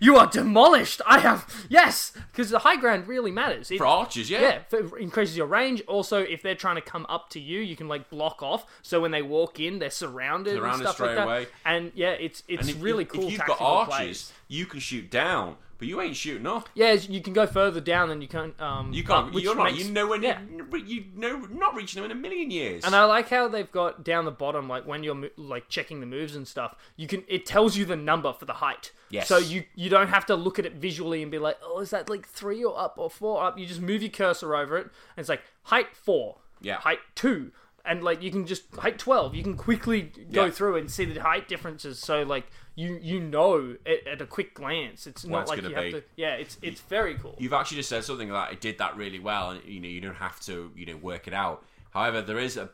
you 0.00 0.16
are 0.16 0.26
demolished. 0.26 1.00
I 1.06 1.20
have 1.20 1.66
yes, 1.70 2.12
because 2.30 2.50
the 2.50 2.58
high 2.58 2.76
ground 2.76 3.08
really 3.08 3.30
matters. 3.30 3.70
It, 3.70 3.78
For 3.78 3.86
archers, 3.86 4.28
yeah. 4.28 4.40
yeah, 4.70 4.78
it 4.78 4.92
increases 5.00 5.36
your 5.36 5.46
range. 5.46 5.82
Also, 5.88 6.18
if 6.18 6.42
they're 6.42 6.54
trying 6.54 6.76
to 6.76 6.82
come 6.82 7.06
up 7.08 7.30
to 7.30 7.40
you, 7.40 7.60
you 7.60 7.74
can 7.74 7.88
like 7.88 8.10
block 8.10 8.42
off. 8.42 8.66
So 8.82 9.00
when 9.00 9.12
they 9.12 9.22
walk 9.22 9.60
in, 9.60 9.78
they're 9.78 9.88
surrounded, 9.90 10.56
Surrounded 10.58 10.74
and 10.74 10.82
stuff 10.82 10.94
straight 10.96 11.06
like 11.08 11.16
that. 11.16 11.24
away. 11.24 11.46
And 11.64 11.92
yeah, 11.94 12.10
it's 12.10 12.42
it's 12.46 12.60
And 12.68 12.70
if, 12.76 12.82
really 12.82 13.06
cool. 13.06 13.24
If 13.24 13.32
you've 13.32 13.46
got 13.46 13.60
archers, 13.62 13.96
plays. 13.96 14.32
you 14.48 14.66
can 14.66 14.80
shoot 14.80 15.10
down, 15.10 15.56
but 15.78 15.88
you 15.88 16.00
ain't 16.00 16.16
shooting 16.16 16.46
up. 16.46 16.68
Yeah, 16.74 16.92
you 16.92 17.20
can 17.20 17.32
go 17.32 17.46
further 17.46 17.80
down 17.80 18.08
than 18.08 18.20
you 18.22 18.28
can. 18.28 18.52
Um, 18.58 18.92
You 18.92 19.04
can't. 19.04 19.32
which 19.32 19.44
you're 19.44 19.54
not. 19.54 19.72
makes- 19.72 19.84
You 19.84 19.92
know 19.92 20.06
when 20.06 20.22
yeah. 20.22 20.40
you 20.48 20.78
you 20.86 21.04
know 21.14 21.36
not 21.50 21.74
reaching 21.74 22.02
them 22.02 22.10
in 22.10 22.16
a 22.16 22.20
million 22.20 22.50
years. 22.50 22.84
And 22.84 22.94
I 22.94 23.04
like 23.04 23.28
how 23.28 23.48
they've 23.48 23.70
got 23.70 24.04
down 24.04 24.24
the 24.24 24.30
bottom, 24.30 24.68
like 24.68 24.86
when 24.86 25.02
you're 25.02 25.14
mo- 25.14 25.30
like 25.36 25.68
checking 25.68 26.00
the 26.00 26.06
moves 26.06 26.34
and 26.36 26.46
stuff, 26.46 26.74
you 26.96 27.06
can 27.06 27.24
it 27.28 27.46
tells 27.46 27.76
you 27.76 27.84
the 27.84 27.96
number 27.96 28.32
for 28.32 28.44
the 28.44 28.54
height. 28.54 28.92
Yes. 29.10 29.28
So 29.28 29.38
you 29.38 29.64
you 29.74 29.90
don't 29.90 30.08
have 30.08 30.26
to 30.26 30.34
look 30.36 30.58
at 30.58 30.66
it 30.66 30.74
visually 30.74 31.22
and 31.22 31.30
be 31.30 31.38
like, 31.38 31.58
oh, 31.62 31.80
is 31.80 31.90
that 31.90 32.08
like 32.08 32.26
three 32.28 32.64
or 32.64 32.78
up 32.78 32.94
or 32.98 33.10
four 33.10 33.42
up? 33.44 33.58
You 33.58 33.66
just 33.66 33.80
move 33.80 34.02
your 34.02 34.10
cursor 34.10 34.54
over 34.56 34.76
it, 34.78 34.84
and 34.84 34.92
it's 35.22 35.28
like 35.28 35.42
height 35.64 35.94
four, 35.96 36.38
Yeah. 36.60 36.76
height 36.78 36.98
two, 37.14 37.52
and 37.84 38.02
like 38.02 38.22
you 38.22 38.30
can 38.30 38.46
just 38.46 38.74
height 38.76 38.98
twelve. 38.98 39.34
You 39.34 39.42
can 39.42 39.56
quickly 39.56 40.10
go 40.32 40.46
Yeah. 40.46 40.50
through 40.50 40.76
and 40.76 40.90
see 40.90 41.04
the 41.04 41.20
height 41.20 41.46
differences. 41.48 41.98
So 41.98 42.22
like 42.22 42.46
you 42.74 42.98
you 43.00 43.20
know 43.20 43.76
at, 43.86 44.06
at 44.06 44.20
a 44.20 44.26
quick 44.26 44.54
glance, 44.54 45.06
it's 45.06 45.24
not 45.24 45.42
it's 45.42 45.50
like 45.50 45.60
gonna 45.60 45.70
you 45.70 45.74
have 45.74 45.84
be. 45.84 45.92
to. 45.92 46.02
Yeah, 46.16 46.34
it's 46.34 46.58
it's 46.62 46.80
very 46.80 47.14
cool. 47.14 47.36
You've 47.38 47.52
actually 47.52 47.78
just 47.78 47.88
said 47.88 48.04
something 48.04 48.28
that 48.30 48.52
it 48.52 48.60
did 48.60 48.78
that 48.78 48.96
really 48.96 49.18
well, 49.20 49.50
and 49.50 49.64
you 49.64 49.80
know 49.80 49.88
you 49.88 50.00
don't 50.00 50.16
have 50.16 50.40
to 50.40 50.72
you 50.76 50.86
know 50.86 50.96
work 50.96 51.26
it 51.26 51.34
out. 51.34 51.64
However, 51.90 52.20
there 52.22 52.38
is 52.38 52.56
a 52.56 52.70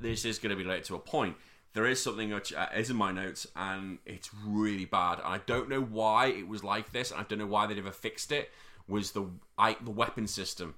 this 0.00 0.24
is 0.24 0.38
going 0.38 0.50
to 0.50 0.56
be 0.56 0.62
related 0.64 0.84
to 0.86 0.96
a 0.96 0.98
point. 0.98 1.36
There 1.72 1.86
is 1.86 2.02
something 2.02 2.32
which 2.32 2.52
uh, 2.52 2.68
is 2.76 2.90
in 2.90 2.96
my 2.96 3.12
notes, 3.12 3.46
and 3.56 3.98
it's 4.06 4.30
really 4.46 4.84
bad. 4.84 5.18
And 5.18 5.26
I 5.26 5.38
don't 5.46 5.68
know 5.68 5.80
why 5.80 6.26
it 6.26 6.46
was 6.46 6.62
like 6.62 6.92
this, 6.92 7.10
and 7.10 7.20
I 7.20 7.24
don't 7.24 7.38
know 7.38 7.46
why 7.46 7.66
they 7.66 7.74
never 7.74 7.92
fixed 7.92 8.32
it. 8.32 8.50
Was 8.86 9.12
the 9.12 9.26
I, 9.56 9.76
the 9.82 9.90
weapon 9.90 10.26
system 10.26 10.74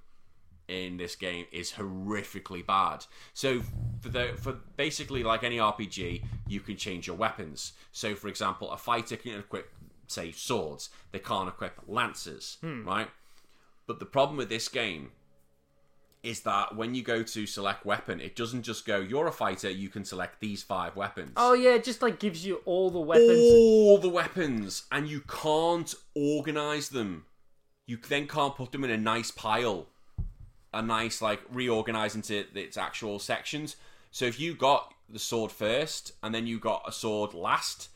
in 0.68 0.97
this 0.97 1.14
game 1.16 1.47
is 1.52 1.72
horrifically 1.72 2.64
bad. 2.64 3.05
So 3.34 3.62
for 4.01 4.09
the 4.09 4.34
for 4.36 4.52
basically 4.76 5.22
like 5.22 5.44
any 5.44 5.59
RPG, 5.59 6.24
you 6.47 6.60
can 6.60 6.76
change 6.76 7.06
your 7.06 7.16
weapons. 7.16 7.72
So 7.93 8.14
for 8.14 8.28
example, 8.28 8.70
a 8.70 8.78
fighter 8.78 9.16
can 9.16 9.38
equip 9.38 9.70
say 10.06 10.32
swords. 10.32 10.90
They 11.12 11.18
can't 11.18 11.48
equip 11.48 11.80
lances, 11.86 12.59
hmm. 12.60 12.84
right? 12.84 13.09
But 13.86 14.01
the 14.01 14.06
problem 14.06 14.36
with 14.36 14.48
this 14.48 14.68
game 14.68 15.12
is 16.22 16.40
that 16.40 16.74
when 16.74 16.94
you 16.94 17.02
go 17.02 17.22
to 17.22 17.47
select 17.47 17.86
weapon, 17.86 18.20
it 18.20 18.34
doesn't 18.34 18.62
just 18.62 18.84
go 18.84 18.98
you're 18.98 19.28
a 19.28 19.32
fighter, 19.32 19.70
you 19.70 19.88
can 19.88 20.05
select 20.05 20.40
these 20.40 20.62
five 20.62 20.97
weapons. 20.97 21.32
Oh 21.36 21.55
yeah, 21.55 21.74
it 21.74 21.84
just 21.84 22.02
like 22.02 22.18
gives 22.18 22.44
you 22.44 22.60
all 22.64 22.90
the 22.90 23.01
weapons. 23.01 23.30
all 23.30 23.98
the 23.98 24.09
weapons 24.09 24.84
and 24.90 25.09
you 25.09 25.20
can't 25.20 25.94
organize 26.14 26.88
them. 26.88 27.26
You 27.86 27.98
then 28.09 28.26
can't 28.26 28.56
put 28.56 28.72
them 28.72 28.82
in 28.82 28.90
a 28.90 28.97
nice 28.97 29.30
pile, 29.30 29.86
a 30.77 30.82
nice 30.82 31.23
like 31.23 31.40
reorganize 31.53 32.15
into 32.15 32.44
its 32.55 32.77
actual 32.77 33.19
sections. 33.19 33.77
So 34.11 34.24
if 34.27 34.39
you 34.39 34.55
got 34.55 34.93
the 35.09 35.19
sword 35.19 35.51
first 35.51 36.12
and 36.23 36.35
then 36.35 36.47
you 36.47 36.59
got 36.59 36.85
a 36.86 36.93
sword 36.93 37.35
last, 37.35 37.89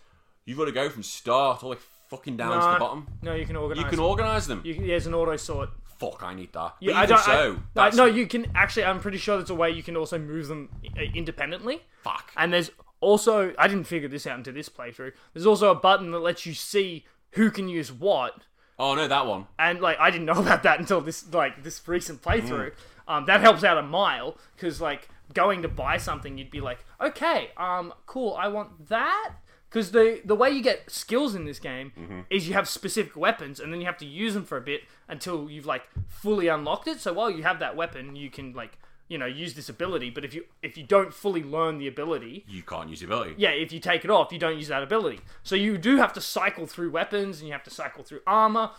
you've 0.44 0.58
got 0.58 0.64
to 0.66 0.72
go 0.72 0.88
from 0.88 1.02
start 1.02 1.62
all 1.62 1.70
the 1.70 1.76
way 1.76 1.82
fucking 2.08 2.36
down 2.36 2.50
to 2.50 2.72
the 2.74 2.78
bottom. 2.78 3.06
No, 3.22 3.34
you 3.34 3.46
can 3.46 3.56
organize. 3.56 3.84
You 3.84 3.90
can 3.90 4.00
it. 4.00 4.02
organize 4.02 4.46
them. 4.46 4.62
You 4.64 4.74
there's 4.86 5.06
an 5.06 5.14
auto 5.14 5.36
sort. 5.36 5.70
Fuck, 5.98 6.22
I 6.22 6.34
need 6.34 6.52
that. 6.54 6.76
Yeah, 6.80 6.92
but 6.92 6.96
I 6.96 7.06
don't. 7.06 7.20
so, 7.20 7.58
I, 7.76 7.88
I, 7.88 7.90
no, 7.90 8.06
you 8.06 8.26
can 8.26 8.50
actually. 8.54 8.84
I'm 8.84 9.00
pretty 9.00 9.18
sure 9.18 9.36
there's 9.36 9.50
a 9.50 9.54
way 9.54 9.70
you 9.70 9.82
can 9.82 9.96
also 9.96 10.18
move 10.18 10.48
them 10.48 10.70
uh, 10.96 11.02
independently. 11.14 11.82
fuck. 12.02 12.32
And 12.36 12.52
there's 12.52 12.70
also 13.00 13.54
I 13.58 13.68
didn't 13.68 13.84
figure 13.84 14.08
this 14.08 14.26
out 14.26 14.38
until 14.38 14.54
this 14.54 14.68
playthrough. 14.68 15.12
There's 15.34 15.46
also 15.46 15.70
a 15.70 15.74
button 15.74 16.10
that 16.12 16.20
lets 16.20 16.46
you 16.46 16.54
see 16.54 17.04
who 17.32 17.50
can 17.50 17.68
use 17.68 17.92
what. 17.92 18.42
Oh 18.80 18.94
no, 18.96 19.06
that 19.06 19.26
one. 19.26 19.46
And 19.58 19.80
like 19.80 19.98
I 20.00 20.10
didn't 20.10 20.26
know 20.26 20.40
about 20.46 20.62
that 20.64 20.80
until 20.80 21.00
this 21.00 21.32
like 21.32 21.62
this 21.62 21.86
recent 21.86 22.20
Mm. 22.22 22.24
playthrough. 22.40 22.72
Um, 23.06 23.24
that 23.26 23.40
helps 23.40 23.62
out 23.64 23.76
a 23.78 23.82
mile 23.82 24.36
because 24.56 24.80
like 24.80 25.08
going 25.34 25.62
to 25.62 25.68
buy 25.68 25.96
something, 25.96 26.36
you'd 26.38 26.50
be 26.50 26.60
like, 26.60 26.84
okay, 27.00 27.50
um, 27.56 27.92
cool, 28.06 28.34
I 28.38 28.48
want 28.48 28.88
that. 28.88 29.32
Because 29.68 29.92
the 29.92 30.20
the 30.24 30.34
way 30.34 30.50
you 30.50 30.62
get 30.62 30.90
skills 30.90 31.34
in 31.36 31.44
this 31.44 31.58
game 31.60 31.92
Mm-hmm. 31.98 32.20
is 32.30 32.48
you 32.48 32.54
have 32.54 32.68
specific 32.68 33.14
weapons, 33.16 33.60
and 33.60 33.72
then 33.72 33.80
you 33.80 33.86
have 33.86 33.98
to 33.98 34.06
use 34.06 34.34
them 34.34 34.44
for 34.44 34.56
a 34.56 34.60
bit 34.60 34.82
until 35.08 35.48
you've 35.50 35.66
like 35.66 35.88
fully 36.08 36.48
unlocked 36.48 36.88
it. 36.88 37.00
So 37.00 37.12
while 37.12 37.30
you 37.30 37.42
have 37.44 37.58
that 37.60 37.76
weapon, 37.76 38.16
you 38.16 38.30
can 38.30 38.52
like 38.52 38.78
you 39.10 39.18
know 39.18 39.26
use 39.26 39.52
this 39.54 39.68
ability. 39.68 40.08
But 40.08 40.24
if 40.24 40.32
you 40.32 40.44
if 40.62 40.78
you 40.78 40.84
don't 40.84 41.12
fully 41.12 41.42
learn 41.42 41.76
the 41.78 41.86
ability, 41.88 42.46
You 42.48 42.62
can't 42.62 42.88
use 42.88 43.00
the 43.00 43.06
ability. 43.06 43.34
yeah, 43.36 43.50
if 43.50 43.70
you 43.72 43.80
take 43.80 44.04
it 44.06 44.10
off, 44.10 44.32
you 44.32 44.38
don't 44.38 44.56
use 44.56 44.68
that 44.68 44.82
ability. 44.82 45.20
So 45.42 45.54
you 45.56 45.76
do 45.76 45.98
have 45.98 46.12
to 46.14 46.20
cycle 46.22 46.66
through 46.66 46.90
weapons 46.92 47.40
and 47.40 47.48
you 47.48 47.52
have 47.52 47.64
to 47.64 47.70
cycle 47.70 48.02
through 48.04 48.20
armor. 48.26 48.70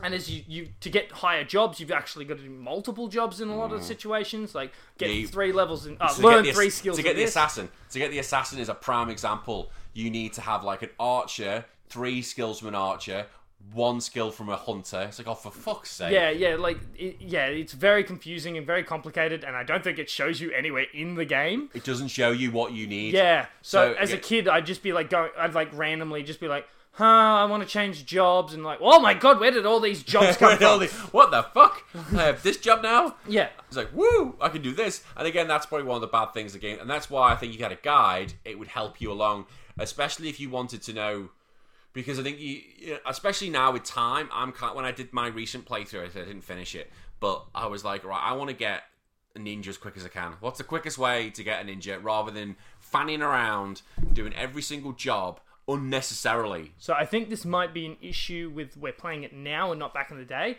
And 0.00 0.14
as 0.14 0.30
you, 0.30 0.44
you 0.46 0.68
to 0.80 0.90
get 0.90 1.10
higher 1.10 1.42
jobs, 1.42 1.80
you've 1.80 1.90
actually 1.90 2.24
got 2.24 2.36
to 2.38 2.44
do 2.44 2.50
multiple 2.50 3.08
jobs 3.08 3.40
in 3.40 3.48
a 3.48 3.56
lot 3.56 3.72
of 3.72 3.82
situations. 3.82 4.54
Like 4.54 4.72
get 4.96 5.06
Mm. 5.08 5.12
Yeah, 5.14 5.20
you- 5.20 5.28
three 5.28 5.52
levels 5.52 5.86
in, 5.86 5.96
uh, 6.00 6.08
to 6.14 6.22
learn 6.22 6.44
get 6.44 6.50
the, 6.50 6.54
three 6.54 6.70
skills. 6.70 6.96
to 6.96 7.02
get 7.02 7.16
the 7.16 7.22
this. 7.22 7.30
assassin 7.30 7.68
to 7.90 7.98
get 7.98 8.10
the 8.12 8.18
assassin 8.20 8.58
is 8.60 8.68
a 8.68 8.74
prime 8.74 9.10
example 9.10 9.70
you 9.94 10.08
need 10.10 10.32
to 10.34 10.40
have 10.40 10.62
like 10.62 10.82
an 10.82 10.90
archer 11.00 11.64
three 11.88 12.22
skillsman 12.22 12.74
archer 12.76 13.26
one 13.74 14.00
skill 14.00 14.30
from 14.30 14.48
a 14.48 14.56
hunter 14.56 15.02
it's 15.08 15.18
like 15.18 15.28
oh 15.28 15.34
for 15.34 15.50
fuck's 15.50 15.90
sake 15.90 16.12
Yeah, 16.12 16.30
yeah, 16.30 16.54
like 16.56 16.78
it, 16.96 17.16
yeah, 17.20 17.46
it's 17.46 17.72
very 17.74 18.02
confusing 18.02 18.56
and 18.56 18.66
very 18.66 18.82
complicated, 18.82 19.44
and 19.44 19.54
I 19.56 19.62
don't 19.62 19.84
think 19.84 19.98
it 19.98 20.08
shows 20.08 20.40
you 20.40 20.50
anywhere 20.52 20.86
in 20.94 21.14
the 21.16 21.24
game. 21.24 21.68
it 21.74 21.84
doesn't 21.84 22.08
show 22.08 22.30
you 22.30 22.50
what 22.50 22.72
you 22.72 22.86
need 22.86 23.14
Yeah, 23.14 23.46
so, 23.62 23.92
So, 23.92 23.98
as 23.98 24.10
a 24.12 24.14
yeah. 24.14 24.20
kid, 24.20 24.48
I'd 24.48 24.64
just 24.66 24.82
be 24.82 24.92
like 24.92 25.10
going, 25.10 25.30
I'd 25.38 25.54
like 25.54 25.76
randomly 25.76 26.22
just 26.22 26.40
be 26.40 26.48
like, 26.48 26.66
huh, 26.92 27.04
I 27.04 27.44
want 27.44 27.62
to 27.62 27.68
change 27.68 28.06
jobs, 28.06 28.54
and 28.54 28.64
like, 28.64 28.78
oh 28.80 29.00
my 29.00 29.12
god, 29.14 29.38
where 29.38 29.50
did 29.50 29.66
all 29.66 29.80
these 29.80 30.02
jobs 30.02 30.36
come 30.38 30.56
from? 30.56 30.80
what 31.12 31.30
the 31.30 31.42
fuck 31.54 31.84
i 32.16 32.22
have 32.24 32.42
this 32.42 32.56
job 32.56 32.82
now 32.82 33.16
Yeah, 33.26 33.48
it's 33.66 33.76
like 33.76 33.92
woo 33.94 34.34
i 34.40 34.48
can 34.48 34.62
do 34.62 34.72
this 34.72 35.02
and 35.16 35.26
again 35.26 35.46
that's 35.46 35.66
probably 35.66 35.86
one 35.86 35.96
of 35.96 36.00
the 36.00 36.06
bad 36.06 36.32
things 36.32 36.54
again. 36.54 36.78
and 36.80 36.88
that's 36.88 37.10
why 37.10 37.32
i 37.32 37.36
think 37.36 37.52
you 37.56 37.62
had 37.62 37.72
a 37.72 37.76
guide 37.82 38.32
it 38.44 38.58
would 38.58 38.68
help 38.68 39.00
you 39.00 39.12
along 39.12 39.44
especially 39.78 40.28
if 40.28 40.40
you 40.40 40.48
wanted 40.50 40.82
to 40.82 40.92
know 40.92 41.28
because 41.92 42.18
I 42.18 42.22
think 42.22 42.38
you, 42.38 42.60
you 42.78 42.90
know, 42.92 42.98
especially 43.06 43.50
now 43.50 43.72
with 43.72 43.84
time, 43.84 44.28
I'm 44.32 44.52
kind 44.52 44.74
when 44.74 44.84
I 44.84 44.92
did 44.92 45.12
my 45.12 45.28
recent 45.28 45.64
playthrough, 45.64 46.04
I 46.04 46.08
didn't 46.08 46.42
finish 46.42 46.74
it, 46.74 46.90
but 47.20 47.44
I 47.54 47.66
was 47.66 47.84
like, 47.84 48.04
right, 48.04 48.22
I 48.22 48.34
want 48.34 48.50
to 48.50 48.56
get 48.56 48.82
a 49.34 49.38
ninja 49.38 49.68
as 49.68 49.78
quick 49.78 49.96
as 49.96 50.04
I 50.04 50.08
can. 50.08 50.34
What's 50.40 50.58
the 50.58 50.64
quickest 50.64 50.98
way 50.98 51.30
to 51.30 51.42
get 51.42 51.62
a 51.62 51.64
ninja 51.64 52.02
rather 52.02 52.30
than 52.30 52.56
fanning 52.80 53.22
around 53.22 53.82
doing 54.12 54.34
every 54.34 54.62
single 54.62 54.92
job 54.92 55.40
unnecessarily? 55.66 56.72
So 56.78 56.94
I 56.94 57.04
think 57.04 57.30
this 57.30 57.44
might 57.44 57.72
be 57.72 57.86
an 57.86 57.96
issue 58.00 58.52
with 58.54 58.76
we're 58.76 58.92
playing 58.92 59.24
it 59.24 59.32
now 59.32 59.70
and 59.70 59.78
not 59.78 59.94
back 59.94 60.10
in 60.10 60.18
the 60.18 60.24
day. 60.24 60.58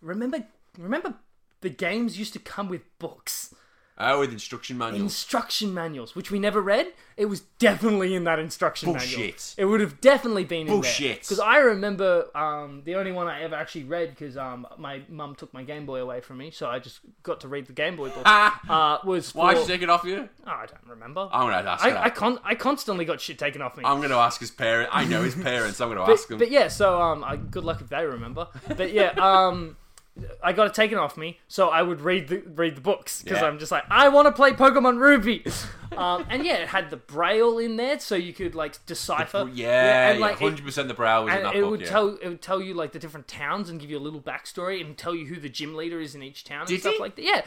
Remember, 0.00 0.44
remember, 0.78 1.14
the 1.60 1.70
games 1.70 2.18
used 2.18 2.32
to 2.32 2.38
come 2.38 2.68
with 2.68 2.82
books, 2.98 3.54
Oh, 4.02 4.20
with 4.20 4.32
instruction 4.32 4.78
manuals. 4.78 5.02
instruction 5.02 5.74
manuals, 5.74 6.16
which 6.16 6.30
we 6.30 6.38
never 6.38 6.60
read. 6.62 6.92
It 7.18 7.26
was 7.26 7.40
definitely 7.58 8.14
in 8.14 8.24
that 8.24 8.38
instruction 8.38 8.92
manual. 8.92 9.16
Bullshit. 9.16 9.54
It 9.58 9.66
would 9.66 9.80
have 9.80 10.00
definitely 10.00 10.44
been 10.44 10.62
in 10.62 10.66
there. 10.68 10.76
Bullshit. 10.76 11.20
Because 11.20 11.38
I 11.38 11.58
remember 11.58 12.34
um, 12.34 12.80
the 12.86 12.94
only 12.94 13.12
one 13.12 13.26
I 13.26 13.42
ever 13.42 13.54
actually 13.54 13.84
read 13.84 14.10
because 14.10 14.38
um, 14.38 14.66
my 14.78 15.02
mum 15.10 15.34
took 15.34 15.52
my 15.52 15.62
Game 15.62 15.84
Boy 15.84 16.00
away 16.00 16.22
from 16.22 16.38
me, 16.38 16.50
so 16.50 16.66
I 16.68 16.78
just 16.78 17.00
got 17.22 17.40
to 17.42 17.48
read 17.48 17.66
the 17.66 17.74
Game 17.74 17.96
Boy 17.96 18.08
book. 18.08 18.22
uh, 18.24 18.98
was 19.04 19.32
for, 19.32 19.38
Why'd 19.40 19.58
you 19.58 19.66
take 19.66 19.82
it 19.82 19.90
off 19.90 20.04
you? 20.04 20.30
Oh, 20.46 20.50
I 20.50 20.64
don't 20.64 20.88
remember. 20.88 21.28
I'm 21.30 21.50
gonna 21.50 21.68
ask. 21.68 21.84
I, 21.84 21.90
that. 21.90 22.04
I, 22.04 22.10
con- 22.10 22.40
I 22.42 22.54
constantly 22.54 23.04
got 23.04 23.20
shit 23.20 23.38
taken 23.38 23.60
off 23.60 23.76
me. 23.76 23.84
I'm 23.84 24.00
gonna 24.00 24.16
ask 24.16 24.40
his 24.40 24.50
parents. 24.50 24.90
I 24.94 25.04
know 25.04 25.22
his 25.22 25.34
parents. 25.34 25.78
I'm 25.78 25.90
gonna 25.90 26.10
ask 26.10 26.30
him. 26.30 26.38
but 26.38 26.50
yeah, 26.50 26.68
so 26.68 27.02
um, 27.02 27.22
I, 27.22 27.36
good 27.36 27.64
luck 27.64 27.82
if 27.82 27.90
they 27.90 28.06
remember. 28.06 28.48
But 28.66 28.92
yeah, 28.92 29.10
um, 29.18 29.76
I 30.42 30.52
got 30.52 30.66
it 30.66 30.74
taken 30.74 30.98
off 30.98 31.16
me, 31.16 31.38
so 31.48 31.68
I 31.68 31.82
would 31.82 32.00
read 32.02 32.28
the 32.28 32.38
read 32.40 32.76
the 32.76 32.80
books 32.80 33.22
because 33.22 33.40
Yeah. 33.40 33.46
I'm 33.46 33.58
just 33.58 33.72
like 33.72 33.84
I 33.90 34.08
want 34.08 34.26
to 34.26 34.32
play 34.32 34.52
Pokemon 34.52 34.98
Ruby, 34.98 35.44
um, 35.96 36.26
and 36.28 36.44
yeah, 36.44 36.56
it 36.56 36.68
had 36.68 36.90
the 36.90 36.96
Braille 36.96 37.58
in 37.58 37.76
there, 37.76 37.98
so 38.00 38.16
you 38.16 38.32
could 38.34 38.54
like 38.54 38.84
decipher. 38.86 39.48
Yeah, 39.54 40.10
and 40.10 40.18
yeah, 40.18 40.26
like 40.26 40.34
it- 40.34 40.44
hundred 40.44 40.64
percent. 40.64 40.88
The 40.88 40.94
brow 40.94 41.24
was 41.24 41.32
in 41.32 41.36
and 41.38 41.46
that 41.46 41.54
it 41.56 41.62
book. 41.62 41.70
would 41.70 41.80
yeah. 41.82 41.86
tell 41.88 42.08
it 42.20 42.28
would 42.28 42.42
tell 42.42 42.60
you 42.60 42.74
like 42.74 42.92
the 42.92 42.98
different 42.98 43.28
towns 43.28 43.70
and 43.70 43.80
give 43.80 43.90
you 43.90 43.98
a 43.98 44.00
little 44.00 44.20
backstory 44.20 44.84
and 44.84 44.98
tell 44.98 45.14
you 45.14 45.26
who 45.26 45.36
the 45.40 45.48
gym 45.48 45.74
leader 45.74 46.00
is 46.00 46.14
in 46.14 46.22
each 46.22 46.44
town 46.44 46.60
and 46.60 46.68
Did 46.68 46.80
stuff 46.80 46.94
he? 46.94 46.98
like 47.00 47.16
that. 47.16 47.24
Yeah, 47.24 47.42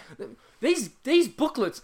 these 0.62 0.90
these 1.04 1.28
booklets 1.28 1.82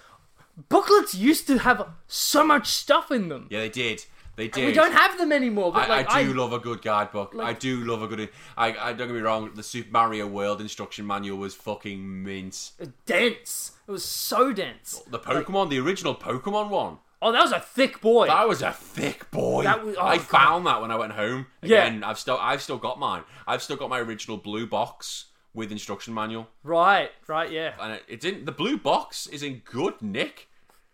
booklets 0.70 1.14
used 1.14 1.46
to 1.48 1.60
have 1.60 1.88
so 2.08 2.44
much 2.44 2.68
stuff 2.68 3.12
in 3.12 3.30
them. 3.30 3.48
yeah, 3.50 3.60
they 3.60 3.70
did. 3.70 4.06
They 4.40 4.48
did. 4.48 4.66
We 4.68 4.72
don't 4.72 4.94
have 4.94 5.18
them 5.18 5.34
anymore. 5.34 5.74
But 5.74 5.90
I, 5.90 5.98
like 5.98 6.10
I 6.10 6.24
do 6.24 6.34
love 6.34 6.54
a 6.54 6.60
good 6.60 6.82
guidebook. 6.82 7.34
I 7.36 7.38
like- 7.38 7.60
do 7.60 7.84
love 7.84 8.02
a 8.02 8.08
good. 8.08 8.30
I, 8.56 8.68
I 8.74 8.94
don't 8.94 9.08
get 9.10 9.16
me 9.16 9.20
wrong. 9.20 9.52
The 9.54 9.64
Super 9.64 9.92
Mario 9.92 10.28
World 10.28 10.62
instruction 10.62 11.06
manual 11.06 11.38
was 11.38 11.54
fucking 11.56 12.24
mint. 12.24 12.72
Uh, 12.82 12.86
dense. 13.06 13.74
It 13.86 13.92
was 13.92 14.06
so 14.06 14.54
dense. 14.54 15.02
The 15.10 15.20
Pokemon, 15.20 15.70
the 15.70 15.80
original 15.80 16.16
Pokemon 16.16 16.70
one, 16.70 17.00
Oh, 17.22 17.34
that 17.34 17.42
was 17.42 17.52
a 17.52 17.60
thick 17.60 18.00
boy. 18.00 18.28
that 18.28 18.48
was 18.48 18.62
a 18.62 18.72
thick 18.72 19.30
boy. 19.30 19.64
That 19.64 19.84
was- 19.84 19.98
oh, 19.98 20.06
I 20.06 20.16
God. 20.18 20.26
found 20.28 20.66
that 20.68 20.82
when 20.82 20.90
I 20.90 20.96
went 20.96 21.12
home. 21.12 21.48
Yeah. 21.62 21.86
Again, 21.86 22.04
I've 22.06 22.18
still, 22.18 22.38
I've 22.40 22.62
still 22.62 22.78
got 22.78 22.98
mine. 22.98 23.24
I've 23.46 23.62
still 23.62 23.76
got 23.76 23.90
my 23.90 24.00
original 24.00 24.38
blue 24.38 24.66
box 24.66 25.26
with 25.54 25.72
instruction 25.72 26.14
manual, 26.14 26.48
right, 26.64 27.12
right, 27.28 27.52
yeah. 27.52 27.74
and 27.82 28.00
it, 28.08 28.22
didn't. 28.22 28.46
the 28.46 28.52
blue 28.52 28.78
box 28.78 29.26
is 29.28 29.42
in 29.44 29.64
good 29.66 30.00
nick. 30.02 30.48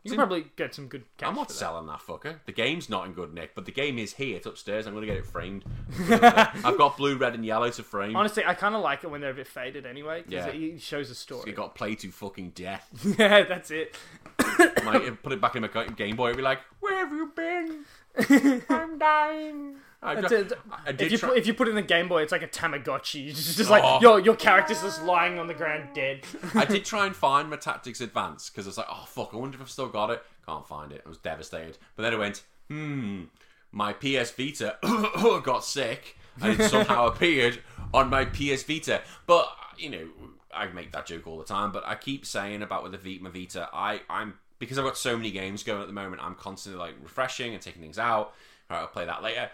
You 0.05 0.11
can 0.11 0.17
probably 0.19 0.45
get 0.55 0.75
some 0.75 0.87
good 0.87 1.03
cash 1.17 1.27
I'm 1.27 1.35
not 1.35 1.49
selling 1.51 1.87
that 1.87 1.99
fucker. 1.99 2.35
The 2.45 2.51
game's 2.51 2.89
not 2.89 3.07
in 3.07 3.13
good 3.13 3.33
nick, 3.33 3.55
but 3.55 3.65
the 3.65 3.71
game 3.71 3.97
is 3.97 4.13
here. 4.13 4.37
It's 4.37 4.45
upstairs. 4.45 4.85
I'm 4.85 4.93
gonna 4.93 5.07
get 5.07 5.17
it 5.17 5.25
framed. 5.25 5.65
I've 6.09 6.77
got 6.77 6.95
blue, 6.95 7.17
red, 7.17 7.33
and 7.33 7.43
yellow 7.43 7.71
to 7.71 7.83
frame. 7.83 8.15
Honestly, 8.15 8.43
I 8.45 8.53
kind 8.53 8.75
of 8.75 8.81
like 8.81 9.03
it 9.03 9.09
when 9.09 9.19
they're 9.19 9.31
a 9.31 9.33
bit 9.33 9.47
faded 9.47 9.85
anyway, 9.85 10.23
because 10.27 10.45
Yeah. 10.45 10.51
it 10.75 10.81
shows 10.81 11.09
a 11.09 11.15
story. 11.15 11.49
You 11.49 11.53
got 11.53 11.73
play 11.73 11.95
to 11.95 12.11
fucking 12.11 12.51
death. 12.51 12.87
yeah, 13.19 13.43
that's 13.43 13.71
it. 13.71 13.95
Like, 14.85 15.23
put 15.23 15.33
it 15.33 15.41
back 15.41 15.55
in 15.55 15.63
my 15.63 15.67
ga- 15.67 15.87
Game 15.89 16.15
Boy, 16.15 16.27
it'd 16.27 16.37
be 16.37 16.43
like, 16.43 16.59
"Where 16.79 16.97
have 17.05 17.11
you 17.11 17.31
been? 17.35 17.85
I'm 18.69 18.99
dying." 18.99 19.77
I, 20.05 20.15
That's 20.21 20.29
ju- 20.33 20.55
I 20.85 20.91
did 20.91 21.01
If 21.07 21.11
you, 21.13 21.17
try- 21.17 21.29
put, 21.29 21.37
if 21.37 21.47
you 21.47 21.53
put 21.53 21.67
it 21.67 21.71
in 21.71 21.75
the 21.75 21.81
Game 21.81 22.07
Boy, 22.07 22.21
it's 22.21 22.31
like 22.31 22.41
a 22.43 22.47
Tamagotchi. 22.47 23.27
It's 23.29 23.55
just 23.55 23.69
like 23.69 23.83
Oh. 23.85 23.99
your 24.01 24.19
your 24.19 24.35
character's 24.35 24.81
just 24.81 25.03
lying 25.03 25.39
on 25.39 25.47
the 25.47 25.53
ground 25.53 25.89
dead. 25.93 26.21
I 26.53 26.65
did 26.65 26.85
try 26.93 27.05
and 27.05 27.15
find 27.15 27.49
my 27.49 27.55
Tactics 27.57 28.01
Advance 28.01 28.49
because 28.49 28.65
I 28.65 28.69
was 28.69 28.77
like, 28.77 28.87
"Oh 28.89 29.05
fuck, 29.07 29.31
I 29.33 29.37
wonder 29.37 29.55
if 29.55 29.61
I've 29.61 29.69
still 29.69 29.89
got 29.89 30.09
it." 30.11 30.23
Can't 30.45 30.67
find 30.67 30.91
it. 30.91 31.01
I 31.05 31.09
was 31.09 31.17
devastated. 31.17 31.77
But 31.95 32.03
then 32.03 32.13
I 32.13 32.17
went, 32.17 32.43
"Hmm, 32.69 33.23
my 33.71 33.93
PS 33.93 34.31
Vita 34.31 34.77
got 35.43 35.63
sick, 35.65 36.17
and 36.41 36.59
it 36.59 36.69
somehow 36.69 37.07
appeared 37.11 37.59
on 37.93 38.09
my 38.09 38.25
PS 38.25 38.63
Vita." 38.63 39.01
But 39.25 39.49
you 39.77 39.89
know, 39.89 40.07
I 40.53 40.67
make 40.67 40.91
that 40.93 41.05
joke 41.05 41.27
all 41.27 41.37
the 41.37 41.43
time. 41.45 41.71
But 41.71 41.85
I 41.85 41.95
keep 41.95 42.25
saying 42.25 42.61
about 42.61 42.83
with 42.83 42.91
the 42.91 42.97
Vita, 42.97 43.23
my 43.23 43.29
Vita, 43.29 43.69
I 43.73 44.01
I'm 44.09 44.35
because 44.59 44.77
I've 44.77 44.85
got 44.85 44.97
so 44.97 45.17
many 45.17 45.31
games 45.31 45.63
going 45.63 45.81
at 45.81 45.87
the 45.87 45.93
moment. 45.93 46.21
I'm 46.23 46.35
constantly 46.35 46.79
like 46.79 46.93
refreshing 47.01 47.53
and 47.53 47.61
taking 47.61 47.81
things 47.81 47.99
out. 47.99 48.33
All 48.69 48.77
right, 48.77 48.81
I'll 48.81 48.87
play 48.87 49.05
that 49.05 49.21
later. 49.21 49.49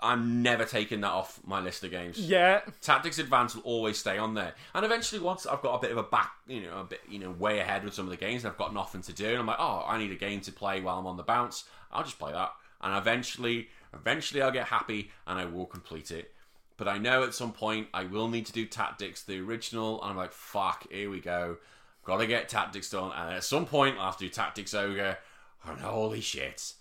I'm 0.00 0.42
never 0.42 0.64
taking 0.64 1.00
that 1.00 1.10
off 1.12 1.40
my 1.46 1.60
list 1.60 1.82
of 1.84 1.90
games. 1.90 2.18
yeah, 2.18 2.60
Tactics 2.80 3.18
Advance 3.18 3.54
will 3.54 3.62
always 3.62 3.98
stay 3.98 4.18
on 4.18 4.34
there. 4.34 4.54
And 4.74 4.84
eventually, 4.84 5.20
once 5.20 5.46
I've 5.46 5.62
got 5.62 5.76
a 5.76 5.80
bit 5.80 5.90
of 5.92 5.96
a 5.96 6.02
back, 6.02 6.32
you 6.46 6.60
know, 6.62 6.80
a 6.80 6.84
bit, 6.84 7.00
you 7.08 7.18
know, 7.18 7.30
way 7.30 7.60
ahead 7.60 7.84
with 7.84 7.94
some 7.94 8.04
of 8.04 8.10
the 8.10 8.16
games, 8.16 8.44
and 8.44 8.50
I've 8.50 8.58
got 8.58 8.74
nothing 8.74 9.02
to 9.02 9.12
do, 9.12 9.30
and 9.30 9.38
I'm 9.38 9.46
like, 9.46 9.60
oh, 9.60 9.84
I 9.86 9.98
need 9.98 10.10
a 10.10 10.16
game 10.16 10.40
to 10.42 10.52
play 10.52 10.80
while 10.80 10.98
I'm 10.98 11.06
on 11.06 11.16
the 11.16 11.22
bounce. 11.22 11.64
I'll 11.90 12.04
just 12.04 12.18
play 12.18 12.32
that, 12.32 12.52
and 12.82 12.96
eventually, 12.96 13.68
eventually, 13.94 14.42
I'll 14.42 14.50
get 14.50 14.66
happy 14.66 15.10
and 15.26 15.38
I 15.38 15.44
will 15.44 15.66
complete 15.66 16.10
it. 16.10 16.32
But 16.76 16.88
I 16.88 16.98
know 16.98 17.22
at 17.22 17.34
some 17.34 17.52
point 17.52 17.88
I 17.94 18.04
will 18.04 18.28
need 18.28 18.46
to 18.46 18.52
do 18.52 18.66
Tactics, 18.66 19.22
the 19.22 19.38
original, 19.40 20.02
and 20.02 20.10
I'm 20.10 20.16
like, 20.16 20.32
fuck, 20.32 20.90
here 20.90 21.10
we 21.10 21.20
go. 21.20 21.58
Got 22.04 22.16
to 22.18 22.26
get 22.26 22.48
Tactics 22.48 22.90
done, 22.90 23.12
and 23.16 23.34
at 23.34 23.44
some 23.44 23.66
point 23.66 23.96
I'll 23.98 24.06
have 24.06 24.16
to 24.18 24.24
do 24.24 24.30
Tactics 24.30 24.74
Ogre, 24.74 25.18
and 25.64 25.80
holy 25.80 26.20
shit, 26.20 26.72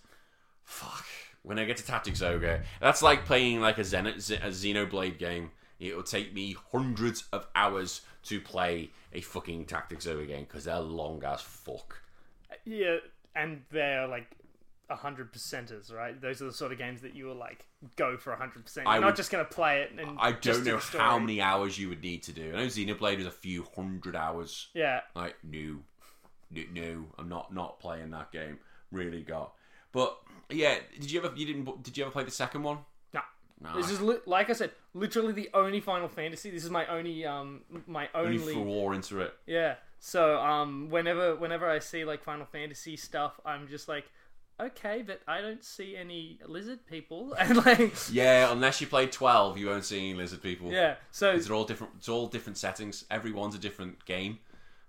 fuck. 0.64 1.06
When 1.44 1.58
I 1.58 1.66
get 1.66 1.78
to 1.78 1.86
Tactics 1.86 2.22
Ogre, 2.22 2.64
that's 2.80 3.02
like 3.02 3.26
playing 3.26 3.62
like 3.62 3.78
a, 3.80 3.84
Zen- 3.84 4.08
a 4.08 4.12
Xenoblade 4.14 5.18
game. 5.18 5.52
It 5.80 5.96
will 5.96 6.04
take 6.04 6.34
me 6.34 6.56
hundreds 6.72 7.24
of 7.34 7.48
hours 7.56 8.02
to 8.26 8.40
play 8.40 8.92
a 9.14 9.22
fucking 9.22 9.66
Tactics 9.66 10.06
Ogre 10.06 10.26
game 10.26 10.44
because 10.44 10.66
they're 10.66 10.80
long 10.80 11.24
as 11.24 11.42
fuck. 11.42 12.02
yeah, 12.66 12.98
and 13.36 13.64
they're 13.72 14.08
like 14.08 14.28
hundred 14.90 15.32
percenters, 15.32 15.92
right? 15.92 16.20
Those 16.22 16.42
are 16.42 16.46
the 16.46 16.52
sort 16.54 16.74
of 16.74 16.78
games 16.78 17.00
that 17.02 17.16
you 17.16 17.26
will 17.26 17.36
like 17.36 17.66
go 17.96 18.18
for 18.18 18.36
hundred 18.36 18.66
percent. 18.66 18.86
I 18.88 18.96
You're 18.96 19.02
would- 19.04 19.08
not 19.08 19.16
just 19.16 19.32
gonna 19.32 19.46
play 19.46 19.82
it 19.84 19.92
and 19.98 20.20
I 20.20 20.34
don't 20.34 20.66
know 20.66 20.78
how 20.78 21.18
many 21.18 21.40
hours 21.42 21.80
you 21.80 21.88
would 21.90 22.02
need 22.04 22.24
to 22.24 22.34
do. 22.34 22.50
I 22.54 22.58
know 22.60 22.66
Xenoblade 22.66 23.18
was 23.18 23.26
a 23.26 23.32
few 23.32 23.66
hundred 23.76 24.16
hours. 24.18 24.68
Yeah, 24.74 25.00
Like 25.16 25.38
no, 25.44 25.78
no, 26.52 26.62
no, 26.74 27.06
I'm 27.18 27.30
not 27.30 27.54
not 27.54 27.80
playing 27.80 28.12
that 28.12 28.32
game. 28.34 28.60
Really 28.92 29.22
got. 29.22 29.54
But 29.94 30.18
yeah, 30.54 30.78
did 31.00 31.12
you 31.12 31.24
ever 31.24 31.34
you 31.36 31.46
didn't 31.46 31.84
did 31.84 31.98
you 31.98 32.04
ever 32.04 32.12
play 32.12 32.24
the 32.24 32.32
second 32.32 32.64
one? 32.64 32.80
no. 33.14 33.22
No, 33.64 33.76
This 33.78 33.92
is 33.92 34.02
li- 34.02 34.18
like 34.26 34.50
I 34.50 34.54
said, 34.54 34.72
literally 34.94 35.34
the 35.34 35.50
only 35.54 35.80
Final 35.82 36.08
Fantasy. 36.08 36.50
This 36.50 36.64
is 36.64 36.70
my 36.70 36.86
only 36.88 37.26
um 37.26 37.62
my 37.88 38.10
only 38.16 38.40
only 38.40 38.56
war 38.58 38.94
into 38.94 39.22
it. 39.22 39.34
Yeah. 39.46 39.76
So 40.00 40.40
um 40.40 40.90
whenever 40.90 41.36
whenever 41.36 41.70
I 41.70 41.80
see 41.80 42.04
like 42.06 42.24
Final 42.24 42.46
Fantasy 42.46 42.98
stuff, 42.98 43.40
I'm 43.46 43.68
just 43.68 43.88
like, 43.88 44.06
okay, 44.60 45.04
but 45.04 45.22
I 45.28 45.42
don't 45.42 45.64
see 45.64 45.96
any 45.96 46.40
lizard 46.48 46.86
people 46.88 47.34
and 47.40 47.64
like 47.66 47.94
Yeah, 48.12 48.52
unless 48.52 48.82
you 48.82 48.88
play 48.88 49.06
twelve, 49.08 49.58
you 49.60 49.68
won't 49.68 49.86
see 49.86 49.98
any 50.00 50.14
lizard 50.16 50.42
people. 50.42 50.72
yeah. 50.72 50.96
So 51.12 51.32
it's 51.32 51.50
all 51.50 51.64
different. 51.66 51.94
It's 51.98 52.10
all 52.10 52.28
different 52.28 52.58
settings. 52.58 53.06
Everyone's 53.12 53.54
a 53.54 53.60
different 53.60 54.04
game. 54.06 54.40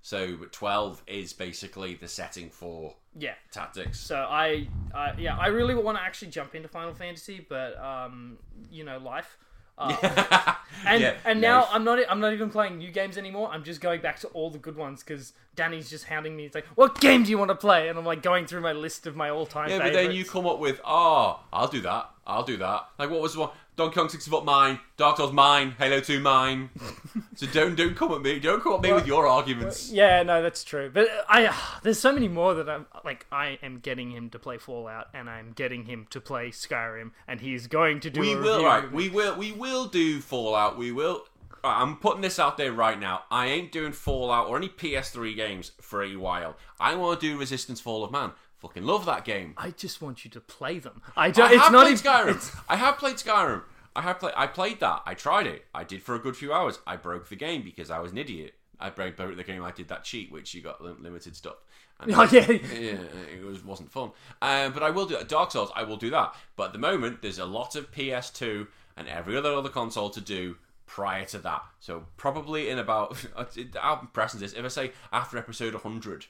So, 0.02 0.36
twelve 0.50 1.02
is 1.06 1.32
basically 1.32 1.94
the 1.94 2.08
setting 2.08 2.50
for 2.50 2.94
yeah. 3.18 3.34
tactics. 3.50 4.00
So 4.00 4.16
I, 4.16 4.66
I 4.94 5.12
yeah, 5.18 5.36
I 5.36 5.46
really 5.48 5.74
want 5.74 5.98
to 5.98 6.02
actually 6.02 6.30
jump 6.30 6.54
into 6.54 6.68
Final 6.68 6.94
Fantasy, 6.94 7.44
but 7.48 7.78
um, 7.78 8.38
you 8.70 8.84
know, 8.84 8.98
life. 8.98 9.36
Uh, 9.78 10.54
and 10.86 11.00
Yeah, 11.00 11.14
and 11.24 11.40
now 11.40 11.60
life. 11.60 11.68
I'm 11.72 11.84
not 11.84 11.98
I'm 12.08 12.20
not 12.20 12.32
even 12.32 12.50
playing 12.50 12.78
new 12.78 12.90
games 12.90 13.16
anymore. 13.16 13.48
I'm 13.50 13.64
just 13.64 13.80
going 13.80 14.00
back 14.00 14.20
to 14.20 14.28
all 14.28 14.50
the 14.50 14.58
good 14.58 14.76
ones 14.76 15.02
because 15.02 15.32
Danny's 15.54 15.90
just 15.90 16.04
hounding 16.04 16.36
me. 16.36 16.46
It's 16.46 16.54
like, 16.54 16.66
what 16.74 17.00
game 17.00 17.24
do 17.24 17.30
you 17.30 17.38
want 17.38 17.50
to 17.50 17.54
play? 17.54 17.88
And 17.88 17.98
I'm 17.98 18.04
like 18.04 18.22
going 18.22 18.46
through 18.46 18.60
my 18.60 18.72
list 18.72 19.06
of 19.06 19.16
my 19.16 19.30
all 19.30 19.46
time. 19.46 19.70
Yeah, 19.70 19.78
but 19.78 19.92
then 19.92 20.12
you 20.12 20.24
come 20.24 20.46
up 20.46 20.58
with, 20.58 20.80
oh, 20.84 21.40
I'll 21.52 21.68
do 21.68 21.80
that. 21.82 22.10
I'll 22.26 22.44
do 22.44 22.56
that. 22.58 22.88
Like, 22.98 23.10
what 23.10 23.20
was 23.20 23.34
the 23.34 23.40
one? 23.40 23.50
Donkey 23.74 23.94
Kong 23.94 24.08
64 24.08 24.44
mine, 24.44 24.80
Dark 24.98 25.16
Souls 25.16 25.32
mine, 25.32 25.74
Halo 25.78 26.00
2 26.00 26.20
mine. 26.20 26.68
so 27.34 27.46
don't 27.46 27.74
don't 27.74 27.96
come 27.96 28.12
at 28.12 28.20
me. 28.20 28.38
Don't 28.38 28.62
come 28.62 28.74
at 28.74 28.82
me 28.82 28.92
with 28.92 29.06
your 29.06 29.26
arguments. 29.26 29.90
Yeah, 29.90 30.22
no, 30.22 30.42
that's 30.42 30.62
true. 30.62 30.90
But 30.92 31.08
I 31.28 31.54
there's 31.82 31.98
so 31.98 32.12
many 32.12 32.28
more 32.28 32.54
that 32.54 32.68
I'm 32.68 32.86
like 33.04 33.26
I 33.32 33.58
am 33.62 33.78
getting 33.78 34.10
him 34.10 34.28
to 34.30 34.38
play 34.38 34.58
Fallout 34.58 35.08
and 35.14 35.30
I'm 35.30 35.52
getting 35.52 35.86
him 35.86 36.06
to 36.10 36.20
play 36.20 36.50
Skyrim 36.50 37.12
and 37.26 37.40
he's 37.40 37.66
going 37.66 38.00
to 38.00 38.10
do 38.10 38.20
we 38.20 38.36
will, 38.36 38.64
right? 38.64 38.92
We 38.92 39.08
will, 39.08 39.36
we 39.36 39.52
will 39.52 39.86
do 39.86 40.20
Fallout. 40.20 40.76
We 40.76 40.92
will. 40.92 41.24
I'm 41.64 41.96
putting 41.96 42.22
this 42.22 42.40
out 42.40 42.56
there 42.56 42.72
right 42.72 42.98
now. 42.98 43.22
I 43.30 43.46
ain't 43.46 43.70
doing 43.70 43.92
Fallout 43.92 44.48
or 44.48 44.56
any 44.56 44.68
PS3 44.68 45.36
games 45.36 45.70
for 45.80 46.02
a 46.02 46.16
while. 46.16 46.56
I 46.80 46.96
want 46.96 47.20
to 47.20 47.26
do 47.26 47.38
Resistance: 47.38 47.80
Fall 47.80 48.04
of 48.04 48.10
Man. 48.10 48.32
Fucking 48.62 48.84
love 48.84 49.04
that 49.06 49.24
game. 49.24 49.54
I 49.58 49.70
just 49.70 50.00
want 50.00 50.24
you 50.24 50.30
to 50.30 50.40
play 50.40 50.78
them. 50.78 51.02
I 51.16 51.30
don't 51.30 51.50
I 51.50 51.54
it's 51.54 51.62
have 51.64 51.72
not 51.72 51.82
played 51.86 51.98
even 51.98 52.12
Skyrim. 52.12 52.28
it's- 52.30 52.56
I 52.68 52.76
have 52.76 52.96
played 52.96 53.16
Skyrim. 53.16 53.62
I 53.94 54.00
have 54.02 54.18
played. 54.20 54.32
I 54.36 54.46
played 54.46 54.80
that. 54.80 55.02
I 55.04 55.14
tried 55.14 55.46
it. 55.46 55.66
I 55.74 55.84
did 55.84 56.02
for 56.02 56.14
a 56.14 56.18
good 56.18 56.36
few 56.36 56.52
hours. 56.52 56.78
I 56.86 56.96
broke 56.96 57.28
the 57.28 57.36
game 57.36 57.62
because 57.62 57.90
I 57.90 57.98
was 57.98 58.12
an 58.12 58.18
idiot. 58.18 58.54
I 58.80 58.88
broke, 58.90 59.16
the 59.16 59.44
game. 59.44 59.62
I 59.62 59.70
did 59.70 59.88
that 59.88 60.02
cheat, 60.04 60.32
which 60.32 60.54
you 60.54 60.62
got 60.62 60.80
lim- 60.80 61.02
limited 61.02 61.36
stuff. 61.36 61.56
And 62.00 62.12
Oh, 62.14 62.22
yeah. 62.32 62.50
yeah, 62.50 62.98
it 63.32 63.44
was 63.44 63.62
wasn't 63.64 63.92
fun. 63.92 64.10
Um, 64.40 64.72
but 64.72 64.82
I 64.82 64.90
will 64.90 65.06
do 65.06 65.16
that. 65.16 65.28
Dark 65.28 65.50
Souls. 65.52 65.70
I 65.76 65.82
will 65.84 65.96
do 65.98 66.10
that. 66.10 66.34
But 66.56 66.68
at 66.68 66.72
the 66.72 66.78
moment, 66.78 67.20
there's 67.22 67.38
a 67.38 67.44
lot 67.44 67.76
of 67.76 67.92
PS2 67.92 68.66
and 68.96 69.08
every 69.08 69.36
other 69.36 69.52
other 69.52 69.68
console 69.68 70.08
to 70.10 70.20
do 70.20 70.56
prior 70.86 71.24
to 71.26 71.38
that. 71.40 71.62
So 71.80 72.06
probably 72.16 72.68
in 72.70 72.78
about. 72.78 73.24
I'm 73.82 74.06
pressing 74.08 74.40
this. 74.40 74.52
If 74.52 74.64
I 74.64 74.68
say 74.68 74.92
after 75.12 75.36
episode 75.38 75.74
100. 75.74 76.26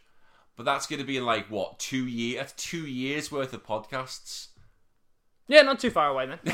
But 0.62 0.74
that's 0.74 0.86
going 0.86 1.00
to 1.00 1.04
be 1.04 1.16
in 1.16 1.26
like 1.26 1.46
what 1.50 1.80
two 1.80 2.06
years? 2.06 2.38
That's 2.38 2.52
two 2.52 2.86
years 2.86 3.32
worth 3.32 3.52
of 3.52 3.66
podcasts. 3.66 4.46
Yeah, 5.48 5.62
not 5.62 5.80
too 5.80 5.90
far 5.90 6.08
away 6.08 6.26
then. 6.26 6.38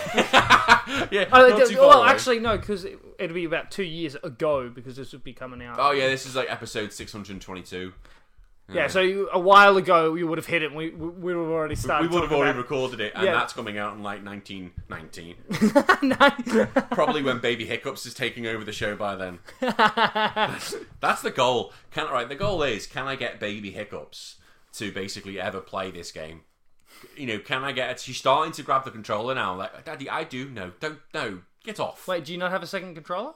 yeah, 1.11 1.27
Oh, 1.31 1.47
not 1.51 1.59
d- 1.59 1.67
too 1.69 1.77
far 1.77 1.89
well, 1.89 2.03
away. 2.03 2.09
actually, 2.09 2.39
no, 2.39 2.57
because 2.57 2.87
it, 2.87 2.99
it'll 3.19 3.35
be 3.35 3.45
about 3.45 3.71
two 3.71 3.83
years 3.83 4.17
ago 4.25 4.71
because 4.71 4.97
this 4.97 5.13
would 5.13 5.23
be 5.23 5.35
coming 5.35 5.63
out. 5.63 5.77
Oh 5.79 5.91
yeah, 5.91 6.09
this 6.09 6.25
is 6.25 6.35
like 6.35 6.51
episode 6.51 6.91
six 6.95 7.13
hundred 7.13 7.33
and 7.33 7.43
twenty-two. 7.43 7.93
Yeah. 8.73 8.87
So 8.89 9.01
you, 9.01 9.29
a 9.33 9.39
while 9.39 9.77
ago, 9.77 10.15
you 10.15 10.27
would 10.27 10.39
have 10.39 10.47
hit 10.47 10.63
it. 10.63 10.67
And 10.67 10.77
we 10.77 10.91
we 10.91 11.09
we 11.09 11.35
would 11.35 11.43
have 11.45 11.53
already 11.53 11.75
started. 11.75 12.11
We 12.11 12.15
would 12.15 12.23
have 12.29 12.33
already 12.39 12.57
recorded 12.59 13.01
it, 13.01 13.13
and 13.15 13.25
Yeah. 13.25 13.33
that's 13.33 13.53
coming 13.53 13.79
out 13.79 13.95
in 13.97 14.03
like 14.03 14.23
nineteen 14.23 14.73
nineteen. 14.89 15.37
No. 16.03 16.15
Probably 16.91 17.23
when 17.23 17.39
Baby 17.41 17.65
Hiccups 17.67 18.05
is 18.07 18.15
taking 18.15 18.47
over 18.47 18.65
the 18.65 18.73
show 18.73 18.95
by 18.97 19.15
then. 19.17 19.39
that's, 19.61 20.75
that's 21.01 21.23
the 21.23 21.31
goal. 21.31 21.73
Can 21.91 22.07
right? 22.11 22.29
The 22.29 22.35
goal 22.37 22.63
is 22.63 22.87
can 22.87 23.07
I 23.07 23.17
get 23.17 23.41
Baby 23.41 23.71
Hiccups 23.71 24.37
to 24.75 24.93
basically 24.93 25.41
ever 25.41 25.61
play 25.61 25.91
this 25.91 26.13
game? 26.13 26.43
You 27.17 27.27
know, 27.27 27.39
can 27.39 27.63
I 27.65 27.73
get? 27.73 28.01
She's 28.01 28.17
starting 28.17 28.53
to 28.53 28.63
grab 28.63 28.85
the 28.85 28.91
controller 28.91 29.35
now. 29.35 29.55
Like, 29.55 29.85
Daddy, 29.85 30.11
I 30.11 30.25
do. 30.25 30.49
No, 30.51 30.73
don't. 30.81 30.99
No, 31.15 31.41
get 31.65 31.79
off. 31.79 32.09
Wait, 32.09 32.25
do 32.25 32.33
you 32.33 32.39
not 32.39 32.51
have 32.51 32.63
a 32.63 32.67
second 32.67 32.95
controller? 32.95 33.35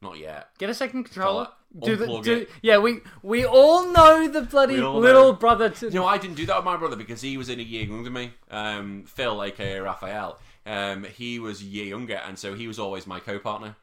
Not 0.00 0.18
yet. 0.18 0.48
Get 0.58 0.70
a 0.70 0.74
second 0.74 1.04
controller. 1.04 1.48
Controller, 1.72 2.06
unplug 2.06 2.24
do, 2.24 2.36
it. 2.42 2.50
yeah, 2.62 2.78
we 2.78 3.00
we 3.22 3.44
all 3.44 3.90
know 3.92 4.26
the 4.28 4.42
bloody 4.42 4.74
We 4.74 4.80
all 4.82 4.98
little 4.98 5.32
know. 5.32 5.38
brother. 5.38 5.68
To, 5.70 5.86
You 5.86 5.92
know, 5.94 6.06
I 6.06 6.16
didn't 6.18 6.36
do 6.36 6.46
that 6.46 6.56
with 6.56 6.64
my 6.64 6.76
brother 6.76 6.96
because 6.96 7.20
he 7.20 7.36
was 7.36 7.48
in 7.48 7.58
a 7.60 7.62
year 7.62 7.84
younger 7.84 8.04
than 8.04 8.12
me. 8.14 8.32
Um, 8.50 9.04
Phil, 9.06 9.42
aka 9.42 9.78
Raphael, 9.80 10.38
um, 10.64 11.04
he 11.04 11.38
was 11.38 11.60
a 11.60 11.64
year 11.64 11.84
younger, 11.86 12.14
and 12.26 12.38
so 12.38 12.54
he 12.54 12.66
was 12.68 12.78
always 12.78 13.06
my 13.06 13.20
co-partner. 13.20 13.76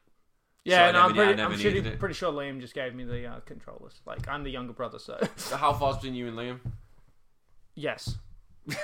yeah, 0.63 0.77
so 0.77 0.81
I 0.81 0.87
and 0.87 0.93
never 0.93 1.05
I'm 1.05 1.11
I 1.11 1.15
pretty, 1.15 1.35
never 1.35 1.53
I'm 1.53 1.59
pretty, 1.59 1.75
needed 1.77 1.93
it. 1.93 1.99
pretty 1.99 2.15
sure 2.15 2.31
Liam 2.31 2.59
just 2.59 2.73
gave 2.73 2.95
me 2.95 3.03
the 3.03 3.25
uh, 3.27 3.39
controllers. 3.41 4.01
Like 4.05 4.27
I'm 4.27 4.43
the 4.43 4.51
younger 4.51 4.73
brother, 4.73 4.97
so 4.97 5.19
So 5.35 5.55
how 5.57 5.73
far's 5.73 5.97
between 5.97 6.15
you 6.15 6.27
and 6.27 6.37
Liam? 6.37 6.59
yes. 7.75 8.15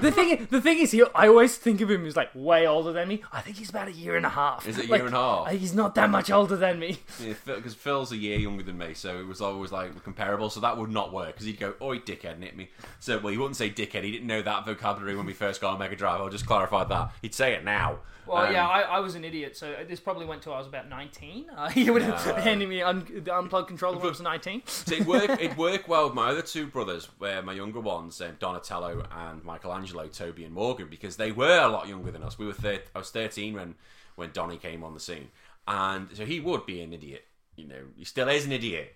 the 0.00 0.10
thing, 0.12 0.46
the 0.50 0.60
thing 0.60 0.78
is, 0.78 0.90
he, 0.92 1.02
I 1.14 1.28
always 1.28 1.56
think 1.56 1.80
of 1.80 1.90
him 1.90 2.06
as 2.06 2.16
like 2.16 2.30
way 2.34 2.66
older 2.66 2.92
than 2.92 3.08
me. 3.08 3.22
I 3.32 3.40
think 3.40 3.56
he's 3.56 3.70
about 3.70 3.88
a 3.88 3.92
year 3.92 4.16
and 4.16 4.24
a 4.26 4.30
half. 4.30 4.66
Is 4.66 4.78
it 4.78 4.86
a 4.86 4.90
Like, 4.90 4.98
year 4.98 5.06
and 5.06 5.14
a 5.14 5.18
half? 5.18 5.50
He's 5.52 5.74
not 5.74 5.94
that 5.96 6.10
much 6.10 6.30
older 6.30 6.56
than 6.56 6.78
me. 6.78 6.98
Because 7.44 7.74
Phil's 7.74 8.12
a 8.12 8.16
year 8.16 8.38
younger 8.38 8.62
than 8.62 8.78
me, 8.78 8.94
so 8.94 9.18
it 9.18 9.26
was 9.26 9.40
always 9.40 9.72
like 9.72 10.02
comparable. 10.04 10.50
So 10.50 10.60
that 10.60 10.76
would 10.76 10.90
not 10.90 11.12
work 11.12 11.28
because 11.34 11.46
he'd 11.46 11.58
go, 11.60 11.74
"Oi, 11.82 11.98
dickhead," 11.98 12.34
and 12.34 12.44
hit 12.44 12.56
me. 12.56 12.70
So 13.00 13.18
well, 13.18 13.32
he 13.32 13.38
wouldn't 13.38 13.56
say 13.56 13.70
dickhead. 13.70 14.04
He 14.04 14.10
didn't 14.12 14.26
know 14.26 14.42
that 14.42 14.64
vocabulary 14.66 15.16
when 15.16 15.26
we 15.26 15.32
first 15.32 15.60
got 15.60 15.72
on 15.74 15.78
Mega 15.78 15.96
Drive. 15.96 16.20
I'll 16.20 16.28
just 16.28 16.46
clarify 16.46 16.84
that. 16.84 17.12
He'd 17.22 17.34
say 17.34 17.52
it 17.54 17.64
now. 17.64 17.98
Well, 18.26 18.38
Um, 18.46 18.52
yeah, 18.52 18.66
I, 18.66 18.80
I 18.82 19.00
was 19.00 19.14
an 19.14 19.24
idiot, 19.24 19.56
so 19.56 19.74
this 19.86 20.00
probably 20.00 20.24
went 20.26 20.42
till 20.42 20.54
I 20.54 20.58
was 20.58 20.66
about 20.66 20.88
19. 20.88 21.50
Uh, 21.50 21.68
he 21.78 21.90
would 21.90 22.02
have 22.02 22.26
No. 22.26 22.34
handed 22.34 22.68
me 22.68 22.80
un- 22.82 23.06
the 23.24 23.36
unplugged 23.36 23.68
controller 23.68 23.96
when 23.98 24.06
I 24.06 24.08
was 24.08 24.20
19. 24.20 24.62
So 24.66 24.94
it 24.94 25.06
worked. 25.06 25.40
It 25.40 25.56
worked 25.56 25.88
well 25.88 26.06
with 26.06 26.14
my 26.14 26.30
other 26.30 26.42
two 26.42 26.66
brothers, 26.66 27.08
where 27.18 27.42
my 27.42 27.52
younger 27.52 27.80
ones, 27.80 28.20
um, 28.20 28.36
Donatello 28.38 29.06
and 29.10 29.44
Michelangelo, 29.44 30.06
Toby 30.08 30.44
and 30.44 30.54
Morgan, 30.54 30.88
because 30.88 31.16
they 31.16 31.32
were 31.32 31.58
a 31.60 31.68
lot 31.68 31.86
younger 31.88 32.10
than 32.10 32.22
us. 32.22 32.38
We 32.38 32.46
were. 32.46 32.52
Thir- 32.54 32.82
I 32.94 32.98
was 32.98 33.10
thirteen 33.10 33.54
when 33.54 33.74
when 34.16 34.30
Donny 34.32 34.56
came 34.56 34.82
on 34.84 34.94
the 34.94 35.00
scene, 35.00 35.28
and 35.68 36.08
so 36.14 36.24
he 36.24 36.40
would 36.40 36.64
be 36.66 36.80
an 36.80 36.92
idiot. 36.92 37.24
You 37.56 37.66
know, 37.68 37.82
he 37.96 38.04
still 38.04 38.28
is 38.28 38.46
an 38.46 38.52
idiot. 38.52 38.94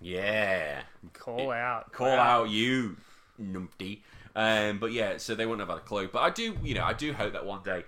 Yeah, 0.00 0.82
Call 1.12 1.50
out. 1.52 1.92
call 1.92 2.08
out 2.08 2.48
you 2.48 2.96
numpty. 3.40 4.00
Um, 4.34 4.78
but 4.78 4.92
yeah, 4.92 5.18
so 5.18 5.34
they 5.34 5.44
wouldn't 5.44 5.60
have 5.68 5.76
had 5.76 5.84
a 5.84 5.86
clue. 5.86 6.08
But 6.08 6.20
I 6.20 6.30
do, 6.30 6.56
you 6.62 6.74
know, 6.74 6.84
I 6.84 6.92
do 6.94 7.12
hope 7.12 7.32
that 7.34 7.44
one 7.44 7.62
day 7.62 7.84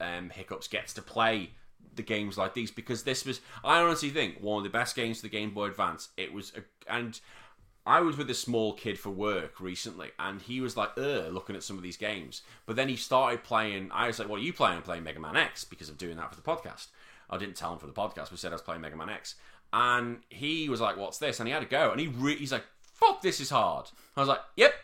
um, 0.00 0.30
Hiccups 0.30 0.68
gets 0.68 0.92
to 0.94 1.02
play 1.02 1.50
the 1.94 2.02
games 2.02 2.38
like 2.38 2.54
these 2.54 2.70
because 2.70 3.02
this 3.02 3.24
was, 3.24 3.40
I 3.64 3.80
honestly 3.80 4.10
think, 4.10 4.40
one 4.40 4.58
of 4.58 4.64
the 4.64 4.70
best 4.70 4.94
games 4.94 5.18
for 5.18 5.22
the 5.22 5.28
Game 5.30 5.50
Boy 5.50 5.66
Advance. 5.66 6.08
It 6.16 6.32
was, 6.32 6.52
a, 6.56 6.92
and 6.92 7.20
I 7.86 8.00
was 8.00 8.16
with 8.16 8.30
a 8.30 8.34
small 8.34 8.74
kid 8.74 8.98
for 8.98 9.10
work 9.10 9.60
recently, 9.60 10.10
and 10.18 10.40
he 10.42 10.60
was 10.60 10.76
like, 10.76 10.90
"Ugh," 10.98 11.32
looking 11.32 11.56
at 11.56 11.62
some 11.62 11.76
of 11.76 11.82
these 11.82 11.96
games. 11.96 12.42
But 12.66 12.76
then 12.76 12.88
he 12.88 12.96
started 12.96 13.42
playing. 13.42 13.90
I 13.92 14.06
was 14.06 14.18
like, 14.18 14.28
"What 14.28 14.40
are 14.40 14.44
you 14.44 14.52
playing?" 14.52 14.76
I'm 14.76 14.82
playing 14.82 15.02
Mega 15.02 15.20
Man 15.20 15.36
X 15.36 15.64
because 15.64 15.88
of 15.88 15.98
doing 15.98 16.16
that 16.16 16.30
for 16.30 16.36
the 16.36 16.42
podcast. 16.42 16.88
I 17.28 17.38
didn't 17.38 17.56
tell 17.56 17.72
him 17.72 17.78
for 17.78 17.86
the 17.86 17.92
podcast. 17.92 18.30
We 18.30 18.36
said 18.36 18.52
I 18.52 18.56
was 18.56 18.62
playing 18.62 18.82
Mega 18.82 18.96
Man 18.96 19.08
X, 19.08 19.36
and 19.72 20.18
he 20.28 20.68
was 20.68 20.80
like, 20.80 20.96
"What's 20.96 21.18
this?" 21.18 21.40
And 21.40 21.48
he 21.48 21.52
had 21.52 21.60
to 21.60 21.66
go, 21.66 21.90
and 21.90 22.00
he 22.00 22.08
re- 22.08 22.36
he's 22.36 22.52
like, 22.52 22.64
"Fuck, 22.82 23.22
this 23.22 23.40
is 23.40 23.50
hard." 23.50 23.86
I 24.16 24.20
was 24.20 24.28
like, 24.28 24.40
"Yep, 24.56 24.74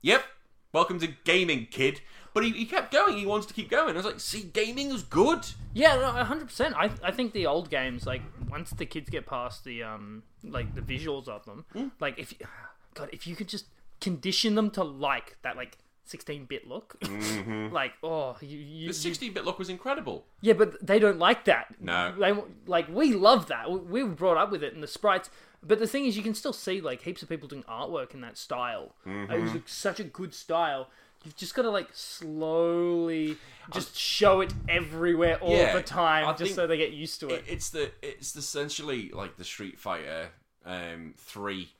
yep. 0.00 0.24
Welcome 0.72 0.98
to 1.00 1.08
gaming, 1.24 1.66
kid." 1.70 2.00
But 2.36 2.44
he, 2.44 2.50
he 2.50 2.64
kept 2.66 2.92
going. 2.92 3.16
He 3.16 3.24
wants 3.24 3.46
to 3.46 3.54
keep 3.54 3.70
going. 3.70 3.94
I 3.94 3.96
was 3.96 4.04
like, 4.04 4.20
"See, 4.20 4.42
gaming 4.42 4.90
is 4.90 5.02
good." 5.02 5.46
Yeah, 5.72 5.94
no, 5.96 6.12
100%. 6.22 6.74
I, 6.74 6.90
I 7.02 7.10
think 7.10 7.32
the 7.32 7.46
old 7.46 7.70
games, 7.70 8.06
like, 8.06 8.20
once 8.50 8.68
the 8.72 8.84
kids 8.84 9.08
get 9.08 9.24
past 9.24 9.64
the, 9.64 9.82
um, 9.82 10.22
like, 10.44 10.74
the 10.74 10.82
visuals 10.82 11.28
of 11.28 11.46
them, 11.46 11.64
Hmm. 11.72 11.88
like, 11.98 12.18
if, 12.18 12.32
you, 12.32 12.46
God, 12.94 13.08
if 13.10 13.26
you 13.26 13.36
could 13.36 13.48
just 13.48 13.64
condition 14.02 14.54
them 14.54 14.70
to 14.72 14.84
like 14.84 15.38
that, 15.44 15.56
like, 15.56 15.78
16-bit 16.06 16.68
look, 16.68 16.96
like, 17.72 17.92
oh, 18.02 18.36
you, 18.42 18.58
you, 18.58 18.88
The 18.88 18.92
16-bit 18.92 19.46
look 19.46 19.58
was 19.58 19.70
incredible. 19.70 20.26
Yeah, 20.42 20.52
but 20.52 20.86
they 20.86 20.98
don't 20.98 21.18
like 21.18 21.46
that. 21.46 21.74
No. 21.80 22.14
they 22.18 22.34
like 22.66 22.86
we 22.90 23.14
love 23.14 23.46
that. 23.46 23.70
We 23.70 23.78
we 23.78 24.02
were 24.02 24.10
brought 24.10 24.36
up 24.36 24.50
with 24.50 24.62
it, 24.62 24.74
and 24.74 24.82
the 24.82 24.86
sprites. 24.88 25.30
But 25.62 25.78
the 25.78 25.86
thing 25.86 26.04
is, 26.04 26.18
you 26.18 26.22
can 26.22 26.34
still 26.34 26.52
see 26.52 26.80
like 26.82 27.02
heaps 27.02 27.22
of 27.22 27.30
people 27.30 27.48
doing 27.48 27.64
artwork 27.64 28.12
in 28.12 28.20
that 28.20 28.36
style. 28.36 28.94
Mm-hmm. 29.06 29.32
It 29.32 29.40
was 29.40 29.52
like, 29.54 29.68
such 29.68 30.00
a 30.00 30.04
good 30.04 30.34
style. 30.34 30.88
You've 31.26 31.34
just 31.36 31.56
got 31.56 31.62
to 31.62 31.70
like 31.70 31.88
slowly 31.92 33.36
just 33.72 33.96
show 33.96 34.42
it 34.42 34.54
everywhere 34.68 35.38
all 35.40 35.50
Yeah, 35.50 35.74
the 35.74 35.82
time, 35.82 36.28
I 36.28 36.32
just 36.34 36.54
so 36.54 36.68
they 36.68 36.76
get 36.76 36.92
used 36.92 37.18
to 37.20 37.28
it. 37.30 37.32
It, 37.32 37.44
it's 37.48 37.70
the 37.70 37.90
it's 38.00 38.36
essentially 38.36 39.10
like 39.10 39.36
the 39.36 39.44
Street 39.44 39.76
Fighter 39.76 40.28
um, 40.64 41.14
three. 41.18 41.70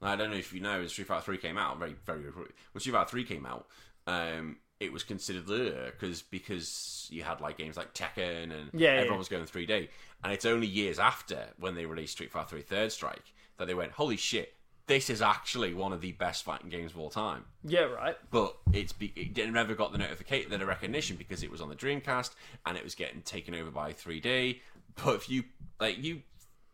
I 0.00 0.16
don't 0.16 0.30
know 0.30 0.36
if 0.36 0.54
you 0.54 0.60
know, 0.60 0.78
when 0.78 0.88
Street 0.88 1.08
Fighter 1.08 1.22
three 1.22 1.36
came 1.36 1.58
out 1.58 1.78
very 1.78 1.94
very 2.06 2.22
when 2.22 2.80
Street 2.80 2.92
Fighter 2.92 3.10
three 3.10 3.24
came 3.24 3.44
out, 3.44 3.66
um, 4.06 4.56
it 4.80 4.90
was 4.90 5.02
considered 5.02 5.46
the 5.46 5.92
because 5.92 6.22
because 6.22 7.06
you 7.10 7.22
had 7.22 7.42
like 7.42 7.58
games 7.58 7.76
like 7.76 7.92
Tekken 7.92 8.44
and 8.44 8.70
Yeah, 8.72 8.94
yeah, 8.94 9.00
everyone 9.00 9.16
yeah. 9.16 9.18
was 9.18 9.28
going 9.28 9.44
three 9.44 9.66
D, 9.66 9.90
and 10.24 10.32
it's 10.32 10.46
only 10.46 10.66
years 10.66 10.98
after 10.98 11.48
when 11.58 11.74
they 11.74 11.84
released 11.84 12.12
Street 12.14 12.30
Fighter 12.32 12.48
three 12.48 12.62
Third 12.62 12.92
Strike 12.92 13.34
that 13.58 13.66
they 13.66 13.74
went, 13.74 13.92
holy 13.92 14.16
shit, 14.16 14.54
this 14.86 15.10
is 15.10 15.20
actually 15.20 15.74
one 15.74 15.92
of 15.92 16.00
the 16.00 16.12
best 16.12 16.44
fighting 16.44 16.70
games 16.70 16.92
of 16.92 16.98
all 16.98 17.10
time 17.10 17.44
yeah, 17.64 17.82
right. 17.82 18.16
but 18.30 18.56
it's 18.72 18.92
be, 18.92 19.12
it 19.16 19.52
never 19.52 19.74
got 19.74 19.92
the 19.92 19.98
notification, 19.98 20.50
the 20.50 20.64
recognition 20.64 21.16
because 21.16 21.42
it 21.42 21.50
was 21.50 21.60
on 21.60 21.68
the 21.68 21.74
Dreamcast 21.74 22.30
and 22.64 22.76
it 22.76 22.84
was 22.84 22.94
getting 22.94 23.22
taken 23.22 23.54
over 23.54 23.70
by 23.70 23.92
3D. 23.92 24.60
But 25.04 25.14
if 25.16 25.28
you 25.28 25.44
like 25.80 26.02
you, 26.02 26.22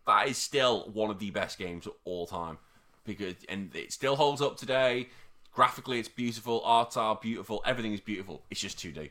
that 0.07 0.29
is 0.29 0.37
still 0.37 0.91
one 0.93 1.11
of 1.11 1.19
the 1.19 1.31
best 1.31 1.59
games 1.59 1.87
of 1.87 1.95
all 2.05 2.27
time 2.27 2.59
because 3.05 3.35
and 3.49 3.75
it 3.75 3.93
still 3.93 4.17
holds 4.17 4.41
up 4.41 4.57
today. 4.57 5.09
Graphically, 5.53 5.99
it's 5.99 6.09
beautiful. 6.09 6.63
Art 6.65 6.97
are 6.97 7.19
beautiful. 7.21 7.63
Everything 7.67 7.93
is 7.93 8.01
beautiful. 8.01 8.43
It's 8.51 8.61
just 8.61 8.79
2D. 8.79 9.11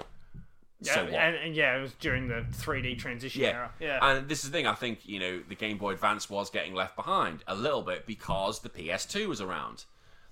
Yeah, 0.81 0.93
so 0.95 1.03
what? 1.05 1.13
and, 1.13 1.35
and 1.35 1.55
yeah, 1.55 1.77
it 1.77 1.81
was 1.81 1.93
during 1.99 2.27
the 2.27 2.43
3D 2.51 2.97
transition 2.97 3.41
Yeah. 3.43 3.49
era. 3.49 3.71
Yeah, 3.79 3.99
And 4.01 4.27
this 4.27 4.43
is 4.43 4.49
the 4.51 4.57
thing, 4.57 4.65
I 4.67 4.73
think, 4.73 5.07
you 5.07 5.19
know, 5.19 5.41
the 5.47 5.55
Game 5.55 5.77
Boy 5.77 5.91
Advance 5.91 6.29
was 6.29 6.49
getting 6.49 6.73
left 6.73 6.95
behind 6.95 7.43
a 7.47 7.55
little 7.55 7.81
bit 7.83 8.05
because 8.07 8.59
the 8.59 8.69
PS2 8.69 9.27
was 9.27 9.41
around. 9.41 9.85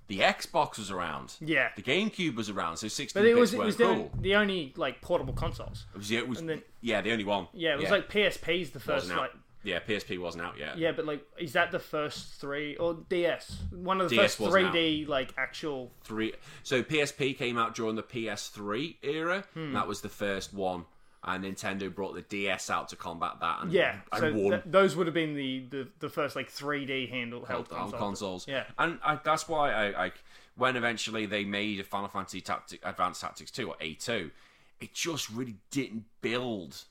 The 0.07 0.19
Xbox 0.21 0.79
was 0.79 0.89
around. 0.89 1.35
Yeah. 1.39 1.69
The 1.75 1.83
GameCube 1.83 2.35
was 2.35 2.49
around, 2.49 2.77
so 2.77 2.87
16 2.87 3.21
but 3.21 3.27
it 3.27 3.33
bits 3.35 3.39
was 3.39 3.53
weren't 3.55 3.65
was 3.67 3.77
the, 3.77 3.83
cool. 3.83 4.11
the 4.19 4.35
only 4.35 4.73
like 4.75 5.01
portable 5.01 5.33
consoles. 5.33 5.85
It 5.93 5.97
was, 5.99 6.11
it 6.11 6.27
was 6.27 6.41
then- 6.41 6.63
yeah, 6.81 7.01
the 7.01 7.11
only 7.11 7.25
one. 7.25 7.47
Yeah, 7.53 7.73
it 7.75 7.79
was 7.79 7.91
like 7.91 8.09
PSP's 8.09 8.71
the 8.71 8.79
first 8.79 9.07
like 9.09 9.31
yeah, 9.63 9.79
PSP 9.79 10.19
wasn't 10.19 10.43
out 10.45 10.57
yet. 10.57 10.77
Yeah, 10.77 10.91
but 10.93 11.05
like, 11.05 11.25
is 11.37 11.53
that 11.53 11.71
the 11.71 11.79
first 11.79 12.35
three 12.35 12.75
or 12.77 12.93
DS? 13.09 13.57
One 13.71 13.99
of 14.01 14.09
the 14.09 14.15
DS 14.17 14.35
first 14.35 14.51
3D 14.51 15.07
like 15.07 15.33
actual. 15.37 15.91
Three. 16.03 16.33
So 16.63 16.81
PSP 16.83 17.37
came 17.37 17.57
out 17.57 17.75
during 17.75 17.95
the 17.95 18.03
PS3 18.03 18.95
era. 19.03 19.43
Hmm. 19.53 19.73
That 19.73 19.87
was 19.87 20.01
the 20.01 20.09
first 20.09 20.53
one, 20.53 20.85
and 21.23 21.43
Nintendo 21.43 21.93
brought 21.93 22.15
the 22.15 22.21
DS 22.21 22.69
out 22.69 22.89
to 22.89 22.95
combat 22.95 23.33
that. 23.41 23.63
And 23.63 23.71
Yeah, 23.71 23.97
I 24.11 24.19
so 24.19 24.31
won. 24.33 24.51
th- 24.51 24.63
those 24.65 24.95
would 24.95 25.07
have 25.07 25.13
been 25.13 25.35
the, 25.35 25.65
the, 25.69 25.87
the 25.99 26.09
first 26.09 26.35
like 26.35 26.49
3D 26.51 27.09
handle 27.09 27.43
held 27.45 27.71
on 27.71 27.91
console. 27.91 27.99
consoles. 27.99 28.47
Yeah. 28.47 28.63
and 28.77 28.99
I, 29.03 29.19
that's 29.23 29.47
why 29.49 29.71
I, 29.73 30.05
I 30.05 30.11
when 30.55 30.75
eventually 30.75 31.25
they 31.25 31.43
made 31.45 31.79
a 31.79 31.83
Final 31.83 32.09
Fantasy 32.09 32.41
Tactic, 32.41 32.79
Advanced 32.83 33.21
Tactics 33.21 33.51
two 33.51 33.69
or 33.69 33.75
A 33.81 33.93
two, 33.95 34.31
it 34.79 34.93
just 34.93 35.29
really 35.29 35.55
didn't 35.71 36.05
build 36.21 36.83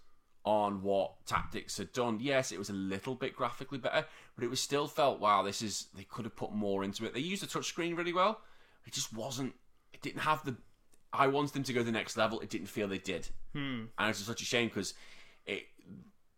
on 0.44 0.82
what 0.82 1.27
Tactics 1.27 1.77
had 1.77 1.93
done. 1.93 2.19
Yes, 2.20 2.52
it 2.52 2.59
was 2.59 2.70
a 2.70 2.74
little 2.74 3.15
bit 3.15 3.36
graphically 3.36 3.78
better, 3.78 4.06
but 4.35 4.44
it 4.44 4.51
was 4.51 4.60
still 4.60 4.86
felt 4.86 5.20
wow. 5.20 5.43
This 5.43 5.62
is 5.62 5.89
they 5.97 6.05
could 6.05 6.24
have 6.24 6.36
put 6.36 6.52
more 6.52 6.85
into 6.85 7.05
it. 7.05 7.15
They 7.15 7.20
used 7.20 7.43
the 7.43 7.47
touchscreen 7.47 7.97
really 7.97 8.12
well. 8.12 8.40
It 8.86 8.93
just 8.93 9.12
wasn't. 9.12 9.55
It 9.93 10.01
didn't 10.01 10.20
have 10.20 10.44
the. 10.44 10.56
I 11.12 11.27
wanted 11.27 11.55
them 11.55 11.62
to 11.65 11.73
go 11.73 11.81
to 11.81 11.85
the 11.85 11.93
next 11.93 12.16
level. 12.16 12.40
It 12.40 12.51
didn't 12.51 12.69
feel 12.69 12.89
they 12.89 12.98
did, 12.98 13.28
hmm. 13.52 13.85
and 13.98 14.10
it's 14.10 14.19
such 14.19 14.43
a 14.43 14.44
shame 14.44 14.69
because 14.69 14.94
it 15.47 15.65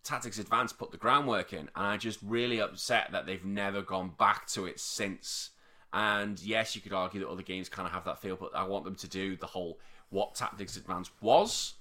Tactics 0.03 0.39
Advance 0.39 0.73
put 0.73 0.91
the 0.91 0.97
groundwork 0.97 1.53
in, 1.53 1.61
and 1.61 1.71
I'm 1.75 1.99
just 1.99 2.19
really 2.23 2.61
upset 2.61 3.13
that 3.13 3.27
they've 3.27 3.45
never 3.45 3.83
gone 3.83 4.13
back 4.19 4.47
to 4.49 4.67
it 4.67 4.81
since. 4.81 5.51
And 5.93 6.41
yes, 6.41 6.75
you 6.75 6.81
could 6.81 6.93
argue 6.93 7.21
that 7.21 7.29
other 7.29 7.43
games 7.43 7.69
kind 7.69 7.87
of 7.87 7.93
have 7.93 8.05
that 8.05 8.21
feel, 8.21 8.37
but 8.37 8.55
I 8.55 8.65
want 8.65 8.85
them 8.85 8.95
to 8.97 9.09
do 9.09 9.37
the 9.37 9.47
whole 9.47 9.79
what 10.09 10.35
Tactics 10.35 10.77
Advance 10.77 11.11
was, 11.21 11.75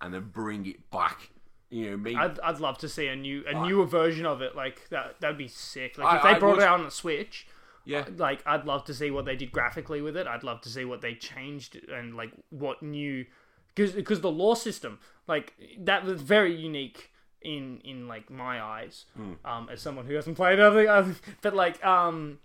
and 0.00 0.12
then 0.12 0.30
bring 0.32 0.66
it 0.66 0.90
back. 0.90 1.30
You 1.70 1.90
know, 1.90 1.96
maybe 1.98 2.16
I'd, 2.16 2.38
I'd 2.40 2.60
love 2.60 2.78
to 2.78 2.88
see 2.88 3.08
a 3.08 3.16
new 3.16 3.44
a 3.46 3.66
newer 3.66 3.84
version 3.86 4.24
of 4.26 4.40
it. 4.42 4.56
Like 4.56 4.88
that 4.90 5.20
that'd 5.20 5.36
be 5.38 5.48
sick. 5.48 5.98
Like 5.98 6.06
I- 6.14 6.16
if 6.16 6.22
they 6.22 6.28
I 6.30 6.38
brought 6.38 6.56
would- 6.56 6.62
it 6.62 6.68
out 6.68 6.78
on 6.78 6.84
the 6.86 6.90
Switch, 6.90 7.46
yeah, 7.84 8.06
like 8.16 8.42
I'd 8.46 8.64
love 8.64 8.84
to 8.86 8.94
see 8.94 9.10
what 9.10 9.24
they 9.26 9.36
did 9.36 9.52
graphically 9.52 10.00
with 10.00 10.16
it. 10.16 10.26
I'd 10.26 10.42
love 10.44 10.60
to 10.62 10.68
see 10.70 10.84
what 10.84 11.00
they 11.02 11.14
changed 11.14 11.76
and 11.90 12.14
like 12.16 12.32
what 12.50 12.82
new 12.82 13.26
because 13.74 13.92
because 13.92 14.20
the 14.22 14.30
law 14.30 14.54
system 14.54 14.98
like 15.26 15.52
that 15.78 16.04
was 16.04 16.22
very 16.22 16.54
unique 16.54 17.10
in 17.42 17.80
in 17.84 18.08
like 18.08 18.28
my 18.30 18.60
eyes 18.60 19.04
Hmm. 19.14 19.32
um 19.44 19.68
as 19.70 19.80
someone 19.80 20.06
who 20.06 20.14
hasn't 20.14 20.36
played 20.36 20.58
other, 20.58 20.88
other 20.98 21.14
but 21.42 21.54
like 21.54 21.84
um 21.84 22.38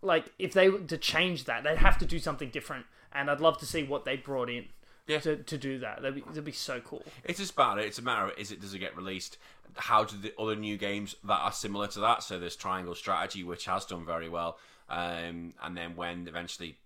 like 0.00 0.26
if 0.38 0.52
they 0.54 0.68
were 0.70 0.78
to 0.78 0.96
change 0.96 1.44
that 1.44 1.64
they'd 1.64 1.76
have 1.78 1.98
to 1.98 2.06
do 2.06 2.18
something 2.18 2.48
different 2.48 2.86
and 3.12 3.30
I'd 3.30 3.40
love 3.40 3.58
to 3.58 3.66
see 3.66 3.82
what 3.82 4.04
they 4.04 4.16
brought 4.16 4.48
in 4.48 4.66
Yeah. 5.06 5.18
to, 5.20 5.36
to 5.36 5.58
do 5.58 5.80
that 5.80 6.00
that'd 6.00 6.14
be, 6.14 6.20
that'd 6.20 6.44
be 6.44 6.52
so 6.52 6.80
cool 6.80 7.02
It's 7.24 7.38
just 7.40 7.54
about 7.54 7.78
it. 7.78 7.86
It's 7.86 7.98
a 7.98 8.02
matter 8.02 8.26
of 8.26 8.38
is 8.38 8.52
it 8.52 8.60
does 8.60 8.72
it 8.72 8.78
get 8.78 8.96
released? 8.96 9.36
How 9.76 10.04
do 10.04 10.16
the 10.16 10.32
other 10.38 10.54
new 10.54 10.76
games 10.76 11.16
that 11.24 11.40
are 11.40 11.52
similar 11.52 11.86
to 11.88 12.00
that? 12.00 12.22
So 12.22 12.38
there's 12.38 12.56
Triangle 12.56 12.94
Strategy, 12.94 13.42
which 13.42 13.64
has 13.64 13.84
done 13.84 14.04
very 14.04 14.28
well, 14.28 14.58
um, 14.88 15.54
and 15.62 15.76
then 15.76 15.96
when 15.96 16.28
eventually 16.28 16.76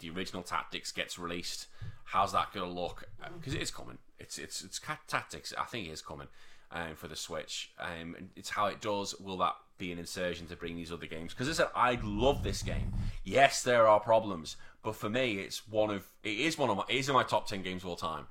the 0.00 0.10
original 0.10 0.42
Tactics 0.42 0.92
gets 0.92 1.18
released, 1.18 1.66
how's 2.04 2.32
that 2.32 2.52
going 2.52 2.66
to 2.66 2.80
look? 2.80 3.08
Because 3.38 3.54
it 3.54 3.62
is 3.62 3.70
coming. 3.70 3.98
It's 4.18 4.38
it's 4.38 4.62
it's 4.62 4.80
tactics. 5.08 5.52
I 5.58 5.64
think 5.64 5.88
it 5.88 5.92
is 5.92 6.02
coming 6.02 6.28
um, 6.70 6.94
for 6.94 7.08
the 7.08 7.16
Switch. 7.16 7.72
Um, 7.78 8.16
it's 8.36 8.50
how 8.50 8.66
it 8.66 8.80
does. 8.80 9.18
Will 9.18 9.38
that 9.38 9.54
be 9.78 9.92
an 9.92 9.98
insertion 9.98 10.46
to 10.46 10.56
bring 10.56 10.76
these 10.76 10.92
other 10.92 11.06
games? 11.06 11.32
Because 11.32 11.48
I 11.48 11.52
said 11.52 11.68
I 11.74 11.98
love 12.02 12.42
this 12.42 12.62
game. 12.62 12.92
Yes, 13.24 13.62
there 13.62 13.88
are 13.88 14.00
problems, 14.00 14.56
but 14.86 14.94
for 14.94 15.10
me, 15.10 15.40
it's 15.40 15.68
one 15.68 15.90
of 15.90 16.06
it 16.22 16.38
is 16.38 16.56
one 16.56 16.70
of 16.70 16.76
my 16.76 16.84
it 16.88 16.94
is 16.94 17.08
in 17.08 17.14
my 17.14 17.24
top 17.24 17.48
ten 17.48 17.60
games 17.60 17.82
of 17.82 17.88
all 17.88 17.96
time. 17.96 18.26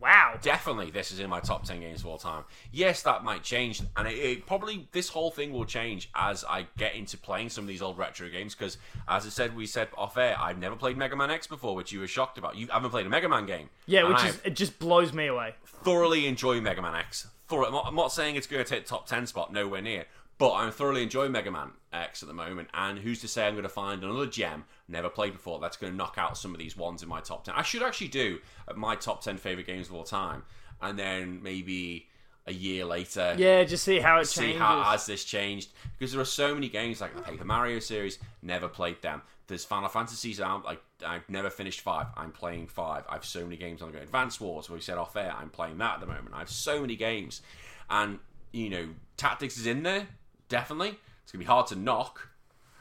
Wow. 0.00 0.38
Definitely, 0.40 0.90
this 0.90 1.10
is 1.10 1.18
in 1.18 1.28
my 1.28 1.40
top 1.40 1.64
10 1.64 1.80
games 1.80 2.00
of 2.00 2.06
all 2.06 2.18
time. 2.18 2.44
Yes, 2.70 3.02
that 3.02 3.24
might 3.24 3.42
change, 3.42 3.82
and 3.96 4.06
it, 4.06 4.14
it 4.14 4.46
probably 4.46 4.88
this 4.92 5.08
whole 5.08 5.30
thing 5.30 5.52
will 5.52 5.64
change 5.64 6.08
as 6.14 6.44
I 6.44 6.66
get 6.76 6.94
into 6.94 7.16
playing 7.16 7.48
some 7.48 7.64
of 7.64 7.68
these 7.68 7.82
old 7.82 7.98
retro 7.98 8.28
games. 8.28 8.54
Because, 8.54 8.78
as 9.08 9.26
I 9.26 9.28
said, 9.28 9.56
we 9.56 9.66
said 9.66 9.88
off 9.96 10.16
air, 10.16 10.36
I've 10.38 10.58
never 10.58 10.76
played 10.76 10.96
Mega 10.96 11.16
Man 11.16 11.32
X 11.32 11.48
before, 11.48 11.74
which 11.74 11.90
you 11.90 11.98
were 11.98 12.06
shocked 12.06 12.38
about. 12.38 12.56
You 12.56 12.68
haven't 12.68 12.90
played 12.90 13.06
a 13.06 13.08
Mega 13.08 13.28
Man 13.28 13.44
game, 13.44 13.70
Yeah, 13.86 14.08
which 14.08 14.22
is 14.24 14.40
it 14.44 14.54
just 14.54 14.78
blows 14.78 15.12
me 15.12 15.26
away. 15.26 15.56
thoroughly 15.64 16.28
enjoy 16.28 16.60
Mega 16.60 16.80
Man 16.80 16.94
X. 16.94 17.26
I'm, 17.50 17.94
not, 17.94 18.12
saying 18.12 18.36
it's 18.36 18.46
going 18.46 18.62
to 18.62 18.68
take 18.68 18.84
top 18.84 19.06
10 19.06 19.26
spot, 19.26 19.52
nowhere 19.52 19.80
near. 19.80 20.04
But 20.38 20.54
I'm 20.54 20.70
thoroughly 20.70 21.02
enjoying 21.02 21.32
Mega 21.32 21.50
Man 21.50 21.72
X 21.92 22.22
at 22.22 22.28
the 22.28 22.34
moment, 22.34 22.68
and 22.72 22.98
who's 23.00 23.20
to 23.22 23.28
say 23.28 23.46
I'm 23.46 23.54
going 23.54 23.64
to 23.64 23.68
find 23.68 24.04
another 24.04 24.26
gem 24.26 24.64
never 24.86 25.08
played 25.08 25.32
before 25.32 25.58
that's 25.58 25.76
going 25.76 25.92
to 25.92 25.96
knock 25.96 26.14
out 26.16 26.38
some 26.38 26.52
of 26.52 26.58
these 26.58 26.76
ones 26.76 27.02
in 27.02 27.08
my 27.08 27.20
top 27.20 27.44
10. 27.44 27.54
I 27.56 27.62
should 27.62 27.82
actually 27.82 28.08
do 28.08 28.38
my 28.76 28.94
top 28.94 29.22
10 29.22 29.36
favorite 29.38 29.66
games 29.66 29.88
of 29.88 29.94
all 29.94 30.04
time, 30.04 30.44
and 30.80 30.96
then 30.98 31.42
maybe 31.42 32.06
a 32.46 32.52
year 32.52 32.84
later 32.84 33.34
Yeah, 33.36 33.62
just 33.64 33.84
see 33.84 33.98
how 33.98 34.20
it 34.20 34.24
see 34.26 34.40
changes. 34.40 34.60
how 34.60 34.82
has 34.84 35.04
this 35.04 35.22
changed 35.22 35.68
because 35.98 36.12
there 36.12 36.20
are 36.20 36.24
so 36.24 36.54
many 36.54 36.68
games 36.70 36.98
like 37.00 37.14
the 37.14 37.20
Paper 37.20 37.44
Mario 37.44 37.78
series. 37.78 38.18
Never 38.40 38.68
played 38.68 39.02
them. 39.02 39.20
There's 39.48 39.64
Final 39.66 39.88
Fantasies. 39.88 40.40
I'm 40.40 40.62
like 40.62 40.80
I've 41.04 41.28
never 41.28 41.50
finished 41.50 41.80
five. 41.80 42.06
I'm 42.16 42.32
playing 42.32 42.68
five. 42.68 43.04
I 43.08 43.14
have 43.14 43.24
so 43.24 43.42
many 43.42 43.56
games 43.56 43.82
on 43.82 43.90
the 43.90 43.98
go. 43.98 44.02
Advance 44.02 44.40
Wars, 44.40 44.70
where 44.70 44.76
we 44.76 44.80
said 44.82 44.98
off 44.98 45.16
air. 45.16 45.34
I'm 45.38 45.50
playing 45.50 45.78
that 45.78 45.94
at 45.94 46.00
the 46.00 46.06
moment. 46.06 46.30
I 46.32 46.38
have 46.38 46.48
so 46.50 46.80
many 46.80 46.96
games, 46.96 47.42
and 47.90 48.18
you 48.52 48.70
know, 48.70 48.88
Tactics 49.18 49.58
is 49.58 49.66
in 49.66 49.82
there 49.82 50.06
definitely. 50.48 50.98
It's 51.22 51.32
gonna 51.32 51.40
be 51.40 51.46
hard 51.46 51.66
to 51.68 51.76
knock. 51.76 52.30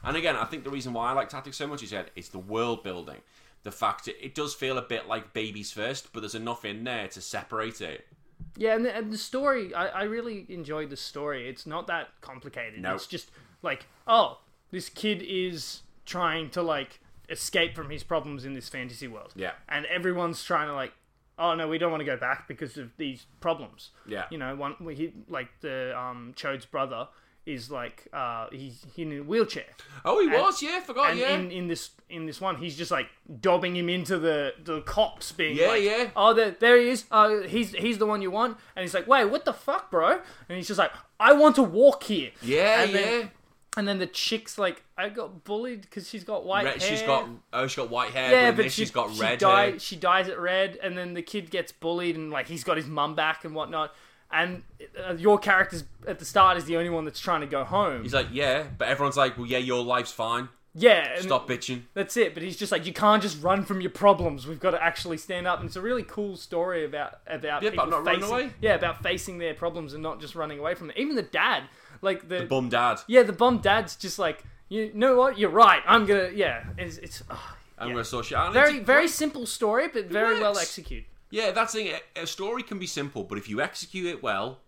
And 0.03 0.15
again, 0.15 0.35
I 0.35 0.45
think 0.45 0.64
the 0.64 0.69
reason 0.69 0.94
why 0.94 1.10
I 1.10 1.14
like 1.14 1.30
Tactics 1.30 1.57
so 1.57 1.68
much 1.68 1.84
is 1.84 1.91
that 1.91 2.11
it's 2.15 2.30
the 2.30 2.39
world 2.39 2.84
building. 2.84 3.22
The 3.64 3.72
fact 3.72 4.07
it, 4.07 4.15
it 4.22 4.35
does 4.35 4.53
feel 4.53 4.77
a 4.77 4.81
bit 4.81 5.07
like 5.07 5.34
Babies 5.34 5.72
First, 5.72 6.14
but 6.14 6.22
there's 6.22 6.35
enough 6.35 6.64
in 6.64 6.84
there 6.84 7.07
to 7.10 7.22
separate 7.22 7.81
it. 7.81 8.07
Yeah, 8.56 8.76
and 8.76 8.85
the, 8.85 8.95
and 8.95 9.11
the 9.11 9.18
story, 9.18 9.73
I, 9.73 9.88
I 9.88 10.03
really 10.03 10.45
enjoyed 10.49 10.89
the 10.89 10.98
story. 10.98 11.49
It's 11.49 11.65
not 11.65 11.88
that 11.88 12.10
complicated. 12.22 12.81
No. 12.81 12.95
It's 12.95 13.07
just 13.07 13.31
like, 13.61 13.85
oh, 14.07 14.39
this 14.72 14.89
kid 14.89 15.22
is 15.22 15.81
trying 16.06 16.49
to 16.52 16.61
like 16.61 16.99
escape 17.30 17.76
from 17.76 17.89
his 17.89 18.03
problems 18.03 18.45
in 18.45 18.53
this 18.53 18.69
fantasy 18.69 19.07
world. 19.07 19.34
Yeah. 19.35 19.52
And 19.68 19.85
everyone's 19.88 20.44
trying 20.44 20.68
to 20.68 20.73
like, 20.73 20.94
oh 21.38 21.53
no, 21.56 21.68
we 21.68 21.77
don't 21.77 21.91
want 21.91 22.02
to 22.02 22.06
go 22.06 22.18
back 22.18 22.48
because 22.48 22.77
of 22.77 22.95
these 22.98 23.26
problems. 23.41 23.91
Yeah. 24.07 24.26
You 24.31 24.38
know, 24.38 24.56
one 24.56 24.76
we 24.80 25.14
like 25.27 25.49
the 25.61 25.98
um 25.99 26.34
Chode's 26.35 26.65
brother 26.65 27.07
is 27.47 27.71
like 27.71 28.07
uh 28.13 28.47
he's 28.51 28.85
in 28.97 29.11
a 29.17 29.21
wheelchair. 29.23 29.63
Oh, 30.05 30.19
he 30.21 30.27
was, 30.27 30.61
yeah, 30.61 30.79
forgot, 30.81 31.11
and 31.11 31.19
yeah. 31.19 31.35
in, 31.37 31.49
in 31.51 31.67
this 31.67 31.91
in 32.09 32.25
this 32.25 32.39
one, 32.39 32.57
he's 32.57 32.77
just 32.77 32.91
like 32.91 33.07
dobbing 33.41 33.75
him 33.75 33.89
into 33.89 34.19
the 34.19 34.53
the 34.63 34.81
cops, 34.81 35.31
being 35.31 35.57
Yeah, 35.57 35.67
like, 35.69 35.83
yeah. 35.83 36.09
oh, 36.15 36.33
there, 36.33 36.51
there 36.51 36.77
he 36.77 36.89
is. 36.89 37.05
Uh, 37.09 37.41
he's 37.41 37.71
he's 37.71 37.97
the 37.97 38.05
one 38.05 38.21
you 38.21 38.29
want, 38.31 38.57
and 38.75 38.83
he's 38.83 38.93
like, 38.93 39.07
wait, 39.07 39.25
what 39.25 39.45
the 39.45 39.53
fuck, 39.53 39.89
bro? 39.89 40.19
And 40.49 40.57
he's 40.57 40.67
just 40.67 40.77
like, 40.77 40.91
I 41.19 41.33
want 41.33 41.55
to 41.55 41.63
walk 41.63 42.03
here. 42.03 42.31
yeah, 42.41 42.83
and 42.83 42.91
yeah. 42.91 43.01
Then, 43.01 43.31
and 43.77 43.87
then 43.87 43.99
the 43.99 44.07
chick's 44.07 44.57
like, 44.57 44.81
I 44.97 45.09
got 45.09 45.43
bullied 45.43 45.81
because 45.81 46.09
she's 46.09 46.23
got 46.23 46.45
white 46.45 46.65
Red, 46.65 46.81
hair. 46.81 46.89
she's 46.89 47.01
got 47.03 47.29
oh, 47.53 47.67
she's 47.67 47.75
got 47.75 47.89
white 47.91 48.09
hair. 48.11 48.31
yeah, 48.31 48.51
but, 48.51 48.65
she, 48.65 48.69
she's 48.81 48.91
got 48.91 49.13
she 49.13 49.21
red 49.21 49.37
dye- 49.39 49.69
hair. 49.71 49.79
She 49.79 49.95
dyes 49.95 50.27
it 50.27 50.39
red, 50.39 50.77
and 50.81 50.97
then 50.97 51.13
the 51.13 51.21
kid 51.21 51.51
gets 51.51 51.71
bullied, 51.71 52.15
and 52.15 52.31
like 52.31 52.47
he's 52.47 52.63
got 52.63 52.77
his 52.77 52.87
mum 52.87 53.13
back 53.15 53.45
and 53.45 53.53
whatnot. 53.53 53.93
And 54.31 54.63
uh, 55.05 55.13
your 55.13 55.39
character's 55.39 55.85
at 56.05 56.19
the 56.19 56.25
start 56.25 56.57
is 56.57 56.65
the 56.65 56.75
only 56.77 56.89
one 56.89 57.05
that's 57.05 57.19
trying 57.19 57.41
to 57.41 57.47
go 57.47 57.63
home. 57.63 58.03
He's 58.03 58.13
like, 58.13 58.27
yeah, 58.31 58.65
but 58.77 58.87
everyone's 58.89 59.17
like, 59.17 59.37
well, 59.37 59.47
yeah, 59.47 59.57
your 59.57 59.83
life's 59.83 60.11
fine. 60.11 60.49
yeah, 60.75 61.19
Stop 61.21 61.47
bitching. 61.47 61.83
That's 61.93 62.17
it. 62.17 62.33
But 62.33 62.43
he's 62.43 62.57
just 62.57 62.71
like, 62.71 62.85
you 62.85 62.93
can't 62.93 63.21
just 63.23 63.41
run 63.41 63.63
from 63.63 63.79
your 63.81 63.89
problems. 63.89 64.45
We've 64.45 64.59
got 64.59 64.71
to 64.71 64.83
actually 64.83 65.17
stand 65.17 65.47
up. 65.47 65.59
And 65.59 65.67
it's 65.67 65.75
a 65.77 65.81
really 65.81 66.03
cool 66.03 66.35
story 66.35 66.83
about 66.85 67.19
about 67.25 67.63
Yeah, 67.63 67.69
people 67.71 67.85
about 67.85 67.89
not 67.91 68.05
running 68.05 68.21
facing, 68.21 68.35
away. 68.35 68.49
Yeah, 68.61 68.75
about 68.75 69.01
facing 69.01 69.37
their 69.37 69.53
problems 69.53 69.93
and 69.93 70.03
not 70.03 70.19
just 70.19 70.35
running 70.35 70.59
away 70.59 70.75
from 70.75 70.87
them. 70.87 70.95
Even 70.99 71.15
the 71.15 71.21
dad, 71.23 71.63
like 72.01 72.27
the, 72.27 72.45
Bum 72.45 72.67
dad. 72.69 72.99
yeah, 73.07 73.23
the 73.23 73.33
bum 73.33 73.59
dad's 73.59 73.95
just 73.95 74.19
like, 74.19 74.43
you 74.69 74.91
know 74.93 75.15
what? 75.15 75.39
You're 75.39 75.49
right. 75.49 75.81
I'm 75.87 76.05
gonna 76.05 76.31
yeah. 76.35 76.65
It's, 76.77 76.97
it's 76.97 77.23
oh, 77.29 77.55
I'm 77.79 77.87
yeah. 77.87 77.93
gonna 77.93 78.05
sort 78.05 78.25
shit 78.25 78.37
out. 78.37 78.51
Very 78.53 78.79
very 78.79 79.07
simple 79.07 79.45
story, 79.45 79.87
but 79.87 80.07
very 80.07 80.39
well 80.41 80.57
executed. 80.57 81.05
Yeah, 81.29 81.51
that's 81.51 81.73
the 81.73 81.83
thing. 81.83 81.99
A- 82.15 82.27
story 82.27 82.63
can 82.63 82.79
be 82.79 82.87
simple, 82.87 83.23
but 83.23 83.37
if 83.37 83.49
you 83.49 83.61
execute 83.61 84.05
it 84.05 84.23
well, 84.23 84.59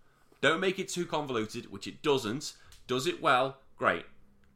don't 0.41 0.59
make 0.59 0.79
it 0.79 0.89
too 0.89 1.05
convoluted, 1.05 1.71
which 1.71 1.87
it 1.87 2.01
doesn't. 2.01 2.53
Does 2.87 3.07
it 3.07 3.21
well, 3.21 3.57
great, 3.77 4.05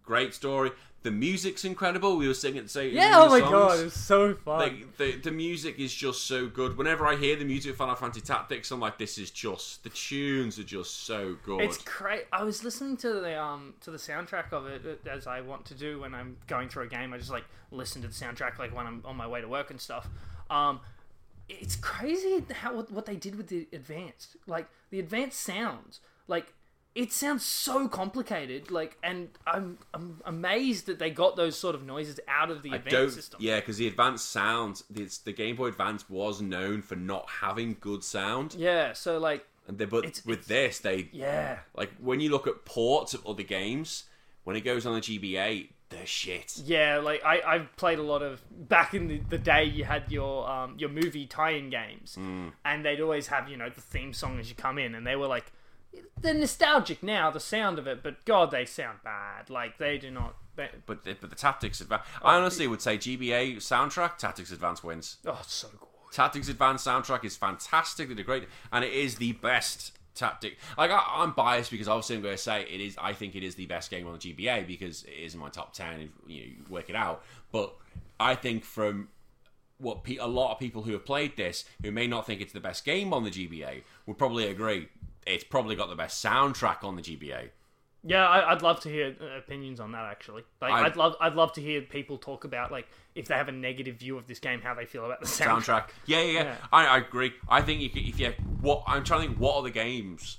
great 0.04 0.34
story. 0.34 0.72
The 1.04 1.12
music's 1.12 1.66
incredible. 1.66 2.16
We 2.16 2.30
were 2.30 2.34
singing, 2.34 2.66
saying, 2.70 2.96
Yeah. 2.96 3.12
Oh 3.16 3.28
my 3.30 3.40
songs. 3.42 3.52
god, 3.52 3.80
it's 3.82 4.00
so 4.00 4.36
fun. 4.36 4.60
Like 4.60 4.98
the 4.98 5.18
the 5.18 5.32
music 5.32 5.78
is 5.78 5.94
just 5.94 6.24
so 6.28 6.48
good. 6.48 6.78
Whenever 6.78 7.06
I 7.06 7.18
hear 7.18 7.36
the 7.36 7.44
music 7.44 7.72
of 7.72 7.78
Final 7.78 7.96
Fantasy 7.96 8.22
Tactics, 8.22 8.72
I'm 8.72 8.80
like, 8.80 8.98
this 8.98 9.18
is 9.18 9.30
just 9.30 9.84
the 9.84 9.90
tunes 9.90 10.58
are 10.60 10.64
just 10.64 11.04
so 11.06 11.36
good. 11.44 11.60
It's 11.60 11.78
great. 11.80 12.28
I 12.32 12.44
was 12.44 12.64
listening 12.64 12.96
to 12.98 13.16
the 13.16 13.38
um 13.38 13.74
to 13.82 13.92
the 13.92 13.98
soundtrack 13.98 14.54
of 14.54 14.66
it 14.68 15.02
uh, 15.06 15.10
as 15.10 15.28
I 15.28 15.42
want 15.42 15.66
to 15.66 15.74
do 15.74 16.00
when 16.00 16.16
I'm 16.16 16.38
going 16.48 16.70
through 16.70 16.84
a 16.84 16.88
game. 16.88 17.14
I 17.14 17.18
just 17.18 17.32
like 17.32 17.44
listen 17.70 18.02
to 18.04 18.08
the 18.08 18.14
soundtrack 18.14 18.58
like 18.58 18.74
when 18.74 18.88
I'm 18.88 19.02
on 19.04 19.18
my 19.18 19.28
way 19.28 19.42
to 19.42 19.48
work 19.50 19.72
and 19.72 19.82
stuff. 19.82 20.08
Um, 20.50 20.80
it's 21.50 21.76
crazy 21.76 22.44
how 22.52 22.76
what, 22.76 22.92
what 22.92 23.06
they 23.06 23.16
did 23.16 23.36
with 23.36 23.48
the 23.48 23.68
advanced, 23.74 24.36
like 24.48 24.68
the 24.90 25.00
advanced 25.00 25.40
sounds, 25.40 26.00
like. 26.28 26.54
It 26.96 27.12
sounds 27.12 27.44
so 27.44 27.88
complicated, 27.88 28.70
like, 28.70 29.00
and 29.02 29.30
I'm 29.48 29.80
I'm 29.96 30.22
amazed 30.26 30.86
that 30.86 31.00
they 31.00 31.10
got 31.10 31.36
those 31.36 31.58
sort 31.58 31.74
of 31.74 31.84
noises 31.84 32.20
out 32.28 32.52
of 32.52 32.62
the 32.62 32.70
I 32.74 32.76
advanced 32.76 33.16
system. 33.16 33.40
Yeah, 33.42 33.60
because 33.60 33.78
the 33.78 33.88
advanced 33.88 34.30
sounds, 34.30 34.84
it's, 34.94 35.18
the 35.18 35.34
Game 35.34 35.56
Boy 35.56 35.70
Advance 35.70 36.08
was 36.08 36.40
known 36.40 36.84
for 36.84 36.96
not 36.96 37.28
having 37.42 37.78
good 37.80 38.04
sound. 38.04 38.54
Yeah, 38.54 38.94
so 38.94 39.18
like, 39.18 39.44
And 39.68 39.80
they, 39.80 39.86
but 39.86 40.06
It's- 40.06 40.24
with 40.24 40.42
it's- 40.42 40.48
this, 40.48 40.80
they 40.82 41.10
yeah, 41.12 41.62
like 41.76 41.90
when 41.98 42.20
you 42.20 42.30
look 42.30 42.46
at 42.46 42.64
ports 42.64 43.16
of 43.16 43.26
other 43.26 43.42
games, 43.42 44.04
when 44.44 44.56
it 44.56 44.62
goes 44.62 44.86
on 44.86 44.94
the 44.94 45.02
GBA, 45.02 45.70
they're 45.94 46.06
shit. 46.06 46.58
Yeah, 46.64 46.98
like 46.98 47.24
I, 47.24 47.42
I've 47.42 47.76
played 47.78 48.00
a 48.00 48.04
lot 48.04 48.22
of 48.22 48.42
back 48.52 48.94
in 48.94 49.08
the, 49.08 49.22
the 49.30 49.38
day 49.38 49.64
you 49.64 49.84
had 49.86 50.12
your 50.12 50.50
um 50.50 50.76
your 50.78 50.90
movie 50.90 51.26
tie-in 51.26 51.70
games 51.70 52.18
and 52.18 52.86
they'd 52.86 53.00
always 53.02 53.28
have, 53.28 53.48
you 53.50 53.58
know, 53.58 53.70
the 53.70 53.82
theme 53.82 54.14
song 54.14 54.40
as 54.40 54.50
you 54.50 54.56
come 54.56 54.78
in 54.78 54.96
and 54.96 55.06
they 55.06 55.16
were 55.16 55.28
like 55.28 55.52
they're 56.20 56.34
nostalgic 56.34 57.04
now, 57.04 57.30
the 57.30 57.40
sound 57.40 57.78
of 57.80 57.86
it, 57.88 58.02
but 58.04 58.26
god 58.26 58.52
they 58.52 58.66
sound 58.66 59.00
bad. 59.04 59.50
Like 59.50 59.78
they 59.78 59.98
do 59.98 60.10
not 60.12 60.36
they, 60.56 60.70
But 60.86 61.04
the, 61.04 61.16
but 61.20 61.30
the 61.30 61.36
Tactics 61.36 61.82
Advance, 61.82 62.04
I 62.22 62.36
honestly 62.36 62.68
would 62.68 62.82
say 62.82 62.98
GBA 62.98 63.58
soundtrack, 63.58 64.18
Tactics 64.18 64.52
Advance 64.52 64.84
wins. 64.84 65.18
oh 65.26 65.38
it's 65.42 65.54
so 65.54 65.68
good. 65.80 65.88
Tactics 66.12 66.48
Advance 66.48 66.84
soundtrack 66.86 67.26
is 67.26 67.36
fantastic. 67.36 68.08
They 68.08 68.14
did 68.14 68.26
great, 68.28 68.48
and 68.72 68.86
it 68.86 68.94
is 68.94 69.16
the 69.16 69.32
best 69.34 69.98
tactic. 70.16 70.58
Like 70.78 70.92
I, 70.92 71.04
I'm 71.16 71.32
biased 71.32 71.72
because 71.72 71.88
obviously 71.88 72.18
I'm 72.18 72.22
going 72.22 72.36
to 72.36 72.42
say 72.42 72.64
it 72.64 72.82
is. 72.82 72.96
I 73.00 73.14
think 73.14 73.36
it 73.36 73.44
is 73.44 73.56
the 73.56 73.66
best 73.66 73.90
game 73.90 74.08
on 74.08 74.14
the 74.14 74.20
GBA 74.20 74.68
because 74.68 75.04
it 75.04 75.12
is 75.12 75.34
in 75.34 75.40
my 75.40 75.50
top 75.50 75.74
ten. 75.74 76.02
If 76.02 76.10
you, 76.28 76.42
know, 76.42 76.48
you 76.48 76.56
work 76.70 76.90
it 76.90 76.96
out, 76.96 77.24
but 77.52 77.76
I 78.20 78.36
think 78.36 78.64
from 78.64 79.10
what 79.78 80.04
pe- 80.04 80.18
a 80.18 80.28
lot 80.28 80.54
of 80.54 80.60
people 80.60 80.84
who 80.84 80.94
have 80.94 81.06
played 81.06 81.36
this, 81.36 81.66
who 81.82 81.92
may 81.92 82.08
not 82.08 82.26
think 82.26 82.42
it's 82.42 82.54
the 82.54 82.60
best 82.60 82.86
game 82.86 83.14
on 83.14 83.24
the 83.24 83.32
GBA, 83.32 83.84
would 84.06 84.18
probably 84.18 84.48
agree. 84.48 84.88
It's 85.26 85.44
probably 85.44 85.76
got 85.76 85.90
the 85.90 85.96
best 85.96 86.24
soundtrack 86.24 86.84
on 86.84 86.96
the 86.96 87.02
GBA. 87.02 87.50
Yeah, 88.06 88.28
I, 88.28 88.52
I'd 88.52 88.62
love 88.62 88.82
to 88.82 88.90
hear 88.90 89.16
uh, 89.22 89.38
opinions 89.38 89.80
on 89.80 89.94
that. 89.94 90.06
Actually, 90.06 90.44
like 90.62 90.72
I- 90.74 90.86
I'd 90.86 90.96
love, 90.98 91.16
I'd 91.22 91.36
love 91.36 91.54
to 91.54 91.62
hear 91.62 91.82
people 91.82 92.18
talk 92.18 92.44
about 92.44 92.72
like 92.72 92.88
if 93.16 93.28
they 93.28 93.36
have 93.36 93.48
a 93.48 93.52
negative 93.54 93.96
view 93.96 94.18
of 94.18 94.28
this 94.28 94.40
game, 94.40 94.60
how 94.62 94.74
they 94.74 94.86
feel 94.86 95.06
about 95.06 95.22
the 95.22 95.26
soundtrack. 95.26 95.62
soundtrack. 95.64 95.90
Yeah, 96.06 96.20
yeah, 96.22 96.32
yeah. 96.32 96.44
Yeah. 96.44 96.56
I, 96.74 96.86
I 96.86 96.98
agree. 96.98 97.34
I 97.48 97.62
think 97.62 97.82
could, 97.94 98.02
if 98.04 98.20
you 98.20 98.34
what 98.62 98.84
I'm 98.88 99.04
trying 99.04 99.22
to 99.22 99.28
think, 99.28 99.40
what 99.40 99.56
are 99.56 99.64
the 99.64 99.72
games? 99.72 100.38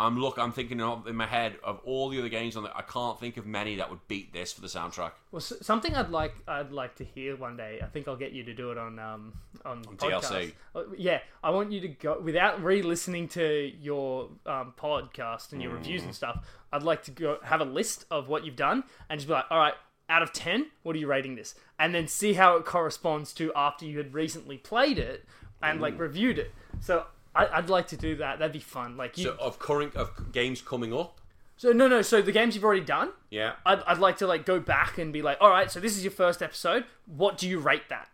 I'm 0.00 0.18
look. 0.18 0.38
I'm 0.38 0.52
thinking 0.52 0.80
of 0.80 1.06
in 1.06 1.14
my 1.16 1.26
head 1.26 1.56
of 1.62 1.80
all 1.84 2.08
the 2.08 2.18
other 2.18 2.28
games 2.28 2.56
on 2.56 2.62
that. 2.64 2.72
I 2.76 2.82
can't 2.82 3.18
think 3.20 3.36
of 3.36 3.46
many 3.46 3.76
that 3.76 3.90
would 3.90 4.06
beat 4.08 4.32
this 4.32 4.52
for 4.52 4.60
the 4.60 4.66
soundtrack. 4.66 5.12
Well, 5.30 5.40
something 5.40 5.94
I'd 5.94 6.10
like, 6.10 6.34
I'd 6.48 6.72
like 6.72 6.96
to 6.96 7.04
hear 7.04 7.36
one 7.36 7.56
day. 7.56 7.80
I 7.82 7.86
think 7.86 8.08
I'll 8.08 8.16
get 8.16 8.32
you 8.32 8.42
to 8.44 8.54
do 8.54 8.70
it 8.72 8.78
on 8.78 8.98
um 8.98 9.32
on, 9.64 9.84
podcast. 9.84 10.22
DLC. 10.24 10.52
Uh, 10.74 10.82
Yeah, 10.96 11.20
I 11.44 11.50
want 11.50 11.70
you 11.72 11.80
to 11.82 11.88
go 11.88 12.18
without 12.20 12.62
re-listening 12.64 13.28
to 13.28 13.72
your 13.80 14.30
um, 14.46 14.74
podcast 14.78 15.52
and 15.52 15.62
your 15.62 15.72
Mm. 15.72 15.76
reviews 15.76 16.02
and 16.02 16.14
stuff. 16.14 16.44
I'd 16.72 16.82
like 16.82 17.02
to 17.04 17.10
go 17.10 17.38
have 17.44 17.60
a 17.60 17.64
list 17.64 18.06
of 18.10 18.28
what 18.28 18.44
you've 18.44 18.56
done 18.56 18.84
and 19.08 19.18
just 19.20 19.28
be 19.28 19.34
like, 19.34 19.44
all 19.50 19.58
right, 19.58 19.74
out 20.08 20.22
of 20.22 20.32
ten, 20.32 20.66
what 20.82 20.96
are 20.96 20.98
you 20.98 21.06
rating 21.06 21.34
this? 21.36 21.54
And 21.78 21.94
then 21.94 22.08
see 22.08 22.32
how 22.32 22.56
it 22.56 22.64
corresponds 22.64 23.32
to 23.34 23.52
after 23.54 23.84
you 23.84 23.98
had 23.98 24.12
recently 24.14 24.56
played 24.58 24.98
it 24.98 25.24
and 25.62 25.80
like 25.80 25.98
reviewed 25.98 26.38
it. 26.38 26.52
So. 26.80 27.04
I, 27.34 27.46
I'd 27.46 27.70
like 27.70 27.88
to 27.88 27.96
do 27.96 28.16
that. 28.16 28.38
That'd 28.38 28.52
be 28.52 28.58
fun. 28.58 28.96
Like 28.96 29.16
you, 29.18 29.24
So 29.24 29.36
of 29.38 29.58
current 29.58 29.94
of 29.96 30.32
games 30.32 30.60
coming 30.60 30.92
up. 30.92 31.20
so 31.56 31.72
no, 31.72 31.86
no. 31.88 32.02
So 32.02 32.20
the 32.22 32.32
games 32.32 32.54
you've 32.54 32.64
already 32.64 32.84
done, 32.84 33.10
Yeah. 33.30 33.52
I'd, 33.64 33.82
I'd 33.86 33.98
like 33.98 34.16
to 34.18 34.26
like 34.26 34.44
go 34.46 34.58
back 34.60 34.98
and 34.98 35.12
be 35.12 35.22
like, 35.22 35.38
all 35.40 35.50
right, 35.50 35.70
so 35.70 35.78
this 35.80 35.96
is 35.96 36.02
your 36.04 36.10
first 36.12 36.42
episode. 36.42 36.84
What 37.06 37.38
do 37.38 37.48
you 37.48 37.58
rate 37.58 37.88
that? 37.88 38.08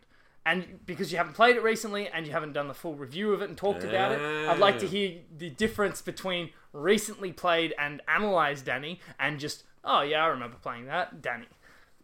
and 0.49 0.79
because 0.87 1.11
you 1.11 1.19
haven't 1.19 1.33
played 1.35 1.57
it 1.57 1.63
recently 1.65 2.07
and 2.07 2.25
you 2.25 2.31
haven't 2.31 2.53
done 2.53 2.69
the 2.69 2.75
full 2.75 2.95
review 2.95 3.33
of 3.33 3.43
it 3.43 3.49
and 3.49 3.59
talked 3.59 3.83
about 3.83 4.13
it, 4.13 4.21
I'd 4.49 4.61
like 4.61 4.79
to 4.79 4.87
hear 4.87 5.17
the 5.37 5.51
difference 5.51 6.01
between 6.01 6.51
recently 6.73 7.33
played 7.33 7.75
and 7.77 8.01
analyzed 8.07 8.65
Danny 8.65 9.01
and 9.19 9.41
just 9.41 9.65
oh 9.85 10.03
yeah, 10.03 10.23
I 10.25 10.29
remember 10.29 10.57
playing 10.63 10.87
that, 10.87 11.21
Danny. 11.21 11.47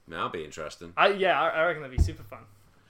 That'll 0.08 0.28
be 0.28 0.44
interesting. 0.44 0.92
I, 0.96 1.08
yeah, 1.10 1.40
I, 1.40 1.50
I 1.50 1.66
reckon 1.66 1.82
that'd 1.82 1.96
be 1.96 2.02
super 2.02 2.24
fun. 2.24 2.40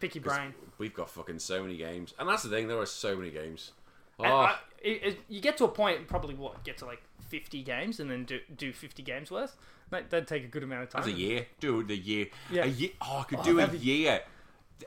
Pick 0.01 0.15
your 0.15 0.25
brain. 0.25 0.55
We've 0.79 0.95
got 0.95 1.11
fucking 1.11 1.39
so 1.39 1.63
many 1.63 1.77
games, 1.77 2.15
and 2.19 2.27
that's 2.27 2.45
the 2.45 2.49
thing. 2.49 2.67
There 2.67 2.79
are 2.81 2.87
so 2.87 3.15
many 3.15 3.31
games. 3.31 3.73
Oh, 4.25 4.37
I, 4.37 4.57
it, 4.83 5.03
it- 5.05 5.21
you 5.29 5.41
get 5.41 5.57
to 5.59 5.65
a 5.65 5.69
point, 5.69 6.07
probably 6.09 6.35
what, 6.35 6.63
get 6.65 6.79
to 6.79 6.87
like 6.87 7.03
50 7.29 7.63
games 7.63 8.01
and 8.01 8.11
then 8.11 8.25
do, 8.25 8.41
do 8.57 8.73
50 8.73 9.03
games 9.03 9.31
worth? 9.31 9.57
That, 9.91 10.11
that'd 10.11 10.27
take 10.29 10.45
a 10.45 10.49
good 10.49 10.63
amount 10.63 10.85
of 10.85 10.91
time. 10.91 11.03
that's 11.03 11.15
a 11.15 11.19
year. 11.19 11.47
Do 11.61 11.83
the 11.83 11.97
year. 11.97 12.27
Yeah. 12.51 12.65
A 12.65 12.67
year. 12.67 12.91
Oh, 13.01 13.19
I 13.21 13.23
could 13.25 13.41
Oh, 13.41 13.43
do 13.45 13.61
a 13.61 13.69
year. 13.69 14.21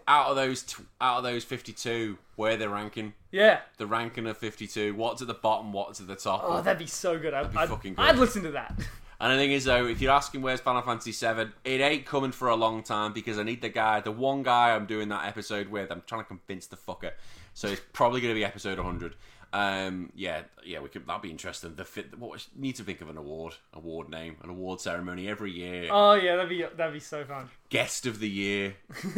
Out 0.07 0.27
of 0.27 0.35
those, 0.35 0.65
out 0.99 1.19
of 1.19 1.23
those 1.23 1.43
fifty-two, 1.45 2.17
where 2.35 2.57
they're 2.57 2.69
ranking. 2.69 3.13
Yeah. 3.31 3.59
The 3.77 3.85
ranking 3.87 4.27
of 4.27 4.37
fifty-two. 4.37 4.93
What's 4.93 5.21
at 5.21 5.27
the 5.27 5.33
bottom? 5.35 5.71
What's 5.71 6.01
at 6.01 6.07
the 6.07 6.15
top? 6.17 6.41
Oh, 6.43 6.61
that'd 6.61 6.79
be 6.79 6.85
so 6.85 7.17
good. 7.17 7.33
I'd, 7.33 7.51
be 7.51 7.57
I'd, 7.57 7.69
fucking 7.69 7.93
good. 7.93 8.01
I'd 8.05 8.17
listen 8.17 8.43
to 8.43 8.51
that. 8.51 8.77
And 9.17 9.31
the 9.31 9.37
thing 9.37 9.53
is, 9.53 9.63
though, 9.63 9.87
if 9.87 10.01
you're 10.01 10.11
asking 10.11 10.41
where's 10.41 10.59
Final 10.59 10.81
Fantasy 10.81 11.13
7 11.13 11.53
it 11.63 11.79
ain't 11.79 12.05
coming 12.05 12.33
for 12.33 12.49
a 12.49 12.55
long 12.55 12.83
time 12.83 13.13
because 13.13 13.39
I 13.39 13.43
need 13.43 13.61
the 13.61 13.69
guy, 13.69 14.01
the 14.01 14.11
one 14.11 14.43
guy 14.43 14.75
I'm 14.75 14.85
doing 14.85 15.07
that 15.07 15.25
episode 15.25 15.69
with. 15.69 15.89
I'm 15.89 16.03
trying 16.05 16.19
to 16.21 16.27
convince 16.27 16.67
the 16.67 16.75
fucker, 16.75 17.11
so 17.55 17.69
it's 17.69 17.81
probably 17.93 18.21
going 18.21 18.31
to 18.33 18.37
be 18.39 18.45
episode 18.45 18.77
100. 18.77 19.15
Um, 19.53 20.11
yeah, 20.15 20.41
yeah, 20.65 20.81
we 20.81 20.89
could. 20.89 21.07
That'd 21.07 21.21
be 21.21 21.31
interesting. 21.31 21.75
The 21.75 21.85
fit. 21.85 22.19
What 22.19 22.45
need 22.57 22.75
to 22.75 22.83
think 22.83 22.99
of 22.99 23.09
an 23.09 23.15
award, 23.15 23.53
award 23.73 24.09
name, 24.09 24.35
an 24.43 24.49
award 24.49 24.81
ceremony 24.81 25.29
every 25.29 25.49
year. 25.51 25.87
Oh, 25.89 26.13
yeah, 26.13 26.35
that'd 26.35 26.49
be 26.49 26.65
that'd 26.75 26.93
be 26.93 26.99
so 26.99 27.23
fun. 27.23 27.49
Guest 27.69 28.05
of 28.05 28.19
the 28.19 28.27
year. 28.29 28.75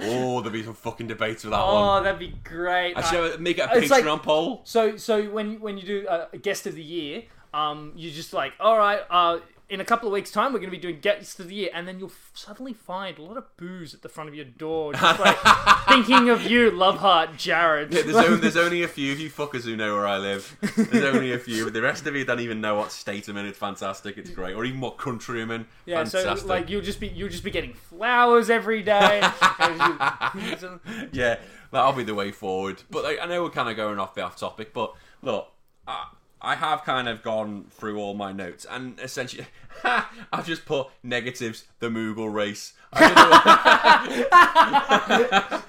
oh, 0.00 0.40
there'll 0.40 0.50
be 0.50 0.64
some 0.64 0.74
fucking 0.74 1.06
debates 1.06 1.44
for 1.44 1.50
that 1.50 1.64
one. 1.64 2.00
Oh, 2.00 2.02
that'd 2.02 2.18
be 2.18 2.34
great. 2.42 2.94
I 2.96 3.00
Uh, 3.00 3.02
should 3.02 3.40
make 3.40 3.58
it 3.58 3.68
a 3.70 3.78
it's 3.78 3.90
like- 3.90 4.04
Patreon 4.04 4.22
poll. 4.22 4.62
So 4.64 4.96
so 4.96 5.22
when 5.30 5.60
when 5.60 5.78
you 5.78 5.84
do 5.86 6.06
a, 6.08 6.28
a 6.32 6.38
guest 6.38 6.66
of 6.66 6.74
the 6.74 6.82
year, 6.82 7.22
um, 7.54 7.92
you 7.94 8.10
just 8.10 8.32
like, 8.32 8.54
all 8.58 8.76
right, 8.76 9.00
uh, 9.08 9.38
in 9.70 9.80
a 9.80 9.84
couple 9.84 10.08
of 10.08 10.12
weeks' 10.12 10.30
time, 10.32 10.52
we're 10.52 10.58
going 10.58 10.70
to 10.70 10.76
be 10.76 10.82
doing 10.82 10.98
guest 11.00 11.38
of 11.40 11.48
the 11.48 11.54
year, 11.54 11.70
and 11.72 11.86
then 11.86 11.98
you'll 11.98 12.08
f- 12.10 12.30
suddenly 12.34 12.72
find 12.72 13.16
a 13.18 13.22
lot 13.22 13.36
of 13.36 13.44
booze 13.56 13.94
at 13.94 14.02
the 14.02 14.08
front 14.08 14.28
of 14.28 14.34
your 14.34 14.44
door, 14.44 14.92
just 14.92 15.20
like 15.20 15.36
thinking 15.88 16.28
of 16.28 16.42
you, 16.42 16.70
love 16.70 16.98
heart, 16.98 17.34
Jarrod. 17.34 17.92
Yeah, 17.92 18.02
there's, 18.02 18.16
only, 18.16 18.36
there's 18.38 18.56
only 18.56 18.82
a 18.82 18.88
few 18.88 19.12
of 19.12 19.20
you 19.20 19.30
fuckers 19.30 19.64
who 19.64 19.76
know 19.76 19.94
where 19.94 20.06
I 20.06 20.18
live. 20.18 20.56
There's 20.76 21.04
only 21.14 21.32
a 21.32 21.38
few. 21.38 21.64
but 21.64 21.72
The 21.72 21.82
rest 21.82 22.06
of 22.06 22.16
you 22.16 22.24
don't 22.24 22.40
even 22.40 22.60
know 22.60 22.74
what 22.74 22.90
state 22.92 23.28
I'm 23.28 23.36
in. 23.36 23.46
It's 23.46 23.58
fantastic. 23.58 24.18
It's 24.18 24.30
great. 24.30 24.54
Or 24.54 24.64
even 24.64 24.80
what 24.80 24.98
country 24.98 25.40
I'm 25.40 25.50
in. 25.52 25.66
yeah, 25.86 25.96
fantastic. 26.04 26.38
so 26.38 26.46
like 26.46 26.68
you'll 26.68 26.82
just 26.82 26.98
be 27.00 27.08
you'll 27.08 27.28
just 27.28 27.44
be 27.44 27.50
getting 27.50 27.72
flowers 27.74 28.50
every 28.50 28.82
day. 28.82 29.20
Yeah, 31.12 31.38
that'll 31.70 31.92
be 31.92 32.04
the 32.04 32.14
way 32.14 32.32
forward. 32.32 32.82
But 32.90 33.04
like, 33.04 33.18
I 33.20 33.26
know 33.26 33.42
we're 33.42 33.50
kind 33.50 33.68
of 33.68 33.76
going 33.76 33.98
off 33.98 34.14
the 34.14 34.22
off 34.22 34.36
topic. 34.36 34.72
But 34.72 34.94
look, 35.22 35.48
I, 35.86 36.08
I 36.42 36.54
have 36.54 36.84
kind 36.84 37.08
of 37.08 37.22
gone 37.22 37.66
through 37.70 37.98
all 37.98 38.14
my 38.14 38.32
notes, 38.32 38.64
and 38.68 38.98
essentially, 39.00 39.46
I've 39.84 40.46
just 40.46 40.64
put 40.64 40.88
negatives. 41.02 41.64
The 41.80 41.88
Moogle 41.88 42.32
race. 42.32 42.72
I 42.92 43.10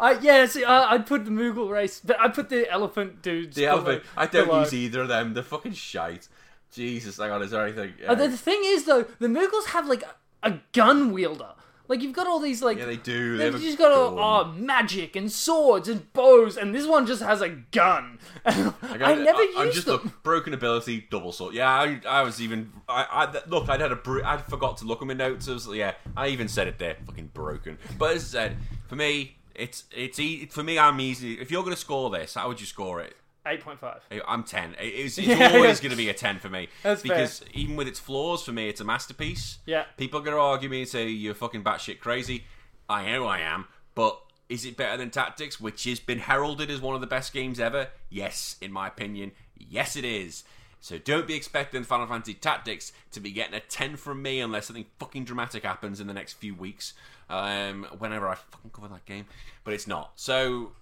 I, 0.00 0.18
yeah, 0.20 0.46
see, 0.46 0.64
I, 0.64 0.92
I'd 0.92 1.06
put 1.06 1.24
the 1.24 1.30
Moogle 1.30 1.70
race, 1.70 2.00
but 2.04 2.18
I 2.20 2.28
put 2.28 2.48
the 2.48 2.70
elephant 2.70 3.22
dudes. 3.22 3.56
the 3.56 3.66
elephant. 3.66 4.02
below- 4.02 4.12
I 4.16 4.26
don't 4.26 4.46
below. 4.46 4.60
use 4.60 4.74
either 4.74 5.02
of 5.02 5.08
them. 5.08 5.34
They're 5.34 5.42
fucking 5.42 5.72
shite. 5.72 6.28
Jesus, 6.72 7.16
hang 7.16 7.30
on. 7.30 7.42
Is 7.42 7.50
there 7.52 7.62
anything? 7.64 7.94
Uh, 8.06 8.14
the, 8.14 8.28
the 8.28 8.36
thing 8.36 8.60
is, 8.64 8.84
though, 8.84 9.04
the 9.18 9.26
Moogles 9.28 9.66
have 9.68 9.88
like 9.88 10.04
a 10.42 10.58
gun 10.72 11.12
wielder. 11.12 11.52
Like 11.88 12.02
you've 12.02 12.12
got 12.12 12.26
all 12.26 12.38
these 12.38 12.62
like 12.62 12.76
yeah, 12.78 12.84
they 12.84 12.96
do. 12.96 13.38
They 13.38 13.44
they've 13.44 13.52
have 13.54 13.62
just 13.62 13.78
got 13.78 13.92
all, 13.92 14.18
oh, 14.18 14.52
magic 14.52 15.16
and 15.16 15.32
swords 15.32 15.88
and 15.88 16.12
bows, 16.12 16.58
and 16.58 16.74
this 16.74 16.86
one 16.86 17.06
just 17.06 17.22
has 17.22 17.40
a 17.40 17.48
gun. 17.48 18.18
I, 18.44 18.72
I, 18.82 19.14
never 19.14 19.38
I, 19.38 19.54
I'm 19.56 19.66
used 19.66 19.76
just 19.76 19.86
them. 19.86 20.00
look 20.04 20.22
broken 20.22 20.52
ability, 20.52 21.06
double 21.10 21.32
sword. 21.32 21.54
Yeah, 21.54 21.68
I, 21.70 22.00
I 22.06 22.22
was 22.22 22.42
even. 22.42 22.72
I, 22.88 23.06
I 23.10 23.42
look. 23.48 23.70
I'd 23.70 23.80
had 23.80 23.90
a. 23.90 23.96
br- 23.96 24.24
I 24.24 24.36
forgot 24.36 24.76
to 24.78 24.84
look 24.84 25.00
at 25.00 25.08
my 25.08 25.14
notes. 25.14 25.48
I 25.48 25.52
was, 25.52 25.66
yeah, 25.68 25.94
I 26.14 26.28
even 26.28 26.46
said 26.48 26.68
it 26.68 26.78
there. 26.78 26.96
Fucking 27.06 27.30
broken. 27.32 27.78
But 27.98 28.16
as 28.16 28.22
I 28.34 28.38
said, 28.48 28.56
for 28.86 28.96
me, 28.96 29.38
it's 29.54 29.84
it's 29.90 30.18
e- 30.18 30.44
for 30.46 30.62
me. 30.62 30.78
I'm 30.78 31.00
easy. 31.00 31.40
If 31.40 31.50
you're 31.50 31.62
gonna 31.64 31.76
score 31.76 32.10
this, 32.10 32.34
how 32.34 32.48
would 32.48 32.60
you 32.60 32.66
score 32.66 33.00
it? 33.00 33.16
Eight 33.48 33.60
point 33.60 33.78
five. 33.78 34.02
I'm 34.26 34.44
ten. 34.44 34.76
It's, 34.78 35.16
it's 35.18 35.26
Yeah, 35.26 35.52
always 35.54 35.78
yeah. 35.78 35.82
going 35.82 35.90
to 35.90 35.96
be 35.96 36.08
a 36.08 36.14
ten 36.14 36.38
for 36.38 36.48
me 36.48 36.68
That's 36.82 37.02
fair. 37.02 37.16
because 37.16 37.42
even 37.54 37.76
with 37.76 37.88
its 37.88 37.98
flaws, 37.98 38.44
for 38.44 38.52
me, 38.52 38.68
it's 38.68 38.80
a 38.80 38.84
masterpiece. 38.84 39.58
Yeah. 39.66 39.84
People 39.96 40.20
are 40.20 40.22
going 40.22 40.36
to 40.36 40.40
argue 40.42 40.68
me 40.68 40.80
and 40.80 40.88
say 40.88 41.08
you're 41.08 41.34
fucking 41.34 41.64
batshit 41.64 41.98
crazy. 42.00 42.44
I 42.88 43.10
know 43.10 43.26
I 43.26 43.38
am, 43.40 43.66
but 43.94 44.20
is 44.48 44.64
it 44.64 44.76
better 44.76 44.96
than 44.96 45.10
Tactics, 45.10 45.60
which 45.60 45.84
has 45.84 46.00
been 46.00 46.20
heralded 46.20 46.70
as 46.70 46.80
one 46.80 46.94
of 46.94 47.00
the 47.00 47.06
best 47.06 47.32
games 47.32 47.58
ever? 47.60 47.88
Yes, 48.10 48.56
in 48.60 48.72
my 48.72 48.86
opinion, 48.86 49.32
yes 49.56 49.96
it 49.96 50.04
is. 50.04 50.44
So 50.80 50.96
don't 50.96 51.26
be 51.26 51.34
expecting 51.34 51.82
Final 51.82 52.06
Fantasy 52.06 52.34
Tactics 52.34 52.92
to 53.10 53.20
be 53.20 53.32
getting 53.32 53.54
a 53.54 53.60
10 53.60 53.96
from 53.96 54.22
me 54.22 54.40
unless 54.40 54.66
something 54.66 54.86
fucking 55.00 55.24
dramatic 55.24 55.64
happens 55.64 56.00
in 56.00 56.06
the 56.06 56.14
next 56.14 56.34
few 56.34 56.54
weeks. 56.54 56.94
Um, 57.28 57.84
whenever 57.98 58.28
I 58.28 58.36
fucking 58.36 58.70
cover 58.72 58.88
that 58.88 59.04
game, 59.04 59.26
but 59.64 59.74
it's 59.74 59.86
not. 59.86 60.12
So 60.16 60.72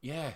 yeah, 0.00 0.30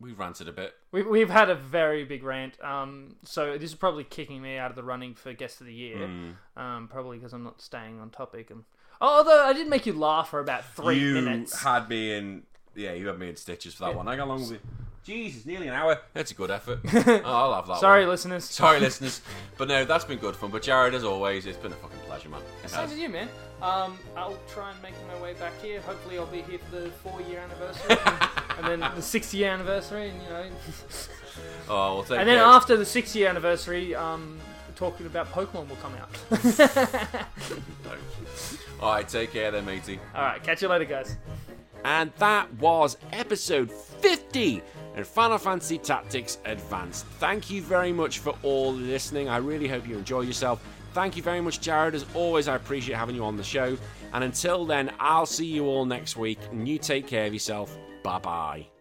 we've 0.00 0.18
ranted 0.18 0.48
a 0.48 0.52
bit. 0.52 0.74
We, 0.92 1.02
we've 1.02 1.30
had 1.30 1.50
a 1.50 1.54
very 1.54 2.04
big 2.04 2.22
rant. 2.22 2.62
Um, 2.62 3.16
so 3.24 3.56
this 3.58 3.70
is 3.70 3.76
probably 3.76 4.04
kicking 4.04 4.42
me 4.42 4.56
out 4.56 4.70
of 4.70 4.76
the 4.76 4.82
running 4.82 5.14
for 5.14 5.32
guest 5.32 5.60
of 5.60 5.66
the 5.66 5.74
year. 5.74 6.06
Hmm. 6.06 6.30
Um, 6.56 6.88
probably 6.88 7.18
because 7.18 7.32
I'm 7.32 7.44
not 7.44 7.60
staying 7.60 8.00
on 8.00 8.10
topic. 8.10 8.50
And 8.50 8.64
although 9.00 9.44
I 9.44 9.52
did 9.52 9.68
make 9.68 9.86
you 9.86 9.92
laugh 9.92 10.30
for 10.30 10.40
about 10.40 10.64
three 10.64 10.98
you 10.98 11.14
minutes. 11.14 11.62
had 11.62 11.88
me 11.88 12.14
in. 12.14 12.42
Yeah, 12.74 12.92
you 12.92 13.06
had 13.06 13.18
me 13.18 13.28
in 13.28 13.36
stitches 13.36 13.74
for 13.74 13.84
that 13.84 13.94
one. 13.94 14.06
How 14.06 14.24
long 14.24 14.40
was 14.40 14.50
it? 14.50 14.60
Jesus, 15.04 15.44
nearly 15.44 15.68
an 15.68 15.74
hour. 15.74 16.00
That's 16.14 16.30
a 16.30 16.34
good 16.34 16.50
effort. 16.50 16.80
oh, 16.94 17.20
I'll 17.24 17.54
have 17.54 17.66
that. 17.66 17.78
Sorry, 17.78 18.00
one. 18.00 18.10
listeners. 18.10 18.44
Sorry, 18.44 18.80
listeners. 18.80 19.20
But 19.56 19.68
no, 19.68 19.84
that's 19.84 20.04
been 20.04 20.18
good 20.18 20.34
fun. 20.34 20.50
But 20.50 20.62
Jarrod, 20.62 20.94
as 20.94 21.04
always, 21.04 21.46
it's 21.46 21.58
been 21.58 21.70
a 21.70 21.76
fucking 21.76 21.98
pleasure, 22.06 22.28
man. 22.28 22.40
It 22.64 22.70
Same 22.70 22.88
to 22.88 22.96
you, 22.96 23.08
man. 23.08 23.28
Um, 23.64 23.98
I'll 24.14 24.38
try 24.46 24.70
and 24.70 24.82
make 24.82 24.92
my 25.08 25.22
way 25.22 25.32
back 25.34 25.52
here. 25.62 25.80
Hopefully, 25.80 26.18
I'll 26.18 26.26
be 26.26 26.42
here 26.42 26.58
for 26.58 26.80
the 26.80 26.90
four-year 26.90 27.40
anniversary, 27.40 27.96
and, 28.06 28.28
and 28.58 28.82
then 28.82 28.94
the 28.94 29.00
six-year 29.00 29.50
anniversary, 29.50 30.10
and 30.10 30.22
you 30.22 30.28
know, 30.28 30.44
Oh, 31.68 31.94
we'll 31.94 32.04
take 32.04 32.18
and 32.18 32.28
then 32.28 32.38
after 32.38 32.76
the 32.76 32.84
six-year 32.84 33.26
anniversary, 33.26 33.94
um, 33.94 34.38
talking 34.76 35.06
about 35.06 35.32
Pokemon 35.32 35.66
will 35.68 35.76
come 35.76 35.94
out. 35.94 37.26
All 38.80 38.92
right, 38.92 39.08
take 39.08 39.32
care 39.32 39.50
then, 39.50 39.64
matey. 39.64 39.98
All 40.14 40.22
right, 40.22 40.42
catch 40.42 40.60
you 40.60 40.68
later, 40.68 40.84
guys. 40.84 41.16
And 41.84 42.12
that 42.18 42.52
was 42.54 42.98
episode 43.12 43.70
50 43.72 44.62
in 44.96 45.04
Final 45.04 45.38
Fantasy 45.38 45.78
Tactics 45.78 46.38
Advanced. 46.44 47.06
Thank 47.18 47.50
you 47.50 47.62
very 47.62 47.92
much 47.92 48.18
for 48.18 48.36
all 48.42 48.72
listening. 48.72 49.28
I 49.28 49.38
really 49.38 49.68
hope 49.68 49.88
you 49.88 49.96
enjoy 49.96 50.20
yourself. 50.22 50.62
Thank 50.94 51.16
you 51.16 51.24
very 51.24 51.40
much, 51.40 51.60
Jarrod. 51.60 51.94
As 51.94 52.06
always, 52.14 52.46
I 52.46 52.54
appreciate 52.54 52.96
having 52.96 53.16
you 53.16 53.24
on 53.24 53.36
the 53.36 53.42
show. 53.42 53.76
And 54.12 54.22
until 54.22 54.64
then, 54.64 54.92
I'll 55.00 55.26
see 55.26 55.46
you 55.46 55.66
all 55.66 55.84
next 55.84 56.16
week. 56.16 56.38
And 56.52 56.68
you 56.68 56.78
take 56.78 57.08
care 57.08 57.26
of 57.26 57.32
yourself. 57.32 57.76
Bye 58.04 58.20
bye. 58.20 58.73